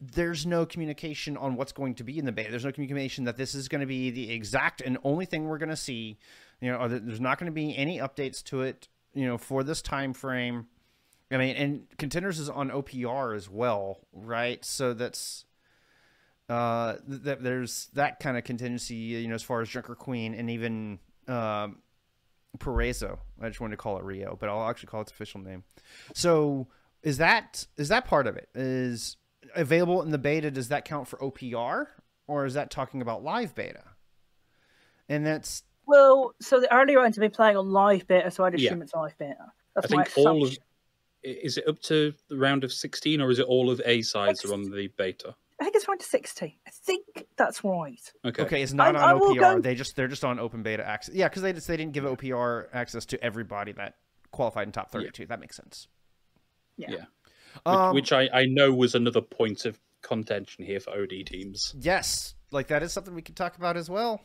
there's 0.01 0.47
no 0.47 0.65
communication 0.65 1.37
on 1.37 1.57
what's 1.57 1.73
going 1.73 1.95
to 1.97 2.05
be 2.05 2.19
in 2.19 2.25
the 2.25 2.33
beta. 2.33 2.51
There's 2.51 2.65
no 2.65 2.73
communication 2.73 3.25
that 3.25 3.37
this 3.37 3.55
is 3.55 3.69
going 3.69 3.81
to 3.81 3.87
be 3.87 4.11
the 4.11 4.31
exact 4.31 4.81
and 4.81 4.99
only 5.03 5.27
thing 5.27 5.49
we're 5.49 5.59
going 5.59 5.71
to 5.71 5.77
see. 5.77 6.19
You 6.61 6.73
know, 6.73 6.89
there's 6.89 7.21
not 7.21 7.39
going 7.39 7.47
to 7.47 7.53
be 7.53 7.77
any 7.77 7.99
updates 7.99 8.43
to 8.45 8.63
it. 8.63 8.89
You 9.15 9.27
know, 9.27 9.39
for 9.39 9.63
this 9.63 9.83
time 9.83 10.13
frame. 10.13 10.67
I 11.31 11.37
mean, 11.37 11.57
and 11.57 11.87
contenders 11.99 12.39
is 12.39 12.49
on 12.49 12.71
OPR 12.71 13.37
as 13.37 13.51
well, 13.51 14.01
right? 14.13 14.65
So 14.65 14.95
that's 14.95 15.45
uh 16.49 16.97
th- 17.07 17.23
that 17.23 17.43
there's 17.43 17.89
that 17.95 18.19
kind 18.21 18.39
of 18.39 18.45
contingency. 18.45 18.95
You 18.95 19.29
know, 19.29 19.35
as 19.35 19.43
far 19.43 19.61
as 19.61 19.69
Junker 19.69 19.95
Queen 19.95 20.35
and 20.35 20.49
even 20.51 20.99
um, 21.27 21.79
Paraiso. 22.59 23.19
I 23.41 23.49
just 23.49 23.61
wanted 23.61 23.73
to 23.73 23.83
call 23.83 23.99
it 23.99 24.05
Rio, 24.05 24.37
but 24.41 24.49
I'll 24.49 24.69
actually 24.69 24.89
call 24.89 25.03
its 25.03 25.13
official 25.13 25.41
name. 25.41 25.65
So 26.15 26.69
is 27.03 27.19
that 27.19 27.67
is 27.77 27.89
that 27.89 28.07
part 28.07 28.27
of 28.27 28.37
it? 28.37 28.49
Is 28.55 29.19
available 29.55 30.03
in 30.03 30.11
the 30.11 30.19
beta? 30.19 30.51
Does 30.51 30.69
that 30.69 30.87
count 30.87 31.09
for 31.09 31.19
OPR? 31.19 31.89
or 32.29 32.45
is 32.45 32.55
that 32.55 32.71
talking 32.71 33.03
about 33.03 33.25
live 33.25 33.55
beta? 33.57 33.83
And 35.09 35.27
that's 35.27 35.65
Well, 35.89 36.35
so 36.41 36.61
the 36.61 36.73
early 36.73 36.95
rounds 36.97 37.17
have 37.17 37.23
been 37.23 37.31
playing 37.31 37.57
on 37.57 37.71
live 37.71 38.07
beta, 38.07 38.31
so 38.31 38.45
I'd 38.45 38.59
Yeah. 38.59 38.69
assume 38.71 38.83
it's 38.83 38.95
live 38.95 39.17
beta. 39.19 39.37
I 39.41 39.81
That's 39.81 39.91
my 39.91 40.05
think 40.05 40.19
all 40.19 40.45
of 40.47 40.57
is 41.25 41.59
it 41.59 41.67
up 41.67 41.81
to 41.81 42.15
the 42.29 42.37
round 42.37 42.63
of 42.63 42.73
16 42.73 43.21
or 43.21 43.31
is 43.31 43.39
it 43.41 43.47
all 43.47 43.71
of 43.71 43.81
A 43.85 44.03
sides 44.03 44.45
are 44.45 44.53
on 44.53 44.71
the 44.71 44.87
beta? 44.97 45.35
I 45.61 45.65
think 45.65 45.75
it's 45.75 45.89
round 45.89 45.99
to 46.01 46.07
60. 46.07 46.61
I 46.67 46.71
think 46.71 47.27
that's 47.37 47.65
right. 47.65 48.13
Okay. 48.25 48.43
okay. 48.43 48.63
It's 48.63 48.73
not 48.73 48.95
I- 48.95 49.01
I 49.01 49.13
on 49.15 49.19
will 49.19 49.31
OPR. 49.35 49.41
go- 49.57 49.61
They 49.61 49.75
just 49.75 49.97
they're 49.97 50.07
just 50.09 50.25
on 50.25 50.39
open 50.39 50.63
beta 50.63 50.87
access. 50.87 51.15
Yeah, 51.17 51.29
because 51.29 51.43
they 51.43 51.53
just, 51.53 51.67
they 51.67 51.77
didn't 51.77 51.93
give 51.95 52.05
OPR 52.05 52.69
access 52.73 53.05
to 53.07 53.23
everybody 53.25 53.73
that 53.73 53.97
qualified 54.31 54.69
in 54.69 54.73
top 54.73 54.91
thirty-two. 54.93 55.27
That 55.27 55.41
makes 55.41 55.57
sense. 55.57 55.89
Yeah. 56.77 56.91
Yeah. 56.91 56.97
Which, 57.65 57.67
Um, 57.67 57.95
which 57.95 58.13
I, 58.13 58.29
I 58.33 58.45
know 58.47 58.73
was 58.73 58.95
another 58.95 59.21
point 59.23 59.65
of 59.65 59.81
contention 60.03 60.65
here 60.65 60.79
for 60.79 60.91
OD 60.91 61.25
teams. 61.25 61.75
yes, 61.81 62.35
like 62.53 62.69
that 62.69 62.85
is 62.85 62.93
something 62.93 63.15
we 63.15 63.23
could 63.23 63.35
talk 63.37 63.57
about 63.57 63.77
as 63.77 63.91
well. 63.91 64.21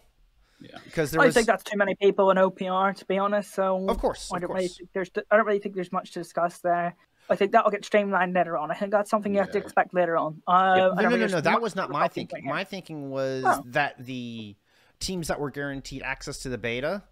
Yeah. 0.60 0.78
because 0.86 1.12
there 1.12 1.22
I 1.22 1.26
was 1.26 1.34
think 1.34 1.48
that's 1.48 1.64
too 1.64 1.78
many 1.78 1.96
people 1.96 2.32
in 2.32 2.38
OPR, 2.38 2.96
to 2.96 3.06
be 3.06 3.18
honest. 3.18 3.54
So 3.54 3.86
of 3.90 3.98
course, 3.98 4.30
I 4.34 4.38
of 4.38 4.42
don't 4.44 4.52
really 4.52 4.68
course. 4.68 4.78
think 4.78 4.90
there's 4.94 5.12
I 5.32 5.36
don't 5.38 5.46
really 5.46 5.60
think 5.60 5.76
there's 5.76 5.92
much 5.92 6.12
to 6.12 6.20
discuss 6.20 6.60
there. 6.60 6.96
I 7.30 7.36
think 7.38 7.52
that'll 7.54 7.72
get 7.72 7.86
streamlined 7.86 8.34
later 8.34 8.58
on. 8.58 8.70
I 8.70 8.74
think 8.76 8.92
that's 8.92 9.10
something 9.10 9.34
you 9.34 9.40
have 9.40 9.52
to 9.52 9.58
expect 9.58 9.94
later 9.94 10.18
on. 10.18 10.42
Uh, 10.48 10.52
Yeah. 10.52 10.90
I 10.90 10.96
No, 11.04 11.10
don't 11.10 11.12
no, 11.20 11.26
no, 11.26 11.28
no. 11.28 11.42
That 11.42 11.62
was 11.62 11.76
not 11.76 11.90
my 11.90 12.08
thinking. 12.10 12.44
here. 12.44 12.54
My 12.54 12.64
thinking 12.66 13.10
was 13.12 13.44
Oh. 13.48 13.64
that 13.68 13.96
the 14.06 14.56
teams 15.00 15.28
that 15.30 15.40
were 15.40 15.50
guaranteed 15.50 16.02
access 16.02 16.38
to 16.40 16.50
the 16.50 16.58
beta 16.58 17.04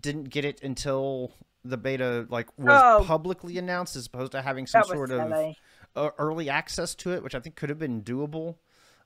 didn't 0.00 0.30
get 0.30 0.44
it 0.44 0.62
until 0.62 1.32
the 1.64 1.76
beta 1.76 2.26
like 2.30 2.48
was 2.58 2.80
Oh. 2.82 3.04
publicly 3.06 3.58
announced, 3.58 3.96
as 3.96 4.06
opposed 4.06 4.32
to 4.32 4.42
having 4.42 4.66
some 4.66 4.80
That 4.80 4.88
was 4.88 4.96
sort 4.96 5.10
of 5.10 5.28
silly. 5.30 5.58
uh, 5.96 6.10
early 6.18 6.48
access 6.50 6.94
to 6.96 7.12
it, 7.12 7.22
which 7.22 7.34
I 7.34 7.40
think 7.40 7.54
could 7.56 7.68
have 7.68 7.78
been 7.78 8.02
doable. 8.02 8.56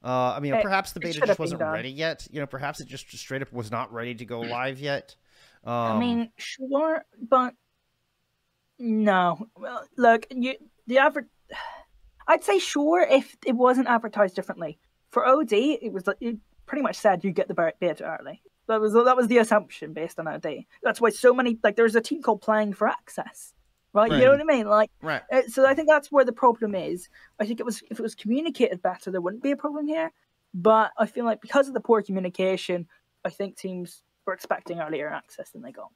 Uh, 0.02 0.34
I 0.36 0.40
mean, 0.40 0.54
It- 0.54 0.62
perhaps 0.62 0.92
the 0.92 1.00
beta 1.00 1.20
just 1.26 1.38
wasn't 1.38 1.60
ready 1.60 1.90
yet. 1.90 2.26
You 2.30 2.40
know, 2.40 2.46
perhaps 2.46 2.80
it 2.80 2.86
just 2.88 3.10
straight 3.18 3.42
up 3.42 3.52
was 3.52 3.70
not 3.70 3.92
ready 3.92 4.14
to 4.14 4.24
go 4.24 4.40
live 4.40 4.78
yet. 4.78 5.16
Um, 5.64 5.72
I 5.74 5.98
mean, 5.98 6.32
sure, 6.36 7.04
but 7.20 7.54
no. 8.78 9.48
Well, 9.56 9.84
look, 9.96 10.26
you 10.30 10.54
the 10.86 10.98
average. 10.98 11.26
I'd 12.26 12.44
say 12.44 12.58
sure 12.58 13.00
if 13.00 13.36
it 13.46 13.52
wasn't 13.52 13.88
advertised 13.88 14.36
differently. 14.36 14.78
For 15.10 15.26
OD, 15.26 15.52
it 15.52 15.92
was 15.92 16.06
like 16.06 16.18
it 16.20 16.36
pretty 16.66 16.82
much 16.82 16.96
said 16.96 17.24
you 17.24 17.32
get 17.32 17.48
the 17.48 17.72
beta 17.80 18.04
early. 18.20 18.42
That 18.68 18.80
was 18.80 18.92
that 18.92 19.16
was 19.16 19.28
the 19.28 19.38
assumption 19.38 19.94
based 19.94 20.18
on 20.20 20.28
OD. 20.28 20.66
That's 20.82 21.00
why 21.00 21.10
so 21.10 21.32
many 21.34 21.58
like 21.64 21.76
there's 21.76 21.96
a 21.96 22.00
team 22.00 22.22
called 22.22 22.42
Playing 22.42 22.74
for 22.74 22.86
Access, 22.86 23.54
right? 24.06 24.12
You 24.12 24.24
know 24.24 24.32
what 24.32 24.40
I 24.40 24.44
mean? 24.44 24.66
Like, 24.66 24.90
right. 25.02 25.22
uh, 25.32 25.42
so 25.48 25.66
I 25.66 25.74
think 25.74 25.88
that's 25.88 26.10
where 26.12 26.24
the 26.24 26.32
problem 26.32 26.74
is. 26.74 27.08
I 27.38 27.46
think 27.46 27.60
it 27.60 27.66
was 27.66 27.82
if 27.90 27.98
it 27.98 28.02
was 28.02 28.14
communicated 28.14 28.82
better, 28.82 29.10
there 29.10 29.20
wouldn't 29.20 29.42
be 29.42 29.50
a 29.50 29.56
problem 29.56 29.86
here. 29.86 30.12
But 30.54 30.92
I 30.98 31.06
feel 31.06 31.24
like 31.24 31.40
because 31.40 31.68
of 31.68 31.74
the 31.74 31.80
poor 31.80 32.02
communication, 32.02 32.86
I 33.24 33.30
think 33.30 33.56
teams 33.56 34.02
were 34.26 34.32
expecting 34.32 34.80
earlier 34.80 35.08
access 35.08 35.50
than 35.50 35.62
they 35.62 35.72
got. 35.72 35.90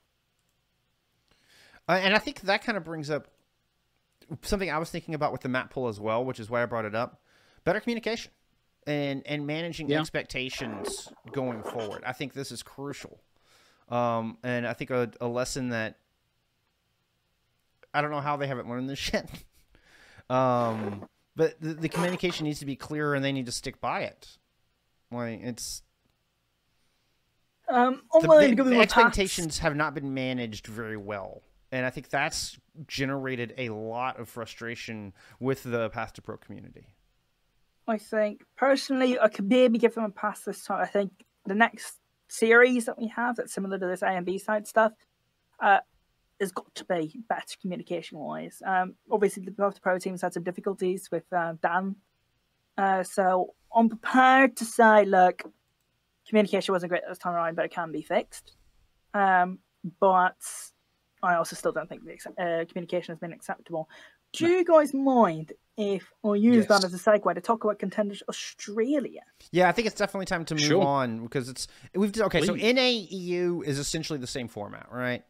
Uh, 1.88 2.00
and 2.02 2.14
I 2.14 2.18
think 2.18 2.42
that 2.42 2.62
kind 2.62 2.76
of 2.78 2.84
brings 2.84 3.10
up 3.10 3.28
something 4.42 4.70
I 4.70 4.78
was 4.78 4.90
thinking 4.90 5.14
about 5.14 5.32
with 5.32 5.40
the 5.40 5.48
map 5.48 5.70
pool 5.70 5.88
as 5.88 5.98
well, 5.98 6.24
which 6.24 6.40
is 6.40 6.48
why 6.48 6.62
I 6.62 6.66
brought 6.66 6.84
it 6.84 6.94
up. 6.94 7.22
Better 7.64 7.80
communication 7.80 8.32
and 8.86 9.22
and 9.26 9.46
managing 9.46 9.90
Yeah. 9.90 10.00
expectations 10.00 11.12
going 11.30 11.62
forward. 11.62 12.02
I 12.04 12.12
think 12.12 12.32
this 12.34 12.52
is 12.52 12.62
crucial. 12.62 13.20
Um, 13.88 14.38
and 14.42 14.66
I 14.66 14.72
think 14.72 14.90
a, 14.90 15.10
a 15.20 15.28
lesson 15.28 15.70
that 15.70 15.98
I 17.94 18.00
don't 18.00 18.10
know 18.10 18.20
how 18.20 18.36
they 18.36 18.46
haven't 18.46 18.68
learned 18.68 18.88
this 18.88 18.98
shit. 19.10 19.28
um, 20.30 21.06
but 21.36 21.60
the, 21.60 21.74
the 21.74 21.88
communication 21.88 22.44
needs 22.44 22.58
to 22.60 22.66
be 22.66 22.76
clearer, 22.76 23.14
and 23.14 23.24
they 23.24 23.32
need 23.32 23.46
to 23.46 23.52
stick 23.52 23.80
by 23.80 24.02
it. 24.02 24.36
Like 25.10 25.40
it's 25.42 25.82
Um, 27.68 28.02
the, 28.20 28.28
the- 28.56 28.64
the 28.64 28.80
expectations 28.80 29.58
have 29.58 29.76
not 29.76 29.94
been 29.94 30.12
managed 30.14 30.66
very 30.66 30.96
well 30.96 31.42
and 31.70 31.86
i 31.86 31.90
think 31.90 32.08
that's 32.10 32.58
generated 32.86 33.54
a 33.56 33.68
lot 33.70 34.18
of 34.20 34.28
frustration 34.28 35.12
with 35.40 35.62
the 35.62 35.88
path 35.90 36.12
to 36.14 36.22
pro 36.22 36.36
community 36.36 36.86
I 37.88 37.98
think 37.98 38.44
personally, 38.56 39.18
I 39.18 39.26
could 39.28 39.48
maybe 39.48 39.76
give 39.76 39.94
them 39.96 40.04
a 40.04 40.10
pass 40.10 40.42
this 40.42 40.64
time. 40.64 40.80
I 40.80 40.86
think 40.86 41.10
the 41.46 41.54
next 41.56 41.98
series 42.28 42.84
that 42.84 42.96
we 42.96 43.08
have 43.08 43.34
that's 43.36 43.52
similar 43.52 43.76
to 43.76 43.86
this 43.86 44.02
A 44.02 44.06
and 44.06 44.24
B 44.24 44.38
side 44.38 44.68
stuff, 44.68 44.92
uh, 45.58 45.78
has 46.42 46.52
got 46.52 46.74
to 46.74 46.84
be 46.84 47.18
better 47.28 47.56
communication 47.60 48.18
wise. 48.18 48.62
Um, 48.64 48.94
obviously 49.10 49.42
the 49.44 49.50
both 49.50 49.74
the 49.74 49.80
pro 49.80 49.98
teams 49.98 50.20
had 50.22 50.34
some 50.34 50.42
difficulties 50.42 51.08
with 51.10 51.24
uh, 51.32 51.54
Dan, 51.62 51.96
uh, 52.76 53.02
so 53.02 53.54
I'm 53.74 53.88
prepared 53.88 54.56
to 54.58 54.64
say, 54.66 55.04
look, 55.06 55.42
communication 56.28 56.72
wasn't 56.72 56.90
great 56.90 57.02
this 57.08 57.18
time 57.18 57.34
around, 57.34 57.56
but 57.56 57.64
it 57.64 57.70
can 57.72 57.90
be 57.92 58.02
fixed. 58.02 58.52
Um, 59.14 59.58
but 60.00 60.36
I 61.22 61.34
also 61.36 61.56
still 61.56 61.72
don't 61.72 61.88
think 61.88 62.04
the 62.04 62.12
accept- 62.12 62.38
uh, 62.38 62.64
communication 62.66 63.12
has 63.12 63.18
been 63.18 63.32
acceptable. 63.32 63.88
Do 64.32 64.46
you 64.48 64.64
guys 64.64 64.94
mind 64.94 65.52
if 65.76 66.10
I 66.24 66.34
use 66.34 66.66
that 66.68 66.84
as 66.84 66.94
a 66.94 66.98
segue 66.98 67.34
to 67.34 67.40
talk 67.40 67.64
about 67.64 67.78
contenders 67.78 68.22
Australia? 68.28 69.22
yeah 69.50 69.68
i 69.68 69.72
think 69.72 69.86
it's 69.86 69.96
definitely 69.96 70.26
time 70.26 70.44
to 70.44 70.54
move 70.54 70.62
Sure. 70.64 70.84
on 70.84 71.22
because 71.24 71.48
it's 71.48 71.66
we've 71.94 72.18
okay 72.20 72.42
so 72.42 72.54
Please. 72.54 72.74
naeu 72.74 73.64
is 73.66 73.78
essentially 73.78 74.18
the 74.18 74.26
same 74.26 74.48
format 74.48 74.86
right 74.92 75.24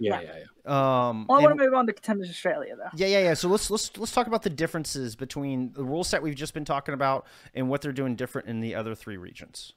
Yeah, 0.00 0.20
Yeah. 0.20 0.26
yeah, 0.32 0.38
yeah. 0.66 1.08
um 1.08 1.26
I 1.28 1.40
want 1.40 1.58
to 1.58 1.64
move 1.64 1.74
on 1.74 1.86
to 1.86 1.92
contenders 1.92 2.30
Australia 2.30 2.76
though. 2.76 2.90
yeah 2.94 3.06
yeah 3.08 3.20
yeah 3.20 3.34
so 3.34 3.48
let's 3.48 3.70
let's 3.70 3.96
let's 3.96 4.12
talk 4.12 4.26
about 4.26 4.42
the 4.42 4.50
differences 4.50 5.16
between 5.16 5.72
the 5.72 5.84
rule 5.84 6.04
set 6.04 6.22
we've 6.22 6.34
just 6.36 6.54
been 6.54 6.64
talking 6.64 6.94
about 6.94 7.26
and 7.54 7.68
what 7.68 7.80
they're 7.82 7.92
doing 7.92 8.14
different 8.16 8.48
in 8.48 8.60
the 8.60 8.74
other 8.74 8.94
three 8.94 9.16
regions 9.16 9.72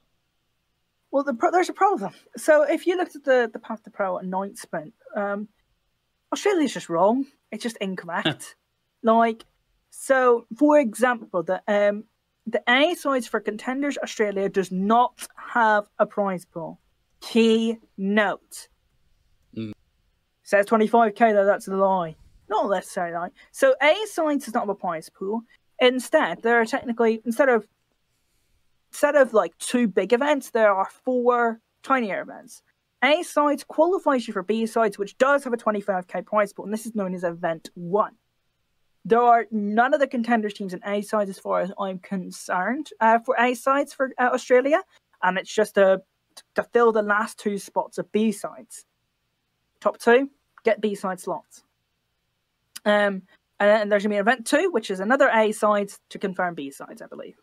Well, 1.11 1.23
the 1.23 1.33
pro- 1.33 1.51
there's 1.51 1.69
a 1.69 1.73
problem. 1.73 2.13
So 2.37 2.63
if 2.63 2.85
you 2.87 2.95
looked 2.97 3.15
at 3.15 3.23
the 3.23 3.49
the 3.51 3.59
Path 3.59 3.83
to 3.83 3.89
Pro 3.91 4.17
announcement, 4.17 4.93
um, 5.15 5.47
Australia's 6.31 6.73
just 6.73 6.87
wrong. 6.89 7.25
It's 7.51 7.63
just 7.63 7.77
incorrect. 7.81 8.55
like, 9.03 9.43
so 9.89 10.45
for 10.57 10.79
example, 10.79 11.43
the 11.43 11.61
um 11.67 12.05
the 12.47 12.61
A 12.67 12.95
sides 12.95 13.27
for 13.27 13.39
contenders 13.41 13.97
Australia 13.97 14.47
does 14.49 14.71
not 14.71 15.27
have 15.53 15.83
a 15.99 16.05
prize 16.05 16.45
pool. 16.45 16.79
Key 17.19 17.77
note. 17.97 18.69
Says 20.51 20.65
25k 20.65 21.31
though. 21.31 21.45
That's 21.45 21.69
a 21.69 21.75
lie. 21.77 22.17
Not 22.49 22.69
necessarily 22.69 23.15
a 23.15 23.19
lie. 23.19 23.29
So 23.53 23.73
A 23.81 23.95
sides 24.07 24.43
does 24.43 24.53
not 24.53 24.63
have 24.63 24.69
a 24.69 24.75
prize 24.75 25.07
pool. 25.07 25.43
Instead, 25.79 26.41
there 26.41 26.59
are 26.59 26.65
technically 26.65 27.21
instead 27.25 27.47
of 27.47 27.65
instead 28.91 29.15
of 29.15 29.33
like 29.33 29.57
two 29.59 29.87
big 29.87 30.11
events, 30.11 30.49
there 30.49 30.73
are 30.73 30.89
four 31.05 31.61
tinier 31.83 32.21
events. 32.21 32.63
A 33.01 33.23
sides 33.23 33.63
qualifies 33.63 34.27
you 34.27 34.33
for 34.33 34.43
B 34.43 34.65
sides, 34.65 34.97
which 34.97 35.17
does 35.17 35.45
have 35.45 35.53
a 35.53 35.57
25k 35.57 36.25
prize 36.25 36.51
pool, 36.51 36.65
and 36.65 36.73
this 36.73 36.85
is 36.85 36.95
known 36.95 37.13
as 37.13 37.23
Event 37.23 37.69
1. 37.75 38.13
There 39.05 39.21
are 39.21 39.45
none 39.51 39.93
of 39.93 40.01
the 40.01 40.07
contenders 40.07 40.53
teams 40.53 40.73
in 40.73 40.81
A 40.85 41.01
sides, 41.01 41.29
as 41.29 41.39
far 41.39 41.61
as 41.61 41.71
I'm 41.79 41.99
concerned, 41.99 42.89
uh, 42.99 43.19
for 43.19 43.37
A 43.39 43.53
sides 43.53 43.93
for 43.93 44.11
uh, 44.19 44.31
Australia, 44.33 44.81
and 45.23 45.37
it's 45.37 45.55
just 45.55 45.75
to, 45.75 46.01
to 46.55 46.63
fill 46.73 46.91
the 46.91 47.03
last 47.03 47.39
two 47.39 47.57
spots 47.57 47.97
of 47.97 48.11
B 48.11 48.33
sides. 48.33 48.83
Top 49.79 49.97
two, 49.97 50.29
get 50.63 50.81
B 50.81 50.95
side 50.95 51.19
slots. 51.19 51.63
Um, 52.85 53.23
and 53.59 53.69
then 53.69 53.89
there's 53.89 54.03
going 54.03 54.09
to 54.11 54.15
be 54.15 54.17
an 54.17 54.21
Event 54.21 54.47
2, 54.47 54.71
which 54.71 54.89
is 54.89 54.99
another 54.99 55.29
A 55.29 55.51
sides 55.51 55.99
to 56.09 56.17
confirm 56.19 56.55
B 56.55 56.71
sides, 56.71 57.01
I 57.01 57.07
believe. 57.07 57.35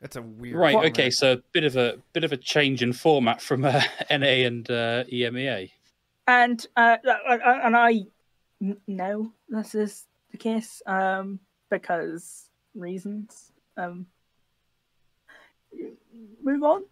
that's 0.00 0.16
a 0.16 0.22
weird 0.22 0.56
Right. 0.56 0.72
format. 0.72 0.90
Okay. 0.92 1.10
So 1.10 1.32
a 1.34 1.36
bit 1.52 1.64
of 1.64 1.76
a 1.76 1.98
bit 2.12 2.24
of 2.24 2.32
a 2.32 2.36
change 2.36 2.82
in 2.82 2.92
format 2.92 3.40
from 3.40 3.64
uh, 3.64 3.82
NA 4.10 4.44
and 4.46 4.70
uh, 4.70 5.04
EMEA. 5.04 5.70
and 6.26 6.66
uh, 6.76 6.96
uh, 7.06 7.10
uh, 7.30 7.60
and 7.64 7.76
I 7.76 8.00
n- 8.62 8.80
know 8.86 9.32
this 9.48 9.74
is 9.74 10.06
the 10.30 10.36
case 10.38 10.82
um, 10.86 11.40
because 11.70 12.50
reasons. 12.74 13.52
Um, 13.78 14.06
move 16.42 16.62
on. 16.62 16.84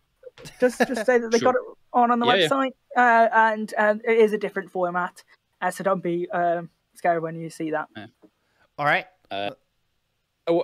Just 0.61 0.79
just 0.87 1.05
say 1.05 1.19
that 1.19 1.31
they 1.31 1.39
Sure. 1.39 1.53
got 1.53 1.57
it 1.57 1.63
on 1.93 2.11
on 2.11 2.19
the 2.21 2.27
Yeah, 2.27 2.35
yeah. 2.35 2.49
website, 2.49 2.73
Uh, 2.97 3.29
and 3.33 3.75
um, 3.79 4.01
it 4.05 4.19
is 4.19 4.33
a 4.33 4.39
different 4.39 4.71
format. 4.71 5.23
Uh, 5.61 5.71
so 5.71 5.85
don't 5.85 6.03
be 6.03 6.29
um, 6.31 6.69
scared 6.95 7.23
when 7.23 7.37
you 7.37 7.51
see 7.51 7.71
that. 7.71 7.89
all 8.79 8.87
right 8.87 9.07
Uh, 9.31 9.51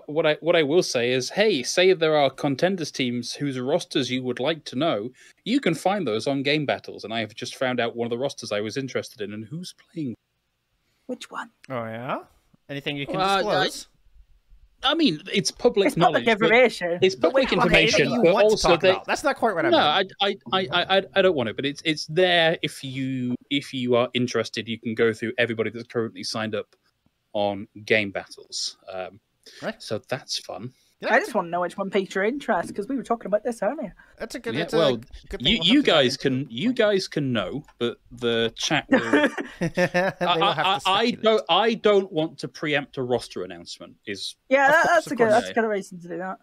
what 0.07 0.27
I 0.27 0.35
what 0.41 0.57
I 0.57 0.65
will 0.65 0.83
say 0.83 1.13
is, 1.13 1.31
hey, 1.31 1.63
say 1.63 1.93
there 1.93 2.17
are 2.17 2.31
contenders 2.31 2.91
teams 2.91 3.35
whose 3.35 3.59
rosters 3.61 4.11
you 4.11 4.25
would 4.25 4.41
like 4.41 4.65
to 4.65 4.77
know, 4.77 5.11
you 5.45 5.61
can 5.61 5.75
find 5.75 6.05
those 6.05 6.27
on 6.27 6.43
Game 6.43 6.67
Battles, 6.67 7.05
and 7.05 7.15
I 7.15 7.21
have 7.21 7.35
just 7.35 7.55
found 7.55 7.79
out 7.79 7.95
one 7.95 8.07
of 8.07 8.11
the 8.11 8.19
rosters 8.19 8.51
I 8.51 8.61
was 8.61 8.77
interested 8.77 9.21
in 9.21 9.33
and 9.33 9.47
who's 9.47 9.73
playing. 9.73 10.15
Which 11.07 11.31
one? 11.31 11.51
oh 11.71 11.85
yeah 11.85 12.19
anything 12.69 12.97
you 12.97 13.07
can 13.07 13.17
Well, 13.17 13.37
disclose 13.37 13.87
I 14.85 14.95
mean, 14.95 15.21
it's 15.33 15.51
public 15.51 15.89
It's 15.89 15.97
knowledge. 15.97 16.25
public 16.25 16.43
information. 16.43 16.99
It's 17.03 17.15
public? 17.17 17.47
Okay, 17.47 17.57
information, 17.57 18.01
anything 18.07 18.23
but 18.23 18.45
also 18.45 18.77
they- 18.77 18.97
That's 19.07 19.25
not 19.25 19.37
quite 19.37 19.55
what 19.55 19.67
I 19.67 19.71
no, 19.71 19.79
meant. 19.79 20.13
I, 20.21 20.37
I, 20.53 20.69
I, 20.73 20.99
I, 20.99 21.03
I 21.17 21.23
don't 21.23 21.35
want 21.35 21.49
it, 21.49 21.57
but 21.57 21.67
it's 21.67 21.83
it's 21.85 22.07
there 22.07 22.57
if 22.63 22.85
you 22.85 23.35
if 23.51 23.75
you 23.75 23.97
are 23.97 24.09
interested. 24.15 24.69
You 24.69 24.79
can 24.79 24.95
go 24.95 25.13
through 25.13 25.33
everybody 25.39 25.71
that's 25.71 25.87
currently 25.89 26.23
signed 26.23 26.55
up 26.55 26.75
on 27.33 27.67
Game 27.85 28.11
Battles. 28.11 28.77
Um, 28.93 29.21
Right. 29.63 29.83
So 29.83 29.99
that's 30.11 30.39
fun. 30.39 30.75
Yeah, 31.01 31.15
I 31.15 31.21
just 31.21 31.33
want 31.33 31.47
to 31.47 31.51
know 31.51 31.61
which 31.61 31.79
one 31.79 31.91
piqued 31.91 32.15
your 32.17 32.25
interest 32.25 32.69
because 32.69 32.89
we 32.89 32.97
were 32.97 33.05
talking 33.05 33.27
about 33.27 33.45
this 33.45 33.63
earlier. 33.63 33.95
That's 34.19 34.35
a 34.35 34.41
good. 34.41 34.55
Yeah, 34.55 34.61
that's 34.63 34.75
a 34.75 34.79
well, 34.79 34.97
good 35.29 35.41
thing 35.43 35.53
You, 35.53 35.59
we'll 35.61 35.69
you 35.69 35.83
guys 35.85 36.17
can 36.17 36.49
you 36.51 36.73
guys 36.73 37.07
can 37.07 37.33
know, 37.33 37.63
but 37.79 37.99
the 38.11 38.53
chat 38.57 38.87
will. 38.91 38.99
I, 39.61 40.13
I, 40.21 40.81
I 40.85 41.11
don't. 41.13 41.43
I 41.49 41.75
don't 41.75 42.11
want 42.13 42.39
to 42.39 42.49
preempt 42.49 42.97
a 42.97 43.03
roster 43.05 43.45
announcement. 43.45 43.95
Is 44.07 44.35
Yeah, 44.49 44.69
that, 44.73 44.87
that's 44.93 45.07
of 45.07 45.13
a 45.13 45.17
good. 45.17 45.31
That's 45.31 45.51
a 45.51 45.55
good 45.55 45.67
reason 45.69 46.01
to 46.01 46.09
do 46.09 46.19
that. 46.19 46.39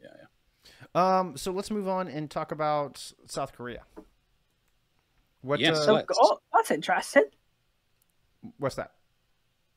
yeah, 0.00 0.08
yeah. 0.16 1.18
Um, 1.18 1.36
so 1.36 1.52
let's 1.52 1.70
move 1.70 1.86
on 1.86 2.08
and 2.08 2.30
talk 2.30 2.52
about 2.52 3.12
South 3.26 3.52
Korea. 3.52 3.82
What? 5.42 5.60
Yes, 5.60 5.76
uh, 5.76 5.84
So, 5.84 6.04
oh, 6.22 6.38
that's 6.54 6.70
interesting. 6.70 7.24
what's 8.56 8.76
that? 8.76 8.92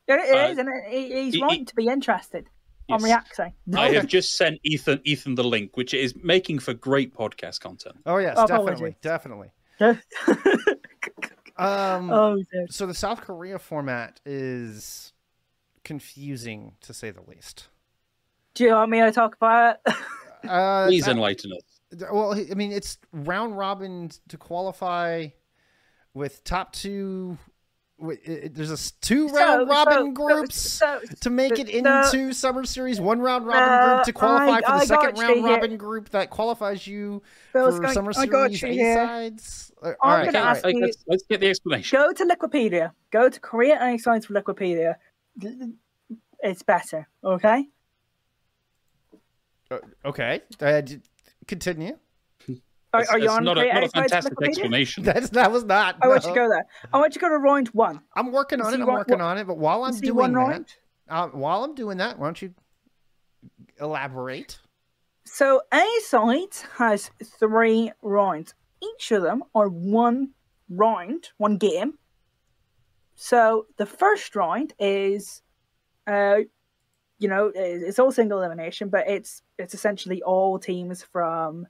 Yeah, 0.08 0.16
it 0.24 0.34
Uh, 0.34 0.48
is, 0.52 0.58
and 0.60 0.70
it, 0.70 0.92
he- 0.92 1.24
he's 1.24 1.34
he- 1.36 1.42
right 1.42 1.68
to 1.68 1.76
be 1.76 1.88
interested. 1.88 2.48
I'm 2.90 3.04
reacting. 3.04 3.54
I 3.76 3.92
have 3.94 4.08
just 4.08 4.36
sent 4.38 4.60
Ethan 4.64 5.02
Ethan 5.04 5.36
the 5.36 5.44
link, 5.44 5.76
which 5.78 5.94
is 5.94 6.16
making 6.24 6.60
for 6.60 6.74
great 6.74 7.14
podcast 7.14 7.60
content. 7.62 7.96
Oh 8.06 8.18
yes, 8.18 8.36
Oh, 8.38 8.46
definitely, 8.48 8.96
apologies. 9.02 9.02
definitely. 9.02 9.52
oh, 11.58 11.66
Um, 11.66 12.44
dear. 12.52 12.68
so 12.70 12.86
the 12.86 12.94
South 12.94 13.22
Korea 13.22 13.60
format 13.60 14.20
is 14.26 15.14
confusing 15.84 16.74
to 16.82 16.94
say 16.94 17.12
the 17.12 17.22
least. 17.28 17.68
do 18.54 18.64
you 18.66 18.72
want 18.72 18.90
me 18.92 19.00
to 19.02 19.12
talk 19.12 19.36
about 19.36 19.78
it? 19.86 19.94
Uh, 20.46 20.88
Please 20.88 21.08
enlighten 21.08 21.54
us. 21.54 22.10
well, 22.12 22.34
I 22.34 22.54
mean, 22.54 22.74
it's 22.74 22.98
round 23.14 23.58
robin 23.58 24.12
to 24.28 24.38
qualify 24.38 25.28
with 26.14 26.44
top 26.44 26.74
two. 26.74 27.38
Wi- 28.04 28.20
it- 28.26 28.44
it- 28.44 28.54
There's 28.54 28.70
a 28.70 28.74
s- 28.74 28.92
two 29.00 29.30
So- 29.30 29.36
round 29.36 29.70
robin 29.70 30.08
so- 30.08 30.12
groups 30.12 30.56
so- 30.60 31.00
to 31.22 31.30
make 31.30 31.58
it 31.58 31.68
the- 31.68 31.78
into 31.78 32.34
Summer 32.34 32.66
Series. 32.66 33.00
One 33.00 33.22
round 33.22 33.48
robin 33.48 33.64
Uh, 33.64 33.94
group 33.96 34.04
to 34.06 34.12
qualify 34.14 34.46
I- 34.58 34.62
for 34.62 34.68
the 34.68 34.74
I 34.74 34.86
second 34.86 35.18
round 35.20 35.36
you 35.38 35.46
here. 35.46 35.54
robin 35.56 35.78
group 35.78 36.10
that 36.10 36.30
qualifies 36.30 36.86
you 36.86 37.22
Bill's 37.54 37.76
for 37.78 37.82
going- 37.84 37.94
Summer 37.94 38.12
Series 38.14 38.62
you 38.62 38.68
A 38.68 38.72
here. 38.74 38.96
sides. 39.08 39.72
Uh, 39.82 39.88
I'm 39.88 39.96
all 40.02 40.18
right, 40.18 40.26
gonna 40.26 40.40
all 40.40 40.46
ask 40.48 40.66
right. 40.66 40.76
you- 40.76 40.82
let's, 40.82 40.98
let's 41.08 41.24
get 41.24 41.40
the 41.40 41.48
explanation. 41.50 41.98
Go 41.98 42.12
to 42.12 42.26
Liquipedia. 42.26 42.92
Go 43.10 43.30
to 43.30 43.40
Korea 43.40 43.82
A 43.82 43.98
Sides 43.98 44.26
for 44.26 44.34
Liquipedia. 44.34 44.96
It's 46.42 46.62
better, 46.64 47.08
okay? 47.24 47.70
Uh, 49.72 49.80
okay, 50.06 50.42
uh, 50.62 50.82
continue. 51.48 51.98
Are, 52.94 53.02
It's- 53.02 53.14
are 53.14 53.18
you 53.18 53.26
it's 53.26 53.34
on 53.34 53.44
not, 53.44 53.58
a, 53.58 53.66
not 53.66 53.84
A 53.84 53.86
a 53.86 53.90
Science 53.90 53.92
for 53.94 54.00
fantastic 54.02 54.34
Liquipedia? 54.38 54.48
explanation. 54.50 55.04
That's 55.10 55.30
that 55.32 55.52
was 55.52 55.64
not. 55.64 55.98
I 56.02 56.08
want 56.08 56.24
you 56.24 56.30
to 56.30 56.36
go 56.36 56.48
there. 56.50 56.66
I 56.94 56.98
want 57.00 57.16
you 57.16 57.20
to 57.20 57.26
go 57.26 57.30
to 57.30 57.38
round 57.38 57.68
one. 57.70 58.02
I'm 58.16 58.32
working 58.32 58.62
on 58.62 58.74
it. 58.74 58.80
I'm 58.82 58.86
what- 58.86 59.00
working 59.00 59.20
what- 59.20 59.26
on 59.26 59.38
it. 59.40 59.48
But 59.48 59.58
while 59.58 59.84
I'm 59.84 60.00
doing 60.00 60.16
one 60.16 60.34
that, 60.34 60.76
uh, 61.10 61.28
while 61.30 61.64
I'm 61.64 61.74
doing 61.76 61.98
that, 61.98 62.20
why 62.20 62.28
don't 62.28 62.42
you 62.42 62.54
elaborate? 63.80 64.60
So 65.26 65.62
A 65.74 65.86
side 66.02 66.56
has 66.78 67.10
three 67.40 67.92
rounds. 68.02 68.54
Each 68.82 69.12
of 69.12 69.24
them 69.24 69.44
are 69.56 69.70
one 69.70 70.30
round, 70.70 71.30
one 71.38 71.58
game. 71.58 71.98
So 73.16 73.68
the 73.78 73.86
first 73.86 74.36
round 74.36 74.74
is, 74.80 75.42
uh, 76.08 76.40
you 77.20 77.28
know, 77.30 77.52
it's 77.56 77.84
it's 77.84 78.00
all 78.00 78.12
single 78.12 78.40
elimination, 78.42 78.90
but 78.90 79.08
it's 79.08 79.42
it's 79.58 79.74
essentially 79.74 80.22
all 80.24 80.60
teams 80.60 81.04
from, 81.04 81.68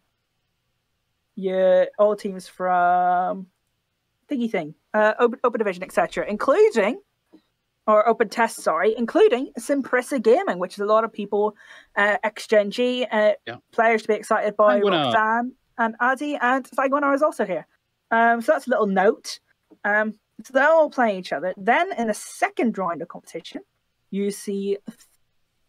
yeah, 1.35 1.85
all 1.97 2.15
teams 2.15 2.47
from, 2.47 3.47
thingy 4.29 4.49
thing, 4.49 4.75
uh, 4.93 5.13
open 5.19 5.39
open 5.43 5.59
division, 5.59 5.83
etc., 5.83 6.25
including, 6.27 7.01
or 7.87 8.07
open 8.07 8.29
test, 8.29 8.57
sorry, 8.57 8.95
including 8.97 9.51
Simpressa 9.59 10.21
Gaming, 10.21 10.59
which 10.59 10.73
is 10.73 10.79
a 10.79 10.85
lot 10.85 11.03
of 11.03 11.11
people, 11.11 11.55
uh, 11.97 12.17
ex-Gen.G, 12.23 13.05
uh, 13.11 13.33
Yeah. 13.45 13.57
players 13.71 14.03
to 14.03 14.07
be 14.07 14.13
excited 14.13 14.55
by. 14.55 14.75
Roxanne 15.11 15.53
and 15.77 15.95
Addy, 15.99 16.35
and 16.41 16.63
Sanguinar 16.65 17.13
is 17.15 17.21
also 17.21 17.45
here. 17.45 17.67
Um, 18.11 18.41
so 18.41 18.51
that's 18.53 18.67
a 18.67 18.69
little 18.69 18.85
note. 18.87 19.39
Um, 19.83 20.13
so 20.43 20.53
they're 20.53 20.69
all 20.69 20.89
playing 20.89 21.19
each 21.19 21.33
other. 21.33 21.53
Then 21.57 21.91
in 21.97 22.07
the 22.07 22.13
second 22.13 22.77
round 22.77 23.01
of 23.01 23.07
competition, 23.07 23.61
you 24.11 24.31
see 24.31 24.77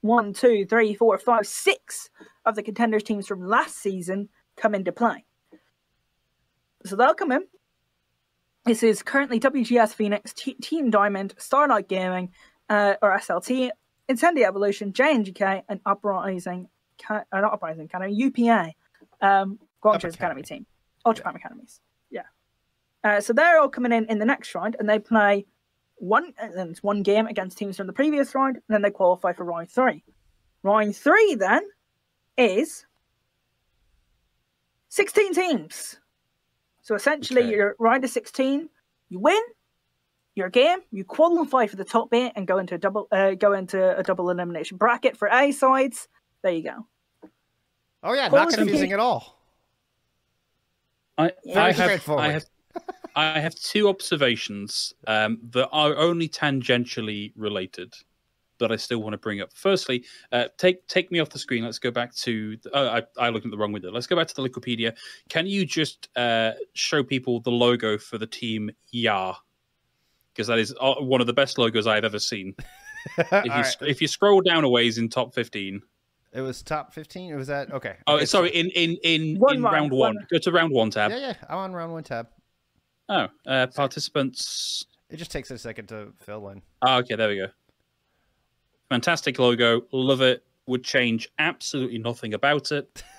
one, 0.03 0.35
two, 0.35 0.66
three, 0.66 0.95
four, 0.95 1.16
five, 1.19 1.47
six 1.47 2.11
of 2.45 2.55
the 2.55 2.62
contenders 2.62 3.03
teams 3.03 3.27
from 3.27 3.47
last 3.47 3.77
season 3.78 4.28
come 4.57 4.74
into 4.74 4.93
play. 4.93 5.24
So 6.86 6.97
they'll 6.97 7.15
come 7.15 7.32
in. 7.32 7.44
This 8.65 8.82
is 8.82 9.02
currently 9.02 9.40
WGS 9.40 9.94
Phoenix, 9.94 10.32
T- 10.32 10.55
Team 10.55 10.90
Diamond, 10.90 11.35
Starlight 11.39 11.89
Gaming, 11.89 12.32
uh, 12.69 12.94
or 13.02 13.16
SLT, 13.19 13.70
Incendia 14.09 14.47
Evolution, 14.47 14.93
JNGK, 14.93 15.62
and 15.69 15.81
Uprising, 15.85 16.69
uh, 17.11 17.20
not 17.32 17.52
Uprising 17.52 17.85
Academy, 17.85 18.15
UPA, 18.15 18.73
um, 19.20 19.59
Guangzhou's 19.82 20.15
Academy. 20.15 20.15
Academy 20.15 20.43
team, 20.43 20.66
Ultra 21.05 21.23
Prime 21.24 21.36
Academies. 21.36 21.81
Yeah. 22.11 22.23
Uh, 23.02 23.20
so 23.20 23.32
they're 23.32 23.61
all 23.61 23.69
coming 23.69 23.93
in 23.93 24.06
in 24.06 24.19
the 24.19 24.24
next 24.24 24.55
round, 24.55 24.77
and 24.78 24.89
they 24.89 24.98
play 24.98 25.47
one, 25.97 26.32
and 26.39 26.55
then 26.55 26.70
it's 26.70 26.82
one 26.82 27.02
game 27.02 27.27
against 27.27 27.59
teams 27.59 27.77
from 27.77 27.86
the 27.86 27.93
previous 27.93 28.35
round, 28.35 28.56
and 28.56 28.65
then 28.69 28.82
they 28.82 28.90
qualify 28.90 29.32
for 29.32 29.44
round 29.44 29.70
three. 29.70 30.02
Round 30.62 30.97
three 30.97 31.35
then 31.35 31.62
is 32.39 32.86
16 34.89 35.35
teams. 35.35 35.98
So 36.85 36.94
essentially, 36.94 37.43
Okay. 37.43 37.51
you're 37.51 37.74
round 37.81 38.05
of 38.05 38.11
16, 38.11 38.69
you 39.09 39.19
win 39.19 39.43
your 40.36 40.48
game, 40.51 40.78
you 40.93 41.02
qualify 41.05 41.66
for 41.66 41.77
the 41.77 41.85
top 41.85 42.12
eight, 42.15 42.32
and 42.36 42.47
go 42.47 42.59
into 42.59 42.74
a 42.77 42.78
double 42.78 43.09
uh, 43.11 43.32
go 43.32 43.52
into 43.55 43.98
a 43.98 44.02
double 44.02 44.31
elimination 44.31 44.77
bracket 44.77 45.16
for 45.16 45.28
A 45.28 45.51
sides. 45.51 46.09
There 46.43 46.52
you 46.52 46.62
go. 46.62 46.86
Oh 48.02 48.12
yeah, 48.12 48.23
not 48.24 48.31
Qualification- 48.31 48.65
confusing 48.66 48.93
at 48.93 49.01
all. 49.01 49.39
I, 51.16 51.32
Very 51.44 51.56
I 51.56 51.66
have, 51.73 51.77
straightforward. 51.86 52.24
I 52.24 52.32
have, 52.32 52.44
I 53.15 53.40
have 53.40 53.55
two 53.55 53.89
observations 53.89 54.93
um, 55.06 55.39
that 55.52 55.69
are 55.70 55.97
only 55.97 56.28
tangentially 56.28 57.32
related 57.36 57.94
that 58.59 58.70
I 58.72 58.76
still 58.76 59.01
want 59.02 59.12
to 59.14 59.18
bring 59.18 59.40
up. 59.40 59.51
Firstly, 59.55 60.05
uh, 60.32 60.44
take 60.59 60.86
take 60.86 61.10
me 61.10 61.18
off 61.20 61.28
the 61.31 61.39
screen. 61.39 61.64
Let's 61.64 61.78
go 61.78 61.90
back 61.90 62.14
to. 62.16 62.56
The, 62.56 62.70
oh, 62.72 62.86
I, 62.89 63.02
I 63.18 63.28
looked 63.31 63.44
at 63.47 63.51
the 63.51 63.59
wrong 63.59 63.72
window. 63.72 63.90
Let's 63.90 64.06
go 64.06 64.16
back 64.16 64.28
to 64.28 64.35
the 64.35 64.43
Liquipedia. 64.48 64.94
Can 65.28 65.47
you 65.47 65.64
just 65.66 66.09
uh, 66.16 66.52
show 66.74 67.02
people 67.02 67.40
the 67.40 67.51
logo 67.51 67.98
for 67.98 68.18
the 68.18 68.26
team 68.26 68.70
Ya? 68.93 69.35
Because 70.32 70.47
that 70.48 70.59
is 70.59 70.74
uh, 70.81 70.94
one 70.97 71.20
of 71.20 71.26
the 71.26 71.32
best 71.32 71.59
logos 71.59 71.86
I've 71.86 72.05
ever 72.05 72.18
seen. 72.18 72.55
If 73.18 73.31
you, 73.31 73.36
All 73.39 73.43
right. 73.59 73.66
sc- 73.66 73.82
if 73.82 74.01
you 74.01 74.09
scroll 74.09 74.40
down 74.40 74.64
a 74.64 74.68
ways 74.68 74.97
in 74.97 75.10
top 75.10 75.35
fifteen, 75.35 75.82
It 76.32 76.40
was 76.40 76.62
top 76.62 76.94
fifteen. 76.94 77.31
It 77.31 77.36
was 77.36 77.48
that 77.48 77.70
okay? 77.70 77.97
oh, 78.06 78.16
okay, 78.16 78.24
sorry, 78.24 78.48
in 78.48 78.70
in 78.70 78.97
in, 79.05 79.36
One 79.36 79.56
in 79.56 79.62
round, 79.62 79.74
round 79.74 79.93
one- 79.93 80.14
one. 80.16 80.26
Go 80.32 80.39
to 80.39 80.51
round 80.51 80.72
one 80.72 80.90
tab. 80.90 81.10
yeah, 81.10 81.18
yeah. 81.18 81.35
I'm 81.51 81.59
on 81.59 81.72
round 81.74 81.93
one 81.93 82.02
tab. 82.02 82.28
Oh, 83.10 83.28
uh, 83.47 83.66
participants. 83.66 84.86
It 85.10 85.16
just 85.18 85.31
takes 85.31 85.51
a 85.51 85.59
second 85.59 85.89
to 85.89 86.14
fill 86.24 86.48
in. 86.48 86.62
Ah, 86.81 86.97
okay, 87.01 87.14
there 87.14 87.28
we 87.28 87.36
go. 87.36 87.48
Fantastic 88.90 89.39
logo, 89.39 89.82
love 89.93 90.20
it. 90.20 90.44
Would 90.66 90.85
change 90.85 91.28
absolutely 91.39 91.98
nothing 91.98 92.35
about 92.35 92.73
it. 92.73 93.02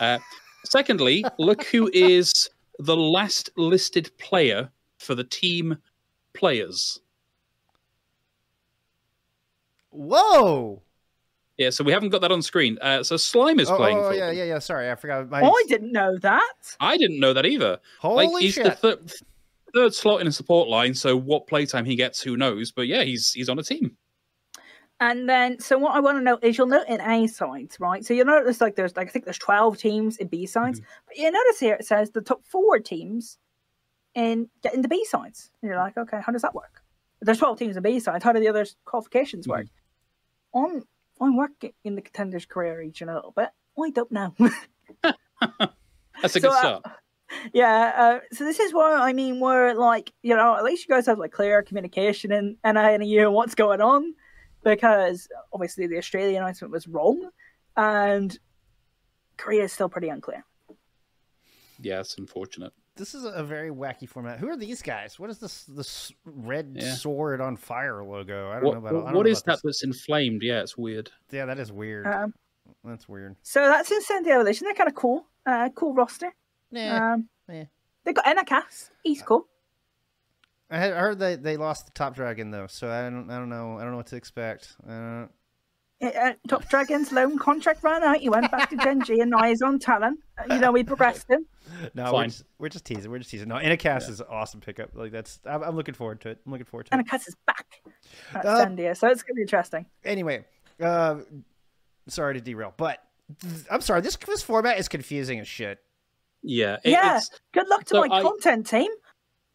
Uh, 0.00 0.18
secondly, 0.64 1.24
look 1.38 1.62
who 1.66 1.88
is 1.92 2.32
the 2.80 2.96
last 2.96 3.50
listed 3.56 4.10
player 4.18 4.68
for 4.98 5.14
the 5.14 5.22
team 5.22 5.76
players. 6.34 6.98
Whoa! 9.90 10.82
Yeah, 11.58 11.70
so 11.70 11.84
we 11.84 11.92
haven't 11.92 12.08
got 12.08 12.22
that 12.22 12.32
on 12.32 12.42
screen. 12.42 12.78
Uh, 12.80 13.02
so 13.04 13.16
Slime 13.16 13.60
is 13.60 13.70
Oh, 13.70 13.76
playing 13.76 13.98
oh, 13.98 14.08
for 14.08 14.14
yeah, 14.14 14.26
them. 14.28 14.36
yeah, 14.36 14.44
yeah. 14.44 14.58
Sorry, 14.58 14.90
I 14.90 14.94
forgot. 14.96 15.28
My... 15.30 15.42
I 15.42 15.64
didn't 15.68 15.92
know 15.92 16.18
that. 16.18 16.76
I 16.80 16.96
didn't 16.96 17.20
know 17.20 17.32
that 17.32 17.46
either. 17.46 17.78
Holy 18.00 18.26
like 18.26 18.42
he's 18.42 18.54
shit! 18.54 18.64
the 18.64 18.70
third, 18.72 19.12
third 19.74 19.94
slot 19.94 20.20
in 20.20 20.26
a 20.26 20.32
support 20.32 20.68
line, 20.68 20.94
so 20.94 21.16
what 21.16 21.46
playtime 21.46 21.84
he 21.84 21.94
gets, 21.94 22.20
who 22.22 22.36
knows? 22.36 22.72
But 22.72 22.88
yeah, 22.88 23.02
he's 23.02 23.32
he's 23.32 23.48
on 23.48 23.58
a 23.58 23.62
team. 23.62 23.96
And 25.02 25.28
then, 25.28 25.58
so 25.58 25.78
what 25.78 25.96
I 25.96 26.00
want 26.00 26.18
to 26.18 26.22
know 26.22 26.38
is 26.42 26.56
you'll 26.56 26.68
note 26.68 26.86
in 26.88 27.00
A 27.00 27.26
sides, 27.26 27.78
right? 27.80 28.04
So 28.04 28.14
you'll 28.14 28.26
notice 28.26 28.60
like 28.60 28.76
there's 28.76 28.96
like 28.96 29.08
I 29.08 29.10
think 29.10 29.24
there's 29.24 29.38
12 29.38 29.76
teams 29.76 30.16
in 30.16 30.28
B 30.28 30.46
sides, 30.46 30.80
but 31.08 31.16
you 31.16 31.28
notice 31.28 31.58
here 31.58 31.74
it 31.74 31.84
says 31.84 32.10
the 32.12 32.20
top 32.20 32.44
four 32.44 32.78
teams 32.78 33.36
in 34.14 34.48
getting 34.62 34.82
the 34.82 34.88
B 34.88 35.04
sides. 35.04 35.50
And 35.60 35.68
you're 35.68 35.78
like, 35.78 35.96
okay, 35.96 36.20
how 36.24 36.30
does 36.30 36.42
that 36.42 36.54
work? 36.54 36.82
There's 37.20 37.38
12 37.38 37.58
teams 37.58 37.76
in 37.76 37.82
B 37.82 37.98
sides. 37.98 38.22
How 38.22 38.32
do 38.32 38.38
the 38.38 38.46
other 38.48 38.64
qualifications 38.84 39.48
work? 39.48 39.66
On 40.52 40.82
I'm 41.20 41.36
working 41.36 41.72
in 41.82 41.96
the 41.96 42.02
contenders 42.02 42.46
Korea 42.46 42.76
region 42.76 43.08
a 43.08 43.14
little 43.16 43.32
bit. 43.32 43.48
I 43.76 43.90
don't 43.90 44.12
know. 44.12 44.34
That's 45.02 46.36
a 46.36 46.40
So, 46.40 46.40
good 46.40 46.50
uh, 46.52 46.58
start. 46.60 46.82
yeah, 47.52 47.92
uh, 47.96 48.20
so 48.32 48.44
this 48.44 48.60
is 48.60 48.72
why 48.72 48.92
I 48.94 49.12
mean 49.12 49.40
we're 49.40 49.74
like, 49.74 50.12
you 50.22 50.36
know, 50.36 50.54
at 50.56 50.62
least 50.62 50.86
you 50.86 50.94
guys 50.94 51.06
have 51.06 51.18
like 51.18 51.32
clear 51.32 51.60
communication 51.62 52.30
and 52.30 52.56
and 52.62 52.78
I 52.78 52.92
and 52.92 53.04
you 53.04 53.30
what's 53.32 53.56
going 53.56 53.80
on. 53.80 54.14
Because 54.64 55.28
obviously 55.52 55.86
the 55.86 55.98
Australia 55.98 56.38
announcement 56.38 56.72
was 56.72 56.86
wrong 56.86 57.30
and 57.76 58.38
Korea 59.36 59.64
is 59.64 59.72
still 59.72 59.88
pretty 59.88 60.08
unclear. 60.08 60.44
yeah, 61.80 62.00
it's 62.00 62.16
unfortunate. 62.18 62.72
This 62.94 63.14
is 63.14 63.24
a 63.24 63.42
very 63.42 63.70
wacky 63.70 64.06
format. 64.08 64.38
Who 64.38 64.48
are 64.48 64.56
these 64.56 64.82
guys? 64.82 65.18
What 65.18 65.30
is 65.30 65.38
this 65.38 65.64
this 65.64 66.12
red 66.24 66.76
Yeah. 66.78 66.92
sword 66.94 67.40
on 67.40 67.56
fire 67.56 68.04
logo? 68.04 68.50
I 68.50 68.54
don't 68.60 68.64
What, 68.64 68.72
know 68.74 68.78
about. 68.78 68.88
I 68.88 68.92
don't 68.92 69.04
what 69.14 69.24
know 69.26 69.30
is 69.32 69.40
about 69.40 69.56
that 69.56 69.62
that's 69.64 69.82
inflamed? 69.82 70.42
Yeah, 70.42 70.60
it's 70.60 70.76
weird. 70.76 71.10
Yeah, 71.30 71.46
that 71.46 71.58
is 71.58 71.72
weird. 71.72 72.06
Um, 72.06 72.34
That's 72.84 73.08
weird. 73.08 73.36
So 73.42 73.60
that's 73.66 73.90
Incendio 73.90 74.32
Evolution. 74.34 74.66
They're 74.66 74.74
kind 74.74 74.88
of 74.88 74.94
cool. 74.94 75.26
Uh, 75.46 75.68
cool 75.74 75.94
roster. 75.94 76.34
Yeah. 76.70 77.14
Um, 77.14 77.28
yeah. 77.48 77.64
They 78.04 78.12
got 78.12 78.24
Enakas. 78.24 78.90
He's 79.02 79.22
cool. 79.22 79.46
I 80.72 80.78
heard 80.88 81.18
they, 81.18 81.36
they 81.36 81.56
lost 81.56 81.86
the 81.86 81.92
top 81.92 82.14
dragon 82.14 82.50
though, 82.50 82.66
so 82.66 82.90
I 82.90 83.02
don't 83.02 83.30
I 83.30 83.38
don't 83.38 83.48
know 83.50 83.76
I 83.78 83.82
don't 83.82 83.90
know 83.92 83.98
what 83.98 84.06
to 84.08 84.16
expect. 84.16 84.74
Uh, 84.88 85.26
Uh, 86.02 86.06
uh, 86.06 86.32
Top 86.48 86.68
Dragon's 86.68 87.12
loan 87.12 87.38
contract 87.38 87.84
ran 87.84 88.02
out. 88.02 88.16
He 88.16 88.28
went 88.28 88.50
back 88.50 88.70
to 88.70 88.76
Gen.G 88.76 89.20
and 89.20 89.30
now 89.30 89.44
he's 89.44 89.62
on 89.62 89.78
Talon. 89.78 90.18
You 90.50 90.58
know, 90.58 90.72
we 90.72 90.82
progressed 90.82 91.30
him. 91.30 91.46
no, 91.94 92.12
we're 92.12 92.24
just, 92.24 92.44
we're 92.58 92.68
just 92.70 92.84
teasing. 92.84 93.08
We're 93.08 93.18
just 93.20 93.30
teasing. 93.30 93.46
No, 93.48 93.54
Inacast 93.54 94.08
is 94.10 94.18
an 94.20 94.26
awesome 94.28 94.60
pickup. 94.60 94.90
Like 94.94 95.12
that's 95.12 95.38
I'm, 95.46 95.62
I'm 95.62 95.76
looking 95.76 95.94
forward 95.94 96.20
to 96.22 96.30
it. 96.30 96.40
I'm 96.44 96.50
looking 96.50 96.66
forward 96.66 96.86
to 96.86 96.98
it. 96.98 97.06
Enakas 97.06 97.28
is 97.28 97.36
back 97.46 97.66
at 98.34 98.44
Uh, 98.44 98.66
Sandia, 98.66 98.96
so 98.96 99.06
it's 99.08 99.22
going 99.22 99.34
to 99.34 99.36
be 99.36 99.42
interesting. 99.42 99.86
Anyway, 100.04 100.44
uh, 100.82 101.18
sorry 102.08 102.34
to 102.34 102.40
derail, 102.40 102.74
but 102.76 102.98
th- 103.40 103.64
I'm 103.70 103.80
sorry. 103.80 104.00
This 104.00 104.16
this 104.16 104.42
format 104.42 104.78
is 104.80 104.88
confusing 104.88 105.38
as 105.38 105.46
shit. 105.46 105.78
Yeah, 106.42 106.78
it, 106.82 106.90
Yeah. 106.90 107.18
it's 107.18 107.30
Good 107.52 107.68
luck 107.68 107.84
to 107.84 107.88
so 107.94 108.04
my 108.06 108.16
I- 108.16 108.22
content 108.22 108.66
team. 108.66 108.90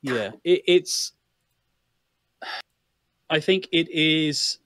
Yeah, 0.01 0.31
it, 0.43 0.61
it's. 0.67 1.13
I 3.29 3.39
think 3.39 3.67
it 3.71 3.89
is 3.89 4.59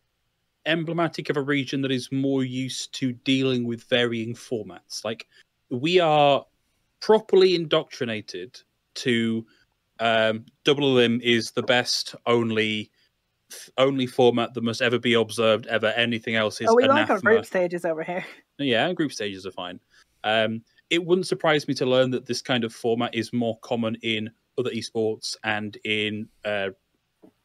emblematic 0.66 1.30
of 1.30 1.38
a 1.38 1.42
region 1.42 1.82
that 1.82 1.92
is 1.92 2.12
more 2.12 2.44
used 2.44 2.94
to 2.94 3.12
dealing 3.12 3.66
with 3.66 3.84
varying 3.86 4.36
formats. 4.36 5.04
Like 5.04 5.28
we 5.70 6.00
are 6.00 6.46
properly 7.00 7.56
indoctrinated 7.56 8.60
to 8.94 9.46
um, 10.00 10.46
double 10.64 10.98
elim 10.98 11.20
is 11.24 11.52
the 11.52 11.64
best 11.64 12.16
only 12.26 12.92
only 13.78 14.08
format 14.08 14.54
that 14.54 14.64
must 14.64 14.82
ever 14.82 14.98
be 14.98 15.14
observed 15.14 15.68
ever. 15.68 15.88
Anything 15.88 16.36
else 16.36 16.62
is 16.62 16.70
Oh, 16.70 16.76
we 16.76 16.88
like 16.88 17.10
our 17.10 17.20
group 17.20 17.46
stages 17.46 17.86
over 17.86 18.04
here. 18.04 18.26
Yeah, 18.58 18.94
group 18.94 19.12
stages 19.12 19.48
are 19.48 19.52
fine. 19.52 19.80
Um, 20.24 20.62
it 20.92 21.04
wouldn't 21.04 21.26
surprise 21.26 21.68
me 21.68 21.74
to 21.76 21.86
learn 21.88 22.12
that 22.12 22.28
this 22.28 22.44
kind 22.44 22.64
of 22.64 22.72
format 22.72 23.16
is 23.16 23.34
more 23.34 23.58
common 23.62 23.98
in 24.04 24.30
other 24.58 24.70
esports 24.72 25.36
and 25.44 25.78
in 25.84 26.28
uh, 26.46 26.70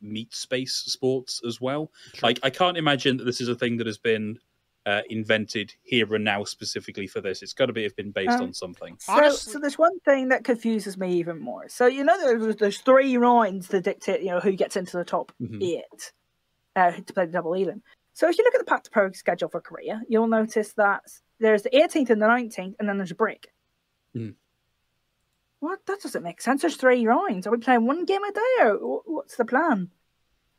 meat 0.01 0.35
space 0.35 0.75
sports 0.75 1.41
as 1.47 1.61
well. 1.61 1.91
Like, 2.23 2.39
I 2.43 2.51
can't 2.51 2.77
imagine 2.77 3.17
that 3.19 3.25
this 3.25 3.41
is 3.41 3.49
a 3.49 3.55
thing 3.55 3.77
that 3.79 3.87
has 3.87 3.99
been 3.99 4.39
uh, 4.87 5.03
invented 5.11 5.75
here 5.83 6.15
and 6.15 6.25
now 6.25 6.45
specifically 6.45 7.07
for 7.07 7.21
this. 7.21 7.43
It's 7.43 7.53
got 7.53 7.67
to 7.67 7.73
be 7.73 7.83
have 7.83 7.97
been 7.97 8.13
based 8.13 8.39
Um, 8.39 8.45
on 8.45 8.55
something. 8.55 8.97
So, 9.01 9.13
Honestly- 9.13 9.53
so 9.53 9.59
there's 9.59 9.79
one 9.79 9.99
thing 10.01 10.29
that 10.29 10.45
confuses 10.45 10.97
me 10.97 11.15
even 11.15 11.41
more. 11.41 11.69
So 11.69 11.87
you 11.87 12.05
know, 12.05 12.17
there's, 12.19 12.57
there's 12.57 12.79
three 12.81 13.17
rounds 13.17 13.69
that 13.69 13.83
dictate, 13.85 14.21
you 14.21 14.29
know, 14.31 14.41
who 14.41 14.53
gets 14.53 14.77
into 14.77 14.97
the 14.97 15.05
top 15.05 15.33
Mhm. 15.43 15.63
eight 15.63 16.13
uh, 16.77 16.93
to 16.93 17.13
play 17.13 17.27
the 17.27 17.33
double 17.33 17.55
elim. 17.55 17.83
So 18.13 18.29
if 18.29 18.39
you 18.39 18.45
look 18.45 18.55
at 18.55 18.61
the 18.61 18.65
Path 18.65 18.85
to 18.85 18.91
Pro 18.91 19.11
schedule 19.13 19.49
for 19.49 19.61
Korea, 19.61 20.03
you'll 20.09 20.29
notice 20.29 20.73
that 20.75 21.03
there's 21.41 21.63
the 21.63 21.71
18th 21.77 22.09
and 22.11 22.23
the 22.23 22.27
19th, 22.27 22.77
and 22.79 22.89
then 22.89 22.97
there's 22.97 23.11
a 23.11 23.15
break. 23.17 23.49
Mhm. 24.15 24.35
What? 25.61 25.85
That 25.87 26.01
doesn't 26.03 26.23
make 26.23 26.41
sense. 26.41 26.63
There's 26.63 26.77
three 26.77 27.07
rounds. 27.07 27.47
Are 27.47 27.51
we 27.51 27.59
playing 27.59 27.87
one 27.87 28.05
game 28.05 28.23
a 28.23 28.33
day, 28.33 28.71
or 28.81 29.03
what's 29.07 29.37
the 29.37 29.45
plan? 29.45 29.91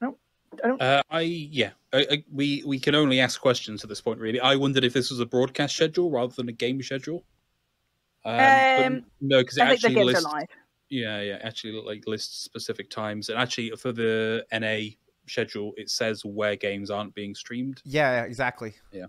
No, 0.02 0.18
I 0.64 0.68
don't. 0.68 0.82
Uh, 0.82 1.04
I 1.10 1.22
yeah, 1.22 1.72
I, 1.94 2.08
I, 2.12 2.24
we 2.32 2.64
we 2.66 2.80
can 2.80 2.96
only 2.96 3.20
ask 3.20 3.40
questions 3.40 3.84
at 3.84 3.90
this 3.90 4.02
point. 4.02 4.20
Really, 4.20 4.40
I 4.40 4.56
wondered 4.56 4.84
if 4.84 4.94
this 4.94 5.10
was 5.12 5.20
a 5.20 5.26
broadcast 5.26 5.76
schedule 5.76 6.10
rather 6.10 6.34
than 6.34 6.50
a 6.50 6.54
game 6.54 6.82
schedule. 6.82 7.24
Um, 8.26 8.40
Um, 8.40 9.06
no, 9.22 9.40
because 9.40 9.58
it 9.58 9.62
I 9.62 9.66
the 9.68 9.72
actually 9.74 9.94
games 9.94 10.06
lists 10.06 10.26
are 10.26 10.34
live. 10.34 10.48
Yeah, 10.90 11.22
yeah. 11.22 11.40
Actually, 11.44 11.82
like 11.82 12.08
lists 12.08 12.44
specific 12.44 12.90
times, 12.90 13.30
and 13.30 13.38
actually 13.38 13.72
for 13.72 13.92
the 13.92 14.46
NA 14.52 14.96
schedule, 15.28 15.74
it 15.78 15.90
says 15.90 16.26
where 16.26 16.56
games 16.56 16.90
aren't 16.90 17.14
being 17.14 17.36
streamed. 17.36 17.82
Yeah, 17.86 18.24
exactly. 18.24 18.74
Yeah. 18.92 19.06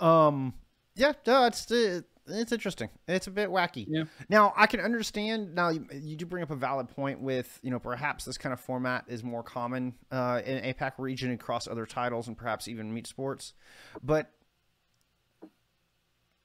Um. 0.00 0.54
Yeah. 0.94 1.12
No, 1.26 1.46
it's 1.46 1.70
uh, 1.70 2.00
it's 2.28 2.52
interesting. 2.52 2.88
It's 3.08 3.26
a 3.26 3.30
bit 3.30 3.48
wacky. 3.50 3.86
Yeah. 3.88 4.04
Now 4.28 4.52
I 4.56 4.66
can 4.66 4.80
understand. 4.80 5.54
Now 5.54 5.68
you, 5.70 5.86
you 5.92 6.16
do 6.16 6.26
bring 6.26 6.42
up 6.42 6.50
a 6.50 6.56
valid 6.56 6.88
point 6.88 7.20
with 7.20 7.58
you 7.62 7.70
know 7.70 7.78
perhaps 7.78 8.24
this 8.24 8.38
kind 8.38 8.52
of 8.52 8.60
format 8.60 9.04
is 9.08 9.22
more 9.22 9.42
common 9.42 9.94
uh, 10.10 10.40
in 10.44 10.74
APAC 10.74 10.92
region 10.98 11.30
across 11.32 11.68
other 11.68 11.86
titles 11.86 12.28
and 12.28 12.36
perhaps 12.36 12.68
even 12.68 12.92
meat 12.92 13.06
sports, 13.06 13.54
but 14.02 14.30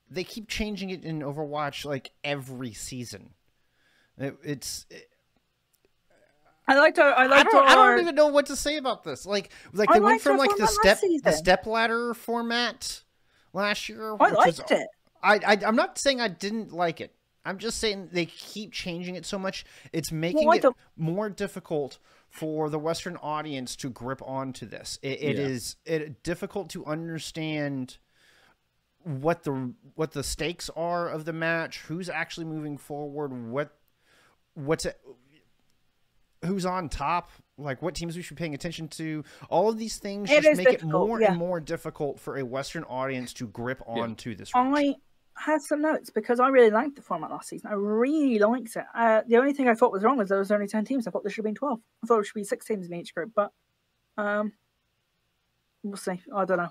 they 0.10 0.24
keep 0.24 0.48
changing 0.50 0.90
it 0.90 1.04
in 1.04 1.22
Overwatch 1.22 1.86
like 1.86 2.12
every 2.24 2.74
season. 2.74 3.32
It, 4.18 4.36
it's 4.44 4.86
I 6.68 6.78
like 6.78 6.96
to. 6.96 7.02
I 7.02 7.24
I 7.24 7.26
like 7.28 7.50
don't, 7.50 7.66
to. 7.66 7.72
I 7.72 7.76
don't 7.76 8.00
even 8.02 8.16
know 8.16 8.28
what 8.28 8.46
to 8.48 8.56
say 8.56 8.78
about 8.78 9.04
this. 9.04 9.26
Like, 9.26 9.52
like 9.74 9.90
I 9.90 9.96
they 9.96 10.00
went 10.00 10.22
from 10.22 10.38
like 10.38 10.56
the 10.58 10.68
step 10.68 11.00
the 11.24 11.32
step 11.32 11.66
ladder 11.66 12.14
format 12.14 13.04
last 13.54 13.90
year. 13.90 14.12
I 14.12 14.12
which 14.12 14.20
was- 14.34 14.60
liked 14.60 14.72
it. 14.72 14.88
I, 15.24 15.36
I 15.46 15.58
I'm 15.66 15.76
not 15.76 15.98
saying 15.98 16.20
I 16.22 16.28
didn't 16.28 16.72
like 16.72 17.02
it. 17.02 17.14
I'm 17.44 17.58
just 17.58 17.80
saying 17.80 18.10
they 18.12 18.26
keep 18.28 18.72
changing 18.72 19.16
it 19.16 19.26
so 19.26 19.40
much. 19.40 19.66
It's 19.92 20.12
making 20.12 20.48
I 20.50 20.56
it 20.58 20.62
don't- 20.62 20.78
more 20.96 21.30
difficult 21.30 21.98
for 22.30 22.70
the 22.70 22.80
Western 22.80 23.18
audience 23.18 23.76
to 23.78 23.90
grip 23.90 24.22
onto 24.24 24.66
this. 24.66 25.00
It, 25.02 25.22
it 25.22 25.36
Yeah. 25.38 25.44
is 25.48 25.76
it 25.86 26.24
difficult 26.24 26.70
to 26.72 26.86
understand 26.86 27.98
what 29.04 29.44
the 29.44 29.74
what 29.96 30.12
the 30.12 30.24
stakes 30.24 30.70
are 30.76 31.10
of 31.10 31.26
the 31.26 31.34
match, 31.34 31.80
who's 31.82 32.10
actually 32.10 32.46
moving 32.46 32.78
forward, 32.78 33.34
what 33.50 33.76
what's 34.54 34.86
it, 34.86 35.00
who's 36.46 36.66
on 36.66 36.90
top, 36.90 37.32
like 37.58 37.82
what 37.82 37.96
teams 37.96 38.16
we 38.16 38.22
should 38.22 38.36
be 38.38 38.42
paying 38.42 38.54
attention 38.54 38.88
to. 38.90 39.24
All 39.50 39.70
of 39.70 39.78
these 39.78 39.98
things 39.98 40.30
It 40.30 40.44
just 40.44 40.50
is 40.50 40.58
make 40.58 40.68
it 40.70 40.84
more 40.84 41.20
yeah. 41.22 41.30
and 41.30 41.38
more 41.38 41.60
difficult 41.60 42.20
for 42.20 42.38
a 42.38 42.46
Western 42.46 42.84
audience 42.84 43.34
to 43.34 43.48
grip 43.48 43.82
Yeah. 43.88 44.04
onto 44.04 44.36
this. 44.36 44.54
region. 44.54 44.72
I 45.38 45.44
had 45.44 45.62
some 45.62 45.82
notes 45.82 46.10
because 46.10 46.40
I 46.40 46.50
really 46.50 46.70
liked 46.70 46.96
the 46.96 47.02
format 47.02 47.32
last 47.32 47.50
season. 47.50 47.70
I 47.70 47.74
really 47.74 48.38
liked 48.40 48.76
it. 48.76 48.86
Uh, 48.94 49.22
the 49.28 49.38
only 49.38 49.54
thing 49.54 49.68
I 49.68 49.74
thought 49.74 49.92
was 49.92 50.04
wrong 50.04 50.18
was 50.18 50.30
there 50.30 50.40
was 50.40 50.52
only 50.52 50.68
ten 50.68 50.86
teams. 50.86 51.08
I 51.08 51.12
thought 51.12 51.24
there 51.24 51.32
should 51.32 51.44
have 51.44 51.46
been 51.46 51.56
twelve. 51.56 51.80
I 52.04 52.08
thought 52.08 52.16
there 52.16 52.24
should 52.24 52.36
be 52.36 52.44
six 52.44 52.66
teams 52.66 52.88
in 52.88 52.94
each 52.94 53.16
group, 53.16 53.32
but 53.36 53.52
um, 54.18 54.54
we'll 55.84 55.98
see. 55.98 56.22
I 56.36 56.46
don't 56.46 56.58
know. 56.58 56.70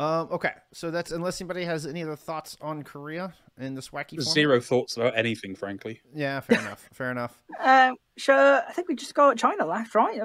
Um, 0.00 0.28
okay, 0.32 0.52
so 0.72 0.90
that's 0.90 1.12
unless 1.12 1.42
anybody 1.42 1.62
has 1.64 1.84
any 1.86 2.02
other 2.02 2.16
thoughts 2.16 2.56
on 2.62 2.82
Korea 2.82 3.34
in 3.58 3.74
this 3.74 3.90
wacky 3.90 4.16
format? 4.16 4.32
Zero 4.32 4.60
thoughts 4.60 4.96
about 4.96 5.16
anything, 5.16 5.54
frankly. 5.54 6.00
Yeah, 6.14 6.40
fair 6.40 6.58
enough. 6.66 6.88
Fair 6.94 7.10
enough. 7.10 7.42
Um, 7.62 7.96
sure. 8.16 8.62
I 8.66 8.72
think 8.72 8.88
we 8.88 8.94
just 8.94 9.14
go 9.14 9.34
China 9.34 9.66
left, 9.66 9.94
right? 9.94 10.18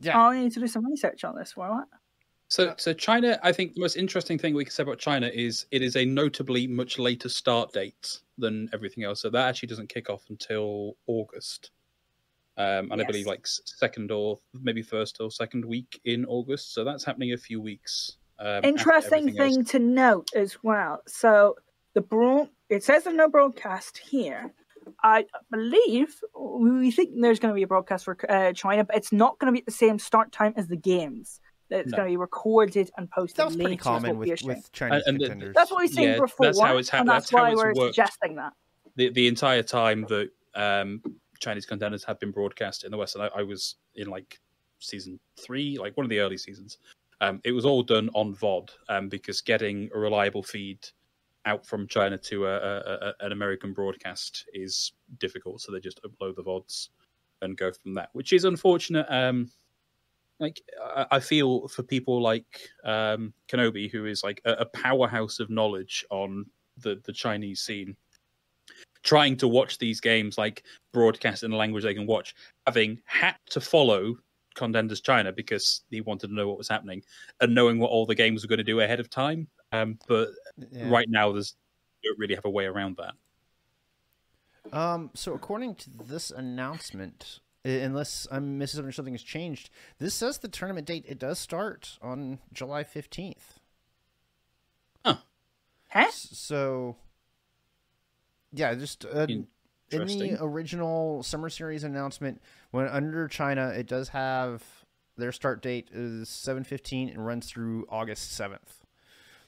Yeah. 0.00 0.18
I 0.18 0.40
need 0.40 0.52
to 0.52 0.60
do 0.60 0.66
some 0.66 0.86
research 0.86 1.22
on 1.24 1.36
this 1.36 1.52
format. 1.52 1.86
So, 2.50 2.74
so 2.76 2.92
China. 2.92 3.38
I 3.44 3.52
think 3.52 3.74
the 3.74 3.80
most 3.80 3.96
interesting 3.96 4.36
thing 4.36 4.54
we 4.54 4.64
can 4.64 4.72
say 4.72 4.82
about 4.82 4.98
China 4.98 5.30
is 5.32 5.66
it 5.70 5.82
is 5.82 5.96
a 5.96 6.04
notably 6.04 6.66
much 6.66 6.98
later 6.98 7.28
start 7.28 7.72
date 7.72 8.18
than 8.38 8.68
everything 8.72 9.04
else. 9.04 9.22
So 9.22 9.30
that 9.30 9.48
actually 9.48 9.68
doesn't 9.68 9.88
kick 9.88 10.10
off 10.10 10.24
until 10.28 10.96
August, 11.06 11.70
um, 12.56 12.90
and 12.90 13.00
I 13.00 13.04
believe 13.04 13.26
like 13.26 13.46
second 13.46 14.10
or 14.10 14.40
maybe 14.52 14.82
first 14.82 15.18
or 15.20 15.30
second 15.30 15.64
week 15.64 16.00
in 16.04 16.24
August. 16.26 16.74
So 16.74 16.82
that's 16.82 17.04
happening 17.04 17.32
a 17.32 17.38
few 17.38 17.60
weeks. 17.60 18.16
Um, 18.40 18.64
Interesting 18.64 19.28
everything 19.28 19.40
else. 19.40 19.54
thing 19.54 19.64
to 19.66 19.78
note 19.78 20.30
as 20.34 20.56
well. 20.64 21.02
So 21.06 21.54
the 21.94 22.00
broad 22.00 22.48
it 22.68 22.82
says 22.82 23.04
there's 23.04 23.16
no 23.16 23.28
broadcast 23.28 23.98
here. 23.98 24.52
I 25.04 25.26
believe 25.52 26.16
we 26.34 26.90
think 26.90 27.10
there's 27.20 27.38
going 27.38 27.52
to 27.52 27.56
be 27.56 27.62
a 27.62 27.68
broadcast 27.68 28.04
for 28.04 28.16
uh, 28.28 28.52
China, 28.54 28.82
but 28.82 28.96
it's 28.96 29.12
not 29.12 29.38
going 29.38 29.46
to 29.46 29.52
be 29.52 29.60
at 29.60 29.66
the 29.66 29.72
same 29.72 30.00
start 30.00 30.32
time 30.32 30.54
as 30.56 30.66
the 30.66 30.76
games. 30.76 31.38
It's 31.70 31.90
No. 31.92 31.96
going 31.98 32.08
to 32.08 32.12
be 32.12 32.16
recorded 32.16 32.90
and 32.96 33.10
posted 33.10 33.36
That 33.36 33.46
was 33.46 33.56
pretty 33.56 33.70
later. 33.70 33.82
common 33.82 34.18
with, 34.18 34.42
with 34.44 34.72
Chinese 34.72 35.02
and 35.06 35.20
the- 35.20 35.28
contenders. 35.28 35.54
That's 35.54 35.70
what 35.70 35.80
we've 35.80 35.90
seen 35.90 36.08
Yeah, 36.08 36.18
before, 36.20 36.46
that's 36.46 36.60
how 36.60 36.76
it's 36.76 36.88
hap- 36.88 37.00
and 37.00 37.08
that's 37.08 37.30
that's, 37.30 37.30
how 37.30 37.42
why 37.44 37.50
it's 37.52 37.56
we're 37.62 37.74
worked. 37.74 37.94
suggesting 37.94 38.34
that. 38.36 38.52
the 38.96 39.10
the 39.10 39.26
entire 39.28 39.62
time 39.62 40.04
that 40.08 40.30
um, 40.56 41.00
Chinese 41.38 41.64
contenders 41.66 42.02
have 42.04 42.18
been 42.18 42.32
broadcast 42.32 42.84
in 42.84 42.90
the 42.90 42.96
West, 42.96 43.14
and 43.14 43.24
I, 43.24 43.30
I 43.36 43.42
was 43.42 43.76
in 43.94 44.08
like 44.08 44.40
season 44.80 45.18
three, 45.36 45.78
like 45.78 45.96
one 45.96 46.04
of 46.04 46.10
the 46.10 46.18
early 46.18 46.36
seasons. 46.38 46.78
Um, 47.20 47.40
it 47.44 47.52
was 47.52 47.64
all 47.66 47.82
done 47.82 48.08
on 48.14 48.34
VOD 48.34 48.70
um, 48.88 49.08
because 49.10 49.40
getting 49.42 49.90
a 49.94 49.98
reliable 49.98 50.42
feed 50.42 50.78
out 51.44 51.66
from 51.66 51.86
China 51.86 52.16
to 52.18 52.46
a, 52.46 52.56
a, 52.56 52.78
a, 52.80 53.14
an 53.26 53.32
American 53.32 53.72
broadcast 53.74 54.46
is 54.54 54.92
difficult. 55.18 55.60
So 55.60 55.70
they 55.70 55.80
just 55.80 56.00
upload 56.02 56.36
the 56.36 56.42
VODs 56.42 56.88
and 57.42 57.56
go 57.56 57.72
from 57.72 57.94
that, 57.94 58.08
which 58.14 58.32
is 58.32 58.44
unfortunate. 58.44 59.06
Um, 59.10 59.50
like 60.40 60.60
I, 61.10 61.20
feel 61.20 61.68
for 61.68 61.82
people 61.82 62.20
like 62.20 62.68
um, 62.84 63.32
Kenobi, 63.48 63.90
who 63.90 64.06
is 64.06 64.24
like 64.24 64.40
a, 64.44 64.52
a 64.52 64.64
powerhouse 64.66 65.38
of 65.38 65.50
knowledge 65.50 66.04
on 66.10 66.46
the 66.78 67.00
the 67.04 67.12
Chinese 67.12 67.60
scene 67.60 67.96
trying 69.02 69.36
to 69.36 69.48
watch 69.48 69.78
these 69.78 70.00
games 70.00 70.36
like 70.36 70.62
broadcast 70.92 71.42
in 71.42 71.52
a 71.52 71.56
language 71.56 71.84
they 71.84 71.94
can 71.94 72.06
watch, 72.06 72.34
having 72.66 73.00
had 73.04 73.34
to 73.50 73.60
follow 73.60 74.16
Contenders 74.54 75.00
China 75.00 75.32
because 75.32 75.82
he 75.90 76.00
wanted 76.00 76.28
to 76.28 76.34
know 76.34 76.48
what 76.48 76.58
was 76.58 76.68
happening 76.68 77.02
and 77.40 77.54
knowing 77.54 77.78
what 77.78 77.90
all 77.90 78.06
the 78.06 78.14
games 78.14 78.42
were 78.42 78.48
going 78.48 78.58
to 78.58 78.64
do 78.64 78.80
ahead 78.80 79.00
of 79.00 79.08
time. 79.08 79.48
Um, 79.72 79.98
but 80.08 80.28
Yeah. 80.56 80.90
right 80.90 81.08
now, 81.08 81.32
there's 81.32 81.54
don't 82.02 82.18
really 82.18 82.34
have 82.34 82.46
a 82.46 82.50
way 82.50 82.64
around 82.64 82.96
that. 82.96 83.14
Um, 84.72 85.10
so 85.14 85.34
according 85.34 85.74
to 85.76 85.90
this 85.90 86.30
announcement, 86.30 87.40
unless 87.64 88.26
I'm 88.30 88.58
misunderstanding 88.58 88.92
something 88.92 89.14
has 89.14 89.22
changed. 89.22 89.70
This 89.98 90.14
says 90.14 90.38
the 90.38 90.48
tournament 90.48 90.86
date. 90.86 91.04
It 91.06 91.18
does 91.18 91.38
start 91.38 91.98
on 92.00 92.38
July 92.52 92.84
fifteenth. 92.84 93.58
Huh? 95.04 95.16
Huh? 95.88 96.10
So, 96.10 96.96
yeah, 98.52 98.74
just 98.74 99.04
uh, 99.04 99.26
in 99.28 99.46
the 99.90 100.38
original 100.40 101.22
summer 101.22 101.50
series 101.50 101.84
announcement, 101.84 102.40
when 102.70 102.86
under 102.86 103.28
China, 103.28 103.68
it 103.68 103.86
does 103.86 104.10
have 104.10 104.62
their 105.16 105.32
start 105.32 105.60
date 105.60 105.88
is 105.92 106.28
seven 106.28 106.64
fifteen 106.64 107.08
and 107.08 107.26
runs 107.26 107.46
through 107.46 107.86
August 107.88 108.32
seventh. 108.32 108.84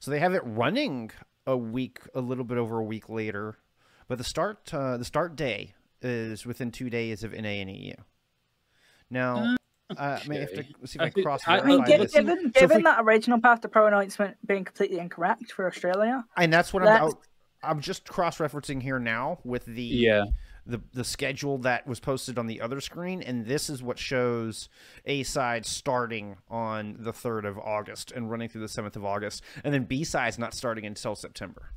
So 0.01 0.10
they 0.10 0.18
have 0.18 0.34
it 0.34 0.43
running 0.44 1.12
a 1.47 1.56
week, 1.56 2.01
a 2.14 2.20
little 2.20 2.44
bit 2.44 2.59
over 2.59 2.78
a 2.78 2.84
week 2.84 3.09
later, 3.09 3.56
but 4.09 4.18
the 4.18 4.24
start 4.24 4.72
uh, 4.74 4.97
the 4.97 5.05
start 5.05 5.36
day 5.36 5.74
is 6.03 6.45
within 6.47 6.70
two 6.70 6.91
days 6.91 7.24
of 7.24 7.33
NA 7.33 7.49
and 7.61 7.70
EU. 7.70 7.95
Now, 9.11 9.57
uh, 9.97 10.19
I 10.24 10.29
may 10.29 10.41
have 10.41 10.53
to 10.53 10.65
see 10.87 10.97
if 10.97 11.01
I 11.01 11.05
I, 11.05 11.11
think- 11.11 11.27
cross 11.27 11.43
I- 11.47 11.59
I 11.59 11.65
mean, 11.65 11.85
gi- 11.85 11.97
this. 11.99 12.12
given, 12.12 12.53
So 12.55 12.61
given 12.61 12.77
we- 12.79 12.83
that 12.85 13.01
original 13.03 13.41
Path 13.41 13.61
to 13.62 13.69
Pro 13.69 13.87
announcement 13.87 14.37
being 14.47 14.65
completely 14.65 14.99
incorrect 14.99 15.53
for 15.53 15.66
Australia, 15.66 16.24
and 16.37 16.53
that's 16.53 16.73
what 16.73 16.83
That's- 16.85 17.12
I'm. 17.12 17.19
I'm 17.65 17.81
just 17.81 18.09
cross 18.09 18.39
referencing 18.39 18.83
here 18.83 18.99
now 18.99 19.39
with 19.45 19.65
the 19.66 19.85
Yeah. 19.85 20.24
the 20.66 20.81
the 20.95 21.05
schedule 21.05 21.59
that 21.59 21.87
was 21.87 22.01
posted 22.01 22.37
on 22.39 22.47
the 22.49 22.61
other 22.61 22.81
screen, 22.81 23.23
and 23.23 23.47
this 23.47 23.70
is 23.70 23.83
what 23.85 24.01
shows 24.01 24.69
A 25.05 25.23
side 25.23 25.65
starting 25.65 26.39
on 26.49 26.97
the 26.99 27.12
third 27.12 27.45
of 27.45 27.57
August 27.59 28.11
and 28.12 28.29
running 28.31 28.49
through 28.49 28.62
the 28.62 28.69
seventh 28.69 28.97
of 28.97 29.05
August, 29.05 29.45
and 29.62 29.73
then 29.73 29.85
B 29.85 30.03
side's 30.03 30.39
not 30.41 30.55
starting 30.55 30.85
until 30.87 31.15
September. 31.15 31.70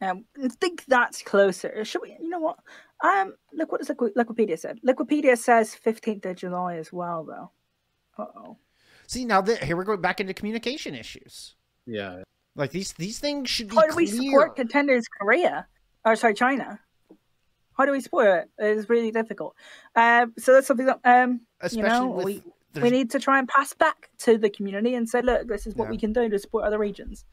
Um, 0.00 0.24
I 0.42 0.48
think 0.48 0.84
that's 0.86 1.22
closer. 1.22 1.84
Should 1.84 2.02
we? 2.02 2.16
You 2.20 2.28
know 2.28 2.40
what? 2.40 2.58
Um, 3.02 3.34
look 3.52 3.72
what 3.72 3.80
does 3.80 3.88
Liqui- 3.88 4.14
Liquipedia 4.14 4.58
said. 4.58 4.78
Liquipedia 4.86 5.36
says 5.38 5.74
fifteenth 5.74 6.24
of 6.26 6.36
July 6.36 6.76
as 6.76 6.92
well, 6.92 7.24
though. 7.24 7.50
Uh 8.22 8.26
oh. 8.38 8.56
See 9.06 9.24
now 9.24 9.40
that 9.42 9.62
here 9.62 9.76
we're 9.76 9.84
going 9.84 10.00
back 10.00 10.20
into 10.20 10.34
communication 10.34 10.94
issues. 10.94 11.54
Yeah. 11.86 12.22
Like 12.54 12.70
these 12.70 12.92
these 12.94 13.18
things 13.18 13.48
should 13.50 13.68
be 13.68 13.76
How 13.76 13.86
do 13.86 13.94
we 13.96 14.06
support 14.06 14.56
contenders 14.56 15.04
Korea? 15.08 15.66
Or 16.04 16.16
sorry, 16.16 16.34
China. 16.34 16.80
How 17.76 17.84
do 17.84 17.92
we 17.92 18.00
support 18.00 18.26
it? 18.26 18.50
It's 18.58 18.88
really 18.88 19.10
difficult. 19.10 19.54
Um, 19.94 20.32
so 20.38 20.54
that's 20.54 20.66
something 20.66 20.86
that 20.86 21.00
um, 21.04 21.42
especially 21.60 21.88
know, 21.88 22.06
with 22.08 22.24
we- 22.24 22.42
we 22.82 22.90
need 22.90 23.10
to 23.12 23.18
try 23.18 23.38
and 23.38 23.48
pass 23.48 23.72
back 23.72 24.10
to 24.18 24.36
the 24.36 24.50
community 24.50 24.94
and 24.94 25.08
say, 25.08 25.22
look, 25.22 25.48
this 25.48 25.66
is 25.66 25.74
what 25.74 25.86
Yeah. 25.86 25.90
we 25.92 25.96
can 25.98 26.12
do 26.12 26.28
to 26.28 26.38
support 26.38 26.64
other 26.64 26.78
regions. 26.78 27.24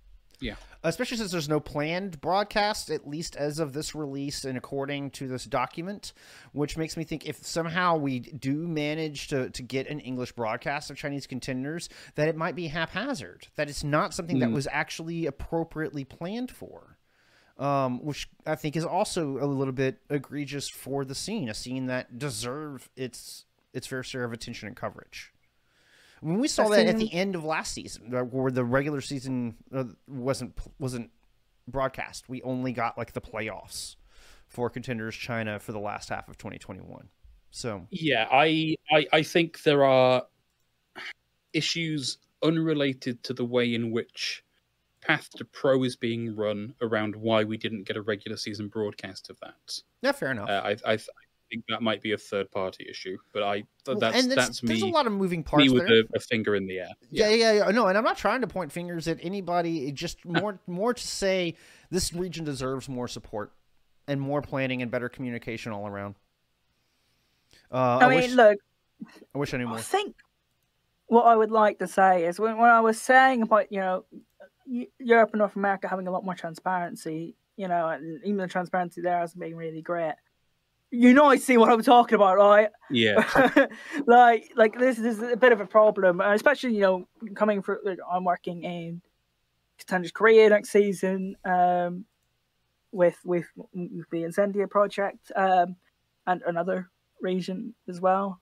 Especially 0.84 1.18
since 1.18 1.32
there's 1.32 1.48
no 1.50 1.60
planned 1.60 2.20
broadcast, 2.20 2.90
at 2.90 3.08
least 3.08 3.36
as 3.36 3.60
of 3.60 3.74
this 3.74 3.96
release 3.96 4.44
and 4.44 4.58
according 4.58 5.12
to 5.12 5.28
this 5.28 5.46
document, 5.46 6.14
which 6.52 6.76
makes 6.78 6.98
me 6.98 7.04
think 7.04 7.26
if 7.26 7.46
somehow 7.46 7.96
we 7.96 8.20
do 8.20 8.68
manage 8.68 9.28
to, 9.30 9.50
to 9.52 9.62
get 9.64 9.88
an 9.88 10.00
English 10.00 10.34
broadcast 10.34 10.90
of 10.92 10.98
Chinese 10.98 11.26
contenders, 11.28 11.88
that 12.16 12.28
it 12.28 12.36
might 12.36 12.56
be 12.56 12.68
haphazard, 12.68 13.48
that 13.56 13.70
it's 13.70 13.84
not 13.84 14.14
something 14.14 14.40
that 14.40 14.48
Hmm. 14.50 14.54
was 14.54 14.68
actually 14.72 15.26
appropriately 15.26 16.04
planned 16.04 16.52
for. 16.52 16.98
Um, 17.60 18.04
which 18.04 18.28
I 18.48 18.56
think 18.56 18.76
is 18.76 18.84
also 18.84 19.38
a 19.38 19.46
little 19.46 19.74
bit 19.74 20.00
egregious 20.10 20.68
for 20.68 21.06
the 21.06 21.14
scene, 21.14 21.50
a 21.50 21.54
scene 21.54 21.86
that 21.86 22.18
deserve 22.18 22.90
its 22.96 23.46
its 23.74 23.86
fair 23.86 24.02
share 24.02 24.24
of 24.24 24.34
attention 24.34 24.68
and 24.68 24.76
coverage. 24.76 25.33
When 26.24 26.40
we 26.40 26.48
saw 26.48 26.64
I've 26.64 26.72
that 26.72 26.88
at 26.88 26.98
the 26.98 27.14
end 27.14 27.36
of 27.36 27.44
last 27.44 27.74
season, 27.74 28.10
where 28.10 28.52
the 28.52 28.64
regular 28.64 29.02
season 29.02 29.56
uh, 29.74 29.86
wasn't 30.08 30.58
wasn't 30.80 31.12
broadcast, 31.68 32.30
we 32.30 32.42
only 32.44 32.72
got 32.72 32.98
like 32.98 33.14
the 33.14 33.22
playoffs 33.22 33.98
for 34.48 34.70
contenders 34.70 35.16
China 35.16 35.60
for 35.60 35.72
the 35.74 35.80
last 35.80 36.10
half 36.10 36.30
of 36.30 36.38
2021. 36.38 37.10
So 37.52 37.88
Yeah, 37.92 38.28
I, 38.32 38.76
I 38.92 39.06
I 39.12 39.24
think 39.24 39.64
there 39.64 39.84
are 39.84 40.24
issues 41.52 42.18
unrelated 42.42 43.24
to 43.24 43.34
the 43.34 43.46
way 43.46 43.74
in 43.74 43.92
which 43.92 44.44
Path 45.02 45.30
to 45.38 45.46
Pro 45.46 45.84
is 45.84 45.96
being 45.96 46.36
run 46.36 46.74
around 46.82 47.16
why 47.16 47.44
we 47.44 47.58
didn't 47.58 47.84
get 47.84 47.98
a 47.98 48.02
regular 48.02 48.38
season 48.38 48.70
broadcast 48.70 49.30
of 49.30 49.40
that. 49.42 49.80
yeah, 50.02 50.14
fair 50.14 50.32
enough. 50.32 50.50
Uh, 50.50 50.62
I, 50.64 50.72
I, 50.86 50.94
I 50.94 50.98
think 51.54 51.66
that 51.70 51.82
might 51.82 52.02
be 52.02 52.14
a 52.14 52.18
third 52.18 52.52
party 52.52 52.86
issue, 52.90 53.18
but 53.34 53.44
I 53.44 53.64
well, 53.86 53.98
that's 53.98 54.18
and 54.18 54.32
there's, 54.32 54.48
that's 54.48 54.62
there's 54.62 54.82
a 54.82 54.88
lot 54.88 55.08
of 55.08 55.14
moving 55.14 55.44
parts 55.44 55.66
me 55.66 55.70
with 55.70 55.84
a, 55.84 56.06
a 56.16 56.20
finger 56.20 56.56
in 56.56 56.66
the 56.66 56.80
air. 56.80 56.90
Yeah, 57.12 57.30
yeah, 57.30 57.52
yeah. 57.52 57.72
No, 57.72 57.88
and 57.88 57.98
I'm 57.98 58.04
not 58.04 58.18
trying 58.18 58.42
to 58.42 58.48
point 58.48 58.72
fingers 58.72 59.08
at 59.08 59.20
anybody. 59.22 59.88
it 59.88 59.96
Just 59.96 60.26
more, 60.26 60.60
more 60.68 60.94
to 60.94 61.08
say, 61.08 61.56
this 61.90 62.14
region 62.14 62.46
deserves 62.46 62.90
more 62.90 63.08
support 63.08 63.52
and 64.08 64.20
more 64.20 64.42
planning 64.42 64.82
and 64.82 64.90
better 64.90 65.10
communication 65.10 65.72
all 65.72 65.88
around. 65.88 66.16
Uh, 67.72 67.76
I, 67.76 68.06
I 68.06 68.10
mean, 68.10 68.22
wish, 68.22 68.32
look, 68.32 68.58
I 69.34 69.38
wish 69.38 69.54
I 69.54 69.58
knew 69.58 69.68
more. 69.68 69.78
I 69.78 69.82
think 69.82 70.16
what 71.08 71.24
I 71.24 71.36
would 71.36 71.52
like 71.52 71.80
to 71.80 71.88
say 71.88 72.26
is 72.26 72.40
when, 72.40 72.58
when 72.58 72.70
I 72.70 72.82
was 72.82 73.00
saying 73.00 73.44
about 73.44 73.72
you 73.72 73.80
know 73.80 74.06
Europe 75.00 75.32
and 75.34 75.40
North 75.40 75.56
America 75.56 75.88
having 75.88 76.08
a 76.08 76.12
lot 76.12 76.26
more 76.26 76.36
transparency, 76.36 77.36
you 77.58 77.68
know, 77.68 77.90
and 77.90 78.24
even 78.24 78.38
the 78.38 78.48
transparency 78.48 79.02
there 79.02 79.20
hasn't 79.20 79.40
been 79.40 79.56
really 79.56 79.82
great. 79.82 80.16
You 80.94 81.12
know, 81.12 81.26
I 81.26 81.38
see 81.38 81.58
what 81.58 81.72
I'm 81.72 81.82
talking 81.82 82.14
about, 82.14 82.38
right? 82.38 82.70
Yeah, 82.92 83.28
like, 84.06 84.52
like 84.56 84.78
this, 84.78 85.00
is 85.00 85.20
a 85.24 85.36
bit 85.36 85.52
of 85.52 85.60
a 85.60 85.66
problem, 85.66 86.22
and 86.22 86.34
especially 86.36 86.76
you 86.76 86.82
know 86.82 87.08
coming 87.34 87.64
for 87.64 87.82
Like, 87.84 87.98
I'm 88.12 88.24
working 88.24 88.64
in 88.64 89.02
Contenders 89.80 90.12
Korea 90.12 90.50
next 90.50 90.70
season, 90.70 91.36
um, 91.46 92.06
with 92.92 93.18
with, 93.26 93.46
with 93.74 94.10
the 94.12 94.24
Incendia 94.24 94.68
project, 94.70 95.32
um, 95.36 95.78
and 96.28 96.44
another 96.46 96.92
region 97.20 97.74
as 97.90 98.00
well. 98.00 98.40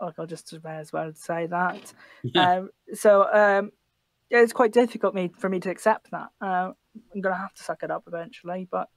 Like 0.00 0.14
I'll 0.18 0.26
just 0.26 0.50
as 0.64 0.92
well 0.94 1.12
say 1.14 1.46
that. 1.46 1.92
Yeah. 2.22 2.52
Um, 2.52 2.70
so 2.94 3.24
um, 3.30 3.70
yeah, 4.30 4.40
it's 4.40 4.54
quite 4.54 4.72
difficult 4.72 5.14
me 5.14 5.30
for 5.38 5.50
me 5.50 5.60
to 5.60 5.70
accept 5.70 6.10
that. 6.12 6.30
Uh, 6.40 6.72
I'm 7.14 7.20
gonna 7.20 7.36
have 7.36 7.52
to 7.52 7.62
suck 7.62 7.82
it 7.82 7.90
up 7.90 8.04
eventually, 8.06 8.66
but 8.70 8.88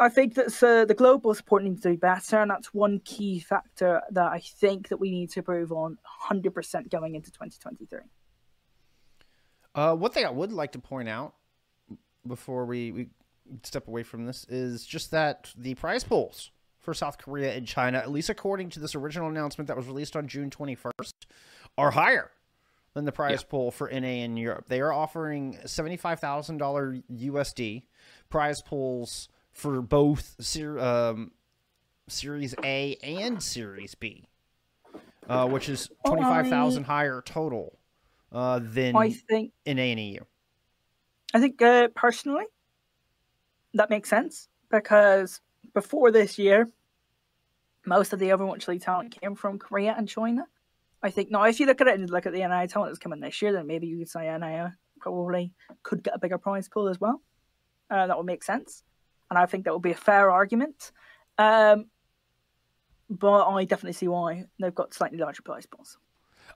I 0.00 0.08
think 0.08 0.34
that 0.34 0.62
uh, 0.62 0.86
the 0.86 0.94
global 0.94 1.34
support 1.34 1.62
needs 1.62 1.82
to 1.82 1.90
be 1.90 1.96
better, 1.96 2.40
and 2.40 2.50
that's 2.50 2.72
one 2.72 3.00
key 3.04 3.38
factor 3.38 4.00
that 4.10 4.32
I 4.32 4.40
think 4.40 4.88
that 4.88 4.96
we 4.96 5.10
need 5.10 5.30
to 5.32 5.40
improve 5.40 5.72
on 5.72 5.98
100% 6.30 6.90
going 6.90 7.14
into 7.14 7.30
2023. 7.30 7.98
Uh, 9.74 9.94
one 9.94 10.10
thing 10.10 10.24
I 10.24 10.30
would 10.30 10.52
like 10.52 10.72
to 10.72 10.78
point 10.78 11.10
out 11.10 11.34
before 12.26 12.64
we, 12.64 12.90
we 12.92 13.08
step 13.62 13.88
away 13.88 14.02
from 14.02 14.24
this 14.24 14.46
is 14.48 14.86
just 14.86 15.10
that 15.10 15.52
the 15.54 15.74
prize 15.74 16.02
pools 16.02 16.50
for 16.78 16.94
South 16.94 17.18
Korea 17.18 17.52
and 17.52 17.66
China, 17.66 17.98
at 17.98 18.10
least 18.10 18.30
according 18.30 18.70
to 18.70 18.80
this 18.80 18.94
original 18.94 19.28
announcement 19.28 19.68
that 19.68 19.76
was 19.76 19.86
released 19.86 20.16
on 20.16 20.28
June 20.28 20.48
21st, 20.48 21.12
are 21.76 21.90
higher 21.90 22.30
than 22.94 23.04
the 23.04 23.12
prize 23.12 23.44
pool 23.44 23.70
for 23.70 23.88
NA 23.92 24.08
in 24.08 24.38
Europe. 24.38 24.64
They 24.66 24.80
are 24.80 24.92
offering 24.92 25.58
$75,000 25.64 27.02
USD 27.10 27.82
prize 28.30 28.62
pools 28.62 29.28
for 29.60 29.82
both 29.82 30.36
ser- 30.40 30.78
um, 30.78 31.32
Series 32.08 32.54
A 32.64 32.96
and 33.02 33.42
Series 33.42 33.94
B, 33.94 34.24
uh, 35.28 35.46
which 35.46 35.68
is 35.68 35.90
25,000 36.06 36.84
higher 36.84 37.22
total 37.24 37.78
uh, 38.32 38.60
than 38.62 38.96
I 38.96 39.10
think 39.10 39.52
NA 39.66 39.82
and 39.82 40.00
EU. 40.00 40.20
I 41.34 41.40
think 41.40 41.60
uh, 41.60 41.88
personally 41.94 42.46
that 43.74 43.90
makes 43.90 44.08
sense 44.08 44.48
because 44.70 45.40
before 45.74 46.10
this 46.10 46.38
year, 46.38 46.68
most 47.86 48.12
of 48.12 48.18
the 48.18 48.30
Overwatch 48.30 48.66
League 48.66 48.80
talent 48.80 49.18
came 49.20 49.34
from 49.34 49.58
Korea 49.58 49.94
and 49.96 50.08
China. 50.08 50.46
I 51.02 51.10
think 51.10 51.30
now, 51.30 51.44
if 51.44 51.60
you 51.60 51.66
look 51.66 51.80
at 51.80 51.86
it 51.86 51.98
and 51.98 52.08
look 52.10 52.26
at 52.26 52.32
the 52.32 52.40
NI 52.40 52.66
talent 52.66 52.90
that's 52.90 52.98
coming 52.98 53.20
this 53.20 53.40
year, 53.40 53.52
then 53.52 53.66
maybe 53.66 53.86
you 53.86 53.98
could 53.98 54.08
say 54.08 54.36
NI 54.36 54.68
probably 55.00 55.52
could 55.82 56.02
get 56.02 56.14
a 56.14 56.18
bigger 56.18 56.38
prize 56.38 56.68
pool 56.68 56.88
as 56.88 57.00
well. 57.00 57.22
Uh, 57.90 58.06
that 58.06 58.16
would 58.16 58.26
make 58.26 58.44
sense, 58.44 58.84
and 59.30 59.38
I 59.38 59.46
think 59.46 59.64
that 59.64 59.72
would 59.72 59.82
be 59.82 59.92
a 59.92 59.96
fair 59.96 60.30
argument. 60.30 60.92
Um, 61.38 61.86
but 63.08 63.44
I 63.48 63.64
definitely 63.64 63.94
see 63.94 64.08
why 64.08 64.44
they've 64.60 64.74
got 64.74 64.92
slightly 64.94 65.18
larger 65.18 65.42
prize 65.42 65.66
pools. 65.66 65.98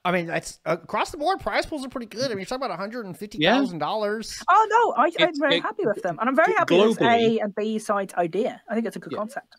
I 0.05 0.13
mean, 0.13 0.27
that's 0.27 0.61
across 0.67 1.11
the 1.11 1.17
board. 1.17 1.41
Prize 1.41 1.65
pools 1.67 1.85
are 1.85 1.89
pretty 1.89 2.07
good. 2.07 2.27
I 2.27 2.29
mean, 2.31 2.39
you're 2.39 2.45
talking 2.47 2.63
about 2.65 2.71
one 2.71 2.79
hundred 2.79 3.07
and 3.07 3.17
fifty 3.17 3.39
thousand 3.43 3.79
dollars. 3.79 4.43
Oh 4.49 4.67
no, 4.97 5.03
I, 5.03 5.11
I'm 5.25 5.39
very 5.39 5.57
it- 5.57 5.63
happy 5.63 5.87
with 5.87 6.03
them, 6.03 6.19
and 6.21 6.29
I'm 6.29 6.37
very 6.37 6.53
happy 6.53 6.79
with 6.79 7.01
A 7.01 7.39
and 7.39 7.55
B 7.55 7.79
side 7.79 8.13
idea. 8.15 8.61
I 8.69 8.75
think 8.75 8.87
it's 8.87 8.97
a 8.97 8.99
good 8.99 9.13
Yeah. 9.13 9.19
concept. 9.19 9.57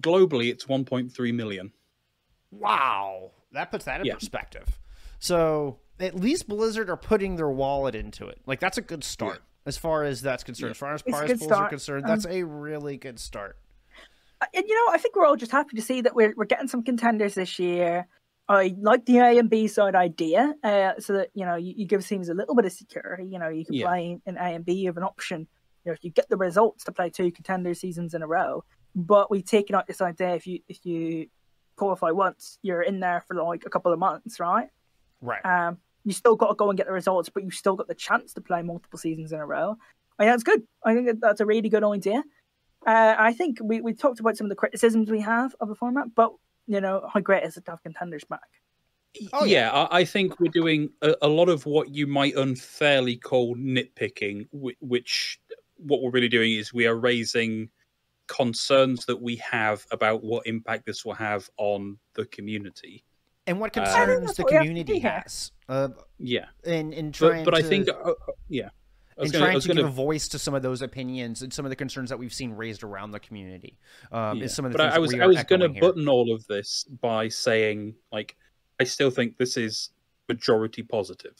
globally 0.00 0.50
it's 0.50 0.64
1.3 0.66 1.34
million. 1.34 1.72
Wow, 2.50 3.32
that 3.52 3.70
puts 3.70 3.84
that 3.84 4.00
in 4.00 4.06
Yeah. 4.06 4.14
perspective. 4.14 4.78
So 5.18 5.80
at 6.00 6.14
least 6.14 6.48
Blizzard 6.48 6.88
are 6.88 6.96
putting 6.96 7.36
their 7.36 7.50
wallet 7.50 7.94
into 7.94 8.26
it. 8.26 8.40
Like 8.46 8.60
that's 8.60 8.78
a 8.78 8.82
good 8.82 9.02
start 9.04 9.42
as 9.68 9.76
far 9.78 10.04
as 10.04 10.22
that's 10.22 10.42
concerned. 10.44 10.72
As 10.72 10.78
far 10.78 10.94
as 10.94 11.02
It's 11.06 11.10
prize 11.16 11.28
good 11.28 11.38
pools 11.38 11.52
are 11.52 11.54
start. 11.54 11.70
concerned, 11.70 12.04
Um, 12.04 12.10
that's 12.10 12.26
a 12.26 12.42
really 12.42 12.96
good 12.96 13.18
start. 13.20 13.56
Uh, 14.40 14.46
And 14.54 14.64
you 14.66 14.74
know, 14.74 14.92
I 14.92 14.98
think 14.98 15.14
we're 15.16 15.26
all 15.26 15.36
just 15.36 15.52
happy 15.52 15.76
to 15.76 15.82
see 15.82 16.00
that 16.00 16.14
we're 16.14 16.34
we're 16.36 16.44
getting 16.46 16.68
some 16.68 16.82
contenders 16.82 17.34
this 17.34 17.58
year. 17.58 18.06
I 18.48 18.74
like 18.80 19.04
the 19.04 19.18
A 19.18 19.38
and 19.38 19.50
B 19.50 19.66
side 19.68 19.94
idea, 19.94 20.54
uh, 20.64 20.92
so 20.98 21.12
that 21.14 21.28
you 21.34 21.44
know 21.44 21.56
you, 21.56 21.74
you 21.76 21.86
give 21.86 22.06
teams 22.06 22.28
a 22.30 22.34
little 22.34 22.54
bit 22.54 22.64
of 22.64 22.72
security. 22.72 23.24
You 23.26 23.38
know, 23.38 23.48
you 23.48 23.64
can 23.66 23.74
Yeah. 23.74 23.86
play 23.86 24.18
in 24.24 24.36
A 24.36 24.40
and 24.54 24.64
B 24.64 24.86
of 24.86 24.96
an 24.96 25.02
option. 25.02 25.40
You 25.84 25.90
know, 25.90 25.92
if 25.92 26.02
you 26.02 26.10
get 26.10 26.28
the 26.28 26.36
results 26.36 26.84
to 26.84 26.92
play 26.92 27.10
two 27.10 27.30
contender 27.30 27.74
seasons 27.74 28.14
in 28.14 28.22
a 28.22 28.26
row, 28.26 28.64
but 28.94 29.30
we've 29.30 29.44
taken 29.44 29.74
out 29.76 29.86
this 29.86 30.00
idea 30.00 30.34
if 30.34 30.46
you 30.46 30.60
if 30.68 30.84
you 30.86 31.28
qualify 31.76 32.10
once, 32.10 32.58
you're 32.62 32.82
in 32.82 33.00
there 33.00 33.20
for 33.26 33.36
like 33.36 33.64
a 33.66 33.70
couple 33.70 33.92
of 33.92 33.98
months, 33.98 34.40
right? 34.40 34.68
Right. 35.20 35.44
Um, 35.44 35.78
you 36.08 36.14
still 36.14 36.36
got 36.36 36.48
to 36.48 36.54
go 36.54 36.70
and 36.70 36.76
get 36.76 36.86
the 36.86 36.92
results, 36.92 37.28
but 37.28 37.44
you 37.44 37.50
still 37.50 37.76
got 37.76 37.86
the 37.86 37.94
chance 37.94 38.32
to 38.32 38.40
play 38.40 38.62
multiple 38.62 38.98
seasons 38.98 39.30
in 39.32 39.40
a 39.40 39.46
row. 39.46 39.76
I 40.18 40.24
think 40.24 40.32
that's 40.32 40.42
good. 40.42 40.62
I 40.82 40.94
think 40.94 41.06
that 41.06 41.20
that's 41.20 41.40
a 41.40 41.46
really 41.46 41.68
good 41.68 41.84
idea. 41.84 42.24
Uh, 42.86 43.14
I 43.18 43.34
think 43.34 43.58
we, 43.62 43.82
we 43.82 43.92
talked 43.92 44.18
about 44.18 44.36
some 44.36 44.46
of 44.46 44.48
the 44.48 44.56
criticisms 44.56 45.10
we 45.10 45.20
have 45.20 45.54
of 45.60 45.68
the 45.68 45.74
format, 45.74 46.14
but 46.14 46.32
you 46.66 46.80
know 46.80 47.06
how 47.12 47.20
great 47.20 47.44
is 47.44 47.58
it 47.58 47.66
to 47.66 47.72
have 47.72 47.82
contenders 47.82 48.24
back? 48.24 48.40
Oh, 49.32 49.44
yeah, 49.44 49.70
I, 49.70 50.00
I 50.00 50.04
think 50.04 50.40
we're 50.40 50.50
doing 50.50 50.90
a, 51.02 51.14
a 51.22 51.28
lot 51.28 51.48
of 51.48 51.66
what 51.66 51.90
you 51.90 52.06
might 52.06 52.36
unfairly 52.36 53.16
call 53.16 53.54
nitpicking, 53.56 54.48
whi- 54.50 54.76
which 54.80 55.40
what 55.76 56.02
we're 56.02 56.10
really 56.10 56.28
doing 56.28 56.52
is 56.52 56.72
we 56.72 56.86
are 56.86 56.96
raising 56.96 57.68
concerns 58.28 59.04
that 59.06 59.20
we 59.20 59.36
have 59.36 59.84
about 59.90 60.22
what 60.24 60.46
impact 60.46 60.86
this 60.86 61.04
will 61.04 61.14
have 61.14 61.50
on 61.58 61.98
the 62.14 62.24
community. 62.26 63.04
And 63.48 63.58
what 63.60 63.76
Uh, 63.76 63.80
I 63.80 63.84
think 63.84 63.96
concerns 63.96 64.26
that's 64.26 64.36
the 64.36 64.42
what 64.42 64.50
we 64.50 64.54
have 64.56 64.62
to 64.62 64.68
community 64.68 64.98
has 65.00 65.52
uh, 65.68 65.88
Yeah, 66.18 66.46
in 66.64 66.92
in 66.92 67.12
trying 67.12 67.44
but, 67.44 67.52
but 67.52 67.58
I 67.58 67.62
to- 67.62 67.68
think, 67.68 67.88
uh, 67.88 67.92
uh, 67.92 68.14
yeah, 68.48 68.68
I 69.16 69.22
and 69.22 69.32
gonna- 69.32 69.44
trying 69.46 69.60
to 69.60 69.68
gonna- 69.68 69.80
give 69.82 69.88
a 69.90 69.92
voice 69.92 70.28
to 70.28 70.38
some 70.38 70.52
of 70.54 70.62
those 70.62 70.82
opinions 70.82 71.40
and 71.42 71.52
some 71.52 71.64
of 71.64 71.70
the 71.70 71.76
concerns 71.76 72.10
that 72.10 72.18
we've 72.18 72.32
seen 72.32 72.52
raised 72.52 72.82
around 72.82 73.12
the 73.12 73.20
community. 73.20 73.78
Um, 74.12 74.38
Yeah. 74.38 74.44
is 74.44 74.54
some 74.54 74.66
of 74.66 74.72
the 74.72 74.78
but 74.78 74.84
things 74.84 74.92
I, 74.92 74.96
I 74.96 74.98
was 74.98 75.12
we 75.14 75.20
I 75.22 75.26
was 75.26 75.42
going 75.44 75.60
to 75.60 75.68
button 75.80 76.08
all 76.08 76.30
of 76.32 76.46
this 76.46 76.84
by 77.00 77.28
saying 77.28 77.94
like 78.12 78.36
I 78.80 78.84
still 78.84 79.10
think 79.10 79.38
this 79.38 79.56
is 79.56 79.90
majority 80.28 80.82
positive. 80.82 81.36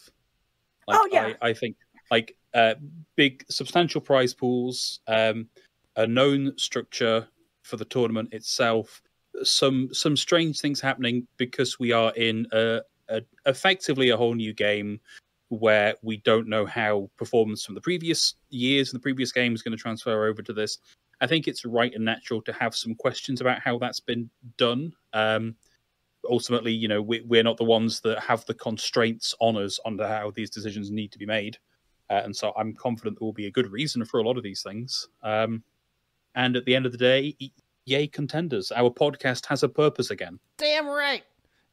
Like, 0.87 0.99
Oh, 0.99 1.09
yeah. 1.13 1.35
I, 1.43 1.51
I 1.51 1.53
think 1.53 1.77
like 2.11 2.37
uh, 2.55 2.75
big 3.17 3.45
substantial 3.51 4.01
prize 4.01 4.33
pools, 4.33 5.01
um, 5.07 5.49
a 5.97 6.07
known 6.07 6.57
structure 6.57 7.29
for 7.63 7.77
the 7.77 7.85
tournament 7.85 8.33
itself, 8.33 9.03
some 9.43 9.89
some 9.93 10.17
strange 10.17 10.61
things 10.61 10.81
happening 10.81 11.27
because 11.37 11.79
we 11.79 11.93
are 11.93 12.13
in 12.15 12.47
a, 12.53 12.81
a 13.09 13.23
effectively 13.47 14.11
a 14.11 14.17
whole 14.17 14.35
new 14.35 14.53
game 14.53 15.01
where 15.51 15.95
we 16.03 16.19
don't 16.19 16.49
know 16.49 16.67
how 16.67 17.11
performance 17.17 17.65
from 17.65 17.75
the 17.75 17.81
previous 17.81 18.35
years 18.51 18.93
and 18.93 19.01
the 19.01 19.03
previous 19.03 19.33
game 19.33 19.55
is 19.55 19.63
going 19.63 19.77
to 19.77 19.83
transfer 19.83 20.27
over 20.27 20.43
to 20.43 20.53
this. 20.53 20.79
I 21.21 21.27
think 21.27 21.49
it's 21.49 21.65
right 21.65 21.93
and 21.95 22.05
natural 22.05 22.43
to 22.43 22.53
have 22.53 22.77
some 22.77 22.95
questions 22.95 23.41
about 23.41 23.61
how 23.61 23.79
that's 23.79 24.01
been 24.01 24.31
done. 24.57 24.93
Um, 25.15 25.57
ultimately, 26.29 26.73
you 26.73 26.87
know, 26.87 27.03
we, 27.03 27.23
we're 27.23 27.43
not 27.43 27.57
the 27.57 27.65
ones 27.65 28.01
that 28.01 28.21
have 28.21 28.45
the 28.47 28.55
constraints 28.55 29.35
on 29.41 29.57
us 29.57 29.81
on 29.85 29.99
how 29.99 30.33
these 30.35 30.51
decisions 30.51 30.91
need 30.91 31.11
to 31.13 31.19
be 31.19 31.27
made. 31.27 31.57
Uh, 32.11 32.21
and 32.25 32.35
so 32.35 32.53
I'm 32.57 32.75
confident 32.75 33.19
there 33.19 33.27
will 33.27 33.33
be 33.33 33.47
a 33.47 33.51
good 33.51 33.71
reason 33.71 34.05
for 34.05 34.21
a 34.21 34.23
lot 34.23 34.37
of 34.37 34.43
these 34.43 34.63
things. 34.63 35.09
Um, 35.23 35.63
and 36.35 36.57
at 36.57 36.65
the 36.65 36.75
end 36.75 36.87
of 36.87 36.93
the 36.93 36.99
day, 36.99 37.37
yay, 37.89 38.07
contenders. 38.07 38.71
Our 38.73 38.91
podcast 38.91 39.47
has 39.47 39.63
a 39.63 39.69
purpose 39.69 40.11
again. 40.11 40.39
Damn 40.57 40.87
right. 40.87 41.23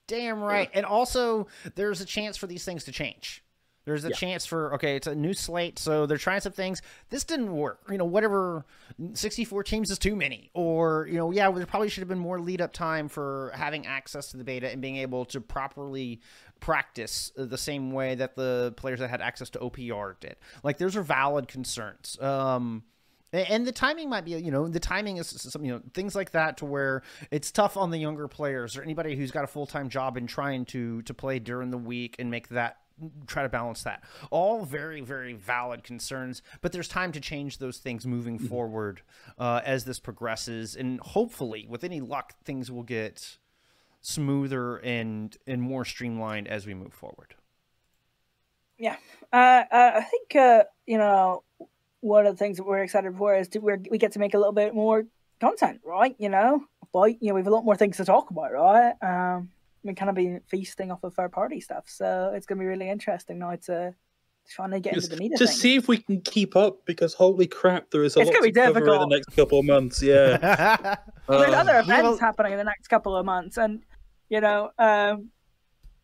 Damn 0.08 0.40
right. 0.42 0.70
And 0.74 0.86
also, 0.86 1.48
there's 1.76 2.00
a 2.02 2.06
chance 2.06 2.38
for 2.38 2.48
these 2.48 2.64
things 2.64 2.84
to 2.86 2.92
change. 2.92 3.42
There's 3.86 4.04
a 4.04 4.10
Yeah. 4.10 4.16
chance 4.16 4.48
for 4.48 4.74
okay, 4.74 4.96
it's 4.96 5.06
a 5.06 5.14
new 5.14 5.34
slate, 5.36 5.78
so 5.78 6.08
they're 6.08 6.18
trying 6.18 6.42
some 6.42 6.54
things. 6.54 6.82
This 7.12 7.24
didn't 7.24 7.56
work. 7.56 7.82
You 7.90 8.00
know, 8.00 8.06
whatever. 8.06 8.66
64 9.14 9.64
teams 9.64 9.92
is 9.92 10.00
too 10.00 10.16
many, 10.16 10.50
or 10.56 11.06
you 11.08 11.18
know, 11.20 11.30
yeah, 11.32 11.52
there 11.52 11.66
probably 11.68 11.90
should 11.90 12.02
have 12.02 12.08
been 12.08 12.18
more 12.18 12.40
lead 12.40 12.62
up 12.62 12.74
time 12.74 13.08
for 13.10 13.52
having 13.54 13.86
access 13.86 14.32
to 14.32 14.38
the 14.38 14.44
beta 14.44 14.72
and 14.72 14.82
being 14.82 14.96
able 14.98 15.24
to 15.26 15.40
properly 15.40 16.20
practice 16.60 17.32
the 17.36 17.58
same 17.60 17.92
way 17.92 18.16
that 18.16 18.36
the 18.36 18.74
players 18.78 19.00
that 19.02 19.10
had 19.10 19.22
access 19.22 19.50
to 19.52 19.60
OPR 19.60 20.16
did. 20.20 20.36
Like, 20.64 20.78
those 20.80 20.96
are 20.96 21.04
valid 21.04 21.48
concerns. 21.48 22.20
Um, 22.20 22.84
and 23.36 23.66
the 23.66 23.72
timing 23.72 24.10
might 24.10 24.26
be 24.26 24.32
you 24.32 24.52
know 24.52 24.68
the 24.68 24.80
timing 24.80 25.18
is 25.18 25.28
some 25.28 25.64
you 25.64 25.72
know 25.72 25.82
things 25.94 26.16
like 26.16 26.32
that 26.32 26.58
to 26.58 26.66
where 26.66 27.02
it's 27.32 27.52
tough 27.52 27.78
on 27.78 27.92
the 27.92 27.98
younger 27.98 28.28
players 28.28 28.78
or 28.78 28.82
anybody 28.82 29.16
who's 29.16 29.32
got 29.32 29.44
a 29.44 29.48
full-time 29.48 29.90
job 29.90 30.18
and 30.18 30.28
trying 30.30 30.66
to 30.66 31.02
to 31.04 31.14
play 31.14 31.40
during 31.40 31.72
the 31.72 31.78
week 31.78 32.16
and 32.20 32.30
make 32.30 32.50
that 32.50 32.78
try 33.28 33.44
to 33.44 33.50
balance 33.50 33.84
that. 33.84 34.04
All 34.32 34.64
very 34.64 35.02
very 35.02 35.34
valid 35.34 35.84
concerns 35.84 36.42
but 36.62 36.72
there's 36.72 36.88
time 36.88 37.12
to 37.12 37.20
change 37.20 37.58
those 37.58 37.78
things 37.78 38.06
moving 38.06 38.40
forward 38.40 39.02
uh, 39.38 39.62
as 39.66 39.86
this 39.86 40.00
progresses. 40.00 40.76
And 40.76 41.00
hopefully 41.02 41.66
with 41.68 41.84
any 41.84 42.02
luck 42.02 42.34
things 42.44 42.72
will 42.72 42.84
get 42.84 43.38
smoother 44.02 44.78
and 44.78 45.36
and 45.48 45.62
more 45.62 45.84
streamlined 45.84 46.48
as 46.48 46.66
we 46.68 46.74
move 46.74 46.94
forward. 46.94 47.36
Yeah, 48.78 48.98
uh, 49.32 49.64
uh, 49.72 49.92
I 49.96 50.02
think 50.02 50.36
uh, 50.36 50.64
you 50.86 50.98
know 50.98 51.44
one 52.06 52.26
of 52.26 52.34
the 52.34 52.38
things 52.38 52.58
that 52.58 52.64
we're 52.66 52.84
excited 52.84 53.16
for 53.18 53.36
is 53.36 53.48
to 53.50 53.60
we're, 53.60 53.80
we 53.90 53.98
get 53.98 54.12
to 54.14 54.20
make 54.20 54.34
a 54.34 54.38
little 54.38 54.54
bit 54.54 54.74
more 54.76 55.06
content, 55.42 55.82
right? 55.84 56.16
You 56.20 56.30
know, 56.30 56.64
but 56.94 57.22
you 57.22 57.30
know 57.30 57.34
we 57.36 57.42
have 57.42 57.48
a 57.48 57.52
lot 57.52 57.66
more 57.66 57.76
things 57.76 57.98
to 57.98 58.06
talk 58.06 58.30
about, 58.30 58.52
right? 58.54 58.94
Um, 59.02 59.50
we 59.84 59.94
kind 59.94 60.10
of 60.10 60.16
been 60.16 60.42
feasting 60.48 60.92
off 60.92 61.04
of 61.04 61.14
third 61.14 61.32
party 61.32 61.60
stuff, 61.62 61.86
so 61.88 62.32
it's 62.36 62.46
gonna 62.46 62.60
be 62.60 62.66
really 62.66 62.90
interesting 62.90 63.40
now 63.40 63.56
to 63.66 63.94
trying 64.48 64.70
to 64.72 64.80
get 64.80 64.94
into 64.94 65.08
the 65.08 65.18
meat 65.18 65.34
of 65.34 65.40
to 65.40 65.48
things. 65.48 65.60
see 65.60 65.76
if 65.76 65.88
we 65.88 65.98
can 65.98 66.22
keep 66.22 66.56
up, 66.56 66.86
because 66.86 67.14
holy 67.16 67.48
crap, 67.48 67.90
there 67.92 68.04
is 68.04 68.16
a 68.16 68.20
It's 68.20 68.28
lot 68.30 68.34
gonna 68.36 68.46
be 68.46 68.52
to 68.52 68.62
cover 68.62 68.94
in 68.94 69.00
the 69.00 69.08
next 69.08 69.36
couple 69.36 69.58
of 69.60 69.66
months. 69.66 70.02
Yeah. 70.04 70.38
There's 71.28 71.54
Uh, 71.54 71.58
other 71.58 71.80
events 71.80 72.04
will- 72.04 72.18
happening 72.20 72.52
in 72.54 72.58
the 72.60 72.64
next 72.64 72.88
couple 72.88 73.16
of 73.16 73.26
months, 73.26 73.58
and 73.58 73.82
you 74.30 74.42
know, 74.42 74.72
um, 74.78 75.30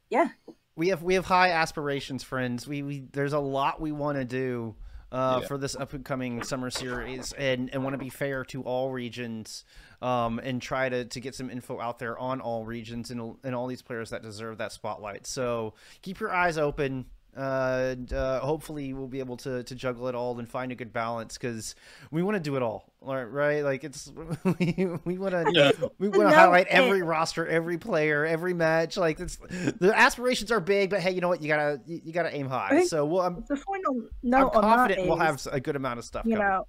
yeah, 0.09 0.29
we 0.75 0.87
have 0.89 1.03
we 1.03 1.13
have 1.13 1.25
high 1.25 1.49
aspirations, 1.51 2.23
friends. 2.23 2.67
We 2.67 2.81
we 2.83 3.03
there's 3.13 3.33
a 3.33 3.39
lot 3.39 3.79
we 3.79 3.91
want 3.91 4.17
to 4.17 4.25
do 4.25 4.75
uh, 5.11 5.39
Yeah. 5.41 5.47
for 5.47 5.57
this 5.57 5.75
upcoming 5.75 6.43
summer 6.43 6.69
series, 6.69 7.33
and 7.33 7.69
and 7.73 7.83
want 7.83 7.93
to 7.93 7.97
be 7.97 8.09
fair 8.09 8.43
to 8.45 8.61
all 8.63 8.91
regions, 8.91 9.65
um, 10.01 10.39
and 10.39 10.61
try 10.61 10.89
to 10.89 11.05
to 11.05 11.19
get 11.19 11.35
some 11.35 11.49
info 11.49 11.79
out 11.79 11.99
there 11.99 12.17
on 12.17 12.41
all 12.41 12.65
regions 12.65 13.11
and 13.11 13.35
and 13.43 13.53
all 13.55 13.67
these 13.67 13.81
players 13.81 14.09
that 14.11 14.21
deserve 14.21 14.57
that 14.59 14.71
spotlight. 14.71 15.27
So 15.27 15.73
keep 16.01 16.19
your 16.19 16.31
eyes 16.31 16.57
open. 16.57 17.05
Uh, 17.35 17.87
and, 17.91 18.11
uh, 18.11 18.41
hopefully 18.41 18.93
we'll 18.93 19.07
be 19.07 19.19
able 19.19 19.37
to, 19.37 19.63
to 19.63 19.73
juggle 19.73 20.07
it 20.07 20.15
all 20.15 20.37
and 20.37 20.49
find 20.49 20.71
a 20.71 20.75
good 20.75 20.91
balance 20.91 21.37
because 21.37 21.75
we 22.11 22.21
want 22.21 22.35
to 22.35 22.41
do 22.41 22.57
it 22.57 22.61
all, 22.61 22.91
right? 23.01 23.23
right? 23.23 23.63
Like 23.63 23.83
it's 23.85 24.11
we, 24.43 24.87
we 25.05 25.17
want 25.17 25.33
to 25.33 25.45
Yeah. 25.53 25.71
we 25.97 26.09
want 26.09 26.23
to 26.23 26.29
No, 26.29 26.35
highlight 26.35 26.67
and- 26.69 26.83
every 26.85 27.01
roster, 27.03 27.47
every 27.47 27.77
player, 27.77 28.25
every 28.25 28.53
match. 28.53 28.97
Like 28.97 29.19
it's 29.21 29.37
the 29.79 29.93
aspirations 29.95 30.51
are 30.51 30.59
big, 30.59 30.89
but 30.89 30.99
hey, 30.99 31.11
you 31.11 31.21
know 31.21 31.29
what? 31.29 31.41
You 31.41 31.47
gotta 31.47 31.79
you, 31.85 32.01
you 32.03 32.11
gotta 32.13 32.35
aim 32.35 32.47
high. 32.49 32.83
So 32.83 33.05
well, 33.05 33.25
I'm, 33.25 33.45
the 33.47 33.55
final 33.55 33.91
I'm 33.91 34.09
note 34.23 34.53
on 34.53 34.61
that 34.63 34.75
confident 34.75 35.07
we'll 35.07 35.17
have 35.17 35.47
a 35.51 35.59
good 35.61 35.77
amount 35.77 35.99
of 35.99 36.05
stuff. 36.05 36.25
you 36.25 36.35
coming. 36.35 36.47
know, 36.49 36.67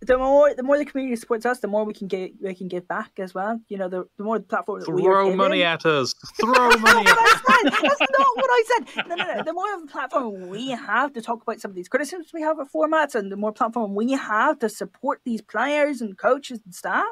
the 0.00 0.16
more 0.16 0.54
the 0.54 0.62
more 0.62 0.78
the 0.78 0.84
community 0.84 1.16
supports 1.16 1.44
us, 1.44 1.58
the 1.58 1.66
more 1.66 1.84
we 1.84 1.92
can 1.92 2.06
get 2.06 2.30
we 2.40 2.54
can 2.54 2.68
give 2.68 2.86
back 2.86 3.10
as 3.18 3.34
well. 3.34 3.60
You 3.68 3.78
know, 3.78 3.88
the, 3.88 4.04
the 4.16 4.22
more 4.24 4.38
the 4.38 4.44
platform 4.44 4.80
that 4.80 4.88
we 4.90 5.02
are 5.02 5.04
Throw 5.04 5.24
given, 5.24 5.36
money 5.38 5.64
at 5.64 5.84
us. 5.84 6.14
Throw 6.40 6.52
money 6.78 7.00
at 7.06 7.16
what 7.16 7.42
I 7.44 7.70
said. 7.72 7.72
That's 7.82 8.07
not 8.18 8.36
what 8.36 8.50
I 8.50 8.64
said. 8.66 9.06
No, 9.08 9.14
no, 9.14 9.34
no. 9.34 9.42
The 9.42 9.52
more 9.52 9.74
of 9.74 9.82
a 9.82 9.86
platform 9.86 10.48
we 10.48 10.70
have 10.70 11.12
to 11.14 11.22
talk 11.22 11.42
about 11.42 11.60
some 11.60 11.70
of 11.70 11.74
these 11.74 11.88
criticisms 11.88 12.30
we 12.32 12.42
have 12.42 12.58
of 12.58 12.70
formats, 12.70 13.14
and 13.14 13.30
the 13.30 13.36
more 13.36 13.52
platform 13.52 13.94
we 13.94 14.12
have 14.12 14.58
to 14.60 14.68
support 14.68 15.20
these 15.24 15.42
players 15.42 16.00
and 16.00 16.18
coaches 16.18 16.60
and 16.64 16.74
staff, 16.74 17.06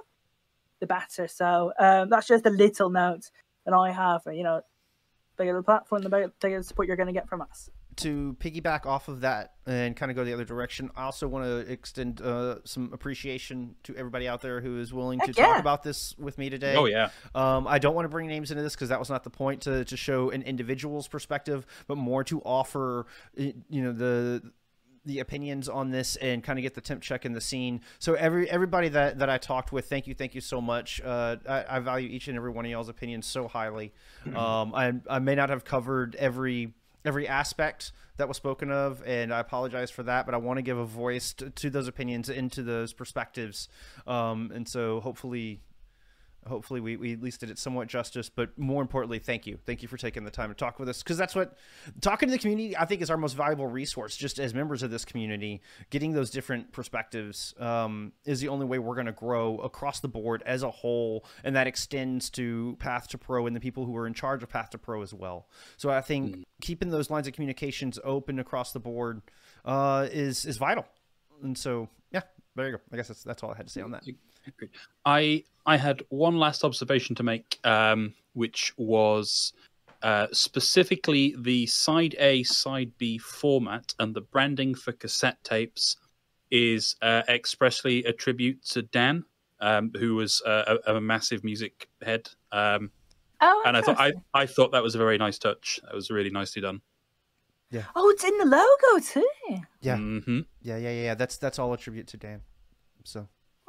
the 0.80 0.86
better. 0.86 1.28
So 1.28 1.72
um, 1.78 2.10
that's 2.10 2.26
just 2.26 2.46
a 2.46 2.50
little 2.50 2.90
note 2.90 3.30
that 3.64 3.74
I 3.74 3.92
have. 3.92 4.22
You 4.26 4.42
know, 4.42 4.56
the 5.36 5.42
bigger 5.42 5.54
the 5.54 5.62
platform, 5.62 6.02
the 6.02 6.08
bigger, 6.08 6.26
the 6.26 6.32
bigger 6.40 6.62
support 6.62 6.88
you're 6.88 6.96
going 6.96 7.08
to 7.08 7.12
get 7.12 7.28
from 7.28 7.42
us. 7.42 7.70
To 7.96 8.36
piggyback 8.40 8.86
off 8.86 9.08
of 9.08 9.20
that 9.22 9.54
and 9.66 9.96
kind 9.96 10.10
of 10.10 10.16
go 10.16 10.24
the 10.24 10.32
other 10.32 10.44
direction, 10.44 10.90
I 10.96 11.04
also 11.04 11.26
want 11.26 11.44
to 11.44 11.72
extend 11.72 12.20
uh, 12.20 12.56
some 12.64 12.90
appreciation 12.92 13.74
to 13.84 13.96
everybody 13.96 14.28
out 14.28 14.42
there 14.42 14.60
who 14.60 14.78
is 14.78 14.92
willing 14.92 15.18
to 15.20 15.26
Heck 15.26 15.36
talk 15.36 15.58
about 15.58 15.82
this 15.82 16.14
with 16.18 16.38
me 16.38 16.50
today. 16.50 16.74
Oh 16.76 16.84
yeah. 16.84 17.10
Um, 17.34 17.66
I 17.66 17.78
don't 17.78 17.94
want 17.94 18.04
to 18.04 18.10
bring 18.10 18.26
names 18.26 18.50
into 18.50 18.62
this 18.62 18.74
because 18.74 18.90
that 18.90 18.98
was 18.98 19.10
not 19.10 19.24
the 19.24 19.30
point 19.30 19.62
to, 19.62 19.84
to 19.84 19.96
show 19.96 20.30
an 20.30 20.42
individual's 20.42 21.08
perspective, 21.08 21.66
but 21.86 21.96
more 21.96 22.22
to 22.24 22.40
offer, 22.42 23.06
you 23.34 23.54
know, 23.70 23.92
the 23.92 24.42
the 25.06 25.20
opinions 25.20 25.68
on 25.68 25.90
this 25.90 26.16
and 26.16 26.42
kind 26.42 26.58
of 26.58 26.64
get 26.64 26.74
the 26.74 26.80
temp 26.80 27.00
check 27.00 27.24
in 27.24 27.32
the 27.32 27.40
scene. 27.40 27.80
So 28.00 28.14
every 28.14 28.50
everybody 28.50 28.88
that, 28.88 29.20
that 29.20 29.30
I 29.30 29.38
talked 29.38 29.72
with, 29.72 29.88
thank 29.88 30.06
you, 30.06 30.14
thank 30.14 30.34
you 30.34 30.40
so 30.40 30.60
much. 30.60 31.00
Uh, 31.00 31.36
I, 31.48 31.64
I 31.68 31.78
value 31.78 32.08
each 32.08 32.28
and 32.28 32.36
every 32.36 32.50
one 32.50 32.64
of 32.64 32.70
y'all's 32.70 32.88
opinions 32.88 33.26
so 33.26 33.48
highly. 33.48 33.92
Um, 34.34 34.74
I 34.74 34.92
I 35.08 35.20
may 35.20 35.36
not 35.36 35.48
have 35.50 35.64
covered 35.64 36.16
every 36.16 36.74
every 37.06 37.28
aspect 37.28 37.92
that 38.16 38.28
was 38.28 38.36
spoken 38.36 38.70
of, 38.70 39.02
and 39.06 39.32
I 39.32 39.40
apologize 39.40 39.90
for 39.90 40.02
that. 40.04 40.26
But 40.26 40.34
I 40.34 40.38
want 40.38 40.58
to 40.58 40.62
give 40.62 40.78
a 40.78 40.84
voice 40.84 41.32
to, 41.34 41.50
to 41.50 41.70
those 41.70 41.88
opinions 41.88 42.28
and 42.28 42.50
to 42.52 42.62
those 42.62 42.92
perspectives, 42.92 43.68
um, 44.06 44.50
and 44.54 44.68
so 44.68 45.00
hopefully 45.00 45.60
hopefully 46.46 46.80
we, 46.80 46.96
we 46.96 47.12
at 47.12 47.22
least 47.22 47.40
did 47.40 47.50
it 47.50 47.58
somewhat 47.58 47.88
justice 47.88 48.28
but 48.28 48.56
more 48.58 48.82
importantly 48.82 49.18
thank 49.18 49.46
you. 49.46 49.58
Thank 49.66 49.82
you 49.82 49.88
for 49.88 49.96
taking 49.96 50.24
the 50.24 50.30
time 50.30 50.48
to 50.48 50.54
talk 50.54 50.78
with 50.78 50.88
us 50.88 51.02
because 51.02 51.16
that's 51.16 51.34
what 51.34 51.56
talking 52.00 52.28
to 52.28 52.32
the 52.32 52.38
community 52.38 52.76
i 52.76 52.84
think 52.84 53.02
is 53.02 53.10
our 53.10 53.16
most 53.16 53.34
valuable 53.34 53.66
resource 53.66 54.16
just 54.16 54.38
as 54.38 54.54
members 54.54 54.82
of 54.82 54.90
this 54.90 55.04
community. 55.04 55.60
Getting 55.90 56.12
those 56.12 56.30
different 56.30 56.72
perspectives 56.72 57.54
um, 57.58 58.12
is 58.24 58.40
the 58.40 58.48
only 58.48 58.66
way 58.66 58.78
we're 58.78 58.94
going 58.94 59.06
to 59.06 59.12
grow 59.12 59.58
across 59.58 60.00
the 60.00 60.08
board 60.08 60.42
as 60.46 60.62
a 60.62 60.70
whole 60.70 61.24
and 61.44 61.56
that 61.56 61.66
extends 61.66 62.30
to 62.30 62.76
path 62.78 63.08
to 63.08 63.18
pro 63.18 63.46
and 63.46 63.54
the 63.54 63.60
people 63.60 63.84
who 63.84 63.96
are 63.96 64.06
in 64.06 64.14
charge 64.14 64.42
of 64.42 64.48
path 64.48 64.70
to 64.70 64.78
pro 64.78 65.02
as 65.02 65.12
well. 65.12 65.48
So 65.76 65.90
i 65.90 66.00
think 66.00 66.44
keeping 66.60 66.90
those 66.90 67.10
lines 67.10 67.26
of 67.26 67.32
communications 67.32 67.98
open 68.04 68.38
across 68.38 68.72
the 68.72 68.80
board 68.80 69.22
uh, 69.64 70.08
is 70.10 70.44
is 70.44 70.56
vital. 70.56 70.86
And 71.42 71.56
so 71.56 71.88
yeah 72.12 72.22
there 72.54 72.66
you 72.66 72.72
go. 72.72 72.82
I 72.92 72.96
guess 72.96 73.08
that's, 73.08 73.22
that's 73.22 73.42
all 73.42 73.50
i 73.50 73.56
had 73.56 73.66
to 73.66 73.72
say 73.72 73.82
on 73.82 73.90
that 73.92 74.04
I 75.04 75.44
I 75.64 75.76
had 75.76 76.02
one 76.08 76.38
last 76.38 76.64
observation 76.64 77.14
to 77.16 77.22
make, 77.22 77.58
um, 77.64 78.14
which 78.34 78.72
was 78.76 79.52
uh, 80.02 80.28
specifically 80.32 81.34
the 81.38 81.66
side 81.66 82.14
A, 82.18 82.42
side 82.44 82.92
B 82.98 83.18
format 83.18 83.94
and 83.98 84.14
the 84.14 84.20
branding 84.20 84.74
for 84.74 84.92
cassette 84.92 85.42
tapes 85.42 85.96
is 86.50 86.94
uh, 87.02 87.22
expressly 87.28 88.04
a 88.04 88.12
tribute 88.12 88.64
to 88.66 88.82
Dan, 88.82 89.24
um, 89.60 89.90
who 89.98 90.14
was 90.14 90.40
a, 90.46 90.78
a, 90.86 90.94
a 90.96 91.00
massive 91.00 91.42
music 91.44 91.88
head. 92.02 92.28
Um, 92.52 92.90
Oh, 93.42 93.62
and 93.66 93.76
I 93.76 93.82
thought 93.82 94.00
I. 94.00 94.12
I 94.32 94.46
thought 94.46 94.72
that 94.72 94.82
was 94.82 94.94
a 94.94 94.98
very 94.98 95.18
nice 95.18 95.38
touch. 95.38 95.78
That 95.84 95.94
was 95.94 96.10
really 96.10 96.30
nicely 96.30 96.62
done. 96.62 96.80
Yeah. 97.70 97.82
Oh, 97.94 98.08
it's 98.08 98.24
in 98.24 98.38
the 98.38 98.46
logo 98.46 99.04
too. 99.04 99.28
Yeah. 99.82 99.96
hmm 99.96 100.40
Yeah, 100.62 100.78
yeah, 100.78 100.90
yeah. 100.90 101.14
That's 101.14 101.36
that's 101.36 101.58
all 101.58 101.72
a 101.74 101.76
tribute 101.76 102.06
to 102.08 102.16
Dan. 102.16 102.40
So 103.04 103.20
I 103.20 103.24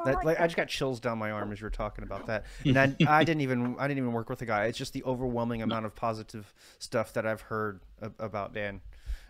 that, 0.06 0.16
like 0.16 0.26
like 0.26 0.40
I 0.40 0.46
just 0.46 0.56
got 0.56 0.68
chills 0.68 1.00
down 1.00 1.18
my 1.18 1.32
arm 1.32 1.52
as 1.52 1.60
you 1.60 1.66
were 1.66 1.72
talking 1.72 2.04
about 2.04 2.28
that. 2.28 2.46
And 2.66 2.78
I, 2.78 2.96
I 3.08 3.24
didn't 3.24 3.42
even 3.42 3.76
I 3.80 3.88
didn't 3.88 4.00
even 4.00 4.14
work 4.14 4.30
with 4.30 4.40
the 4.40 4.46
guy. 4.46 4.66
It's 4.66 4.78
just 4.78 4.94
the 4.94 5.04
overwhelming 5.04 5.62
amount 5.62 5.86
of 5.86 5.96
positive 5.96 6.54
stuff 6.80 7.14
that 7.14 7.26
I've 7.26 7.42
heard 7.42 7.82
about 8.20 8.54
Dan. 8.54 8.82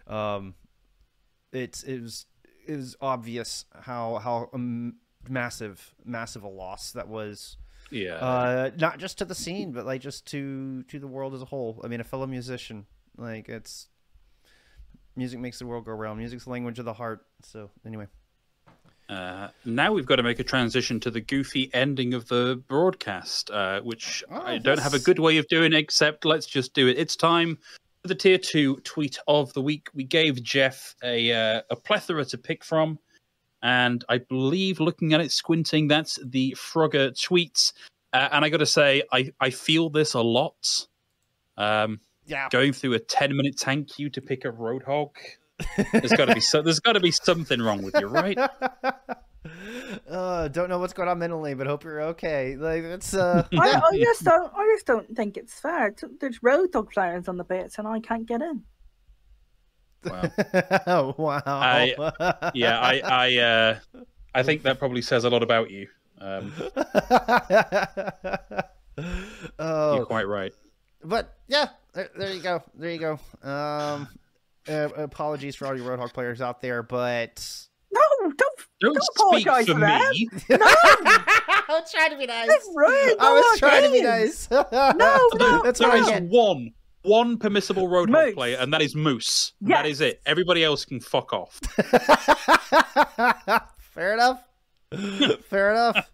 Um, 0.07 0.55
it's 1.51 1.83
it 1.83 2.01
was 2.01 2.25
it 2.67 2.75
was 2.75 2.95
obvious 3.01 3.65
how 3.81 4.17
how 4.17 4.49
um, 4.53 4.95
massive 5.29 5.93
massive 6.03 6.43
a 6.43 6.49
loss 6.49 6.91
that 6.91 7.07
was. 7.07 7.57
Yeah. 7.89 8.15
Uh, 8.15 8.71
not 8.77 8.99
just 8.99 9.17
to 9.19 9.25
the 9.25 9.35
scene, 9.35 9.71
but 9.71 9.85
like 9.85 10.01
just 10.01 10.25
to 10.27 10.83
to 10.83 10.99
the 10.99 11.07
world 11.07 11.33
as 11.33 11.41
a 11.41 11.45
whole. 11.45 11.79
I 11.83 11.87
mean, 11.87 12.01
a 12.01 12.05
fellow 12.05 12.27
musician. 12.27 12.85
Like 13.17 13.47
it's 13.47 13.87
music 15.15 15.39
makes 15.39 15.59
the 15.59 15.65
world 15.65 15.85
go 15.85 15.93
round. 15.93 16.19
Music's 16.19 16.43
the 16.43 16.49
language 16.49 16.79
of 16.79 16.85
the 16.85 16.93
heart. 16.93 17.25
So 17.43 17.71
anyway. 17.85 18.07
Uh, 19.09 19.47
now 19.63 19.93
we've 19.93 20.05
got 20.05 20.17
to 20.17 20.23
make 20.23 20.39
a 20.39 20.43
transition 20.43 20.99
to 20.99 21.09
the 21.09 21.21
goofy 21.21 21.69
ending 21.73 22.13
of 22.13 22.27
the 22.27 22.61
broadcast, 22.67 23.49
uh, 23.51 23.79
which 23.81 24.23
Oh, 24.29 24.41
I 24.41 24.57
don't 24.57 24.79
have 24.79 24.93
a 24.93 24.99
good 24.99 25.19
way 25.19 25.37
of 25.37 25.47
doing 25.47 25.73
except 25.73 26.25
let's 26.25 26.45
just 26.45 26.73
do 26.73 26.87
it. 26.87 26.97
It's 26.97 27.15
time 27.15 27.57
for 28.01 28.09
the 28.09 28.15
tier 28.15 28.37
two 28.37 28.77
tweet 28.81 29.17
of 29.27 29.53
the 29.53 29.61
week. 29.61 29.87
We 29.93 30.03
gave 30.03 30.43
Jeff 30.43 30.93
a 31.03 31.31
uh, 31.31 31.61
a 31.69 31.75
plethora 31.77 32.25
to 32.25 32.37
pick 32.37 32.65
from, 32.65 32.99
and 33.61 34.03
I 34.09 34.17
believe 34.17 34.81
looking 34.81 35.13
at 35.13 35.21
it, 35.21 35.31
squinting, 35.31 35.87
that's 35.87 36.19
the 36.25 36.51
Frogger 36.57 37.11
tweets. 37.11 37.71
Uh, 38.11 38.27
and 38.31 38.43
I 38.43 38.49
got 38.49 38.57
to 38.57 38.65
say, 38.65 39.03
I 39.13 39.31
I 39.39 39.51
feel 39.51 39.89
this 39.89 40.15
a 40.15 40.21
lot. 40.21 40.87
Um, 41.55 42.01
Yeah. 42.25 42.49
going 42.51 42.73
through 42.73 42.93
a 42.93 42.99
ten 42.99 43.35
minute 43.35 43.57
tank 43.57 43.87
queue 43.89 44.09
to 44.09 44.21
pick 44.21 44.43
a 44.43 44.51
roadhog. 44.51 45.11
There's 45.91 46.11
got 46.11 46.25
to 46.25 46.35
be 46.35 46.41
so, 46.41 46.61
there's 46.61 46.79
got 46.79 46.93
to 46.93 46.99
be 46.99 47.11
something 47.11 47.61
wrong 47.61 47.81
with 47.81 47.95
you, 47.99 48.07
right? 48.07 48.37
uh, 50.09 50.47
don't 50.49 50.69
know 50.69 50.79
what's 50.79 50.93
going 50.93 51.09
on 51.09 51.19
mentally, 51.19 51.53
but 51.53 51.67
hope 51.67 51.83
you're 51.83 52.01
okay. 52.01 52.55
Like 52.55 52.83
it's 52.83 53.13
uh, 53.13 53.47
I, 53.53 53.81
I 53.91 53.97
just 54.03 54.23
don't. 54.23 54.51
I 54.55 54.65
just 54.75 54.85
don't 54.85 55.15
think 55.15 55.37
it's 55.37 55.59
fair. 55.59 55.95
There's 56.19 56.39
roadhog 56.39 56.91
players 56.91 57.27
on 57.27 57.37
the 57.37 57.43
bits, 57.43 57.77
and 57.77 57.87
I 57.87 57.99
can't 57.99 58.27
get 58.27 58.41
in. 58.41 58.63
Wow. 60.05 61.15
wow. 61.17 61.41
I- 61.45 62.51
yeah, 62.53 62.79
I 62.79 62.99
I 63.03 63.37
uh, 63.37 63.79
I 64.35 64.43
think 64.43 64.63
that 64.63 64.79
probably 64.79 65.01
says 65.01 65.23
a 65.23 65.29
lot 65.29 65.43
about 65.43 65.71
you. 65.71 65.87
Um, 66.19 66.51
oh, 69.59 69.95
You're 69.95 70.05
quite 70.05 70.27
right. 70.27 70.51
but 71.03 71.35
yeah, 71.47 71.69
there, 71.93 72.09
there 72.17 72.33
you 72.33 72.41
go. 72.41 72.63
There 72.73 72.91
you 72.91 72.97
go. 72.99 73.19
Um, 73.47 74.07
uh, 74.69 74.89
apologies 74.97 75.55
for 75.55 75.67
all 75.67 75.75
you 75.77 75.83
Roadhog 75.83 76.13
players 76.13 76.41
out 76.41 76.61
there, 76.61 76.83
but 76.83 77.67
No, 77.91 78.01
don't. 78.21 78.37
Don't, 78.79 78.93
Don't 78.93 79.03
speak 79.03 79.47
apologise 79.47 79.65
for 79.67 79.73
for 79.73 79.79
that. 79.79 80.11
me. 80.11 80.29
I 80.51 81.63
was 81.69 81.91
trying 81.91 82.11
to 82.11 82.17
be 82.17 82.27
nice. 82.27 82.47
It's 82.49 82.69
rude. 82.75 83.15
I 83.19 83.33
was 83.33 83.61
no, 83.61 83.67
trying 83.67 83.83
to 83.83 83.91
be 83.91 84.01
nice. 84.03 84.49
No, 84.51 84.65
no. 85.35 85.61
That's 85.63 85.79
There 85.79 85.89
what 85.89 85.97
I 85.97 86.01
is 86.01 86.09
get. 86.09 86.23
one 86.23 86.71
one 87.03 87.37
permissible 87.37 87.87
roadhog 87.87 88.09
Moose. 88.09 88.33
player, 88.35 88.57
and 88.59 88.71
that 88.73 88.81
is 88.81 88.95
Moose. 88.95 89.53
Yes. 89.61 89.77
That 89.79 89.85
is 89.87 90.01
it. 90.01 90.21
Everybody 90.25 90.63
else 90.63 90.85
can 90.85 90.99
fuck 90.99 91.33
off. 91.33 91.59
Fair 93.93 94.13
enough. 94.13 94.43
Fair 95.49 95.71
enough. 95.71 96.09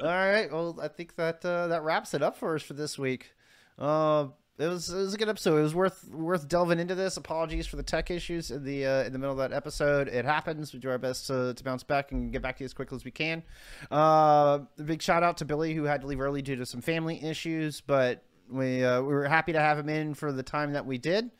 All 0.00 0.06
right. 0.06 0.50
Well, 0.50 0.78
I 0.80 0.88
think 0.88 1.16
that 1.16 1.44
uh, 1.44 1.68
that 1.68 1.82
wraps 1.82 2.14
it 2.14 2.22
up 2.22 2.36
for 2.36 2.54
us 2.54 2.62
for 2.62 2.74
this 2.74 2.98
week. 2.98 3.32
Uh, 3.78 4.28
it 4.60 4.68
was 4.68 4.90
it 4.90 4.96
was 4.96 5.14
a 5.14 5.16
good 5.16 5.28
episode. 5.28 5.58
It 5.58 5.62
was 5.62 5.74
worth 5.74 6.08
worth 6.10 6.46
delving 6.46 6.78
into 6.78 6.94
this. 6.94 7.16
Apologies 7.16 7.66
for 7.66 7.76
the 7.76 7.82
tech 7.82 8.10
issues 8.10 8.50
in 8.50 8.62
the 8.62 8.86
uh, 8.86 9.04
in 9.04 9.12
the 9.12 9.18
middle 9.18 9.32
of 9.32 9.38
that 9.38 9.56
episode. 9.56 10.08
It 10.08 10.24
happens. 10.24 10.72
We 10.72 10.78
do 10.78 10.90
our 10.90 10.98
best 10.98 11.26
to, 11.28 11.54
to 11.54 11.64
bounce 11.64 11.82
back 11.82 12.12
and 12.12 12.30
get 12.30 12.42
back 12.42 12.58
to 12.58 12.64
you 12.64 12.66
as 12.66 12.74
quickly 12.74 12.96
as 12.96 13.04
we 13.04 13.10
can. 13.10 13.42
Uh, 13.90 14.60
big 14.84 15.00
shout 15.00 15.22
out 15.22 15.38
to 15.38 15.44
Billy 15.44 15.74
who 15.74 15.84
had 15.84 16.02
to 16.02 16.06
leave 16.06 16.20
early 16.20 16.42
due 16.42 16.56
to 16.56 16.66
some 16.66 16.82
family 16.82 17.24
issues, 17.24 17.80
but 17.80 18.22
we 18.50 18.84
uh, 18.84 19.00
we 19.00 19.08
were 19.08 19.24
happy 19.24 19.52
to 19.52 19.60
have 19.60 19.78
him 19.78 19.88
in 19.88 20.14
for 20.14 20.30
the 20.32 20.42
time 20.42 20.72
that 20.74 20.84
we 20.84 20.98
did. 20.98 21.30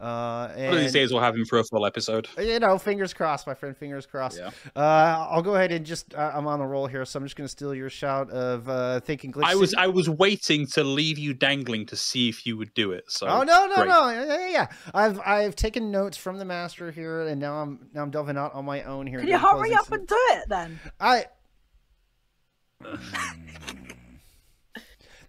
Uh, 0.00 0.48
One 0.54 0.74
of 0.74 0.80
these 0.80 0.92
days 0.92 1.12
we'll 1.12 1.20
have 1.20 1.34
him 1.36 1.44
for 1.44 1.58
a 1.58 1.64
full 1.64 1.84
episode. 1.84 2.26
you 2.38 2.58
know, 2.58 2.78
fingers 2.78 3.12
crossed, 3.12 3.46
my 3.46 3.52
friend. 3.54 3.76
Fingers 3.76 4.06
crossed. 4.06 4.38
Yeah. 4.38 4.50
Uh, 4.74 5.26
I'll 5.30 5.42
go 5.42 5.54
ahead 5.56 5.72
and 5.72 5.84
just 5.84 6.14
uh, 6.14 6.30
I'm 6.34 6.46
on 6.46 6.58
the 6.58 6.64
roll 6.66 6.86
here, 6.86 7.04
so 7.04 7.18
I'm 7.18 7.24
just 7.26 7.36
going 7.36 7.44
to 7.44 7.50
steal 7.50 7.74
your 7.74 7.90
shout 7.90 8.30
of 8.30 8.68
uh, 8.68 9.00
thinking 9.00 9.30
glitch. 9.30 9.44
I 9.44 9.54
was 9.56 9.70
City. 9.70 9.82
I 9.82 9.86
was 9.88 10.08
waiting 10.08 10.66
to 10.68 10.84
leave 10.84 11.18
you 11.18 11.34
dangling 11.34 11.84
to 11.86 11.96
see 11.96 12.28
if 12.30 12.46
you 12.46 12.56
would 12.56 12.72
do 12.74 12.92
it. 12.92 13.04
So 13.08 13.26
Oh 13.26 13.42
no 13.42 13.66
no 13.66 13.74
great. 13.76 13.88
no 13.88 14.08
yeah, 14.10 14.24
yeah 14.24 14.48
yeah 14.48 14.66
I've 14.94 15.20
I've 15.20 15.54
taken 15.56 15.90
notes 15.90 16.16
from 16.16 16.38
the 16.38 16.44
master 16.46 16.90
here 16.90 17.20
and 17.26 17.38
now 17.40 17.56
I'm 17.60 17.88
now 17.92 18.02
I'm 18.02 18.10
delving 18.10 18.38
out 18.38 18.54
on 18.54 18.64
my 18.64 18.82
own 18.84 19.06
here. 19.06 19.18
Can 19.18 19.28
doing 19.28 19.38
you 19.40 19.46
hurry 19.46 19.74
up 19.74 19.84
some- 19.84 19.98
and 19.98 20.08
do 20.08 20.16
it 20.30 20.48
then? 20.48 20.80
I 20.98 21.26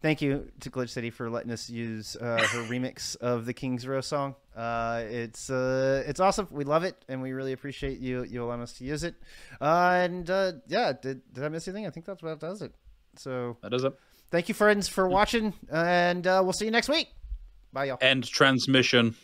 Thank 0.01 0.19
you 0.21 0.51
to 0.61 0.71
Glitch 0.71 0.89
City 0.89 1.11
for 1.11 1.29
letting 1.29 1.51
us 1.51 1.69
use 1.69 2.15
uh, 2.15 2.37
her 2.39 2.63
remix 2.63 3.15
of 3.17 3.45
the 3.45 3.53
King's 3.53 3.85
Row 3.87 4.01
song. 4.01 4.33
Uh, 4.55 5.03
it's 5.07 5.51
uh, 5.51 6.03
it's 6.07 6.19
awesome. 6.19 6.47
We 6.49 6.63
love 6.63 6.83
it, 6.83 6.95
and 7.07 7.21
we 7.21 7.33
really 7.33 7.53
appreciate 7.53 7.99
you 7.99 8.23
you 8.23 8.43
allowing 8.43 8.61
us 8.61 8.73
to 8.79 8.83
use 8.83 9.03
it. 9.03 9.13
Uh, 9.61 9.99
and 10.03 10.27
uh, 10.27 10.53
yeah, 10.67 10.93
did 10.99 11.21
did 11.33 11.43
I 11.43 11.49
miss 11.49 11.67
anything? 11.67 11.85
I 11.85 11.91
think 11.91 12.07
that's 12.07 12.23
what 12.23 12.39
does 12.39 12.63
it. 12.63 12.73
So 13.15 13.57
That 13.61 13.69
does 13.71 13.83
it. 13.83 13.93
thank 14.31 14.49
you, 14.49 14.55
friends, 14.55 14.87
for 14.87 15.07
watching, 15.07 15.53
and 15.71 16.25
uh, 16.25 16.41
we'll 16.43 16.53
see 16.53 16.65
you 16.65 16.71
next 16.71 16.89
week. 16.89 17.09
Bye, 17.71 17.85
y'all. 17.85 17.97
End 18.01 18.27
transmission. 18.27 19.15